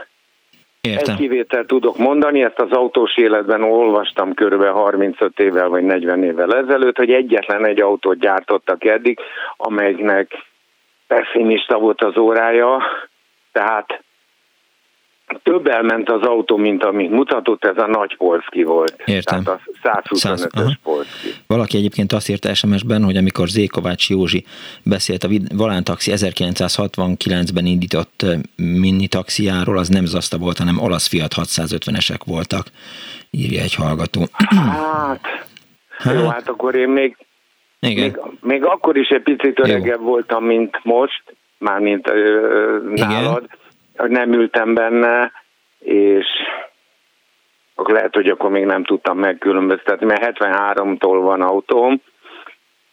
Értem. 0.86 1.14
Egy 1.14 1.20
kivételt 1.20 1.66
tudok 1.66 1.96
mondani, 1.96 2.42
ezt 2.42 2.60
az 2.60 2.70
autós 2.70 3.16
életben 3.16 3.62
olvastam 3.62 4.34
körülbelül 4.34 4.74
35 4.74 5.38
évvel 5.38 5.68
vagy 5.68 5.82
40 5.82 6.24
évvel 6.24 6.56
ezelőtt, 6.56 6.96
hogy 6.96 7.10
egyetlen 7.10 7.66
egy 7.66 7.80
autót 7.80 8.18
gyártottak 8.18 8.84
eddig, 8.84 9.18
amelynek 9.56 10.30
pessimista 11.06 11.78
volt 11.78 12.02
az 12.02 12.16
órája, 12.16 12.82
tehát 13.52 14.02
több 15.42 15.66
elment 15.66 16.10
az 16.10 16.22
autó, 16.22 16.56
mint 16.56 16.84
amit 16.84 17.10
mutatott, 17.10 17.64
ez 17.64 17.76
a 17.76 17.86
nagy 17.86 18.16
Polski 18.16 18.62
volt. 18.62 19.02
Értem. 19.04 19.42
Tehát 19.42 19.60
a 19.82 19.88
125-ös 19.88 20.48
aha. 20.52 20.72
Polski. 20.82 21.28
Valaki 21.46 21.76
egyébként 21.76 22.12
azt 22.12 22.28
írta 22.28 22.54
SMS-ben, 22.54 23.02
hogy 23.04 23.16
amikor 23.16 23.48
Zékovács 23.48 24.10
Józsi 24.10 24.44
beszélt 24.82 25.24
a 25.24 25.28
vid- 25.28 25.56
Volán 25.56 25.84
Taxi 25.84 26.12
1969-ben 26.14 27.66
indított 27.66 28.22
ö, 28.22 28.34
mini 28.56 29.06
taxiáról, 29.06 29.78
az 29.78 29.88
nem 29.88 30.04
Zaszta 30.04 30.38
volt, 30.38 30.58
hanem 30.58 30.78
olasz 30.78 31.08
Fiat 31.08 31.34
650-esek 31.36 32.20
voltak, 32.26 32.66
írja 33.30 33.62
egy 33.62 33.74
hallgató. 33.74 34.20
Hát, 34.38 35.20
jó, 36.14 36.28
hát 36.28 36.48
akkor 36.48 36.74
én 36.74 36.88
még, 36.88 37.16
Igen. 37.80 38.04
még, 38.04 38.18
még 38.40 38.64
akkor 38.64 38.96
is 38.96 39.08
egy 39.08 39.22
picit 39.22 39.60
öregebb 39.60 40.00
voltam, 40.00 40.44
mint 40.44 40.80
most, 40.82 41.22
mármint 41.58 42.08
ö, 42.08 42.78
nálad, 42.94 43.32
hogy 43.32 43.48
nem 43.96 44.32
ültem 44.32 44.74
benne, 44.74 45.32
és 45.78 46.26
akkor 47.74 47.94
lehet, 47.94 48.14
hogy 48.14 48.28
akkor 48.28 48.50
még 48.50 48.64
nem 48.64 48.84
tudtam 48.84 49.18
megkülönböztetni, 49.18 50.06
mert 50.06 50.38
73-tól 50.38 51.18
van 51.22 51.42
autóm, 51.42 52.00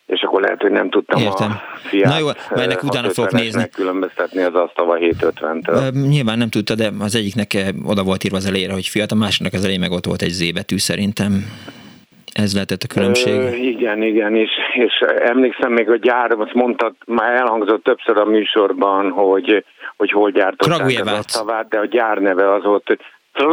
és 0.05 0.21
akkor 0.21 0.41
lehet, 0.41 0.61
hogy 0.61 0.71
nem 0.71 0.89
tudtam 0.89 1.21
Értem. 1.21 1.51
a 1.51 1.77
fiát 1.87 2.11
Na 2.11 2.17
jó, 2.19 2.25
majd 2.25 2.61
ennek 2.63 2.83
utána 2.83 3.09
fogok 3.09 3.31
nézni. 3.31 3.59
megkülönböztetni 3.59 4.41
az 4.41 4.53
asztava 4.55 4.97
750-től. 4.99 5.93
Ö, 5.95 5.99
Nyilván 6.07 6.37
nem 6.37 6.49
tudta, 6.49 6.75
de 6.75 6.91
az 6.99 7.15
egyiknek 7.15 7.57
oda 7.85 8.03
volt 8.03 8.23
írva 8.23 8.37
az 8.37 8.45
elejére, 8.45 8.73
hogy 8.73 8.87
Fiat, 8.87 9.11
a 9.11 9.15
másiknak 9.15 9.53
az 9.53 9.61
elején 9.63 9.79
meg 9.79 9.91
ott 9.91 10.05
volt 10.05 10.21
egy 10.21 10.29
Z 10.29 10.51
betű 10.53 10.77
szerintem. 10.77 11.45
Ez 12.31 12.53
lehetett 12.53 12.83
a 12.83 12.87
különbség. 12.87 13.33
Ö, 13.33 13.53
igen, 13.53 14.01
igen, 14.01 14.35
és, 14.35 14.49
és 14.73 14.99
emlékszem 15.19 15.71
még 15.71 15.89
a 15.89 15.95
gyár, 15.95 16.31
azt 16.31 16.53
mondtad, 16.53 16.95
már 17.05 17.33
elhangzott 17.33 17.83
többször 17.83 18.17
a 18.17 18.25
műsorban, 18.25 19.11
hogy, 19.11 19.65
hogy 19.97 20.11
hol 20.11 20.31
gyártották 20.31 21.01
az 21.01 21.11
asztavát, 21.11 21.67
de 21.67 21.79
a 21.79 21.85
gyár 21.85 22.17
neve 22.17 22.53
az 22.53 22.63
volt, 22.63 22.87
hogy 22.87 22.99
Az 23.33 23.43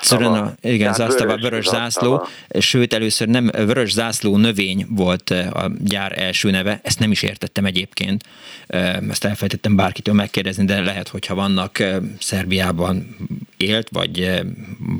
Szörön, 0.00 0.54
igen, 0.60 0.78
Tehát 0.92 1.10
zászlava, 1.10 1.36
vörös 1.36 1.64
zászló, 1.64 2.10
zászlava. 2.10 2.28
sőt 2.60 2.92
először 2.94 3.28
nem 3.28 3.50
vörös 3.52 3.92
zászló 3.92 4.36
növény 4.36 4.86
volt 4.90 5.30
eh, 5.30 5.64
a 5.64 5.70
gyár 5.84 6.18
első 6.18 6.50
neve, 6.50 6.80
ezt 6.82 6.98
nem 6.98 7.10
is 7.10 7.22
értettem 7.22 7.64
egyébként, 7.64 8.24
Eh, 8.66 8.96
ezt 9.10 9.24
elfelejtettem 9.24 9.76
bárkitől 9.76 10.14
megkérdezni, 10.14 10.64
de 10.64 10.80
lehet, 10.80 11.08
hogyha 11.08 11.34
vannak 11.34 11.78
eh, 11.78 11.96
Szerbiában 12.18 13.16
élt, 13.56 13.88
vagy, 13.92 14.42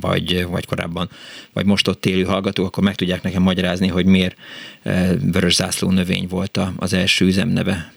vagy, 0.01 0.47
vagy 0.47 0.67
korábban, 0.67 1.09
vagy 1.53 1.67
most 1.67 1.89
ott 1.89 2.07
élő 2.07 2.23
hallgatók, 2.23 2.67
akkor 2.67 2.83
meg 2.83 2.95
tudják 2.95 3.23
nekem 3.23 3.43
magyarázni, 3.43 3.89
hogy 3.89 4.07
miért 4.07 4.37
vörös 5.33 5.55
zászló 5.55 5.91
növény 5.91 6.27
volt 6.29 6.61
az 6.77 6.93
első 6.93 7.25
üzemneve. 7.25 7.93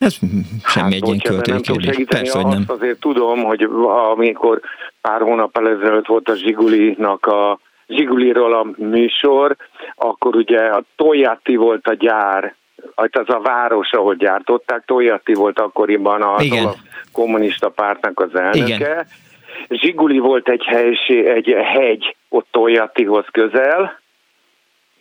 Ez 0.00 0.18
semmi 0.64 0.94
egy 0.94 1.06
ilyen 1.06 1.16
Bocs, 1.16 1.26
ebben 1.26 1.42
költői 1.42 1.54
nem 1.54 1.62
tudok 1.62 1.82
kérdés. 1.82 2.04
Persze, 2.06 2.38
hogy 2.38 2.46
nem. 2.46 2.58
Azt 2.58 2.70
azért 2.70 3.00
tudom, 3.00 3.42
hogy 3.42 3.62
amikor 4.12 4.60
pár 5.00 5.20
hónappal 5.20 5.68
ezelőtt 5.68 6.06
volt 6.06 6.28
a 6.28 6.34
Zsigulinak 6.34 7.26
a 7.26 7.58
Zsiguliról 7.88 8.54
a 8.54 8.66
műsor, 8.76 9.56
akkor 9.94 10.36
ugye 10.36 10.60
a 10.60 10.82
Toyati 10.96 11.56
volt 11.56 11.86
a 11.86 11.94
gyár, 11.94 12.54
hát 12.96 13.16
az 13.16 13.34
a 13.34 13.40
város, 13.40 13.92
ahol 13.92 14.14
gyártották, 14.14 14.84
Toyati 14.86 15.34
volt 15.34 15.60
akkoriban 15.60 16.24
Igen. 16.38 16.64
olasz 16.64 16.78
kommunista 17.12 17.68
pártnak 17.68 18.20
az 18.20 18.34
elnöke. 18.34 18.74
Igen. 18.74 19.06
Zsiguli 19.68 20.18
volt 20.18 20.48
egy, 20.48 20.64
helység, 20.64 21.24
egy 21.24 21.54
hegy 21.64 22.16
ott 22.28 22.46
Toyatihoz 22.50 23.24
közel, 23.32 23.99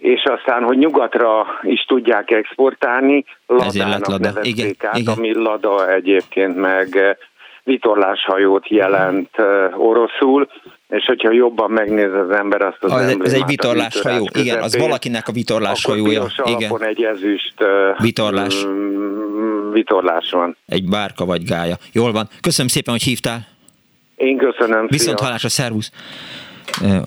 és 0.01 0.23
aztán, 0.23 0.63
hogy 0.63 0.77
nyugatra 0.77 1.45
is 1.61 1.85
tudják 1.87 2.31
exportálni, 2.31 3.25
Ladának 3.47 4.07
Lada. 4.07 4.31
Igen, 4.41 4.75
át, 4.79 4.97
igen. 4.97 5.13
ami 5.17 5.33
Lada 5.33 5.93
egyébként 5.93 6.55
meg 6.55 6.95
eh, 6.95 7.15
vitorláshajót 7.63 8.67
jelent 8.67 9.29
eh, 9.31 9.79
oroszul, 9.79 10.49
és 10.89 11.05
hogyha 11.05 11.31
jobban 11.31 11.71
megnéz 11.71 12.13
az 12.13 12.29
ember 12.29 12.61
azt 12.61 12.77
az 12.79 12.91
Az, 12.91 13.17
ez 13.23 13.33
egy 13.33 13.45
vitorláshajó, 13.45 14.23
vitorlás 14.23 14.45
igen, 14.45 14.61
az 14.61 14.77
valakinek 14.77 15.27
a 15.27 15.31
piros 15.31 15.83
Igen. 15.83 16.33
alapon 16.35 16.83
egy 16.83 17.03
ezüst 17.03 17.61
eh, 17.61 17.95
Vitorlás. 17.97 18.65
mm, 18.65 19.71
vitorlás 19.71 20.31
van. 20.31 20.57
Egy 20.67 20.89
bárka 20.89 21.25
vagy 21.25 21.43
gája. 21.43 21.75
Jól 21.93 22.11
van. 22.11 22.27
Köszönöm 22.41 22.67
szépen, 22.67 22.93
hogy 22.93 23.03
hívtál. 23.03 23.47
Én 24.15 24.37
köszönöm, 24.37 24.87
Viszont 24.87 25.17
szia. 25.17 25.25
hallásra, 25.27 25.49
szervusz. 25.49 25.91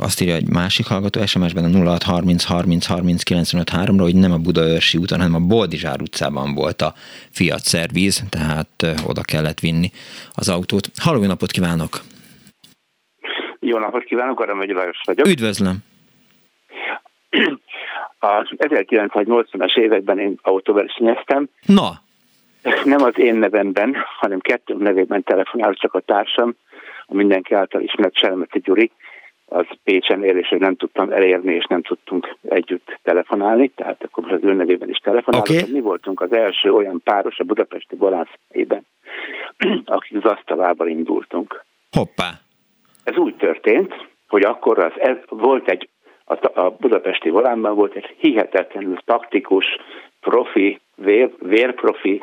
Azt 0.01 0.21
írja 0.21 0.35
egy 0.35 0.49
másik 0.49 0.87
hallgató 0.87 1.27
SMS-ben 1.27 1.65
a 1.65 1.69
0630 1.69 2.45
30 2.45 2.87
30 2.87 3.23
95 3.23 3.69
3 3.71 3.99
hogy 3.99 4.15
nem 4.15 4.33
a 4.33 4.39
Budaörsi 4.39 4.99
úton, 4.99 5.19
hanem 5.19 5.35
a 5.35 5.47
Boldizsár 5.47 6.01
utcában 6.01 6.55
volt 6.55 6.83
a 6.83 6.93
Fiat 7.31 7.61
szervíz, 7.61 8.23
tehát 8.29 8.69
oda 9.07 9.21
kellett 9.21 9.61
vinni 9.61 9.91
az 10.35 10.49
autót. 10.49 10.91
Halló, 10.97 11.21
jó 11.21 11.27
napot 11.27 11.51
kívánok! 11.51 12.01
Jó 13.61 13.79
napot 13.79 14.05
kívánok, 14.05 14.41
Aram 14.41 14.59
Megye 14.59 14.73
Lajos 14.73 15.01
vagyok. 15.05 15.27
Üdvözlöm! 15.27 15.77
Az 18.19 18.49
1980-as 18.57 19.79
években 19.79 20.19
én 20.19 20.39
autóversenyeztem. 20.43 21.49
Na, 21.67 22.03
Nem 22.85 23.03
az 23.03 23.19
én 23.19 23.35
nevemben, 23.35 23.97
hanem 24.21 24.41
kettő 24.41 24.75
nevében 24.75 25.23
telefonál 25.23 25.75
csak 25.75 25.95
a 25.95 26.01
társam, 26.01 26.55
a 27.07 27.15
mindenki 27.15 27.55
által 27.55 27.81
ismert 27.81 28.17
Selmeti 28.17 28.59
Gyuri, 28.59 28.91
az 29.53 29.67
Pécsen 29.85 30.25
él, 30.25 30.37
és 30.37 30.55
nem 30.59 30.77
tudtam 30.77 31.11
elérni, 31.11 31.55
és 31.55 31.65
nem 31.65 31.83
tudtunk 31.83 32.37
együtt 32.49 32.99
telefonálni, 33.03 33.69
tehát 33.69 34.05
akkor 34.05 34.23
most 34.23 34.35
az 34.35 34.51
ő 34.51 34.53
nevében 34.53 34.89
is 34.89 34.99
telefonálok. 34.99 35.49
Oké. 35.49 35.73
Mi 35.73 35.81
voltunk 35.81 36.21
az 36.21 36.33
első 36.33 36.73
olyan 36.73 37.01
páros 37.05 37.39
a 37.39 37.45
budapesti 37.45 37.97
Bolászében, 37.97 38.87
akik 39.85 40.25
az 40.25 40.31
asztalával 40.31 40.89
indultunk. 40.89 41.65
hoppá! 41.91 42.31
Ez 43.05 43.17
úgy 43.17 43.37
történt, 43.37 44.09
hogy 44.29 44.43
akkor 44.43 44.79
az, 44.79 44.93
ez, 44.97 45.17
volt 45.29 45.69
egy, 45.69 45.89
a, 46.25 46.61
a 46.61 46.71
budapesti 46.71 47.29
volánban 47.29 47.75
volt 47.75 47.95
egy 47.95 48.15
hihetetlenül 48.19 48.97
taktikus, 49.05 49.65
profi, 50.21 50.81
vér, 50.97 51.31
vérprofi 51.39 52.23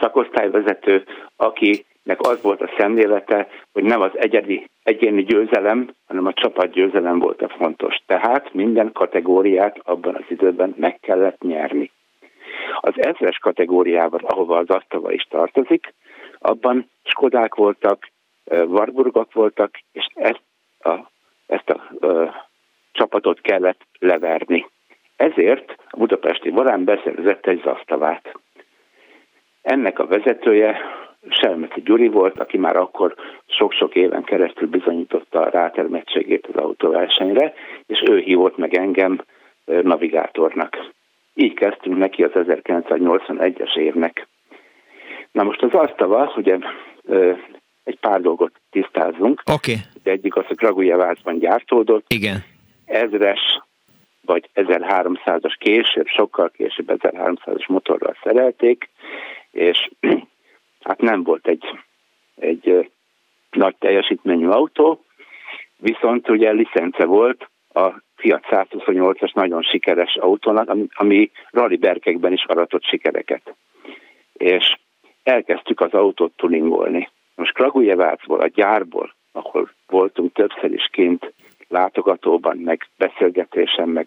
szakosztályvezető, 0.00 1.04
akinek 1.36 2.18
az 2.18 2.42
volt 2.42 2.60
a 2.60 2.70
szemlélete, 2.78 3.48
hogy 3.72 3.82
nem 3.82 4.00
az 4.00 4.10
egyedi, 4.14 4.68
egyéni 4.82 5.22
győzelem, 5.22 5.94
hanem 6.06 6.26
a 6.26 6.32
csapat 6.32 6.70
győzelem 6.70 7.18
volt 7.18 7.42
a 7.42 7.48
fontos. 7.48 7.96
Tehát 8.06 8.54
minden 8.54 8.92
kategóriát 8.92 9.78
abban 9.82 10.14
az 10.14 10.24
időben 10.28 10.74
meg 10.78 10.98
kellett 11.00 11.40
nyerni. 11.40 11.90
Az 12.80 12.94
ezres 12.96 13.38
kategóriában, 13.38 14.20
ahova 14.24 14.56
az 14.56 14.68
asztava 14.68 15.12
is 15.12 15.26
tartozik, 15.30 15.94
abban 16.38 16.90
Skodák 17.02 17.54
voltak, 17.54 18.10
Warburgok 18.44 19.32
voltak, 19.32 19.78
és 19.92 20.06
ezt 20.14 20.42
a, 20.78 20.94
ezt 21.46 21.70
a 21.70 21.82
ö, 22.00 22.24
csapatot 22.92 23.40
kellett 23.40 23.80
leverni. 23.98 24.66
Ezért 25.22 25.74
a 25.88 25.96
budapesti 25.96 26.50
Volán 26.50 26.84
beszerzett 26.84 27.46
egy 27.46 27.60
zasztavát. 27.64 28.34
Ennek 29.62 29.98
a 29.98 30.06
vezetője 30.06 30.80
Selmeci 31.28 31.80
Gyuri 31.80 32.08
volt, 32.08 32.38
aki 32.38 32.58
már 32.58 32.76
akkor 32.76 33.14
sok-sok 33.46 33.94
éven 33.94 34.24
keresztül 34.24 34.68
bizonyította 34.68 35.40
a 35.40 35.50
rátermettségét 35.50 36.46
az 36.46 36.62
autóversenyre, 36.62 37.54
és 37.86 38.02
ő 38.10 38.18
hívott 38.18 38.56
meg 38.56 38.74
engem 38.74 39.20
navigátornak. 39.64 40.90
Így 41.34 41.54
kezdtünk 41.54 41.98
neki 41.98 42.22
az 42.22 42.30
1981-es 42.34 43.76
évnek. 43.76 44.28
Na 45.32 45.42
most 45.42 45.62
az 45.62 45.72
asztava, 45.72 46.32
ugye 46.36 46.58
egy 47.84 47.98
pár 48.00 48.20
dolgot 48.20 48.52
tisztázunk. 48.70 49.42
Oké. 49.52 49.72
Okay. 49.72 50.12
Egyik 50.12 50.36
az, 50.36 50.46
hogy 50.46 50.56
Kragujevácban 50.56 51.38
gyártódott. 51.38 52.04
Igen. 52.08 52.44
Ezres 52.84 53.60
vagy 54.24 54.48
1300-as 54.54 55.54
később, 55.58 56.06
sokkal 56.06 56.50
később 56.50 56.86
1300-as 56.88 57.68
motorral 57.68 58.16
szerelték, 58.22 58.88
és 59.50 59.90
hát 60.88 61.00
nem 61.00 61.22
volt 61.22 61.46
egy, 61.46 61.64
egy 62.34 62.90
nagy 63.50 63.76
teljesítményű 63.78 64.48
autó, 64.48 65.04
viszont 65.76 66.28
ugye 66.28 66.50
licence 66.50 67.04
volt 67.04 67.48
a 67.74 67.90
Fiat 68.16 68.44
128-as 68.50 69.34
nagyon 69.34 69.62
sikeres 69.62 70.16
autónak, 70.16 70.68
ami, 70.68 70.86
ami 70.90 71.30
rally 71.50 71.76
berkekben 71.76 72.32
is 72.32 72.44
aratott 72.44 72.84
sikereket. 72.84 73.54
És 74.32 74.76
elkezdtük 75.22 75.80
az 75.80 75.92
autót 75.92 76.32
tuningolni. 76.36 77.08
Most 77.34 77.52
Kragujevácból, 77.52 78.40
a 78.40 78.46
gyárból, 78.46 79.14
ahol 79.32 79.70
voltunk 79.86 80.32
többször 80.32 80.72
is 80.72 80.88
kint 80.92 81.32
látogatóban, 81.72 82.56
meg 82.56 82.86
beszélgetésen, 82.96 83.88
meg 83.88 84.06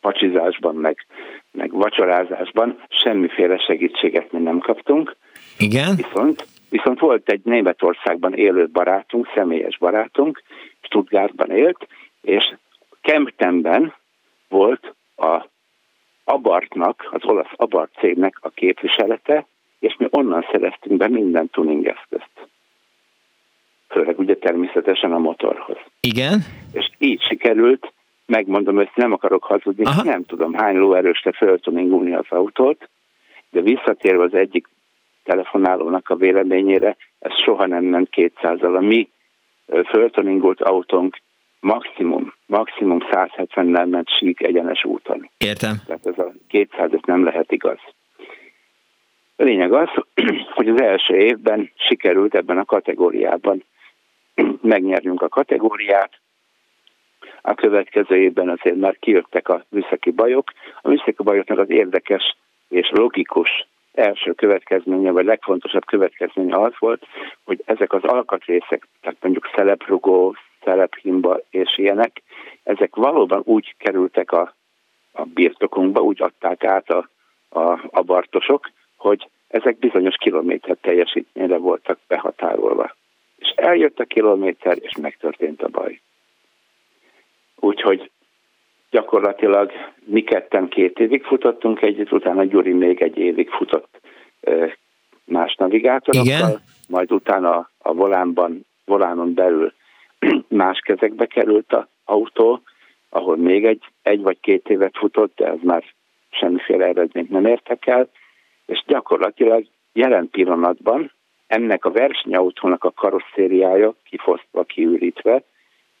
pacsizásban, 0.00 0.74
meg, 0.74 1.06
meg 1.50 1.70
vacsorázásban 1.72 2.82
semmiféle 2.88 3.58
segítséget 3.58 4.32
mi 4.32 4.38
nem 4.38 4.58
kaptunk. 4.58 5.16
Igen. 5.58 5.96
Viszont, 5.96 6.46
viszont 6.70 7.00
volt 7.00 7.30
egy 7.30 7.40
Németországban 7.44 8.34
élő 8.34 8.68
barátunk, 8.68 9.30
személyes 9.34 9.78
barátunk, 9.78 10.42
Stuttgartban 10.80 11.50
élt, 11.50 11.86
és 12.20 12.54
Kemptenben 13.00 13.94
volt 14.48 14.94
a 15.16 15.44
Abartnak, 16.24 17.08
az 17.10 17.24
olasz 17.24 17.52
Abart 17.56 17.92
cégnek 17.98 18.38
a 18.40 18.48
képviselete, 18.48 19.46
és 19.78 19.96
mi 19.98 20.06
onnan 20.10 20.46
szereztünk 20.50 20.96
be 20.96 21.08
minden 21.08 21.50
tuning 21.50 21.86
eszközt. 21.86 22.48
Főleg 23.88 24.18
ugye 24.18 24.34
természetesen 24.34 25.12
a 25.12 25.18
motorhoz. 25.18 25.76
Igen. 26.00 26.44
És 26.72 26.90
így 26.98 27.22
sikerült, 27.22 27.92
megmondom, 28.26 28.74
hogy 28.74 28.90
nem 28.94 29.12
akarok 29.12 29.44
hazudni, 29.44 29.84
Aha. 29.84 30.02
nem 30.02 30.24
tudom 30.24 30.52
hány 30.52 30.76
lóerősre 30.76 31.32
föltuningulni 31.32 32.14
az 32.14 32.26
autót, 32.28 32.88
de 33.50 33.60
visszatérve 33.60 34.22
az 34.22 34.34
egyik 34.34 34.68
telefonálónak 35.24 36.08
a 36.08 36.16
véleményére, 36.16 36.96
ez 37.18 37.32
soha 37.44 37.66
nem 37.66 37.84
ment 37.84 38.08
200-al. 38.16 38.76
A 38.76 38.80
mi 38.80 39.08
föltuningult 39.90 40.60
autónk 40.60 41.18
maximum, 41.60 42.34
maximum 42.46 42.98
170-nel 43.10 43.88
ment 43.88 44.08
sík 44.08 44.42
egyenes 44.42 44.84
úton. 44.84 45.30
Értem. 45.38 45.76
Tehát 45.86 46.06
ez 46.06 46.18
a 46.18 46.32
200 46.48 46.90
nem 47.04 47.24
lehet 47.24 47.52
igaz. 47.52 47.78
A 49.36 49.42
lényeg 49.42 49.72
az, 49.72 49.88
hogy 50.56 50.68
az 50.68 50.80
első 50.80 51.14
évben 51.14 51.70
sikerült 51.88 52.34
ebben 52.34 52.58
a 52.58 52.64
kategóriában 52.64 53.64
megnyerjünk 54.60 55.22
a 55.22 55.28
kategóriát, 55.28 56.20
a 57.42 57.54
következő 57.54 58.16
évben 58.16 58.48
azért 58.48 58.76
már 58.76 58.96
kijöttek 58.98 59.48
a 59.48 59.64
műszaki 59.68 60.10
bajok. 60.10 60.52
A 60.82 60.88
műszaki 60.88 61.22
bajoknak 61.22 61.58
az 61.58 61.70
érdekes 61.70 62.36
és 62.68 62.90
logikus 62.92 63.68
első 63.92 64.32
következménye, 64.32 65.10
vagy 65.10 65.24
legfontosabb 65.24 65.84
következménye 65.84 66.56
az 66.56 66.72
volt, 66.78 67.06
hogy 67.44 67.62
ezek 67.64 67.92
az 67.92 68.04
alkatrészek, 68.04 68.88
tehát 69.00 69.16
mondjuk 69.20 69.50
szeleprugó, 69.54 70.36
szelephimba 70.64 71.40
és 71.50 71.78
ilyenek, 71.78 72.22
ezek 72.62 72.96
valóban 72.96 73.42
úgy 73.44 73.74
kerültek 73.78 74.32
a, 74.32 74.54
a 75.12 75.24
birtokunkba, 75.24 76.00
úgy 76.00 76.22
adták 76.22 76.64
át 76.64 76.90
a, 76.90 77.08
a, 77.48 77.88
a 77.90 78.02
bartosok, 78.02 78.70
hogy 78.96 79.28
ezek 79.48 79.78
bizonyos 79.78 80.16
kilométer 80.16 80.76
teljesítményre 80.80 81.56
voltak 81.56 81.98
behatárolva. 82.06 82.96
És 83.38 83.48
eljött 83.56 83.98
a 83.98 84.04
kilométer, 84.04 84.76
és 84.80 84.96
megtörtént 85.00 85.62
a 85.62 85.68
baj. 85.68 86.00
Úgyhogy 87.56 88.10
gyakorlatilag 88.90 89.72
mi 90.04 90.22
ketten 90.22 90.68
két 90.68 90.98
évig 90.98 91.24
futottunk 91.24 91.82
együtt, 91.82 92.12
utána 92.12 92.44
Gyuri 92.44 92.72
még 92.72 93.02
egy 93.02 93.18
évig 93.18 93.50
futott 93.50 94.00
más 95.24 95.54
navigátorokkal, 95.54 96.24
Igen? 96.24 96.60
majd 96.88 97.12
utána 97.12 97.70
a 97.78 97.92
volánban, 97.92 98.66
volánon 98.84 99.34
belül 99.34 99.72
más 100.48 100.78
kezekbe 100.78 101.26
került 101.26 101.72
a 101.72 101.88
autó, 102.04 102.62
ahol 103.08 103.36
még 103.36 103.64
egy, 103.64 103.82
egy 104.02 104.22
vagy 104.22 104.40
két 104.40 104.68
évet 104.68 104.96
futott, 104.96 105.36
de 105.36 105.46
ez 105.46 105.58
már 105.62 105.84
semmiféle 106.30 106.86
eredményt 106.86 107.30
nem 107.30 107.46
értek 107.46 107.86
el, 107.86 108.08
és 108.66 108.84
gyakorlatilag 108.86 109.66
jelen 109.92 110.30
pillanatban 110.30 111.12
ennek 111.48 111.84
a 111.84 111.90
versenyautónak 111.90 112.84
a 112.84 112.90
karosszériája 112.90 113.94
kifosztva, 114.04 114.64
kiürítve, 114.64 115.42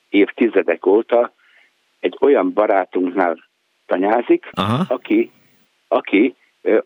évtizedek 0.08 0.86
óta 0.86 1.32
egy 2.00 2.16
olyan 2.20 2.52
barátunknál 2.52 3.44
tanyázik, 3.86 4.48
Aha. 4.52 4.84
aki, 4.88 5.30
aki 5.88 6.34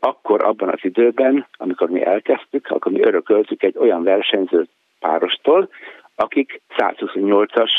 akkor 0.01 0.45
abban 0.45 0.69
az 0.69 0.79
időben, 0.83 1.47
amikor 1.57 1.91
mi 1.91 2.05
elkezdtük, 2.05 2.67
akkor 2.71 2.93
mi 2.93 3.01
örököltük 3.01 3.63
egy 3.63 3.79
olyan 3.79 4.03
versenyző 4.03 4.67
párostól, 4.99 5.69
akik 6.15 6.61
128-as 6.77 7.71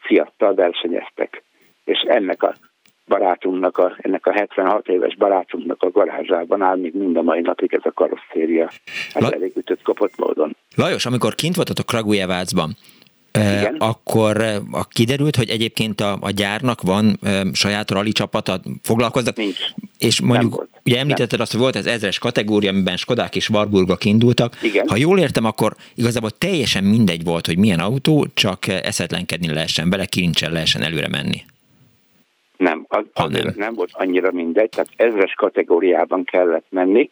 fiattal 0.00 0.54
versenyeztek. 0.54 1.42
És 1.84 1.98
ennek 1.98 2.42
a 2.42 2.54
barátunknak, 3.18 3.78
a, 3.78 3.96
ennek 3.96 4.26
a 4.26 4.32
76 4.32 4.88
éves 4.88 5.16
barátunknak 5.16 5.82
a 5.82 5.90
garázsában 5.90 6.62
áll 6.62 6.76
még 6.76 6.94
mind 6.94 7.16
a 7.16 7.22
mai 7.22 7.40
napig 7.40 7.72
ez 7.72 7.80
a 7.84 7.92
karosszéria. 7.92 8.70
Hát 9.12 9.22
La- 9.22 9.30
elég 9.30 9.52
ütött 9.56 9.82
kopott 9.82 10.16
módon. 10.16 10.56
Lajos, 10.76 11.06
amikor 11.06 11.34
kint 11.34 11.54
voltatok 11.56 11.86
Kragujevácban, 11.86 12.76
igen. 13.32 13.76
akkor 13.78 14.40
a 14.70 14.84
kiderült, 14.88 15.36
hogy 15.36 15.48
egyébként 15.48 16.00
a, 16.00 16.16
a 16.20 16.30
gyárnak 16.30 16.82
van 16.82 17.18
e, 17.22 17.42
saját 17.52 17.90
rally 17.90 18.12
csapata, 18.12 18.60
foglalkoznak, 18.82 19.36
Nincs. 19.36 19.58
és 19.98 20.20
mondjuk, 20.20 20.66
ugye 20.84 20.98
említetted 20.98 21.40
azt, 21.40 21.52
hogy 21.52 21.60
volt 21.60 21.76
ez 21.76 21.86
ezres 21.86 22.18
kategória, 22.18 22.70
amiben 22.70 22.96
Skodák 22.96 23.36
és 23.36 23.48
Warburgok 23.48 24.04
indultak. 24.04 24.62
Igen. 24.62 24.88
Ha 24.88 24.96
jól 24.96 25.18
értem, 25.18 25.44
akkor 25.44 25.74
igazából 25.94 26.30
teljesen 26.30 26.84
mindegy 26.84 27.24
volt, 27.24 27.46
hogy 27.46 27.58
milyen 27.58 27.80
autó, 27.80 28.26
csak 28.34 28.68
eszetlenkedni 28.68 29.52
lehessen 29.52 29.90
bele, 29.90 30.04
kirincsen 30.04 30.52
lehessen 30.52 30.82
előre 30.82 31.08
menni. 31.08 31.42
Nem, 32.62 32.84
az, 32.88 33.04
az 33.12 33.30
nem. 33.30 33.52
nem 33.56 33.74
volt 33.74 33.90
annyira 33.92 34.32
mindegy, 34.32 34.68
tehát 34.68 34.88
ezres 34.96 35.34
kategóriában 35.34 36.24
kellett 36.24 36.66
menni. 36.68 37.10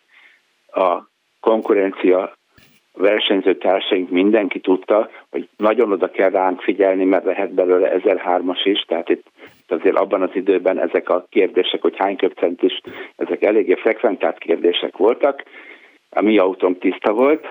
A 0.72 1.08
konkurencia 1.40 2.36
versenyző 2.92 3.56
társaink 3.56 4.10
mindenki 4.10 4.60
tudta, 4.60 5.10
hogy 5.30 5.48
nagyon 5.56 5.92
oda 5.92 6.10
kell 6.10 6.30
ránk 6.30 6.60
figyelni, 6.60 7.04
mert 7.04 7.24
lehet 7.24 7.52
belőle 7.52 7.92
1003-as 8.04 8.60
is, 8.64 8.80
tehát 8.80 9.08
itt 9.08 9.26
azért 9.68 9.96
abban 9.96 10.22
az 10.22 10.30
időben 10.32 10.80
ezek 10.80 11.08
a 11.08 11.26
kérdések, 11.30 11.80
hogy 11.82 11.94
hány 11.96 12.16
köpcent 12.16 12.62
is, 12.62 12.80
ezek 13.16 13.42
eléggé 13.42 13.74
frekventált 13.74 14.38
kérdések 14.38 14.96
voltak. 14.96 15.42
A 16.10 16.20
mi 16.20 16.38
autónk 16.38 16.78
tiszta 16.78 17.12
volt, 17.12 17.44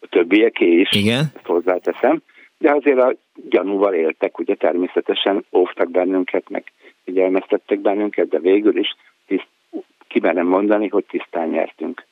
a 0.00 0.06
többieké 0.10 0.66
is, 0.66 0.88
Igen. 0.92 1.24
ezt 1.34 1.46
hozzáteszem, 1.46 2.22
de 2.58 2.72
azért 2.72 3.00
a 3.00 3.14
gyanúval 3.48 3.94
éltek, 3.94 4.38
ugye 4.38 4.54
természetesen 4.54 5.44
óvtak 5.52 5.90
bennünket, 5.90 6.48
meg 6.48 6.64
figyelmeztettek 7.04 7.80
bennünket, 7.80 8.28
de 8.28 8.38
végül 8.38 8.78
is 8.78 8.96
tiszt, 9.26 9.48
kimerem 10.08 10.46
mondani, 10.46 10.88
hogy 10.88 11.04
tisztán 11.04 11.48
nyertünk. 11.48 12.06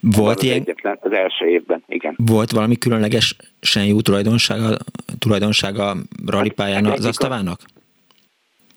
Volt 0.00 0.36
az 0.36 0.42
ilyen, 0.44 0.56
egyetlen, 0.56 0.98
az 1.00 1.12
első 1.12 1.46
évben, 1.46 1.82
igen. 1.88 2.14
volt 2.16 2.50
valami 2.50 2.76
különlegesen 2.76 3.84
jó 3.86 4.00
tulajdonsága, 4.00 4.76
tulajdonsága 5.18 5.94
rallipályán 6.26 6.84
Hát 6.84 6.92
az 6.92 6.98
egyik 6.98 7.08
asztavának? 7.08 7.60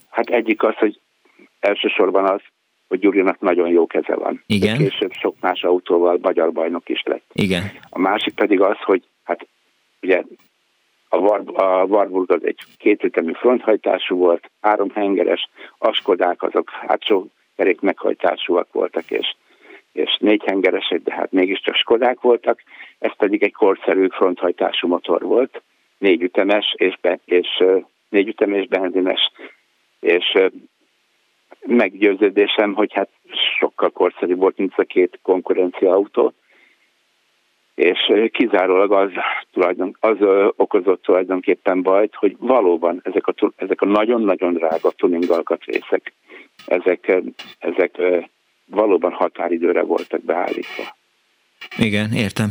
Hát 0.09 0.30
egyik 0.30 0.63
az, 0.63 0.76
hogy 0.76 0.99
elsősorban 1.59 2.26
az, 2.26 2.41
hogy 2.88 2.99
Gyurinak 2.99 3.39
nagyon 3.39 3.69
jó 3.69 3.88
keze 3.88 4.15
van. 4.15 4.43
Igen. 4.45 4.77
De 4.77 4.84
később 4.84 5.11
sok 5.11 5.35
más 5.39 5.63
autóval 5.63 6.19
magyar 6.21 6.51
bajnok 6.51 6.89
is 6.89 7.03
lett. 7.05 7.26
Igen. 7.34 7.71
A 7.89 7.99
másik 7.99 8.34
pedig 8.34 8.61
az, 8.61 8.77
hogy 8.77 9.03
hát 9.23 9.47
ugye 10.01 10.23
a, 11.10 11.18
War, 11.18 11.44
a 11.53 11.84
Warburg 11.84 12.31
az 12.31 12.45
egy 12.45 12.60
kétütemű 12.77 13.31
fronthajtású 13.34 14.18
volt, 14.18 14.52
háromhengeres, 14.61 15.49
a 15.77 15.91
Skodák 15.91 16.44
azok 16.44 16.69
hátsó 16.69 17.27
kerék 17.56 17.81
meghajtásúak 17.81 18.68
voltak, 18.72 19.11
és, 19.11 19.36
és 19.91 20.18
négyhengeresek, 20.19 21.02
de 21.02 21.14
hát 21.14 21.31
mégiscsak 21.31 21.76
Skodák 21.76 22.22
voltak, 22.22 22.64
ez 22.99 23.15
pedig 23.18 23.44
egy 23.44 23.53
korszerű 23.53 24.07
fronthajtású 24.07 24.88
motor 24.88 25.22
volt, 25.22 25.61
négyütemes 25.98 26.73
és, 26.77 26.98
be, 27.02 27.19
és 27.26 27.64
négyütemes 28.10 28.68
benzines, 28.68 29.31
és 29.99 30.38
meggyőződésem, 31.65 32.73
hogy 32.73 32.94
hát 32.94 33.10
sokkal 33.60 33.90
korszerűbb 33.90 34.40
volt, 34.40 34.57
mint 34.57 34.73
a 34.76 34.84
két 34.84 35.19
konkurencia 35.22 35.91
autó, 35.91 36.34
és 37.76 38.11
kizárólag 38.31 38.91
az, 38.91 39.11
tulajdon, 39.60 39.98
az 39.99 40.18
okozott 40.56 41.02
tulajdonképpen 41.02 41.81
bajt, 41.81 42.15
hogy 42.15 42.36
valóban 42.40 42.99
ezek 43.03 43.27
a, 43.27 43.34
ezek 43.56 43.81
a 43.81 43.86
nagyon-nagyon 43.86 44.53
drága 44.53 44.91
tuning 44.91 45.30
alkatrészek, 45.30 46.14
ezek, 46.65 47.22
ezek 47.60 48.02
valóban 48.65 49.11
határidőre 49.11 49.81
voltak 49.81 50.22
beállítva. 50.22 50.84
Igen, 51.77 52.11
értem. 52.14 52.49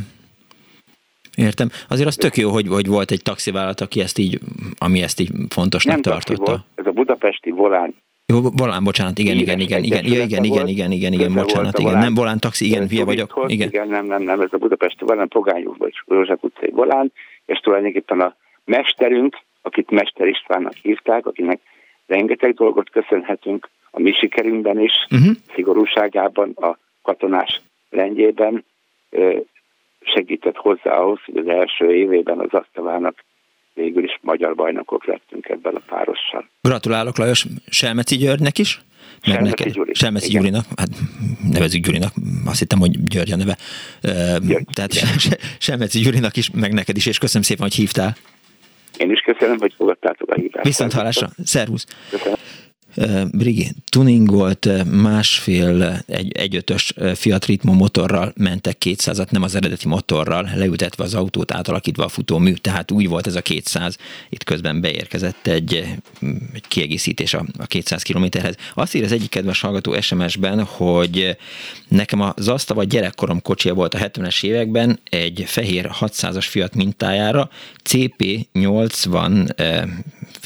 Értem. 1.37 1.69
Azért 1.89 2.09
az 2.09 2.15
tök 2.15 2.37
jó, 2.37 2.51
hogy, 2.51 2.69
hogy 2.69 2.87
volt 2.87 3.11
egy 3.11 3.23
taxivállalat, 3.23 3.81
aki 3.81 4.01
ezt 4.01 4.19
így, 4.19 4.39
ami 4.79 5.03
ezt 5.03 5.21
így 5.21 5.31
fontosnak 5.49 5.93
Nem 5.93 6.03
tartotta. 6.03 6.45
Volt, 6.45 6.65
ez 6.75 6.87
a 6.87 6.91
budapesti 6.91 7.51
volán 7.51 7.95
jó, 8.33 8.41
volán, 8.57 8.85
bocsánat, 8.85 9.19
igen, 9.19 9.37
igen, 9.37 9.61
igen, 9.61 9.83
igen, 9.83 10.05
igen, 10.05 10.25
igen, 10.25 10.45
igen, 10.45 10.69
igen, 10.69 10.91
igen, 10.93 11.13
igen, 11.13 11.35
bocsánat, 11.35 11.79
igen, 11.79 11.99
nem 11.99 12.15
volán, 12.15 12.39
taxi, 12.39 12.67
igen, 12.67 12.89
hülye 12.89 13.05
vagyok. 13.05 13.45
Igen. 13.47 13.69
igen, 13.69 13.89
nem, 13.89 14.07
nem, 14.07 14.23
nem, 14.23 14.41
ez 14.41 14.53
a 14.53 14.57
budapesti 14.57 15.05
volán, 15.05 15.29
Pogányú 15.29 15.75
vagy 15.79 15.93
Rózsák 16.07 16.45
utcai 16.45 16.71
volán, 16.71 17.13
és 17.47 17.59
tulajdonképpen 17.59 18.21
a 18.21 18.37
mesterünk, 18.65 19.39
akit 19.63 19.91
Mester 19.91 20.27
Istvánnak 20.27 20.75
hívták, 20.83 21.27
akinek 21.27 21.61
rengeteg 22.07 22.55
dolgot 22.55 22.91
köszönhetünk 22.91 23.69
a 23.91 24.01
mi 24.01 24.13
sikerünkben 24.13 24.81
is, 24.81 24.93
uh-huh. 25.11 25.37
szigorúságában, 25.55 26.51
a 26.51 26.79
katonás 27.03 27.61
rendjében, 27.91 28.65
segített 30.01 30.57
hozzá 30.57 30.97
ahhoz, 30.97 31.19
hogy 31.25 31.37
az 31.37 31.49
első 31.49 31.95
évében 31.95 32.39
az 32.39 32.53
asztalának 32.53 33.25
végül 33.79 34.05
is 34.05 34.19
magyar 34.21 34.55
bajnokok 34.55 35.07
lettünk 35.07 35.49
ebben 35.49 35.75
a 35.75 35.83
párossal. 35.89 36.49
Gratulálok 36.61 37.19
Lajos 37.19 37.47
Selmeci 37.67 38.17
Györgynek 38.17 38.59
is. 38.59 38.81
Selmeci 39.21 39.49
neked, 39.49 39.73
Gyuri. 39.73 39.95
Selmeci 39.95 40.29
Gyurinak, 40.29 40.65
hát 40.77 40.89
nevezük 41.53 41.85
Gyurinak, 41.85 42.13
azt 42.47 42.59
hittem, 42.59 42.79
hogy 42.79 43.05
György 43.05 43.33
a 43.33 43.37
neve. 43.37 43.57
György. 44.47 44.67
Tehát 44.73 44.93
Se, 45.25 45.39
Selmeci 45.59 46.01
Gyurinak 46.01 46.37
is, 46.37 46.51
meg 46.51 46.73
neked 46.73 46.97
is, 46.97 47.07
és 47.07 47.19
köszönöm 47.19 47.43
szépen, 47.43 47.63
hogy 47.63 47.75
hívtál. 47.75 48.17
Én 48.97 49.11
is 49.11 49.21
köszönöm, 49.21 49.59
hogy 49.59 49.75
fogadtátok 49.77 50.31
a 50.31 50.35
hívást. 50.35 50.67
Viszont 50.67 50.93
hallásra. 50.93 51.29
Szervusz. 51.45 51.87
Köszönöm. 52.11 52.37
Brigi 53.33 53.73
tuningolt, 53.89 54.69
másfél, 54.91 56.05
egy, 56.07 56.33
egyötös 56.33 56.95
Fiat 57.15 57.45
Ritmo 57.45 57.73
motorral 57.73 58.33
mentek 58.37 58.77
200-at, 58.85 59.31
nem 59.31 59.43
az 59.43 59.55
eredeti 59.55 59.89
motorral, 59.89 60.51
leültetve 60.55 61.05
az 61.05 61.15
autót, 61.15 61.53
átalakítva 61.53 62.05
a 62.05 62.09
futómű, 62.09 62.53
tehát 62.53 62.91
úgy 62.91 63.09
volt 63.09 63.27
ez 63.27 63.35
a 63.35 63.43
200, 63.43 63.97
itt 64.29 64.45
közben 64.45 64.81
beérkezett 64.81 65.47
egy, 65.47 65.75
egy 66.53 66.69
kiegészítés 66.69 67.35
a, 67.35 67.45
a 67.59 67.67
200 67.67 68.03
kilométerhez. 68.03 68.55
Azt 68.75 68.95
ír 68.95 69.05
az 69.05 69.13
egyik 69.13 69.31
kedves 69.31 69.61
hallgató 69.61 70.01
SMS-ben, 70.01 70.65
hogy 70.65 71.37
nekem 71.89 72.21
az 72.21 72.49
Asztava 72.49 72.85
gyerekkorom 72.85 73.43
kocsia 73.43 73.75
volt 73.75 73.95
a 73.95 73.99
70-es 73.99 74.45
években, 74.45 75.01
egy 75.11 75.45
fehér 75.47 75.91
600-as 76.01 76.47
Fiat 76.49 76.75
mintájára, 76.75 77.51
CP 77.83 78.47
80 78.53 79.55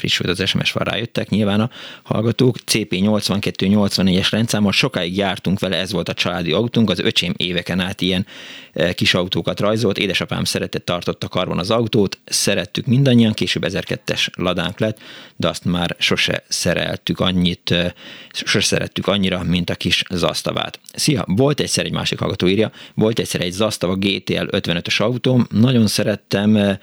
frissült 0.03 0.39
az 0.39 0.49
SMS-vel, 0.49 0.83
rájöttek 0.83 1.29
nyilván 1.29 1.59
a 1.59 1.69
hallgatók. 2.03 2.57
CP8284-es 2.71 4.27
rendszámmal 4.31 4.71
sokáig 4.71 5.17
jártunk 5.17 5.59
vele, 5.59 5.77
ez 5.77 5.91
volt 5.91 6.09
a 6.09 6.13
családi 6.13 6.51
autónk, 6.51 6.89
az 6.89 6.99
öcsém 6.99 7.33
éveken 7.37 7.79
át 7.79 8.01
ilyen 8.01 8.25
eh, 8.73 8.93
kis 8.93 9.13
autókat 9.13 9.59
rajzolt, 9.59 9.97
édesapám 9.97 10.43
szeretett 10.43 10.85
tartotta 10.85 11.27
karban 11.27 11.59
az 11.59 11.71
autót, 11.71 12.17
szerettük 12.25 12.85
mindannyian, 12.85 13.33
később 13.33 13.63
1002-es 13.67 14.27
ladánk 14.35 14.79
lett, 14.79 14.97
de 15.35 15.47
azt 15.47 15.65
már 15.65 15.95
sose 15.99 16.43
szereltük 16.47 17.19
annyit, 17.19 17.71
eh, 17.71 17.91
sose 18.31 18.61
szerettük 18.61 19.07
annyira, 19.07 19.43
mint 19.43 19.69
a 19.69 19.75
kis 19.75 20.03
zasztavát. 20.09 20.79
Szia, 20.93 21.23
volt 21.27 21.59
egyszer 21.59 21.85
egy 21.85 21.91
másik 21.91 22.19
hallgató 22.19 22.47
írja, 22.47 22.71
volt 22.93 23.19
egyszer 23.19 23.41
egy 23.41 23.51
zasztava 23.51 23.95
GTL 23.95 24.47
55-ös 24.49 25.01
autóm, 25.01 25.47
nagyon 25.49 25.87
szerettem, 25.87 26.55
eh, 26.55 26.77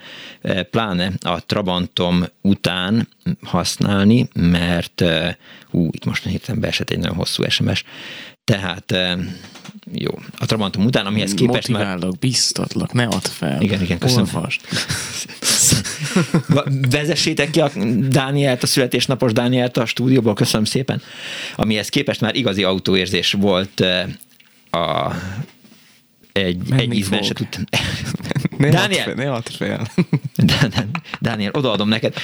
pláne 0.63 1.11
a 1.19 1.45
Trabantom 1.45 2.25
után, 2.41 3.07
használni, 3.43 4.27
mert 4.33 5.03
hú, 5.69 5.89
itt 5.91 6.05
most 6.05 6.23
hirtelen 6.23 6.61
beesett 6.61 6.89
egy 6.89 6.99
nagyon 6.99 7.15
hosszú 7.15 7.49
SMS, 7.49 7.83
tehát 8.43 8.93
jó, 9.93 10.19
a 10.37 10.45
Trabantum 10.45 10.85
után, 10.85 11.05
amihez 11.05 11.33
képest 11.33 11.67
Motiválok, 11.67 12.01
már... 12.01 12.19
biztatlak, 12.19 12.93
ne 12.93 13.05
add 13.05 13.23
fel. 13.23 13.61
Igen, 13.61 13.81
igen, 13.81 13.97
köszönöm. 13.97 14.29
Olvasd. 14.33 14.61
Vezessétek 16.89 17.49
ki 17.49 17.59
a 17.59 17.71
Dánielt, 18.09 18.63
a 18.63 18.67
születésnapos 18.67 19.33
Dánielt 19.33 19.77
a 19.77 19.85
stúdióból, 19.85 20.33
köszönöm 20.33 20.65
szépen. 20.65 21.01
Amihez 21.55 21.89
képest 21.89 22.21
már 22.21 22.35
igazi 22.35 22.63
autóérzés 22.63 23.31
volt 23.31 23.79
a 24.71 25.11
egy, 26.31 26.61
egy 26.77 26.93
ízben 26.93 27.23
se 27.23 27.33
tudtam. 27.33 27.63
Ne 28.57 28.69
Dániel, 28.69 29.03
fél, 29.03 29.15
ne 29.15 29.31
add. 29.31 29.43
Dániel, 31.19 31.51
odaadom 31.53 31.89
neked. 31.89 32.15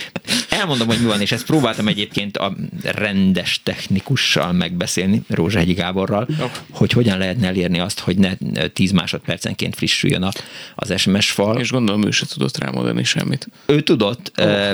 Elmondom, 0.50 0.88
hogy 0.88 1.00
mi 1.00 1.06
van, 1.06 1.22
és 1.22 1.32
ezt 1.32 1.46
próbáltam 1.46 1.88
egyébként 1.88 2.38
a 2.38 2.56
rendes 2.84 3.62
technikussal 3.64 4.52
megbeszélni, 4.52 5.22
Rózsahegyi 5.30 5.74
Gáborral, 5.74 6.28
oh. 6.40 6.52
hogy 6.70 6.92
hogyan 6.92 7.18
lehetne 7.18 7.48
elérni 7.48 7.80
azt, 7.80 8.00
hogy 8.00 8.18
ne 8.18 8.34
10 8.68 8.92
másodpercenként 8.92 9.76
frissüljön 9.76 10.24
a, 10.24 10.32
az 10.76 11.00
SMS 11.00 11.32
fal. 11.32 11.60
És 11.60 11.72
gondolom 11.72 12.06
ő 12.06 12.12
se 12.12 12.26
tudott 12.26 12.58
rámondani 12.58 13.04
semmit. 13.04 13.48
Ő 13.66 13.82
tudott, 13.82 14.32
oh. 14.38 14.72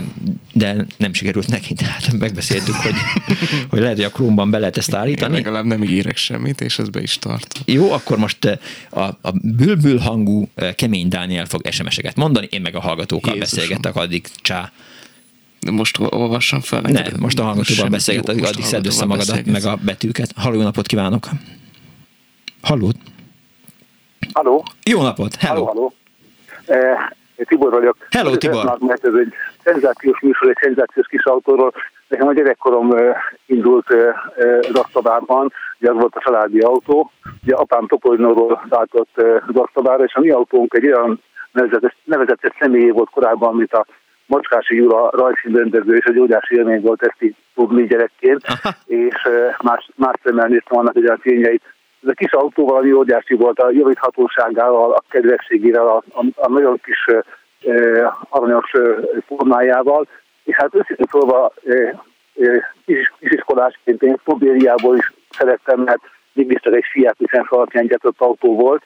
de 0.54 0.86
nem 0.98 1.14
sikerült 1.14 1.48
neki, 1.48 1.74
tehát 1.74 2.12
megbeszéltük, 2.12 2.76
hogy, 2.76 2.96
hogy 3.70 3.80
lehet, 3.80 3.96
hogy 3.96 4.06
a 4.06 4.10
Chrome-ban 4.10 4.50
be 4.50 4.60
lehet 4.60 4.78
ezt 4.78 4.94
állítani. 4.94 5.38
Én 5.38 5.44
legalább 5.44 5.66
nem 5.66 5.84
írek 5.84 6.18
semmit, 6.18 6.62
és 6.62 6.80
ez 6.80 6.90
be 6.90 7.02
is 7.02 7.18
tart. 7.20 7.60
Jó, 7.66 7.92
akkor 7.92 8.18
most 8.18 8.60
a, 8.90 9.18
a 9.26 9.32
bülbül 9.42 10.00
hangú 10.00 10.48
kemény 10.76 11.08
Dániel 11.08 11.46
fog 11.46 11.62
SMS-eket 11.72 12.16
mondani, 12.16 12.48
én 12.52 12.62
meg 12.62 12.76
a 12.76 12.80
hallgatókkal 12.80 13.34
Jézusom. 13.34 13.58
beszélgetek, 13.60 13.96
addig 13.96 14.28
csá. 14.42 14.72
De 15.60 15.72
most 15.72 15.98
olvassam 16.00 16.62
fel. 16.62 16.82
Ne, 16.82 17.06
most 17.20 17.40
a 17.40 17.44
hallgatóval 17.44 17.90
beszélget, 17.90 18.30
addig, 18.30 18.44
addig 18.46 18.64
szedd 18.64 18.86
össze 18.86 19.06
magadat, 19.06 19.46
meg 19.46 19.66
a 19.66 19.76
betűket. 19.76 20.32
Halló, 20.36 20.56
jó 20.56 20.62
napot 20.62 20.88
kívánok! 20.88 21.30
Halló! 22.62 22.92
Halló! 24.34 24.66
Jó 24.84 25.02
napot! 25.02 25.36
Hello! 25.36 25.66
Halló, 25.66 25.94
halló. 26.66 27.14
Tibor 27.36 27.72
vagyok. 27.72 27.98
Hello, 28.10 28.38
Tibor! 28.38 28.78
Mert 28.80 29.06
ez 29.06 29.14
egy 29.14 29.34
szenzációs 29.64 30.20
műsor, 30.22 30.50
egy 30.50 30.58
szenzációs 30.62 31.08
kis 31.08 31.24
autóról. 31.26 31.74
Nekem 32.08 32.28
a 32.28 32.34
gyerekkorom 32.34 32.96
indult 33.46 33.96
Rasztabárban, 34.74 35.54
ugye 35.80 35.92
az 35.92 35.98
volt 35.98 36.16
a 36.16 36.22
családi 36.24 36.60
autó. 36.60 37.12
Ugye 37.44 37.56
apám 37.56 37.88
Topolynóról 37.88 38.66
váltott 38.70 39.22
Rasztabára, 39.54 40.04
és 40.04 40.14
a 40.14 40.20
mi 40.20 40.30
autónk 40.30 40.74
egy 40.74 40.86
olyan 40.86 41.22
nevezetes, 41.52 41.96
nevezetes 42.04 42.52
személyé 42.60 42.90
volt 42.90 43.10
korábban, 43.10 43.56
mint 43.56 43.74
a 43.74 43.86
Macskási 44.26 44.76
Jura 44.76 45.10
rajzszínrendező, 45.12 45.96
és 45.96 46.06
a 46.06 46.12
gyógyási 46.12 46.56
élmény 46.56 46.82
volt 46.82 47.04
ezt 47.04 47.24
így 47.24 47.36
tudni 47.56 47.88
gyerekként, 47.88 48.42
és 48.86 49.28
más, 49.62 49.90
más 49.96 50.16
szemmel 50.24 50.48
néztem 50.48 50.78
annak 50.78 50.94
hogy 50.94 51.06
a 51.06 51.18
tényeit. 51.22 51.62
Ez 52.04 52.10
a 52.10 52.14
kis 52.14 52.32
autó 52.32 52.68
valami 52.68 52.92
óriási 52.92 53.34
volt 53.34 53.60
a 53.60 53.72
javíthatóságával, 53.72 54.92
a 54.92 55.04
kedvességével, 55.10 55.88
a, 55.88 56.04
a, 56.14 56.26
a 56.36 56.50
nagyon 56.50 56.80
kis 56.84 57.06
eh, 57.60 58.12
aranyos 58.30 58.72
formájával, 59.28 60.08
és 60.44 60.56
hát 60.56 60.76
őszintén 60.76 61.08
szólva 61.12 61.52
eh, 61.66 61.94
kis, 62.86 63.14
kisiskolásként 63.20 64.04
én 64.04 64.18
Szobériából 64.26 64.98
is 64.98 65.14
szerettem, 65.30 65.80
mert 65.80 66.02
mégiscsak 66.34 66.74
egy 66.74 66.86
Fiat 66.92 67.16
licensz 67.18 67.52
alapján 67.52 68.00
autó 68.18 68.56
volt, 68.56 68.84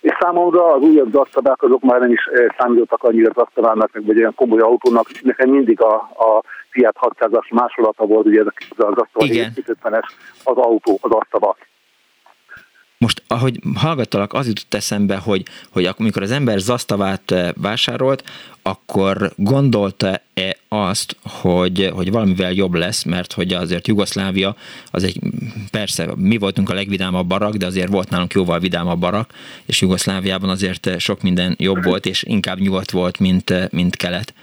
és 0.00 0.16
számomra 0.20 0.72
az 0.72 0.82
újabb 0.82 1.10
dasztabák 1.10 1.62
azok 1.62 1.82
már 1.82 2.00
nem 2.00 2.10
is 2.10 2.28
számítottak 2.58 3.02
annyira 3.02 3.32
dasztabának, 3.32 3.90
meg 3.92 4.04
vagy 4.06 4.18
olyan 4.18 4.34
komoly 4.34 4.60
autónak. 4.60 5.06
Nekem 5.22 5.50
mindig 5.50 5.80
a, 5.80 5.94
a 5.94 6.42
Fiat 6.70 6.96
600-as 7.00 7.52
másolata 7.52 8.06
volt, 8.06 8.26
ugye 8.26 8.40
ez 8.40 8.46
az 8.46 8.94
dasztaba 8.94 9.24
50-es, 9.82 10.08
az 10.44 10.56
autó, 10.56 10.98
az 11.00 11.10
dasztaba. 11.10 11.56
Most 13.04 13.22
ahogy 13.26 13.60
hallgattalak, 13.74 14.32
az 14.32 14.46
jutott 14.46 14.74
eszembe, 14.74 15.16
hogy, 15.16 15.42
hogy 15.70 15.84
amikor 15.84 16.22
az 16.22 16.30
ember 16.30 16.58
zasztavát 16.58 17.34
vásárolt, 17.56 18.24
akkor 18.62 19.32
gondolta-e 19.36 20.56
azt, 20.68 21.16
hogy, 21.22 21.90
hogy 21.94 22.10
valamivel 22.10 22.52
jobb 22.52 22.74
lesz, 22.74 23.02
mert 23.02 23.32
hogy 23.32 23.52
azért 23.52 23.88
Jugoszlávia 23.88 24.56
az 24.90 25.04
egy, 25.04 25.18
persze 25.70 26.08
mi 26.16 26.36
voltunk 26.36 26.70
a 26.70 26.74
legvidámabb 26.74 27.26
barak, 27.26 27.54
de 27.54 27.66
azért 27.66 27.88
volt 27.88 28.10
nálunk 28.10 28.32
jóval 28.32 28.58
vidámabb 28.58 28.98
barak, 28.98 29.32
és 29.66 29.80
Jugoszláviában 29.80 30.50
azért 30.50 31.00
sok 31.00 31.22
minden 31.22 31.54
jobb 31.58 31.84
volt, 31.84 32.06
és 32.06 32.22
inkább 32.22 32.58
nyugodt 32.58 32.90
volt, 32.90 33.18
mint, 33.18 33.70
mint 33.70 33.96
kelet 33.96 34.34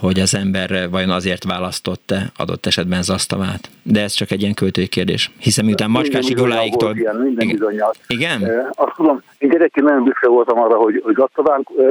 hogy 0.00 0.20
az 0.20 0.34
ember 0.34 0.90
vajon 0.90 1.10
azért 1.10 1.44
választott-e 1.44 2.20
adott 2.36 2.66
esetben 2.66 3.02
Zasztavát. 3.02 3.70
De 3.82 4.00
ez 4.02 4.12
csak 4.12 4.30
egy 4.30 4.40
ilyen 4.40 4.54
költői 4.54 4.86
kérdés. 4.86 5.30
Hiszen 5.38 5.64
miután 5.64 5.90
Macskási 5.90 6.34
Goláiktól... 6.34 6.96
Ilyen, 6.96 7.16
minden 7.16 7.48
Igen? 7.48 7.90
Igen? 8.06 8.44
E, 8.44 8.70
azt 8.74 8.94
tudom, 8.96 9.22
én 9.38 9.50
gyerekként 9.50 9.86
nagyon 9.86 10.04
büszke 10.04 10.28
voltam 10.28 10.60
arra, 10.60 10.76
hogy, 10.76 11.00
hogy 11.04 11.14
Zasztavánk 11.14 11.68
e, 11.78 11.82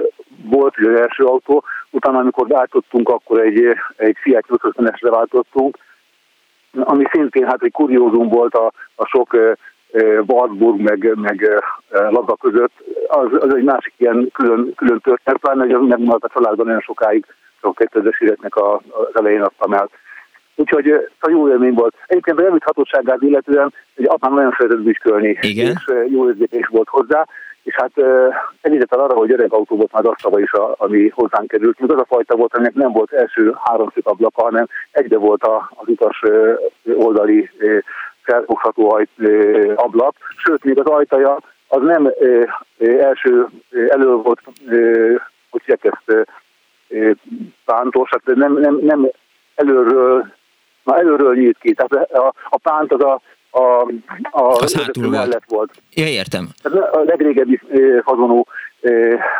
volt, 0.43 0.75
hogy 0.75 0.85
az 0.85 0.99
első 0.99 1.23
autó, 1.23 1.63
utána 1.89 2.19
amikor 2.19 2.47
váltottunk, 2.47 3.09
akkor 3.09 3.39
egy, 3.39 3.63
egy 3.95 4.17
Fiat 4.21 4.45
850-esre 4.47 5.07
váltottunk, 5.09 5.77
ami 6.79 7.03
szintén 7.11 7.45
hát 7.45 7.63
egy 7.63 7.71
kuriózum 7.71 8.29
volt 8.29 8.53
a, 8.53 8.71
a 8.95 9.05
sok 9.05 9.35
e, 9.35 9.57
Warburg 10.27 10.79
meg, 10.79 11.13
meg 11.15 11.63
Lada 11.89 12.35
között, 12.41 12.71
az, 13.07 13.27
az 13.39 13.55
egy 13.55 13.63
másik 13.63 13.93
ilyen 13.97 14.29
külön, 14.33 14.73
külön 14.75 14.99
történet, 14.99 15.39
pláne, 15.39 15.61
hogy 15.61 15.71
az 15.71 15.87
megmaradt 15.87 16.23
a 16.23 16.29
családban 16.33 16.65
nagyon 16.65 16.81
sokáig 16.81 17.25
a 17.61 17.73
2000-es 17.73 18.21
éveknek 18.21 18.55
az 18.55 18.81
elején 19.13 19.41
adtam 19.41 19.73
el. 19.73 19.89
Úgyhogy 20.55 21.09
a 21.19 21.29
jó 21.29 21.49
élmény 21.49 21.73
volt. 21.73 21.95
Egyébként 22.05 22.39
a 22.39 22.43
javíthatóságát 22.43 23.21
illetően, 23.21 23.73
hogy 23.95 24.05
apám 24.05 24.33
nagyon 24.33 24.55
szeretett 24.57 24.81
büskölni, 24.81 25.37
Igen? 25.41 25.65
és 25.65 25.93
jó 26.07 26.27
érzékés 26.27 26.67
volt 26.67 26.87
hozzá, 26.87 27.27
és 27.63 27.75
hát 27.75 27.91
egyetlen 28.61 28.99
arra, 28.99 29.13
hogy 29.13 29.31
öreg 29.31 29.53
autó 29.53 29.75
volt 29.75 29.91
már 29.91 30.05
asztava 30.05 30.39
is, 30.39 30.51
a, 30.51 30.75
ami 30.77 31.09
hozzánk 31.09 31.47
került. 31.47 31.79
Még 31.79 31.91
az 31.91 31.99
a 31.99 32.05
fajta 32.05 32.35
volt, 32.35 32.53
aminek 32.53 32.73
nem 32.73 32.91
volt 32.91 33.11
első 33.11 33.55
háromszög 33.63 34.07
ablaka, 34.07 34.41
hanem 34.41 34.67
egybe 34.91 35.17
volt 35.17 35.43
az 35.43 35.87
utas 35.87 36.21
oldali 36.95 37.49
felfogható 38.21 39.05
ablak, 39.75 40.15
sőt, 40.37 40.63
még 40.63 40.79
az 40.79 40.85
ajtaja 40.85 41.37
az 41.67 41.81
nem 41.81 42.13
első 42.79 43.47
elő 43.87 44.11
volt, 44.15 44.41
hogy 45.49 45.61
ezt 45.65 46.27
pántos, 47.65 48.09
hát 48.09 48.35
nem, 48.35 48.53
nem, 48.53 48.79
nem 48.81 49.09
előről, 49.55 50.25
na 50.83 50.97
előről 50.97 51.35
nyílt 51.35 51.57
ki, 51.57 51.73
tehát 51.73 52.11
a, 52.11 52.33
a 52.49 52.57
pánt 52.57 52.93
az 52.93 53.01
a, 53.01 53.21
a, 53.49 53.91
a 54.31 54.41
az 54.41 54.75
hátul 54.75 55.09
mellett 55.09 55.43
volt. 55.47 55.71
Ja, 55.93 56.07
értem. 56.07 56.47
Tehát 56.61 56.95
a 56.95 57.03
legrégebbi 57.03 57.59
fazonú 58.03 58.43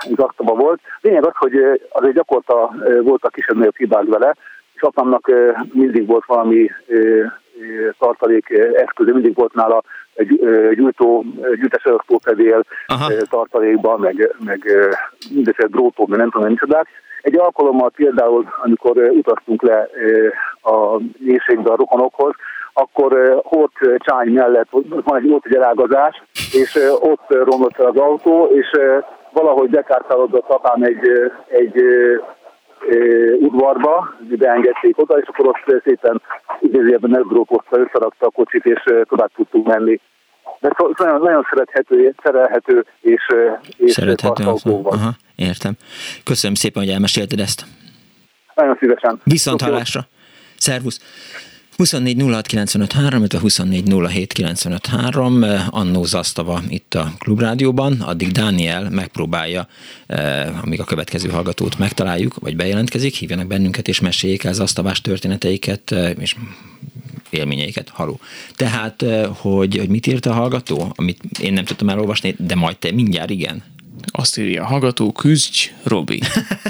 gazdaba 0.10 0.54
volt. 0.54 0.80
Lényeg 1.02 1.26
az, 1.26 1.34
hogy 1.36 1.54
azért 1.90 2.16
gyakorta 2.16 2.76
voltak 3.02 3.32
kisebb-nagyobb 3.32 3.78
hibák 3.78 4.06
vele, 4.06 4.36
és 4.74 4.82
apámnak 4.82 5.32
mindig 5.74 6.08
volt 6.08 6.26
valami 6.26 6.72
tartalék 8.00 8.50
eszköze, 8.74 9.12
mindig 9.14 9.36
volt 9.36 9.54
nála 9.54 9.84
egy 10.14 10.40
gyújtó, 10.76 11.26
gyűjtésöröktópedél 11.56 12.64
tartalékban, 13.30 14.00
meg, 14.00 14.36
meg 14.46 14.72
mindeset 15.30 15.70
drótó, 15.70 16.06
meg 16.08 16.20
nem 16.20 16.30
tudom, 16.30 16.48
nem 16.48 16.58
csodák. 16.58 16.88
Egy 17.22 17.38
alkalommal 17.38 17.90
például, 17.90 18.46
amikor 18.64 18.98
utaztunk 18.98 19.62
le 19.62 19.90
a 20.62 21.00
mélységbe 21.18 21.72
a 21.72 21.76
rokonokhoz, 21.76 22.34
akkor 22.74 23.42
ott 23.44 23.76
Csány 23.98 24.32
mellett 24.34 24.68
van 25.04 25.18
egy, 25.18 25.32
ott 25.32 25.46
egy 25.46 25.56
elágazás, 25.56 26.24
és 26.54 26.80
ott 27.00 27.26
romlott 27.30 27.76
fel 27.76 27.86
az 27.86 27.98
autó, 27.98 28.46
és 28.46 28.72
valahogy 29.32 29.70
bekártálódott 29.70 30.50
apám 30.50 30.84
egy, 30.84 31.32
egy 31.48 31.84
udvarba, 33.40 34.14
beengedték 34.20 34.98
oda, 35.02 35.18
és 35.18 35.28
akkor 35.28 35.48
ott 35.48 35.82
szépen 35.84 36.22
idézőjelben 36.60 37.10
megbrókozta, 37.10 37.80
összerakta 37.80 38.26
a 38.26 38.30
kocsit, 38.30 38.66
és 38.66 38.84
tovább 39.04 39.32
tudtunk 39.36 39.68
menni. 39.68 40.00
De 40.60 40.70
nagyon, 40.98 41.22
nagyon 41.22 41.46
szerethető, 41.50 42.16
szerelhető 42.24 42.86
és, 43.02 43.28
és 43.78 43.92
szerethető 43.92 44.44
Aha, 44.84 45.12
értem. 45.36 45.74
Köszönöm 46.24 46.56
szépen, 46.56 46.84
hogy 46.84 46.92
elmesélted 46.92 47.40
ezt. 47.40 47.66
Nagyon 48.56 48.78
szívesen. 48.80 49.22
Viszont 49.24 49.62
hallásra. 49.62 50.08
Szervusz. 50.58 51.00
24 51.80 52.18
illetve 53.20 53.40
24 53.40 53.88
Annó 55.70 56.04
Zasztava 56.04 56.60
itt 56.70 56.94
a 56.94 57.06
Klubrádióban, 57.20 58.02
addig 58.02 58.32
Dániel 58.32 58.90
megpróbálja, 58.90 59.68
eh, 60.08 60.64
amíg 60.64 60.80
a 60.80 60.84
következő 60.84 61.30
hallgatót 61.30 61.78
megtaláljuk, 61.78 62.36
vagy 62.40 62.56
bejelentkezik, 62.56 63.16
hívjanak 63.16 63.48
bennünket 63.48 63.88
és 63.88 64.00
meséljék 64.00 64.44
el 64.44 64.54
Zasztavás 64.54 65.02
történeteiket, 65.02 65.92
eh, 65.92 66.12
és 66.20 66.36
élményeiket. 67.30 67.90
Haló. 67.90 68.20
Tehát, 68.56 69.02
eh, 69.02 69.28
hogy, 69.34 69.78
hogy 69.78 69.90
mit 69.90 70.08
írt 70.08 70.26
a 70.26 70.34
hallgató, 70.34 70.94
amit 70.96 71.22
én 71.40 71.54
nem 71.54 71.66
tudtam 71.66 71.90
elolvasni, 71.90 72.36
de 72.38 72.56
majd 72.56 72.78
te 72.78 72.92
mindjárt 72.92 73.30
igen. 73.30 73.64
Azt 74.06 74.38
írja 74.38 74.64
a 74.64 74.66
hallgató, 74.66 75.12
küzdj, 75.12 75.72
Robi. 75.84 76.20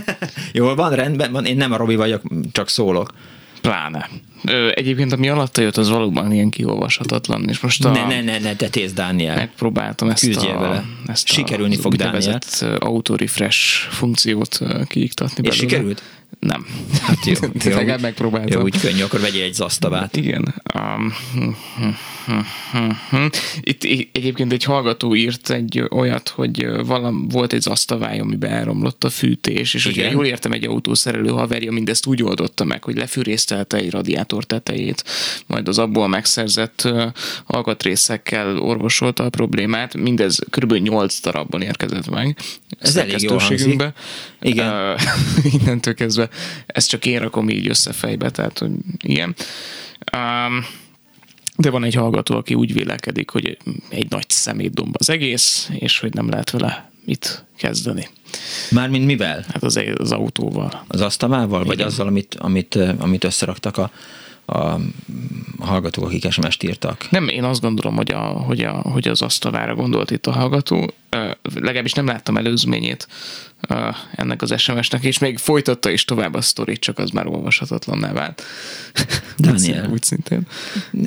Jól 0.54 0.76
van, 0.76 0.96
rendben 0.96 1.32
van, 1.32 1.46
én 1.46 1.58
nem 1.58 1.72
a 1.72 1.78
Robi 1.78 1.96
vagyok, 1.96 2.22
csak 2.52 2.70
szólok. 2.70 3.14
Pláne. 3.62 4.10
Ö, 4.46 4.72
egyébként 4.76 5.14
ami 5.14 5.30
alatta 5.30 5.62
jött, 5.62 5.78
az 5.78 5.90
valóban 5.90 6.32
ilyen 6.32 6.50
kiolvashatatlan. 6.50 7.50
És 7.50 7.60
most 7.60 7.86
a... 7.86 7.92
Ne, 7.92 8.06
ne, 8.08 8.22
ne, 8.22 8.40
ne, 8.40 8.56
tetész, 8.56 8.94
Dániel. 8.94 9.36
Megpróbáltam 9.36 10.10
ezt 10.10 10.26
Küzdjél 10.26 10.56
a, 10.56 10.60
vele. 10.60 10.86
ezt 11.06 11.28
Sikerülni 11.28 11.76
a 11.76 11.80
fog, 11.80 11.96
Dániel. 11.96 12.40
auto-refresh 12.80 13.88
funkciót 13.90 14.60
kiiktatni 14.88 15.48
És 15.48 15.56
sikerült? 15.56 16.04
Nem. 16.40 16.66
Hát 17.02 17.26
jó. 17.26 17.34
jó. 17.64 17.76
Legalább 17.76 18.02
megpróbáltam. 18.02 18.60
Jó, 18.60 18.62
úgy 18.64 18.80
könnyű, 18.80 19.02
akkor 19.02 19.20
vegyél 19.20 19.44
egy 19.44 19.54
zasztavát. 19.54 20.16
Igen. 20.16 20.56
Um, 20.76 21.14
itt 23.62 23.84
egyébként 24.12 24.54
egy 24.54 24.64
hallgató 24.64 25.16
írt 25.16 25.50
egy 25.50 25.84
olyat, 25.90 26.30
hogy 26.30 26.86
valam, 26.86 27.28
volt 27.28 27.54
egy 27.54 27.62
zasztavály, 27.62 28.20
amiben 28.20 28.52
elromlott 28.52 29.04
a 29.04 29.10
fűtés, 29.10 29.74
és 29.74 29.86
hogyha 29.86 30.12
jól 30.12 30.26
értem, 30.26 30.52
egy 30.52 30.66
autószerelő 30.66 31.30
haverja 31.30 31.72
mindezt 31.72 32.06
úgy 32.06 32.24
oldotta 32.24 32.64
meg, 32.64 32.84
hogy 32.84 32.96
lefűrésztelte 32.96 33.78
egy 33.78 33.92
radiátor 33.92 34.44
tetejét, 34.44 35.04
majd 35.48 35.68
az 35.68 35.78
abból 35.78 36.08
megszerzett 36.08 36.90
alkatrészekkel 37.46 38.60
orvosolta 38.60 39.24
a 39.24 39.30
problémát, 39.30 39.98
mindez 39.98 40.40
kb. 40.50 40.74
8 40.74 41.22
darabban 41.22 41.62
érkezett 41.62 42.10
meg. 42.10 42.38
Ez 42.80 42.96
elég 42.96 43.22
jó 43.22 43.38
Igen. 44.42 44.94
Uh, 44.94 45.02
innentől 45.62 45.94
kezdve 45.94 46.30
ezt 46.66 46.90
csak 46.90 47.06
én 47.06 47.20
rakom 47.20 47.50
így 47.50 47.68
össze 47.68 47.94
fejbe, 47.94 48.30
tehát 48.30 48.60
hogy 48.60 48.72
igen. 49.04 49.36
Um, 50.14 50.66
de 51.60 51.70
van 51.70 51.84
egy 51.84 51.94
hallgató, 51.94 52.36
aki 52.36 52.54
úgy 52.54 52.74
vélekedik, 52.74 53.30
hogy 53.30 53.58
egy 53.90 54.10
nagy 54.10 54.30
szemétdomb 54.30 54.96
az 54.98 55.10
egész, 55.10 55.70
és 55.80 56.00
hogy 56.00 56.14
nem 56.14 56.30
lehet 56.30 56.50
vele 56.50 56.92
mit 57.06 57.46
kezdeni. 57.58 58.08
Mármint 58.72 59.06
mivel? 59.06 59.46
Hát 59.48 59.64
az, 59.64 59.80
az 59.98 60.12
autóval. 60.12 60.84
Az 60.88 61.02
asztamával, 61.02 61.64
vagy 61.64 61.82
azzal, 61.82 62.08
amit, 62.08 62.36
amit, 62.36 62.76
amit 63.00 63.24
összeraktak 63.24 63.78
a, 63.78 63.92
a 64.50 64.80
hallgatók, 65.60 66.06
akik 66.06 66.32
SMS-t 66.32 66.64
írtak. 66.64 67.08
Nem, 67.10 67.28
én 67.28 67.44
azt 67.44 67.62
gondolom, 67.62 67.96
hogy, 67.96 68.12
a, 68.12 68.20
hogy, 68.20 68.62
a, 68.62 68.72
hogy 68.72 69.08
az 69.08 69.22
asztalára 69.22 69.76
gondolt 69.76 70.12
itt 70.12 70.28
a 70.28 70.32
hallgató. 70.32 70.94
Legalábbis 71.54 71.94
nem 71.94 72.06
láttam 72.06 72.38
előzményét 72.38 73.08
ennek 74.16 74.42
az 74.42 74.60
SMS-nek, 74.60 75.04
és 75.04 75.18
még 75.18 75.38
folytatta 75.38 75.90
is 75.90 76.06
tovább 76.06 76.34
a 76.34 76.42
sztorit, 76.42 76.80
csak 76.80 76.98
az 76.98 77.10
már 77.10 77.28
olvashatatlanná 77.28 78.12
vált. 78.12 78.44
Daniel. 79.38 79.90
Úgy 79.92 80.04
szintén. 80.04 80.42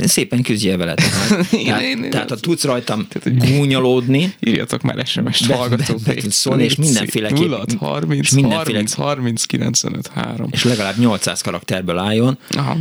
Szépen 0.03 0.43
küzdjél 0.43 0.77
vele. 0.77 0.95
Tehát, 1.29 1.53
igen, 1.53 1.65
tehát, 1.65 1.83
én, 1.83 2.11
tehát 2.11 2.29
ha 2.29 2.37
tudsz 2.37 2.65
rajtam 2.65 3.07
gúnyolódni, 3.25 4.35
írjatok 4.41 4.83
már 4.83 5.07
SMS-t 5.07 5.53
hallgató. 5.53 5.95
Be, 6.05 6.15
be 6.15 6.31
szólni, 6.31 6.65
és 6.65 6.77
mindenféleképp. 6.77 7.49
0 7.49 7.65
30, 7.79 8.21
és 8.21 8.31
mindenféle, 8.31 8.79
30, 8.79 8.93
30, 8.93 9.45
95, 9.45 10.11
3. 10.15 10.49
És 10.51 10.65
legalább 10.65 10.99
800 10.99 11.41
karakterből 11.41 11.99
álljon, 11.99 12.39
Aha. 12.51 12.77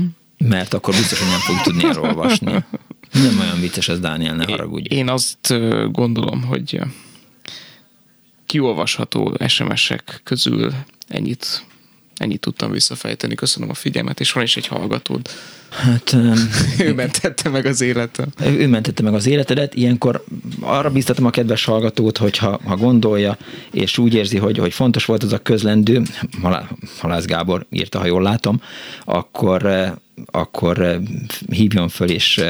Mert 0.47 0.73
akkor 0.73 0.95
biztos, 0.95 1.19
hogy 1.19 1.27
nem 1.27 1.39
fog 1.39 1.61
tudni 1.61 1.83
elolvasni. 1.83 2.63
Nem 3.11 3.39
olyan 3.39 3.59
vicces 3.59 3.89
ez, 3.89 3.99
Dániel, 3.99 4.35
ne 4.35 4.43
haragudj. 4.43 4.95
Én 4.95 5.09
azt 5.09 5.53
gondolom, 5.91 6.43
hogy 6.43 6.79
kiolvasható 8.45 9.37
SMS-ek 9.47 10.21
közül 10.23 10.73
ennyit, 11.07 11.65
ennyit 12.17 12.39
tudtam 12.39 12.71
visszafejteni. 12.71 13.35
Köszönöm 13.35 13.69
a 13.69 13.73
figyelmet, 13.73 14.19
és 14.19 14.31
van 14.31 14.43
is 14.43 14.57
egy 14.57 14.67
hallgatód. 14.67 15.29
Hát, 15.69 16.13
ő 16.87 16.93
mentette 16.93 17.49
meg 17.49 17.65
az 17.65 17.81
életem. 17.81 18.27
Ő 18.43 18.67
mentette 18.67 19.03
meg 19.03 19.13
az 19.13 19.25
életedet. 19.25 19.75
Ilyenkor 19.75 20.23
arra 20.59 20.89
biztatom 20.89 21.25
a 21.25 21.29
kedves 21.29 21.65
hallgatót, 21.65 22.17
hogy 22.17 22.37
ha, 22.37 22.59
ha 22.65 22.75
gondolja, 22.75 23.37
és 23.71 23.97
úgy 23.97 24.13
érzi, 24.13 24.37
hogy, 24.37 24.57
hogy 24.57 24.73
fontos 24.73 25.05
volt 25.05 25.23
az 25.23 25.33
a 25.33 25.39
közlendő, 25.39 26.01
Halász 26.99 27.25
Gábor 27.25 27.65
írta, 27.69 27.99
ha 27.99 28.05
jól 28.05 28.21
látom, 28.21 28.61
akkor, 29.05 29.61
akkor 30.25 31.01
hívjon 31.49 31.89
föl, 31.89 32.09
és 32.09 32.43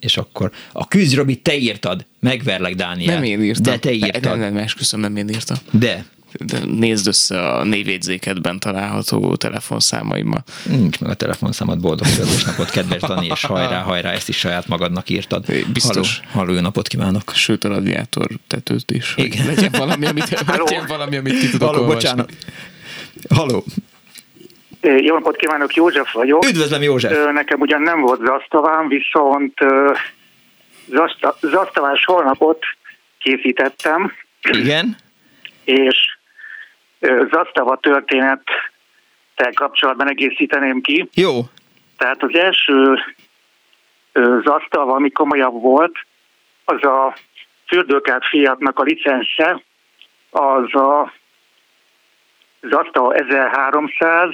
és 0.00 0.16
akkor 0.16 0.50
a 0.72 0.88
küzd, 0.88 1.14
Robi, 1.14 1.36
te 1.36 1.56
írtad, 1.56 2.06
megverlek, 2.20 2.74
Dániel. 2.74 3.14
Nem 3.14 3.22
én 3.22 3.42
írtam. 3.42 3.62
De 3.62 3.78
te 3.78 3.92
írtad. 3.92 4.22
Nem, 4.22 4.38
nem, 4.38 4.56
esküszöm, 4.56 5.00
nem 5.00 5.16
én 5.16 5.28
írtam. 5.28 5.56
De. 5.70 6.04
De 6.44 6.58
nézd 6.64 7.06
össze 7.06 7.48
a 7.48 7.64
névjegyzékedben 7.64 8.58
található 8.58 9.36
telefonszámaimmal. 9.36 10.44
Nincs 10.68 11.00
meg 11.00 11.10
a 11.10 11.14
telefonszámad, 11.14 11.80
boldog 11.80 12.06
születésnapot, 12.06 12.70
kedves 12.70 13.00
Dani, 13.00 13.26
és 13.26 13.44
hajrá, 13.44 13.80
hajrá, 13.80 14.10
ezt 14.10 14.28
is 14.28 14.36
saját 14.36 14.68
magadnak 14.68 15.10
írtad. 15.10 15.44
Biztos. 15.72 16.18
Halló, 16.18 16.30
halló 16.32 16.52
jó 16.52 16.60
napot 16.60 16.88
kívánok. 16.88 17.32
Sőt, 17.34 17.64
a 17.64 17.68
radiátor 17.68 18.28
tetőt 18.46 18.90
is. 18.90 19.14
Igen. 19.16 19.46
Legyen 19.46 19.72
valami, 19.72 20.06
amit, 20.06 20.30
legyen 20.46 20.86
valami, 20.86 21.16
amit 21.16 21.38
ki 21.38 21.48
tudok 21.48 21.68
Halló, 21.68 21.80
olvasni. 21.80 22.08
bocsánat. 22.08 22.32
Halló. 23.28 23.64
Jó 24.80 25.14
napot 25.14 25.36
kívánok, 25.36 25.74
József 25.74 26.12
vagyok. 26.12 26.44
Üdvözlöm, 26.44 26.82
József. 26.82 27.32
Nekem 27.32 27.60
ugyan 27.60 27.82
nem 27.82 28.00
volt 28.00 28.20
zasztavám, 28.24 28.88
viszont 28.88 29.54
zaszta, 30.86 31.36
zasztavás 31.40 32.04
holnapot 32.04 32.64
készítettem, 33.18 34.12
Igen? 34.42 34.96
és 35.64 36.18
zasztava 37.30 37.76
történettel 37.76 39.52
kapcsolatban 39.54 40.08
egészíteném 40.08 40.80
ki. 40.80 41.08
Jó. 41.14 41.40
Tehát 41.96 42.22
az 42.22 42.34
első 42.34 42.98
zasztava, 44.44 44.94
ami 44.94 45.10
komolyabb 45.10 45.62
volt, 45.62 45.94
az 46.64 46.84
a 46.84 47.16
fürdőkát 47.66 48.26
fiatnak 48.26 48.78
a 48.78 48.82
licensze, 48.82 49.62
az 50.30 50.74
a 50.74 51.12
Zasztava 52.70 53.14
1300, 53.14 54.28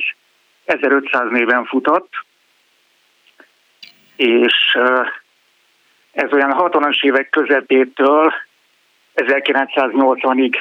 1500 0.64 1.30
néven 1.30 1.64
futott, 1.64 2.10
és 4.16 4.78
ez 6.12 6.32
olyan 6.32 6.54
60-as 6.58 7.02
évek 7.02 7.30
közepétől 7.30 8.32
1980-ig 9.14 10.54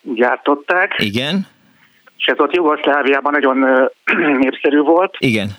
gyártották, 0.00 0.94
Igen? 0.98 1.46
és 2.16 2.24
ez 2.24 2.38
ott 2.38 2.54
Jugoszláviában 2.54 3.32
nagyon 3.32 3.90
népszerű 4.42 4.78
volt. 4.78 5.16
Igen. 5.18 5.50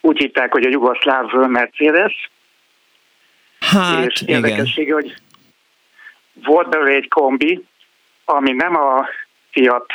Úgy 0.00 0.18
hitták, 0.18 0.52
hogy 0.52 0.66
a 0.66 0.70
jugoszláv 0.70 1.32
Mercedes, 1.32 2.30
Hát, 3.60 4.06
és 4.06 4.20
igen. 4.20 4.34
érdekessége, 4.34 4.92
hogy 4.92 5.14
volt 6.44 6.68
belőle 6.68 6.94
egy 6.94 7.08
kombi, 7.08 7.64
ami 8.24 8.52
nem 8.52 8.76
a 8.76 9.08
Fiat 9.50 9.92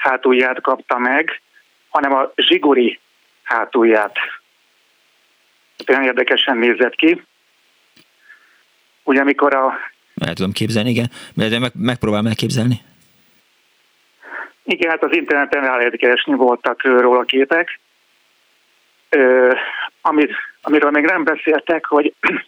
hátulját 0.00 0.60
kapta 0.60 0.98
meg, 0.98 1.40
hanem 1.88 2.12
a 2.12 2.32
Zsiguri 2.36 3.00
hátulját. 3.42 4.16
Hát 5.78 5.88
Olyan 5.90 6.02
érdekesen 6.02 6.56
nézett 6.56 6.94
ki. 6.94 7.22
Ugye 9.02 9.20
amikor 9.20 9.54
a, 9.54 9.78
El 10.16 10.34
tudom 10.34 10.52
képzelni, 10.52 10.90
igen. 10.90 11.10
De 11.34 11.58
meg, 11.58 11.72
megpróbálom 11.74 12.26
elképzelni. 12.26 12.80
igen, 14.64 14.90
hát 14.90 15.02
az 15.02 15.16
interneten 15.16 15.62
rá 15.62 15.76
lehet 15.76 15.96
keresni, 15.96 16.34
voltak 16.34 16.82
róla 16.82 17.22
képek. 17.22 17.80
Ö, 19.08 19.52
amit, 20.00 20.32
amiről 20.62 20.90
még 20.90 21.04
nem 21.04 21.24
beszéltek, 21.24 21.86
hogy 21.86 22.14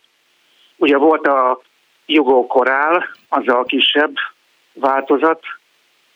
ugye 0.84 0.96
volt 0.96 1.26
a 1.26 1.60
Jugó 2.06 2.46
Korál, 2.46 3.08
az 3.28 3.48
a 3.48 3.62
kisebb 3.62 4.14
változat, 4.72 5.44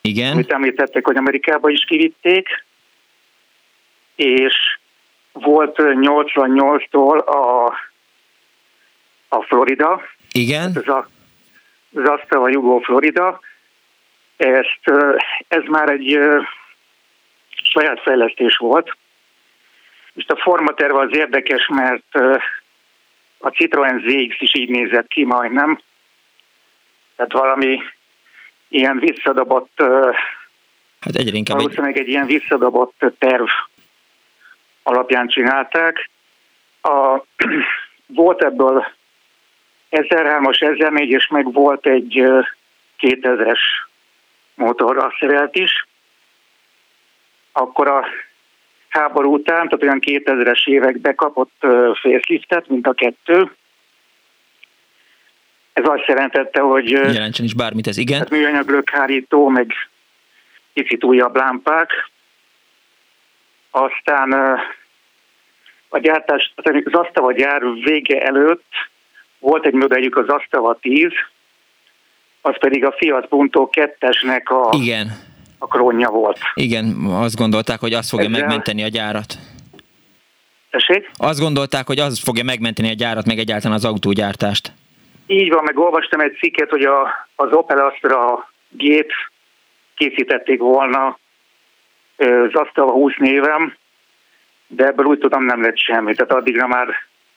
Igen. 0.07 0.33
amit 0.33 0.53
említettek, 0.53 1.07
hogy 1.07 1.17
Amerikába 1.17 1.71
is 1.71 1.85
kivitték, 1.85 2.65
és 4.15 4.79
volt 5.33 5.79
ö, 5.79 5.93
88-tól 5.97 7.25
a, 7.25 7.67
a 9.29 9.43
Florida, 9.43 10.03
Igen. 10.33 10.73
ez 10.75 10.89
a 10.89 11.09
Zasztava 11.91 12.49
Jugó 12.49 12.79
Florida, 12.79 13.41
ezt, 14.37 14.81
ez 15.49 15.63
már 15.67 15.89
egy 15.89 16.19
saját 17.63 18.01
fejlesztés 18.01 18.57
volt. 18.57 18.97
Most 20.13 20.31
a 20.31 20.37
formaterve 20.37 20.99
az 20.99 21.17
érdekes, 21.17 21.67
mert 21.67 22.15
a 23.39 23.49
Citroen 23.49 24.05
ZX 24.07 24.41
is 24.41 24.55
így 24.55 24.69
nézett 24.69 25.07
ki 25.07 25.25
majdnem. 25.25 25.81
Tehát 27.17 27.33
valami 27.33 27.83
ilyen 28.69 28.99
visszadobott, 28.99 29.73
ö, 29.77 30.11
Hát 31.01 31.15
egyre 31.15 31.37
inkább 31.37 31.57
egy, 31.57 31.63
valószínűleg 31.63 31.99
egy 31.99 32.09
ilyen 32.09 32.27
visszadobott 32.27 33.05
terv 33.19 33.47
alapján 34.83 35.29
csinálták. 35.29 36.11
A, 36.83 37.23
volt 38.07 38.43
ebből 38.43 38.87
1003-as, 39.91 40.57
1004-es, 40.61 41.31
meg 41.31 41.53
volt 41.53 41.87
egy 41.87 42.19
ö, 42.19 42.41
2000-es 42.99 43.59
motorra 44.55 45.15
szerelt 45.19 45.57
is. 45.57 45.87
Akkor 47.53 47.89
a 47.89 48.07
háború 48.89 49.33
után, 49.33 49.69
tehát 49.69 49.83
olyan 49.83 50.01
2000-es 50.01 50.67
években 50.67 51.15
kapott 51.15 51.55
faceliftet, 52.01 52.69
mint 52.69 52.87
a 52.87 52.93
kettő. 52.93 53.51
Ez 55.77 55.85
azt 55.87 56.07
jelentette, 56.07 56.61
hogy 56.61 56.91
jelentsen 56.91 57.45
is 57.45 57.55
bármit 57.55 57.87
ez, 57.87 57.97
igen. 57.97 58.19
hát 58.19 58.31
műanyag 58.31 58.69
lökhárító, 58.69 59.49
meg 59.49 59.73
kicsit 60.73 61.05
újabb 61.05 61.37
lámpák. 61.37 61.91
Aztán 63.71 64.33
a 65.89 65.99
gyártás, 65.99 66.53
az 66.57 66.93
Asztava 66.93 67.33
gyár 67.33 67.63
vége 67.85 68.21
előtt 68.21 68.73
volt 69.39 69.67
egy 69.67 69.73
modelljük 69.73 70.17
az 70.17 70.29
Asztava 70.29 70.79
10, 70.81 71.09
az 72.41 72.59
pedig 72.59 72.85
a 72.85 72.95
Fiat 72.99 73.27
Punto 73.27 73.69
2-esnek 73.73 74.45
a, 74.45 74.77
Igen. 74.77 75.11
a 75.59 75.67
krónja 75.67 76.11
volt. 76.11 76.39
Igen, 76.55 77.07
azt 77.11 77.37
gondolták, 77.37 77.81
hogy 77.81 77.93
az 77.93 78.09
fogja 78.09 78.27
Ezzel- 78.27 78.41
megmenteni 78.41 78.83
a 78.83 78.89
gyárat. 78.89 79.35
Tessék? 80.71 81.11
Azt 81.17 81.41
gondolták, 81.41 81.87
hogy 81.87 81.99
az 81.99 82.21
fogja 82.21 82.45
megmenteni 82.45 82.91
a 82.91 82.95
gyárat, 82.95 83.27
meg 83.27 83.39
egyáltalán 83.39 83.77
az 83.77 83.85
autógyártást. 83.85 84.73
Így 85.27 85.53
van, 85.53 85.65
meg 85.65 85.79
olvastam 85.79 86.21
egy 86.21 86.37
cikket, 86.39 86.71
hogy 86.71 86.85
a, 86.85 87.29
az 87.35 87.53
Opel 87.53 87.79
Astra 87.79 88.49
gép 88.69 89.13
készítették 89.95 90.59
volna 90.59 91.19
az 92.17 92.55
Astra 92.55 92.91
20 92.91 93.13
névem, 93.17 93.77
de 94.67 94.87
ebből 94.87 95.07
úgy 95.07 95.19
tudom 95.19 95.45
nem 95.45 95.63
lett 95.63 95.79
semmi, 95.79 96.15
tehát 96.15 96.33
addigra 96.33 96.67
már 96.67 96.89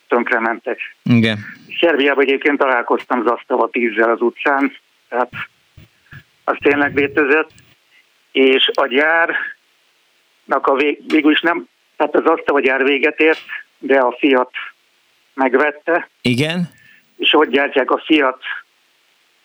tönkrementek. 0.07 0.95
Igen. 1.03 1.38
Szerbiában 1.80 2.24
egyébként 2.24 2.57
találkoztam 2.57 3.20
az 3.20 3.26
Asztava 3.26 3.70
10-zel 3.72 4.14
az 4.14 4.22
utcán, 4.22 4.78
tehát 5.10 5.32
az 6.44 6.56
tényleg 6.60 6.95
létezett, 6.95 7.49
és 8.32 8.70
a 8.74 8.88
gyárnak 8.88 10.68
a 10.68 10.74
vég, 10.74 11.02
végül 11.07 11.32
is 11.32 11.41
nem, 11.41 11.68
tehát 11.95 12.16
az 12.16 12.26
Asztava 12.26 12.60
gyár 12.60 12.84
véget 12.84 13.20
ért, 13.20 13.45
de 13.78 13.99
a 13.99 14.16
Fiat 14.20 14.52
megvette, 15.34 16.10
Igen? 16.22 16.78
És 17.20 17.34
ott 17.34 17.50
gyártják 17.50 17.91
a 17.91 18.02
Fiat 18.06 18.41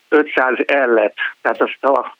500 0.09 0.55
L-et, 0.67 1.15
tehát 1.43 1.61
azt 1.61 1.85
a, 1.85 2.17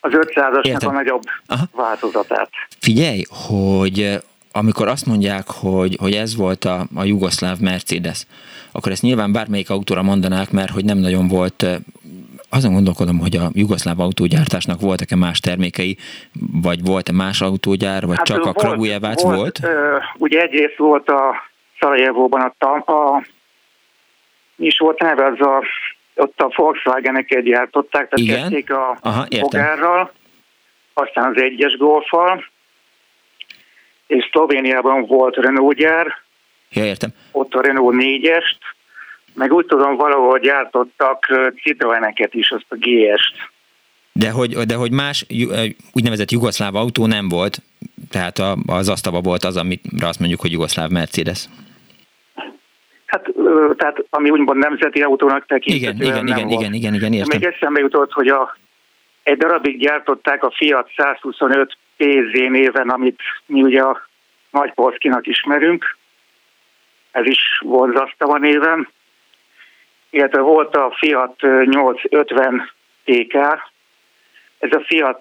az 0.00 0.12
500-asnak 0.14 0.66
Értem. 0.66 0.88
a 0.88 0.92
nagyobb 0.92 1.22
Aha. 1.46 1.64
változatát. 1.72 2.50
Figyelj, 2.80 3.22
hogy 3.48 4.00
eh, 4.00 4.18
amikor 4.52 4.88
azt 4.88 5.06
mondják, 5.06 5.44
hogy, 5.60 5.96
hogy 6.00 6.14
ez 6.14 6.36
volt 6.36 6.64
a, 6.64 6.86
a 6.94 7.04
jugoszláv 7.04 7.58
Mercedes, 7.58 8.26
akkor 8.72 8.92
ezt 8.92 9.02
nyilván 9.02 9.32
bármelyik 9.32 9.70
autóra 9.70 10.02
mondanák, 10.02 10.50
mert 10.50 10.70
hogy 10.70 10.84
nem 10.84 10.98
nagyon 10.98 11.28
volt 11.28 11.62
eh, 11.62 11.76
azon 12.48 12.72
gondolkodom, 12.72 13.18
hogy 13.18 13.36
a 13.36 13.50
jugoszláv 13.52 14.00
autógyártásnak 14.00 14.80
voltak-e 14.80 15.16
más 15.16 15.40
termékei, 15.40 15.96
vagy 16.62 16.84
volt-e 16.84 17.12
más 17.12 17.40
autógyár, 17.40 18.06
vagy 18.06 18.16
hát 18.16 18.26
csak 18.26 18.44
a 18.44 18.52
Kragujevác 18.52 19.22
volt? 19.22 19.36
volt? 19.36 19.60
Ö, 19.62 19.96
ugye 20.18 20.40
egyrészt 20.40 20.76
volt 20.76 21.08
a 21.08 21.34
Szarajevóban 21.80 22.54
a, 22.58 22.92
a 22.92 23.24
mi 24.56 24.66
is 24.66 24.78
volt 24.78 25.00
neve, 25.00 25.26
az 25.26 25.40
a, 25.40 25.64
ott 26.14 26.40
a 26.40 26.52
Volkswagen-eket 26.56 27.42
gyártották, 27.42 28.08
tehát 28.08 28.18
Igen. 28.18 28.40
kezdték 28.40 28.72
a 28.72 28.98
Aha, 29.00 29.26
értem. 29.28 29.40
Bogárral, 29.40 30.12
aztán 30.92 31.32
az 31.34 31.42
egyes 31.42 31.76
golfal, 31.76 32.44
és 34.06 34.28
Szlovéniában 34.30 35.06
volt 35.06 35.36
Renault 35.36 35.76
gyár, 35.76 36.06
Ja, 36.70 36.84
értem. 36.84 37.10
ott 37.32 37.54
a 37.54 37.60
Renault 37.60 37.94
4-est, 37.98 38.58
meg 39.34 39.52
úgy 39.52 39.66
tudom, 39.66 39.96
valahol 39.96 40.38
gyártottak 40.38 41.26
Citroeneket 41.62 42.34
is, 42.34 42.50
azt 42.50 42.66
a 42.68 42.76
GS-t. 42.78 43.52
De 44.12 44.30
hogy, 44.30 44.54
de 44.56 44.74
hogy 44.74 44.90
más 44.90 45.26
úgynevezett 45.92 46.30
jugoszláv 46.30 46.74
autó 46.74 47.06
nem 47.06 47.28
volt, 47.28 47.58
tehát 48.10 48.42
az 48.66 48.88
asztava 48.88 49.20
volt 49.20 49.44
az, 49.44 49.56
amire 49.56 49.80
azt 50.00 50.18
mondjuk, 50.18 50.40
hogy 50.40 50.52
jugoszláv 50.52 50.90
Mercedes. 50.90 51.44
Hát, 53.14 53.28
tehát 53.76 54.04
ami 54.10 54.30
úgymond 54.30 54.58
nemzeti 54.58 55.00
autónak 55.00 55.46
tekinthető. 55.46 56.04
Igen, 56.04 56.26
igen, 56.26 56.26
igen, 56.26 56.48
igen, 56.48 56.74
igen, 56.74 56.94
igen, 56.94 57.12
értem. 57.12 57.38
Még 57.38 57.48
eszembe 57.54 57.80
jutott, 57.80 58.12
hogy 58.12 58.28
a, 58.28 58.56
egy 59.22 59.36
darabig 59.36 59.78
gyártották 59.78 60.44
a 60.44 60.50
Fiat 60.50 60.90
125 60.96 61.76
PZ 61.96 62.32
néven, 62.32 62.88
amit 62.88 63.20
mi 63.46 63.62
ugye 63.62 63.82
a 63.82 64.08
Nagy 64.50 64.72
Polszkinak 64.72 65.26
ismerünk, 65.26 65.96
ez 67.10 67.26
is 67.26 67.60
volt 67.60 67.96
Zastava 67.96 68.38
néven, 68.38 68.88
illetve 70.10 70.40
volt 70.40 70.76
a 70.76 70.94
Fiat 70.98 71.40
850 71.64 72.70
TK, 73.04 73.34
ez 74.58 74.70
a 74.72 74.84
Fiat 74.86 75.20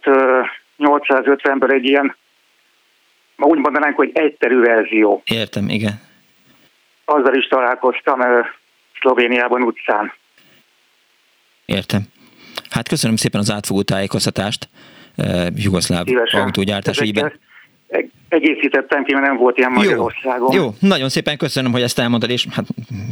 850-ből 0.79 1.73
egy 1.73 1.85
ilyen, 1.85 2.15
ma 3.35 3.45
úgy 3.45 3.59
mondanánk, 3.59 3.95
hogy 3.95 4.11
egyterű 4.13 4.59
verzió. 4.59 5.21
Értem, 5.25 5.69
igen. 5.69 6.11
Azzal 7.05 7.35
is 7.35 7.47
találkoztam 7.47 8.19
Szlovéniában 8.99 9.61
utcán. 9.61 10.13
Értem. 11.65 12.01
Hát 12.69 12.87
köszönöm 12.87 13.15
szépen 13.15 13.39
az 13.39 13.51
átfogó 13.51 13.81
tájékoztatást 13.81 14.69
jugoszláv 15.55 16.05
autógyártás 16.31 16.99
ügyben 16.99 17.33
egészítettem 18.33 19.03
ki, 19.03 19.13
mert 19.13 19.25
nem 19.25 19.37
volt 19.37 19.57
ilyen 19.57 19.71
Magyarországon. 19.71 20.53
Jó, 20.53 20.61
jó, 20.61 20.73
nagyon 20.79 21.09
szépen 21.09 21.37
köszönöm, 21.37 21.71
hogy 21.71 21.81
ezt 21.81 21.99
elmondod, 21.99 22.29
és 22.29 22.47
hát 22.51 22.65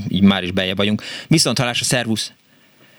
így 0.07 0.23
már 0.23 0.43
is 0.43 0.51
beje 0.51 0.75
vagyunk. 0.75 1.01
Viszont 1.27 1.57
halásra, 1.57 1.85
szervusz! 1.85 2.33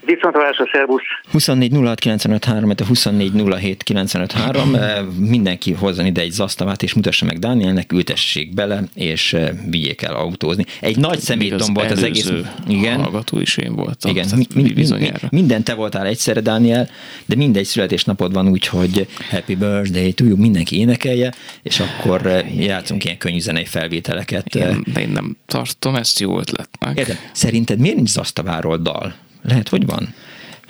Viszont 0.04 0.34
a 0.34 0.68
szervusz! 0.72 1.02
24 1.30 1.72
06 1.72 1.98
95 1.98 2.44
3, 2.44 2.72
24 2.86 3.32
07 3.58 3.82
95 3.82 4.32
3. 4.32 4.76
Mindenki 5.18 5.72
hozzon 5.72 6.06
ide 6.06 6.20
egy 6.20 6.30
zasztavát, 6.30 6.82
és 6.82 6.94
mutassa 6.94 7.24
meg 7.24 7.38
Dánielnek, 7.38 7.92
ültessék 7.92 8.54
bele, 8.54 8.82
és 8.94 9.32
eh, 9.32 9.50
vigyék 9.70 10.02
el 10.02 10.14
autózni. 10.14 10.64
Egy 10.80 10.96
nagy 10.96 11.18
szemétdom 11.18 11.74
volt 11.74 11.90
az 11.90 12.02
egész. 12.02 12.32
Igen. 12.68 13.00
hallgató 13.02 13.40
is 13.40 13.56
én 13.56 13.74
voltam. 13.74 14.10
Igen, 14.10 14.26
mi, 14.36 14.46
mi, 14.54 14.86
minden 15.30 15.62
te 15.62 15.74
voltál 15.74 16.06
egyszerre, 16.06 16.40
Dániel, 16.40 16.88
de 17.26 17.36
mindegy 17.36 17.64
születésnapod 17.64 18.32
van 18.32 18.48
úgy, 18.48 18.66
hogy 18.66 19.06
Happy 19.30 19.54
Birthday 19.54 20.12
to 20.12 20.24
you, 20.24 20.36
mindenki 20.36 20.78
énekelje, 20.78 21.32
és 21.62 21.80
akkor 21.80 22.26
eh, 22.26 22.64
játszunk 22.64 23.04
ilyen 23.04 23.18
könnyű 23.18 23.40
zenei 23.40 23.64
felvételeket. 23.64 24.54
Én, 24.54 24.84
én 24.98 25.08
nem 25.08 25.36
tartom 25.46 25.94
ezt 25.94 26.20
jó 26.20 26.38
ötletnek. 26.38 26.98
Érde, 26.98 27.18
szerinted 27.32 27.78
miért 27.78 27.96
nincs 27.96 28.10
zasztaváról 28.10 28.76
dal? 28.76 29.14
Lehet, 29.42 29.68
hogy 29.68 29.86
van? 29.86 30.14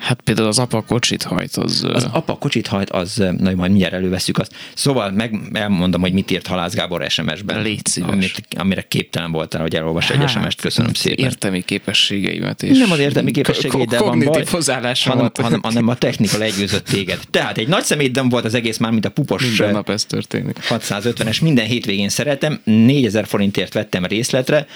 Hát 0.03 0.21
például 0.21 0.47
az 0.47 0.59
apa 0.59 0.81
kocsit 0.81 1.23
hajt, 1.23 1.55
az... 1.55 1.87
Az 1.93 2.07
apa 2.11 2.33
kocsit 2.33 2.67
hajt, 2.67 2.89
az, 2.89 3.15
na 3.37 3.51
majd 3.55 3.69
mindjárt 3.71 3.93
előveszük 3.93 4.37
azt. 4.37 4.55
Szóval 4.75 5.11
meg 5.11 5.39
elmondom, 5.53 6.01
hogy 6.01 6.13
mit 6.13 6.31
írt 6.31 6.47
Halász 6.47 6.73
Gábor 6.73 7.09
SMS-ben. 7.09 7.61
Légy 7.61 7.85
szíves. 7.85 8.11
Amit, 8.11 8.47
amire 8.57 8.81
képtelen 8.81 9.31
voltál, 9.31 9.61
hogy 9.61 9.75
elolvas 9.75 10.11
hát, 10.11 10.21
egy 10.21 10.29
SMS-t. 10.29 10.61
Köszönöm 10.61 10.93
szépen. 10.93 11.25
Értelmi 11.25 11.61
képességeimet 11.61 12.63
és... 12.63 12.77
Nem 12.77 12.91
az 12.91 12.99
értelmi 12.99 13.31
képességeid, 13.31 13.97
van 13.97 14.19
baj, 14.19 14.43
hanem, 15.03 15.31
hanem, 15.33 15.59
hanem, 15.61 15.87
a 15.87 15.95
technika 15.95 16.37
legyőzött 16.37 16.85
téged. 16.85 17.19
Tehát 17.29 17.57
egy 17.57 17.67
nagy 17.67 17.83
szemétdem 17.83 18.29
volt 18.29 18.45
az 18.45 18.53
egész 18.53 18.77
már, 18.77 18.91
mint 18.91 19.05
a 19.05 19.09
pupos... 19.09 19.41
Minden 19.47 19.71
nap 19.71 19.89
ez 19.89 20.05
történik. 20.05 20.59
650-es, 20.69 21.41
minden 21.41 21.65
hétvégén 21.65 22.09
szeretem. 22.09 22.61
4000 22.63 23.25
forintért 23.25 23.73
vettem 23.73 24.05
részletre 24.05 24.67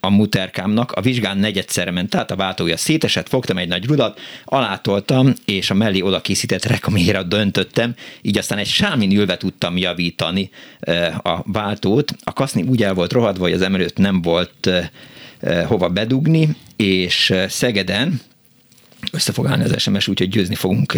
a 0.00 0.10
muterkámnak. 0.10 0.92
A 0.92 1.00
vizsgán 1.00 1.38
negyedszerre 1.38 1.90
ment, 1.90 2.10
tehát 2.10 2.30
a 2.30 2.36
váltója 2.36 2.76
szétesett, 2.76 3.28
fogtam 3.28 3.58
egy 3.58 3.68
nagy 3.68 3.86
rudat, 3.86 4.20
alátoltam, 4.44 5.32
és 5.44 5.70
a 5.70 5.74
mellé 5.74 6.00
oda 6.00 6.20
készített 6.20 6.64
rekamére 6.64 7.22
döntöttem, 7.22 7.94
így 8.22 8.38
aztán 8.38 8.58
egy 8.58 8.66
sámin 8.66 9.16
ülve 9.16 9.36
tudtam 9.36 9.76
javítani 9.76 10.50
a 11.22 11.52
váltót. 11.52 12.14
A 12.24 12.32
kaszni 12.32 12.62
úgy 12.62 12.82
el 12.82 12.94
volt 12.94 13.12
rohadva, 13.12 13.42
hogy 13.42 13.52
az 13.52 13.62
emelőt 13.62 13.98
nem 13.98 14.22
volt 14.22 14.70
hova 15.66 15.88
bedugni, 15.88 16.48
és 16.76 17.34
Szegeden, 17.48 18.20
össze 19.12 19.32
fog 19.32 19.46
állni 19.46 19.64
az 19.64 19.80
SMS, 19.80 20.08
úgyhogy 20.08 20.28
győzni 20.28 20.54
fogunk 20.54 20.94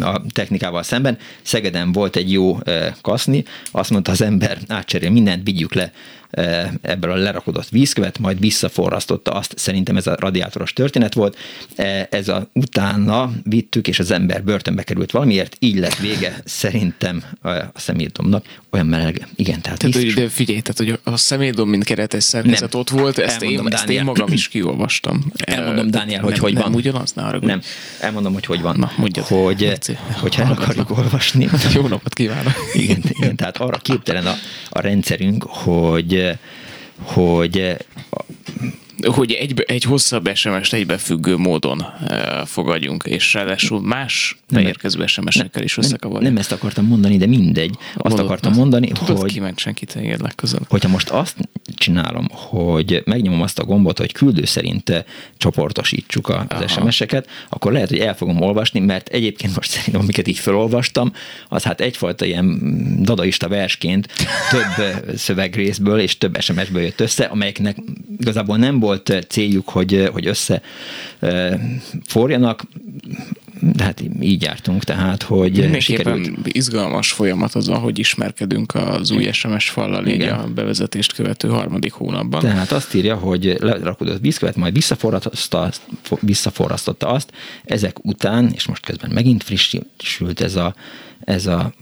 a 0.00 0.22
technikával 0.32 0.82
szemben. 0.82 1.18
Szegeden 1.42 1.92
volt 1.92 2.16
egy 2.16 2.32
jó 2.32 2.58
kaszni, 3.00 3.44
azt 3.70 3.90
mondta 3.90 4.12
az 4.12 4.20
ember, 4.20 4.58
átcserél 4.68 5.10
mindent, 5.10 5.44
vigyük 5.44 5.74
le 5.74 5.92
ebből 6.82 7.10
a 7.10 7.16
lerakodott 7.16 7.68
vízkövet, 7.68 8.18
majd 8.18 8.40
visszaforrasztotta 8.40 9.30
azt, 9.30 9.54
szerintem 9.56 9.96
ez 9.96 10.06
a 10.06 10.16
radiátoros 10.18 10.72
történet 10.72 11.14
volt. 11.14 11.36
Ez 12.10 12.28
a 12.28 12.48
utána 12.52 13.32
vittük, 13.42 13.88
és 13.88 13.98
az 13.98 14.10
ember 14.10 14.44
börtönbe 14.44 14.82
került 14.82 15.10
valamiért, 15.10 15.56
így 15.58 15.78
lett 15.78 15.96
vége 15.96 16.40
szerintem 16.44 17.22
a 17.42 17.50
szemétdomnak. 17.74 18.44
Olyan 18.70 18.86
meleg, 18.86 19.26
igen. 19.36 19.60
Tehát, 19.60 19.78
tehát 19.78 19.94
hogy, 19.94 20.12
de 20.12 20.28
figyelj, 20.28 20.60
tehát, 20.60 20.78
hogy 20.78 21.12
a 21.12 21.16
szemétdom, 21.16 21.68
mint 21.68 21.84
keretes 21.84 22.24
szerkezet 22.24 22.72
nem. 22.72 22.80
ott 22.80 22.88
volt, 22.88 23.18
ezt 23.18 23.42
elmondom, 23.42 23.66
én, 23.66 23.72
ezt 23.72 23.88
én 23.88 24.04
magam 24.04 24.32
is 24.32 24.48
kiolvastam. 24.48 25.24
Elmondom, 25.36 25.90
Dániel, 25.90 26.20
hogy 26.20 26.32
nem, 26.32 26.40
hogy 26.40 26.54
van. 26.54 26.62
Nem 26.62 26.74
ugyanaz, 26.74 27.12
ne 27.12 27.22
arra 27.22 27.38
Nem, 27.38 27.60
elmondom, 28.00 28.32
hogy 28.32 28.44
hogy 28.44 28.60
van. 28.60 28.76
Na, 28.78 28.92
mondjad. 28.96 29.26
Hogy, 29.26 29.78
hogyha 30.12 30.42
el 30.42 30.52
akarjuk 30.52 30.90
olvasni. 30.90 31.48
Jó 31.74 31.86
napot 31.86 32.14
kívánok. 32.14 32.52
Igen, 32.72 33.02
igen, 33.08 33.36
tehát 33.36 33.56
arra 33.56 33.76
képtelen 33.76 34.26
a, 34.26 34.34
a 34.68 34.80
rendszerünk, 34.80 35.42
hogy 35.42 36.23
hogy 37.02 37.76
hogy 39.06 39.32
egy, 39.32 39.64
egy 39.66 39.82
hosszabb 39.82 40.30
SMS-t 40.34 40.72
egybefüggő 40.72 41.36
módon 41.36 41.80
uh, 41.80 42.46
fogadjunk, 42.46 43.04
és 43.04 43.34
ráadásul 43.34 43.80
más 43.80 44.36
beérkező 44.50 45.06
SMS-ekkel 45.06 45.62
is 45.62 45.76
összekavarjuk. 45.76 46.22
Nem, 46.22 46.32
nem 46.32 46.40
ezt 46.40 46.52
akartam 46.52 46.86
mondani, 46.86 47.16
de 47.16 47.26
mindegy. 47.26 47.76
Azt 47.94 48.08
Mondod, 48.08 48.26
akartam 48.26 48.52
mondani, 48.52 48.86
tudod, 48.86 49.20
hogy... 49.20 49.32
Tudod, 49.32 49.58
senkit 49.58 49.92
téged 49.92 50.20
legközelebb. 50.20 50.66
Hogyha 50.68 50.88
most 50.88 51.10
azt 51.10 51.36
csinálom, 51.74 52.28
hogy 52.30 53.02
megnyomom 53.04 53.42
azt 53.42 53.58
a 53.58 53.64
gombot, 53.64 53.98
hogy 53.98 54.12
küldő 54.12 54.44
szerint 54.44 55.04
csoportosítsuk 55.36 56.28
az 56.28 56.44
Aha. 56.48 56.68
SMS-eket, 56.68 57.28
akkor 57.48 57.72
lehet, 57.72 57.88
hogy 57.88 57.98
el 57.98 58.14
fogom 58.14 58.40
olvasni, 58.40 58.80
mert 58.80 59.08
egyébként 59.08 59.54
most 59.54 59.70
szerintem, 59.70 60.00
amiket 60.00 60.28
így 60.28 60.38
felolvastam, 60.38 61.12
az 61.48 61.62
hát 61.62 61.80
egyfajta 61.80 62.24
ilyen 62.24 62.60
dadaista 63.02 63.48
versként 63.48 64.08
több 64.50 65.16
szövegrészből 65.16 66.00
és 66.00 66.18
több 66.18 66.40
SMS-ből 66.40 66.82
jött 66.82 67.00
össze, 67.00 67.24
amelyeknek 67.24 67.76
igazából 68.18 68.56
nem 68.56 68.80
volt 68.80 68.93
eh, 69.02 69.20
céljuk, 69.20 69.68
hogy, 69.68 70.08
hogy 70.12 70.26
össze 70.26 70.62
forjanak, 72.06 72.62
de 73.60 73.84
hát 73.84 74.02
így 74.20 74.42
jártunk, 74.42 74.84
tehát, 74.84 75.22
hogy 75.22 75.52
Mindenképpen 75.52 75.80
sikerült. 75.80 76.48
izgalmas 76.56 77.12
folyamat 77.12 77.54
az, 77.54 77.68
ahogy 77.68 77.98
ismerkedünk 77.98 78.74
az 78.74 79.10
új 79.10 79.32
SMS 79.32 79.68
fallal, 79.70 80.06
így 80.06 80.22
a 80.22 80.48
bevezetést 80.54 81.12
követő 81.12 81.48
harmadik 81.48 81.92
hónapban. 81.92 82.40
Tehát 82.40 82.72
azt 82.72 82.94
írja, 82.94 83.16
hogy 83.16 83.56
lerakodott 83.60 84.20
vízkövet, 84.20 84.56
majd 84.56 84.72
visszaforrasztotta, 84.72 85.70
visszaforrasztotta 86.20 87.08
azt, 87.08 87.32
ezek 87.64 88.04
után, 88.04 88.50
és 88.54 88.66
most 88.66 88.86
közben 88.86 89.10
megint 89.10 89.42
frissült 89.42 90.40
ez 90.40 90.56
a 90.56 90.74
ez 91.24 91.46
a 91.46 91.72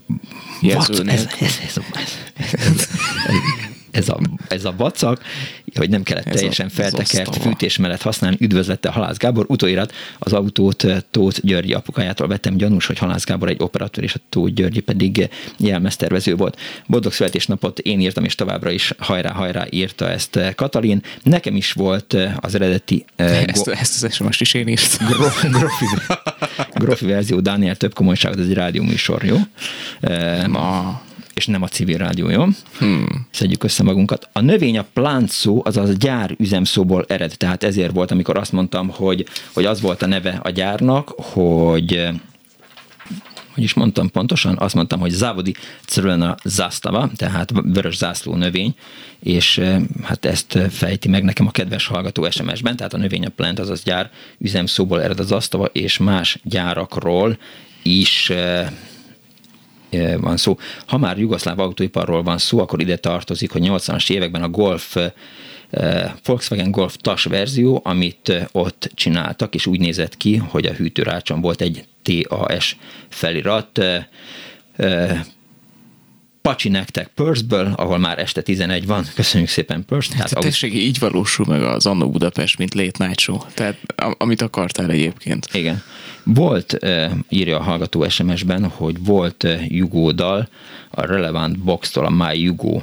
Jelző 0.60 0.92
ez, 0.92 1.08
ez, 1.08 1.26
ez, 1.40 1.58
ez, 1.64 1.76
ez, 1.94 2.48
ez, 2.56 2.88
ez 3.26 3.71
a, 4.08 4.20
ez 4.48 4.64
a 4.64 4.74
vacak, 4.76 5.22
hogy 5.74 5.90
nem 5.90 6.02
kellett 6.02 6.26
ez 6.26 6.34
teljesen 6.34 6.66
a, 6.66 6.70
feltekert 6.70 7.36
fűtés 7.36 7.76
mellett 7.76 8.02
használni, 8.02 8.36
üdvözlette 8.40 8.88
Halász 8.88 9.16
Gábor. 9.16 9.44
Utóirat 9.48 9.92
az 10.18 10.32
autót 10.32 10.84
eh, 10.84 10.98
Tóth 11.10 11.40
Györgyi 11.40 11.72
apukájától 11.72 12.28
vettem 12.28 12.56
gyanús, 12.56 12.86
hogy 12.86 12.98
Halász 12.98 13.24
Gábor 13.24 13.48
egy 13.48 13.60
operatőr, 13.60 14.04
és 14.04 14.14
a 14.14 14.18
Tóth 14.28 14.52
Györgyi 14.52 14.80
pedig 14.80 15.28
jelmeztervező 15.58 16.36
volt. 16.36 16.58
Boldog 16.86 17.12
születésnapot 17.12 17.78
én 17.78 18.00
írtam, 18.00 18.24
és 18.24 18.34
továbbra 18.34 18.70
is 18.70 18.92
hajrá, 18.98 19.32
hajrá 19.32 19.66
írta 19.70 20.10
ezt 20.10 20.36
eh, 20.36 20.52
Katalin. 20.54 21.02
Nekem 21.22 21.56
is 21.56 21.72
volt 21.72 22.14
eh, 22.14 22.34
az 22.40 22.54
eredeti... 22.54 23.04
Ezt, 23.16 23.64
go- 23.64 23.76
ezt 23.78 24.04
az 24.04 24.18
most 24.18 24.40
is 24.40 24.54
én 24.54 24.68
írtam. 24.68 25.06
Grofi, 25.06 25.48
grofi, 25.48 25.84
grofi 26.74 27.06
verzió, 27.06 27.40
Dániel 27.40 27.76
több 27.76 27.94
komolyságot, 27.94 28.38
ez 28.38 28.46
egy 28.46 28.54
rádió 28.54 28.82
műsor, 28.82 29.24
jó? 29.24 29.36
Ma 30.46 31.00
és 31.34 31.46
nem 31.46 31.62
a 31.62 31.68
civil 31.68 31.98
rádió, 31.98 32.28
jó? 32.28 32.44
Hmm. 32.78 33.26
Szedjük 33.30 33.64
össze 33.64 33.82
magunkat. 33.82 34.28
A 34.32 34.40
növény 34.40 34.78
a 34.78 34.86
plánt 34.92 35.30
szó, 35.30 35.62
az 35.64 35.76
a 35.76 35.86
gyár 35.98 36.34
üzemszóból 36.38 37.04
ered, 37.08 37.34
tehát 37.36 37.64
ezért 37.64 37.92
volt, 37.92 38.10
amikor 38.10 38.36
azt 38.36 38.52
mondtam, 38.52 38.88
hogy, 38.88 39.26
hogy 39.52 39.64
az 39.64 39.80
volt 39.80 40.02
a 40.02 40.06
neve 40.06 40.40
a 40.42 40.50
gyárnak, 40.50 41.08
hogy 41.16 42.10
hogy 43.54 43.62
is 43.62 43.74
mondtam 43.74 44.10
pontosan, 44.10 44.56
azt 44.58 44.74
mondtam, 44.74 45.00
hogy 45.00 45.10
Závodi 45.10 45.54
Crvena 45.84 46.34
Zásztava, 46.44 47.10
tehát 47.16 47.50
vörös 47.52 47.96
zászló 47.96 48.34
növény, 48.34 48.74
és 49.20 49.60
hát 50.02 50.24
ezt 50.24 50.58
fejti 50.70 51.08
meg 51.08 51.22
nekem 51.22 51.46
a 51.46 51.50
kedves 51.50 51.86
hallgató 51.86 52.30
SMS-ben, 52.30 52.76
tehát 52.76 52.94
a 52.94 52.96
növény 52.96 53.24
a 53.24 53.28
plant, 53.28 53.58
azaz 53.58 53.82
gyár 53.82 54.10
üzemszóból 54.38 55.02
ered 55.02 55.18
az 55.20 55.32
asztava, 55.32 55.64
és 55.64 55.98
más 55.98 56.38
gyárakról 56.44 57.38
is 57.82 58.32
van 60.20 60.36
szó. 60.36 60.58
Ha 60.86 60.98
már 60.98 61.18
jugoszláv 61.18 61.58
autóiparról 61.58 62.22
van 62.22 62.38
szó, 62.38 62.58
akkor 62.58 62.80
ide 62.80 62.96
tartozik, 62.96 63.50
hogy 63.50 63.62
80-as 63.64 64.10
években 64.10 64.42
a 64.42 64.48
Golf 64.48 64.96
Volkswagen 66.24 66.70
Golf 66.70 66.96
TAS 66.96 67.24
verzió, 67.24 67.80
amit 67.84 68.32
ott 68.52 68.90
csináltak, 68.94 69.54
és 69.54 69.66
úgy 69.66 69.80
nézett 69.80 70.16
ki, 70.16 70.36
hogy 70.36 70.66
a 70.66 70.72
hűtőrácson 70.72 71.40
volt 71.40 71.60
egy 71.60 71.84
TAS 72.02 72.76
felirat, 73.08 73.80
Pacsi 76.42 76.68
nektek 76.68 77.06
Perthből, 77.14 77.72
ahol 77.76 77.98
már 77.98 78.18
este 78.18 78.40
11 78.40 78.86
van. 78.86 79.04
Köszönjük 79.14 79.48
szépen 79.48 79.84
Perth. 79.84 80.12
Hát, 80.12 80.32
hát 80.34 80.42
tessék, 80.42 80.74
így 80.74 80.98
valósul 80.98 81.46
meg 81.48 81.62
az 81.62 81.86
Annó 81.86 82.10
Budapest, 82.10 82.58
mint 82.58 82.74
Late 82.74 83.06
Night 83.06 83.20
Show. 83.20 83.38
Tehát 83.54 83.76
amit 84.18 84.42
akartál 84.42 84.90
egyébként. 84.90 85.48
Igen. 85.52 85.82
Volt, 86.24 86.78
írja 87.28 87.58
a 87.58 87.62
hallgató 87.62 88.08
SMS-ben, 88.08 88.68
hogy 88.68 89.04
volt 89.04 89.46
Jugódal 89.68 90.48
a 90.90 91.06
Relevant 91.06 91.58
Box-tól 91.58 92.04
a 92.04 92.10
My 92.10 92.40
Jugo 92.40 92.82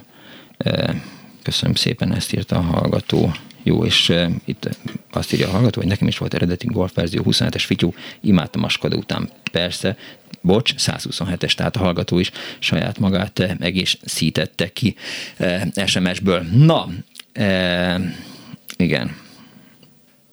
Köszönöm 1.43 1.75
szépen, 1.75 2.13
ezt 2.13 2.33
írta 2.33 2.55
a 2.55 2.61
hallgató. 2.61 3.31
Jó, 3.63 3.85
és 3.85 4.13
itt 4.45 4.69
azt 5.11 5.33
írja 5.33 5.47
a 5.47 5.51
hallgató, 5.51 5.79
hogy 5.79 5.89
nekem 5.89 6.07
is 6.07 6.17
volt 6.17 6.33
eredeti 6.33 6.65
golfverzió 6.65 7.23
27-es 7.25 7.63
fityú, 7.65 7.93
imádtam 8.21 8.63
a 8.63 8.69
Skoda 8.69 8.95
után. 8.95 9.29
Persze, 9.51 9.97
bocs, 10.41 10.73
127-es, 10.77 11.53
tehát 11.53 11.75
a 11.75 11.79
hallgató 11.79 12.19
is 12.19 12.31
saját 12.59 12.99
magát 12.99 13.39
egészítette 13.59 14.71
ki 14.71 14.95
uh, 15.39 15.85
SMS-ből. 15.85 16.41
Na, 16.41 16.87
igen, 18.77 19.15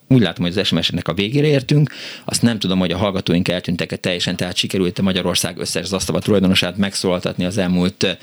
úgy 0.09 0.21
látom, 0.21 0.45
hogy 0.45 0.59
az 0.59 0.67
SMS-nek 0.67 1.09
a 1.09 1.15
végére 1.15 1.47
értünk. 1.47 1.91
Azt 2.25 2.43
nem 2.43 2.59
tudom, 2.59 2.79
hogy 2.79 2.91
a 2.91 2.97
hallgatóink 2.97 3.49
eltűntek-e 3.49 3.97
teljesen, 3.97 4.37
tehát 4.37 4.57
sikerült 4.57 5.01
Magyarország 5.01 5.59
összes 5.59 5.87
zasztava 5.87 6.19
tulajdonosát 6.19 6.77
megszólaltatni 6.77 7.45
az 7.45 7.59
elmúlt 7.59 8.19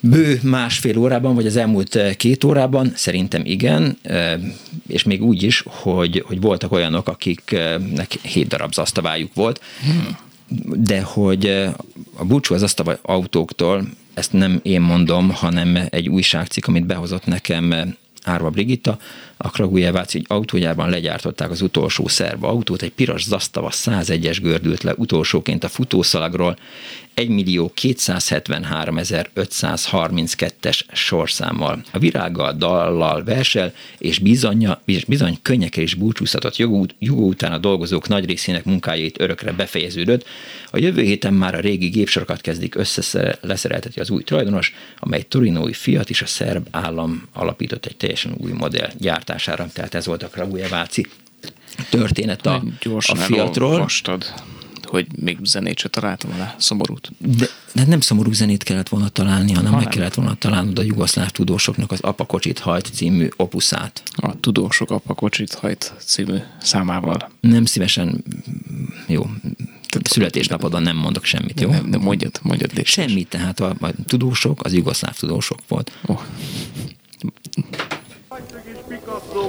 bő 0.00 0.40
másfél 0.42 0.98
órában, 0.98 1.34
vagy 1.34 1.46
az 1.46 1.56
elmúlt 1.56 2.16
két 2.16 2.44
órában, 2.44 2.92
szerintem 2.94 3.42
igen, 3.44 3.98
és 4.86 5.02
még 5.02 5.22
úgy 5.22 5.42
is, 5.42 5.64
hogy, 5.66 6.24
hogy 6.26 6.40
voltak 6.40 6.72
olyanok, 6.72 7.08
akiknek 7.08 8.12
hét 8.22 8.48
darab 8.48 8.72
zasztavájuk 8.72 9.34
volt, 9.34 9.60
de 10.64 11.00
hogy 11.00 11.46
a 12.16 12.24
búcsú 12.24 12.54
az 12.54 12.62
asztava 12.62 12.98
autóktól, 13.02 13.88
ezt 14.14 14.32
nem 14.32 14.60
én 14.62 14.80
mondom, 14.80 15.30
hanem 15.30 15.78
egy 15.90 16.08
újságcikk, 16.08 16.66
amit 16.66 16.86
behozott 16.86 17.26
nekem 17.26 17.94
Árva 18.24 18.50
Brigitta, 18.50 18.98
a 19.42 19.50
Kragujeváci 19.50 20.24
autógyárban 20.26 20.90
legyártották 20.90 21.50
az 21.50 21.62
utolsó 21.62 22.08
szerva 22.08 22.48
autót, 22.48 22.82
egy 22.82 22.92
piros 22.92 23.24
Zastava 23.24 23.70
101-es 23.72 24.38
gördült 24.42 24.82
le 24.82 24.94
utolsóként 24.96 25.64
a 25.64 25.68
futószalagról, 25.68 26.56
1 27.14 27.28
millió 27.28 27.70
273 27.74 28.98
532-es 29.34 30.80
sorszámmal. 30.92 31.82
A 31.92 31.98
virággal, 31.98 32.52
dallal 32.52 33.24
versel, 33.24 33.72
és 33.98 34.18
bizony, 34.18 34.68
bizony 35.06 35.38
könnyekkel 35.42 35.82
is 35.82 35.94
búcsúztatott 35.94 36.56
jogó 36.56 36.86
után 36.98 37.52
a 37.52 37.58
dolgozók 37.58 38.08
nagy 38.08 38.24
részének 38.24 38.64
munkájait 38.64 39.20
örökre 39.20 39.52
befejeződött. 39.52 40.26
A 40.70 40.78
jövő 40.78 41.02
héten 41.02 41.34
már 41.34 41.54
a 41.54 41.60
régi 41.60 41.88
gépsorokat 41.88 42.40
kezdik 42.40 42.74
összeleszerelteti 42.74 44.00
az 44.00 44.10
új 44.10 44.22
tulajdonos, 44.22 44.74
amely 44.98 45.22
Torinói 45.22 45.72
Fiat 45.72 46.10
és 46.10 46.22
a 46.22 46.26
szerb 46.26 46.66
állam 46.70 47.28
alapított 47.32 47.86
egy 47.86 47.96
teljesen 47.96 48.34
új 48.38 48.52
modell 48.52 48.90
gyártására. 49.30 49.68
Tehát 49.72 49.94
ez 49.94 50.06
volt 50.06 50.22
a 50.22 50.28
Kragujeváci 50.28 51.06
történet 51.90 52.46
a, 52.46 52.62
a 53.06 53.14
Fiatról. 53.14 53.68
Elolvastad 53.68 54.24
hogy 54.82 55.06
még 55.16 55.38
zenét 55.42 55.78
se 55.78 55.88
találtam 55.88 56.30
alá, 56.34 56.54
szomorút. 56.58 57.12
De, 57.18 57.46
de 57.72 57.84
nem 57.86 58.00
szomorú 58.00 58.32
zenét 58.32 58.62
kellett 58.62 58.88
volna 58.88 59.08
találni, 59.08 59.52
hanem 59.52 59.70
ha 59.70 59.76
meg 59.76 59.84
nem. 59.84 59.94
kellett 59.94 60.14
volna 60.14 60.34
találnod 60.34 60.78
a 60.78 60.82
jugoszláv 60.82 61.30
tudósoknak 61.30 61.92
az 61.92 62.00
Apakocsit 62.00 62.58
hajt 62.58 62.90
című 62.92 63.28
opuszát. 63.36 64.02
A 64.16 64.40
Tudósok 64.40 64.90
Apakocsit 64.90 65.54
hajt 65.54 65.94
című 65.98 66.36
számával. 66.60 67.30
Nem 67.40 67.64
szívesen, 67.64 68.24
jó, 69.06 69.26
születésnapodon 70.02 70.82
nem 70.82 70.96
mondok 70.96 71.24
semmit, 71.24 71.60
jó? 71.60 71.70
Nem, 71.70 71.86
nem 71.86 72.00
mondjad, 72.00 72.38
mondjad 72.42 72.74
légy 72.74 72.86
Semmit, 72.86 73.28
tehát 73.28 73.60
a, 73.60 73.74
a 73.80 73.90
tudósok, 74.06 74.64
az 74.64 74.72
jugoszláv 74.72 75.16
tudósok 75.16 75.58
volt. 75.68 75.92
Oh. 76.06 76.20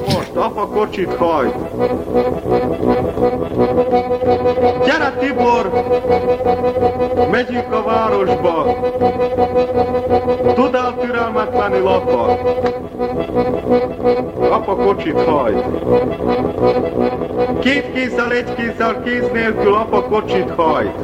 Most, 0.06 0.36
apa 0.36 0.66
kocsit 0.66 1.14
hajt. 1.14 1.54
Gyere 4.84 5.12
Tibor, 5.18 5.70
megyünk 7.30 7.72
a 7.72 7.82
városba. 7.82 8.76
Tudál 10.54 10.94
türelmetlenül 11.00 11.86
apa? 11.86 12.38
Apa 14.50 14.76
kocsit 14.76 15.20
hajt. 15.20 15.64
Két 17.60 17.92
kézzel, 17.92 18.32
egy 18.32 18.54
kézzel, 18.54 19.02
kéz 19.02 19.30
nélkül 19.32 19.74
apa 19.74 20.02
kocsit 20.02 20.50
hajt. 20.56 20.94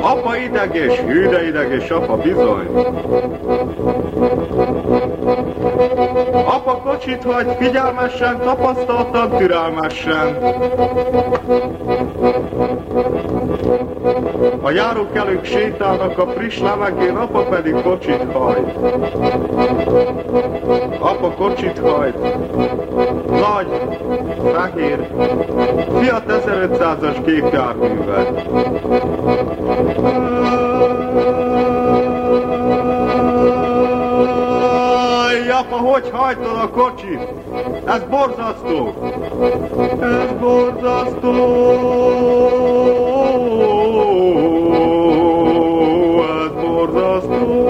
Apa 0.00 0.36
ideges, 0.36 0.98
hű 0.98 1.28
de 1.28 1.46
ideges, 1.46 1.90
apa 1.90 2.16
bizony. 2.16 2.66
Apa 6.46 6.72
kocsit 6.82 7.24
hagy, 7.24 7.56
figyelmesen, 7.58 8.40
tapasztaltan, 8.40 9.30
türelmesen. 9.30 10.36
A 14.62 14.70
járókelők 14.70 15.44
sétálnak 15.44 16.18
a 16.18 16.26
friss 16.26 16.58
levegén, 16.60 17.16
apa 17.16 17.42
pedig 17.42 17.74
kocsit 17.82 18.32
hajt. 18.32 18.76
Apa 20.98 21.30
kocsit 21.30 21.78
hajt. 21.78 22.16
Nagy, 23.30 23.68
fehér, 24.54 25.06
Fiat 26.00 26.24
1500-as 26.26 27.16
gépjárművel. 27.24 28.26
Apa, 35.58 35.76
hogy 35.76 36.10
hajtod 36.12 36.56
a 36.62 36.70
kocsit? 36.70 37.20
Ez 37.84 38.02
borzasztó! 38.10 38.94
Ez 40.00 40.32
borzasztó! 40.40 41.34
Ez 46.42 46.50
borzasztó! 46.62 47.68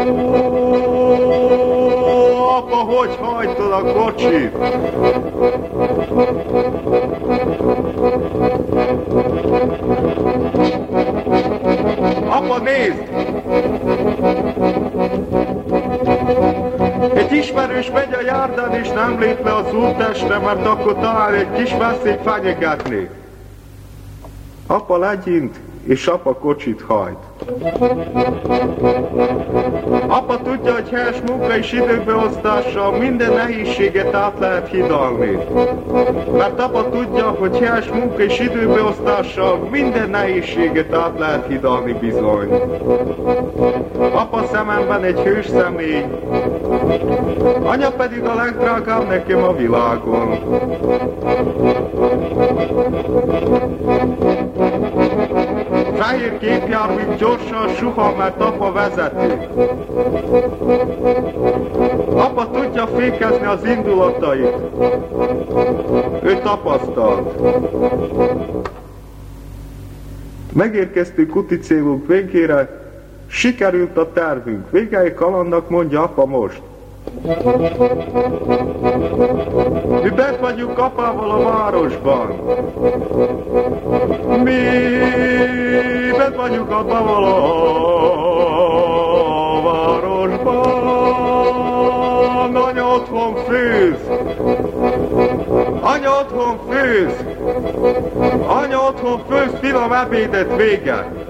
Apa, 2.56 2.77
hogy 2.77 3.16
hajtod 3.20 3.73
a 3.73 3.93
kocsit? 3.93 4.52
Apa, 12.28 12.59
nézd! 12.59 13.09
Egy 17.14 17.32
ismerős 17.32 17.90
megy 17.90 18.12
a 18.12 18.20
járdán, 18.20 18.74
és 18.74 18.89
nem 18.89 19.20
lép 19.20 19.44
le 19.44 19.55
az 19.55 19.74
útestre, 19.74 20.39
mert 20.39 20.66
akkor 20.66 20.94
talán 20.94 21.35
egy 21.35 21.52
kis 21.56 21.76
veszély 21.76 22.18
fenyegetni. 22.24 23.09
Apa 24.66 24.98
legyint, 24.98 25.56
és 25.89 26.06
apa 26.06 26.35
kocsit 26.35 26.82
hajt. 26.86 27.16
Apa 30.06 30.36
tudja, 30.43 30.73
hogy 30.73 30.89
helyes 30.89 31.20
munka 31.27 31.56
és 31.56 31.73
időbeosztással 31.73 32.93
minden 32.93 33.32
nehézséget 33.32 34.15
át 34.15 34.39
lehet 34.39 34.69
hidalni. 34.69 35.39
Mert 36.36 36.60
apa 36.60 36.89
tudja, 36.89 37.28
hogy 37.28 37.59
helyes 37.59 37.89
munka 37.89 38.23
és 38.23 38.40
időbeosztással 38.40 39.69
minden 39.70 40.10
nehézséget 40.10 40.94
át 40.94 41.19
lehet 41.19 41.47
hidalni 41.47 41.93
bizony. 41.93 42.48
Apa 44.12 44.44
szememben 44.52 45.05
egy 45.05 45.20
hős 45.20 45.47
személy, 45.47 46.05
anya 47.62 47.90
pedig 47.90 48.23
a 48.24 48.35
legdrágább 48.35 49.09
nekem 49.09 49.43
a 49.43 49.52
világon. 49.52 50.39
Fehér 55.98 56.38
gépjármű 56.38 57.16
gyorsan 57.16 57.68
suha, 57.68 58.14
mert 58.16 58.40
apa 58.40 58.72
vezeti. 58.72 59.32
Apa 62.14 62.50
tudja 62.50 62.86
fékezni 62.86 63.46
az 63.46 63.64
indulatait. 63.64 64.54
Ő 66.22 66.38
tapasztalt. 66.42 67.40
Megérkeztünk 70.52 71.36
úti 71.36 71.58
célunk 71.58 72.06
végére, 72.06 72.82
sikerült 73.26 73.96
a 73.96 74.12
tervünk. 74.12 74.70
Végei 74.70 75.14
kalandnak 75.14 75.68
mondja 75.68 76.02
apa 76.02 76.26
most. 76.26 76.60
Mi 80.02 80.09
bent 80.09 80.39
vagyunk 80.40 80.78
apával 80.78 81.30
a 81.30 81.43
városban. 81.43 82.28
Mi 84.44 84.60
bent 86.16 86.36
vagyunk 86.36 86.70
apával 86.70 87.24
a 87.24 87.30
városban. 89.62 90.68
Anya 92.56 92.94
otthon 92.94 93.35
főz. 93.47 94.01
Anya 95.80 96.10
otthon 96.20 96.59
főz. 96.70 97.12
Anya 98.47 98.78
otthon 98.89 99.22
főz 99.28 99.51
finom 99.60 99.93
ebédet 99.93 100.56
vége. 100.56 101.27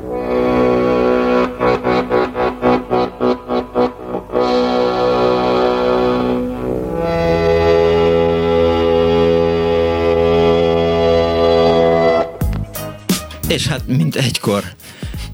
És 13.49 13.67
hát 13.67 13.87
mint 13.87 14.17
egykor 14.17 14.65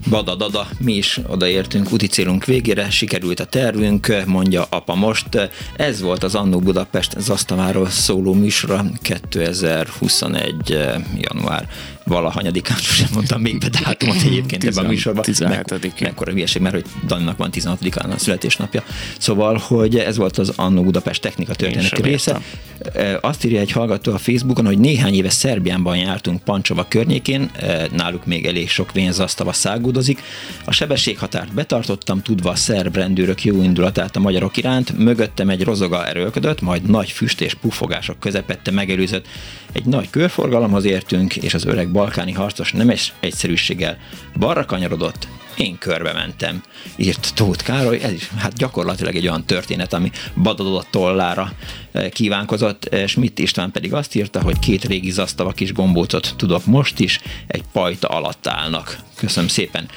Badadada, 0.09 0.67
mi 0.79 0.93
is 0.93 1.19
odaértünk 1.27 1.91
úti 1.91 2.07
célunk 2.07 2.45
végére, 2.45 2.89
sikerült 2.89 3.39
a 3.39 3.45
tervünk, 3.45 4.23
mondja 4.25 4.65
apa 4.69 4.95
most. 4.95 5.49
Ez 5.75 6.01
volt 6.01 6.23
az 6.23 6.35
Annó 6.35 6.59
Budapest 6.59 7.19
Zasztaváról 7.19 7.89
szóló 7.89 8.33
műsora 8.33 8.85
2021. 9.01 10.77
január 11.17 11.69
valahanyadikán, 12.05 12.77
sem 12.99 13.07
mondtam 13.13 13.41
még 13.41 13.57
be 13.57 13.69
dátumot 13.69 14.21
egyébként 14.25 14.63
ebben 14.63 14.85
a 14.85 14.87
műsorban. 14.87 15.23
17 15.23 15.99
Mekkora 15.99 16.31
hülyeség, 16.31 16.61
mert 16.61 16.75
hogy 16.75 16.85
Daninak 17.07 17.37
van 17.37 17.49
16-án 17.53 18.13
a 18.13 18.17
születésnapja. 18.17 18.83
Szóval, 19.17 19.57
hogy 19.57 19.97
ez 19.97 20.17
volt 20.17 20.37
az 20.37 20.53
Annó 20.55 20.83
Budapest 20.83 21.21
technika 21.21 21.55
történeti 21.55 22.01
része. 22.01 22.31
Értem. 22.31 23.17
Azt 23.21 23.45
írja 23.45 23.59
egy 23.59 23.71
hallgató 23.71 24.13
a 24.13 24.17
Facebookon, 24.17 24.65
hogy 24.65 24.77
néhány 24.77 25.13
éve 25.13 25.29
Szerbiánban 25.29 25.97
jártunk 25.97 26.43
Pancsova 26.43 26.85
környékén, 26.87 27.51
náluk 27.91 28.25
még 28.25 28.45
elég 28.45 28.69
sok 28.69 28.91
vénzasztava 28.91 29.53
szágúdozik. 29.53 30.21
A 30.65 30.71
sebességhatárt 30.71 31.53
betartottam, 31.53 32.21
tudva 32.21 32.49
a 32.49 32.55
szerb 32.55 32.95
rendőrök 32.95 33.43
jó 33.43 33.63
indulatát 33.63 34.15
a 34.15 34.19
magyarok 34.19 34.57
iránt, 34.57 34.97
mögöttem 34.97 35.49
egy 35.49 35.63
rozoga 35.63 36.07
erőlködött, 36.07 36.61
majd 36.61 36.89
nagy 36.89 37.11
füst 37.11 37.41
és 37.41 37.53
pufogások 37.53 38.19
közepette 38.19 38.71
megelőzött. 38.71 39.27
Egy 39.75 39.85
nagy 39.85 40.09
körforgalomhoz 40.09 40.85
értünk, 40.85 41.35
és 41.35 41.53
az 41.53 41.65
öreg 41.65 41.91
balkáni 41.91 42.31
harcos 42.31 42.71
nemes 42.71 43.13
egyszerűséggel 43.19 43.97
balra 44.39 44.65
kanyarodott, 44.65 45.27
én 45.57 45.77
körbe 45.77 46.13
mentem, 46.13 46.63
írt 46.95 47.31
Tóth 47.33 47.63
Károly, 47.63 47.99
ez 48.01 48.11
is 48.11 48.29
hát 48.37 48.53
gyakorlatilag 48.53 49.15
egy 49.15 49.27
olyan 49.27 49.45
történet, 49.45 49.93
ami 49.93 50.11
badadott 50.35 50.87
tollára 50.89 51.51
eh, 51.91 52.09
kívánkozott, 52.09 52.85
eh, 52.85 53.07
Schmidt 53.07 53.39
István 53.39 53.71
pedig 53.71 53.93
azt 53.93 54.15
írta, 54.15 54.41
hogy 54.41 54.59
két 54.59 54.83
régi 54.83 55.11
zasztava 55.11 55.51
kis 55.51 55.73
gombócot 55.73 56.33
tudok 56.37 56.65
most 56.65 56.99
is, 56.99 57.19
egy 57.47 57.63
pajta 57.71 58.07
alatt 58.07 58.47
állnak. 58.47 58.97
Köszönöm 59.15 59.49
szépen. 59.49 59.89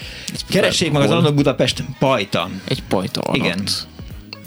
Keressék 0.48 0.92
meg 0.92 1.02
az 1.02 1.10
Annok 1.10 1.34
Budapest 1.34 1.84
pajta. 1.98 2.50
Egy 2.64 2.82
pajta 2.88 3.20
alatt. 3.20 3.36
Igen. 3.36 3.66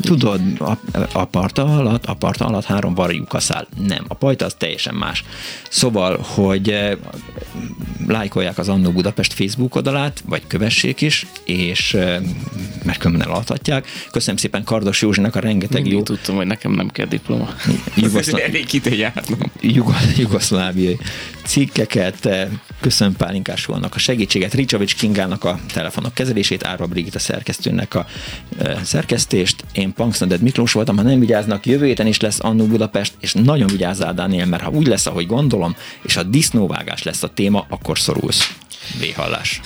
Tudod, 0.01 0.41
a, 0.59 0.77
a 1.13 1.25
parta 1.25 1.77
alatt, 1.77 2.05
a 2.05 2.13
parta 2.13 2.45
alatt 2.45 2.65
három 2.65 2.93
varjú 2.93 3.23
kaszál. 3.23 3.67
Nem, 3.87 4.05
a 4.07 4.13
pajta 4.13 4.45
az 4.45 4.53
teljesen 4.57 4.95
más. 4.95 5.23
Szóval, 5.69 6.17
hogy 6.21 6.69
eh, 6.69 6.97
lájkolják 8.07 8.57
az 8.57 8.69
Annó 8.69 8.91
Budapest 8.91 9.33
Facebook 9.33 9.75
oldalát, 9.75 10.23
vagy 10.25 10.41
kövessék 10.47 11.01
is, 11.01 11.25
és 11.43 11.93
eh, 11.93 12.19
mert 12.83 12.99
kömmel 12.99 13.21
eladhatják. 13.21 13.87
Köszönöm 14.11 14.37
szépen 14.37 14.63
Kardos 14.63 15.01
Józsinak 15.01 15.35
a 15.35 15.39
rengeteg 15.39 15.81
Mindig 15.81 15.93
jó... 15.93 16.03
tudtam, 16.03 16.35
hogy 16.35 16.47
nekem 16.47 16.71
nem 16.71 16.89
kell 16.89 17.05
diploma. 17.05 17.49
Jugoszlá... 17.95 18.39
Elég 18.51 18.65
Jugoszláviai 20.17 20.97
cikkeket. 21.43 22.29
Köszönöm 22.81 23.15
Pálinkás 23.15 23.65
a 23.95 23.99
segítséget, 23.99 24.53
Ricsovics 24.53 24.95
Kingának 24.95 25.43
a 25.43 25.59
telefonok 25.73 26.13
kezelését, 26.13 26.65
Árva 26.65 26.85
Brigitta 26.87 27.19
szerkesztőnek 27.19 27.95
a 27.95 28.05
szerkesztést. 28.83 29.63
Én 29.73 29.91
én 29.91 29.93
Punksnoded 29.93 30.41
Miklós 30.41 30.71
voltam, 30.71 30.97
ha 30.97 31.03
nem 31.03 31.19
vigyáznak, 31.19 31.65
jövő 31.65 31.85
héten 31.85 32.07
is 32.07 32.19
lesz 32.19 32.39
Annó 32.39 32.65
Budapest, 32.65 33.13
és 33.19 33.33
nagyon 33.33 33.67
vigyázzál, 33.67 34.13
Dániel, 34.13 34.45
mert 34.45 34.63
ha 34.63 34.69
úgy 34.69 34.87
lesz, 34.87 35.05
ahogy 35.05 35.25
gondolom, 35.25 35.75
és 36.03 36.17
a 36.17 36.23
disznóvágás 36.23 37.03
lesz 37.03 37.23
a 37.23 37.27
téma, 37.27 37.65
akkor 37.69 37.99
szorulsz. 37.99 38.55
Véhallás. 38.99 39.61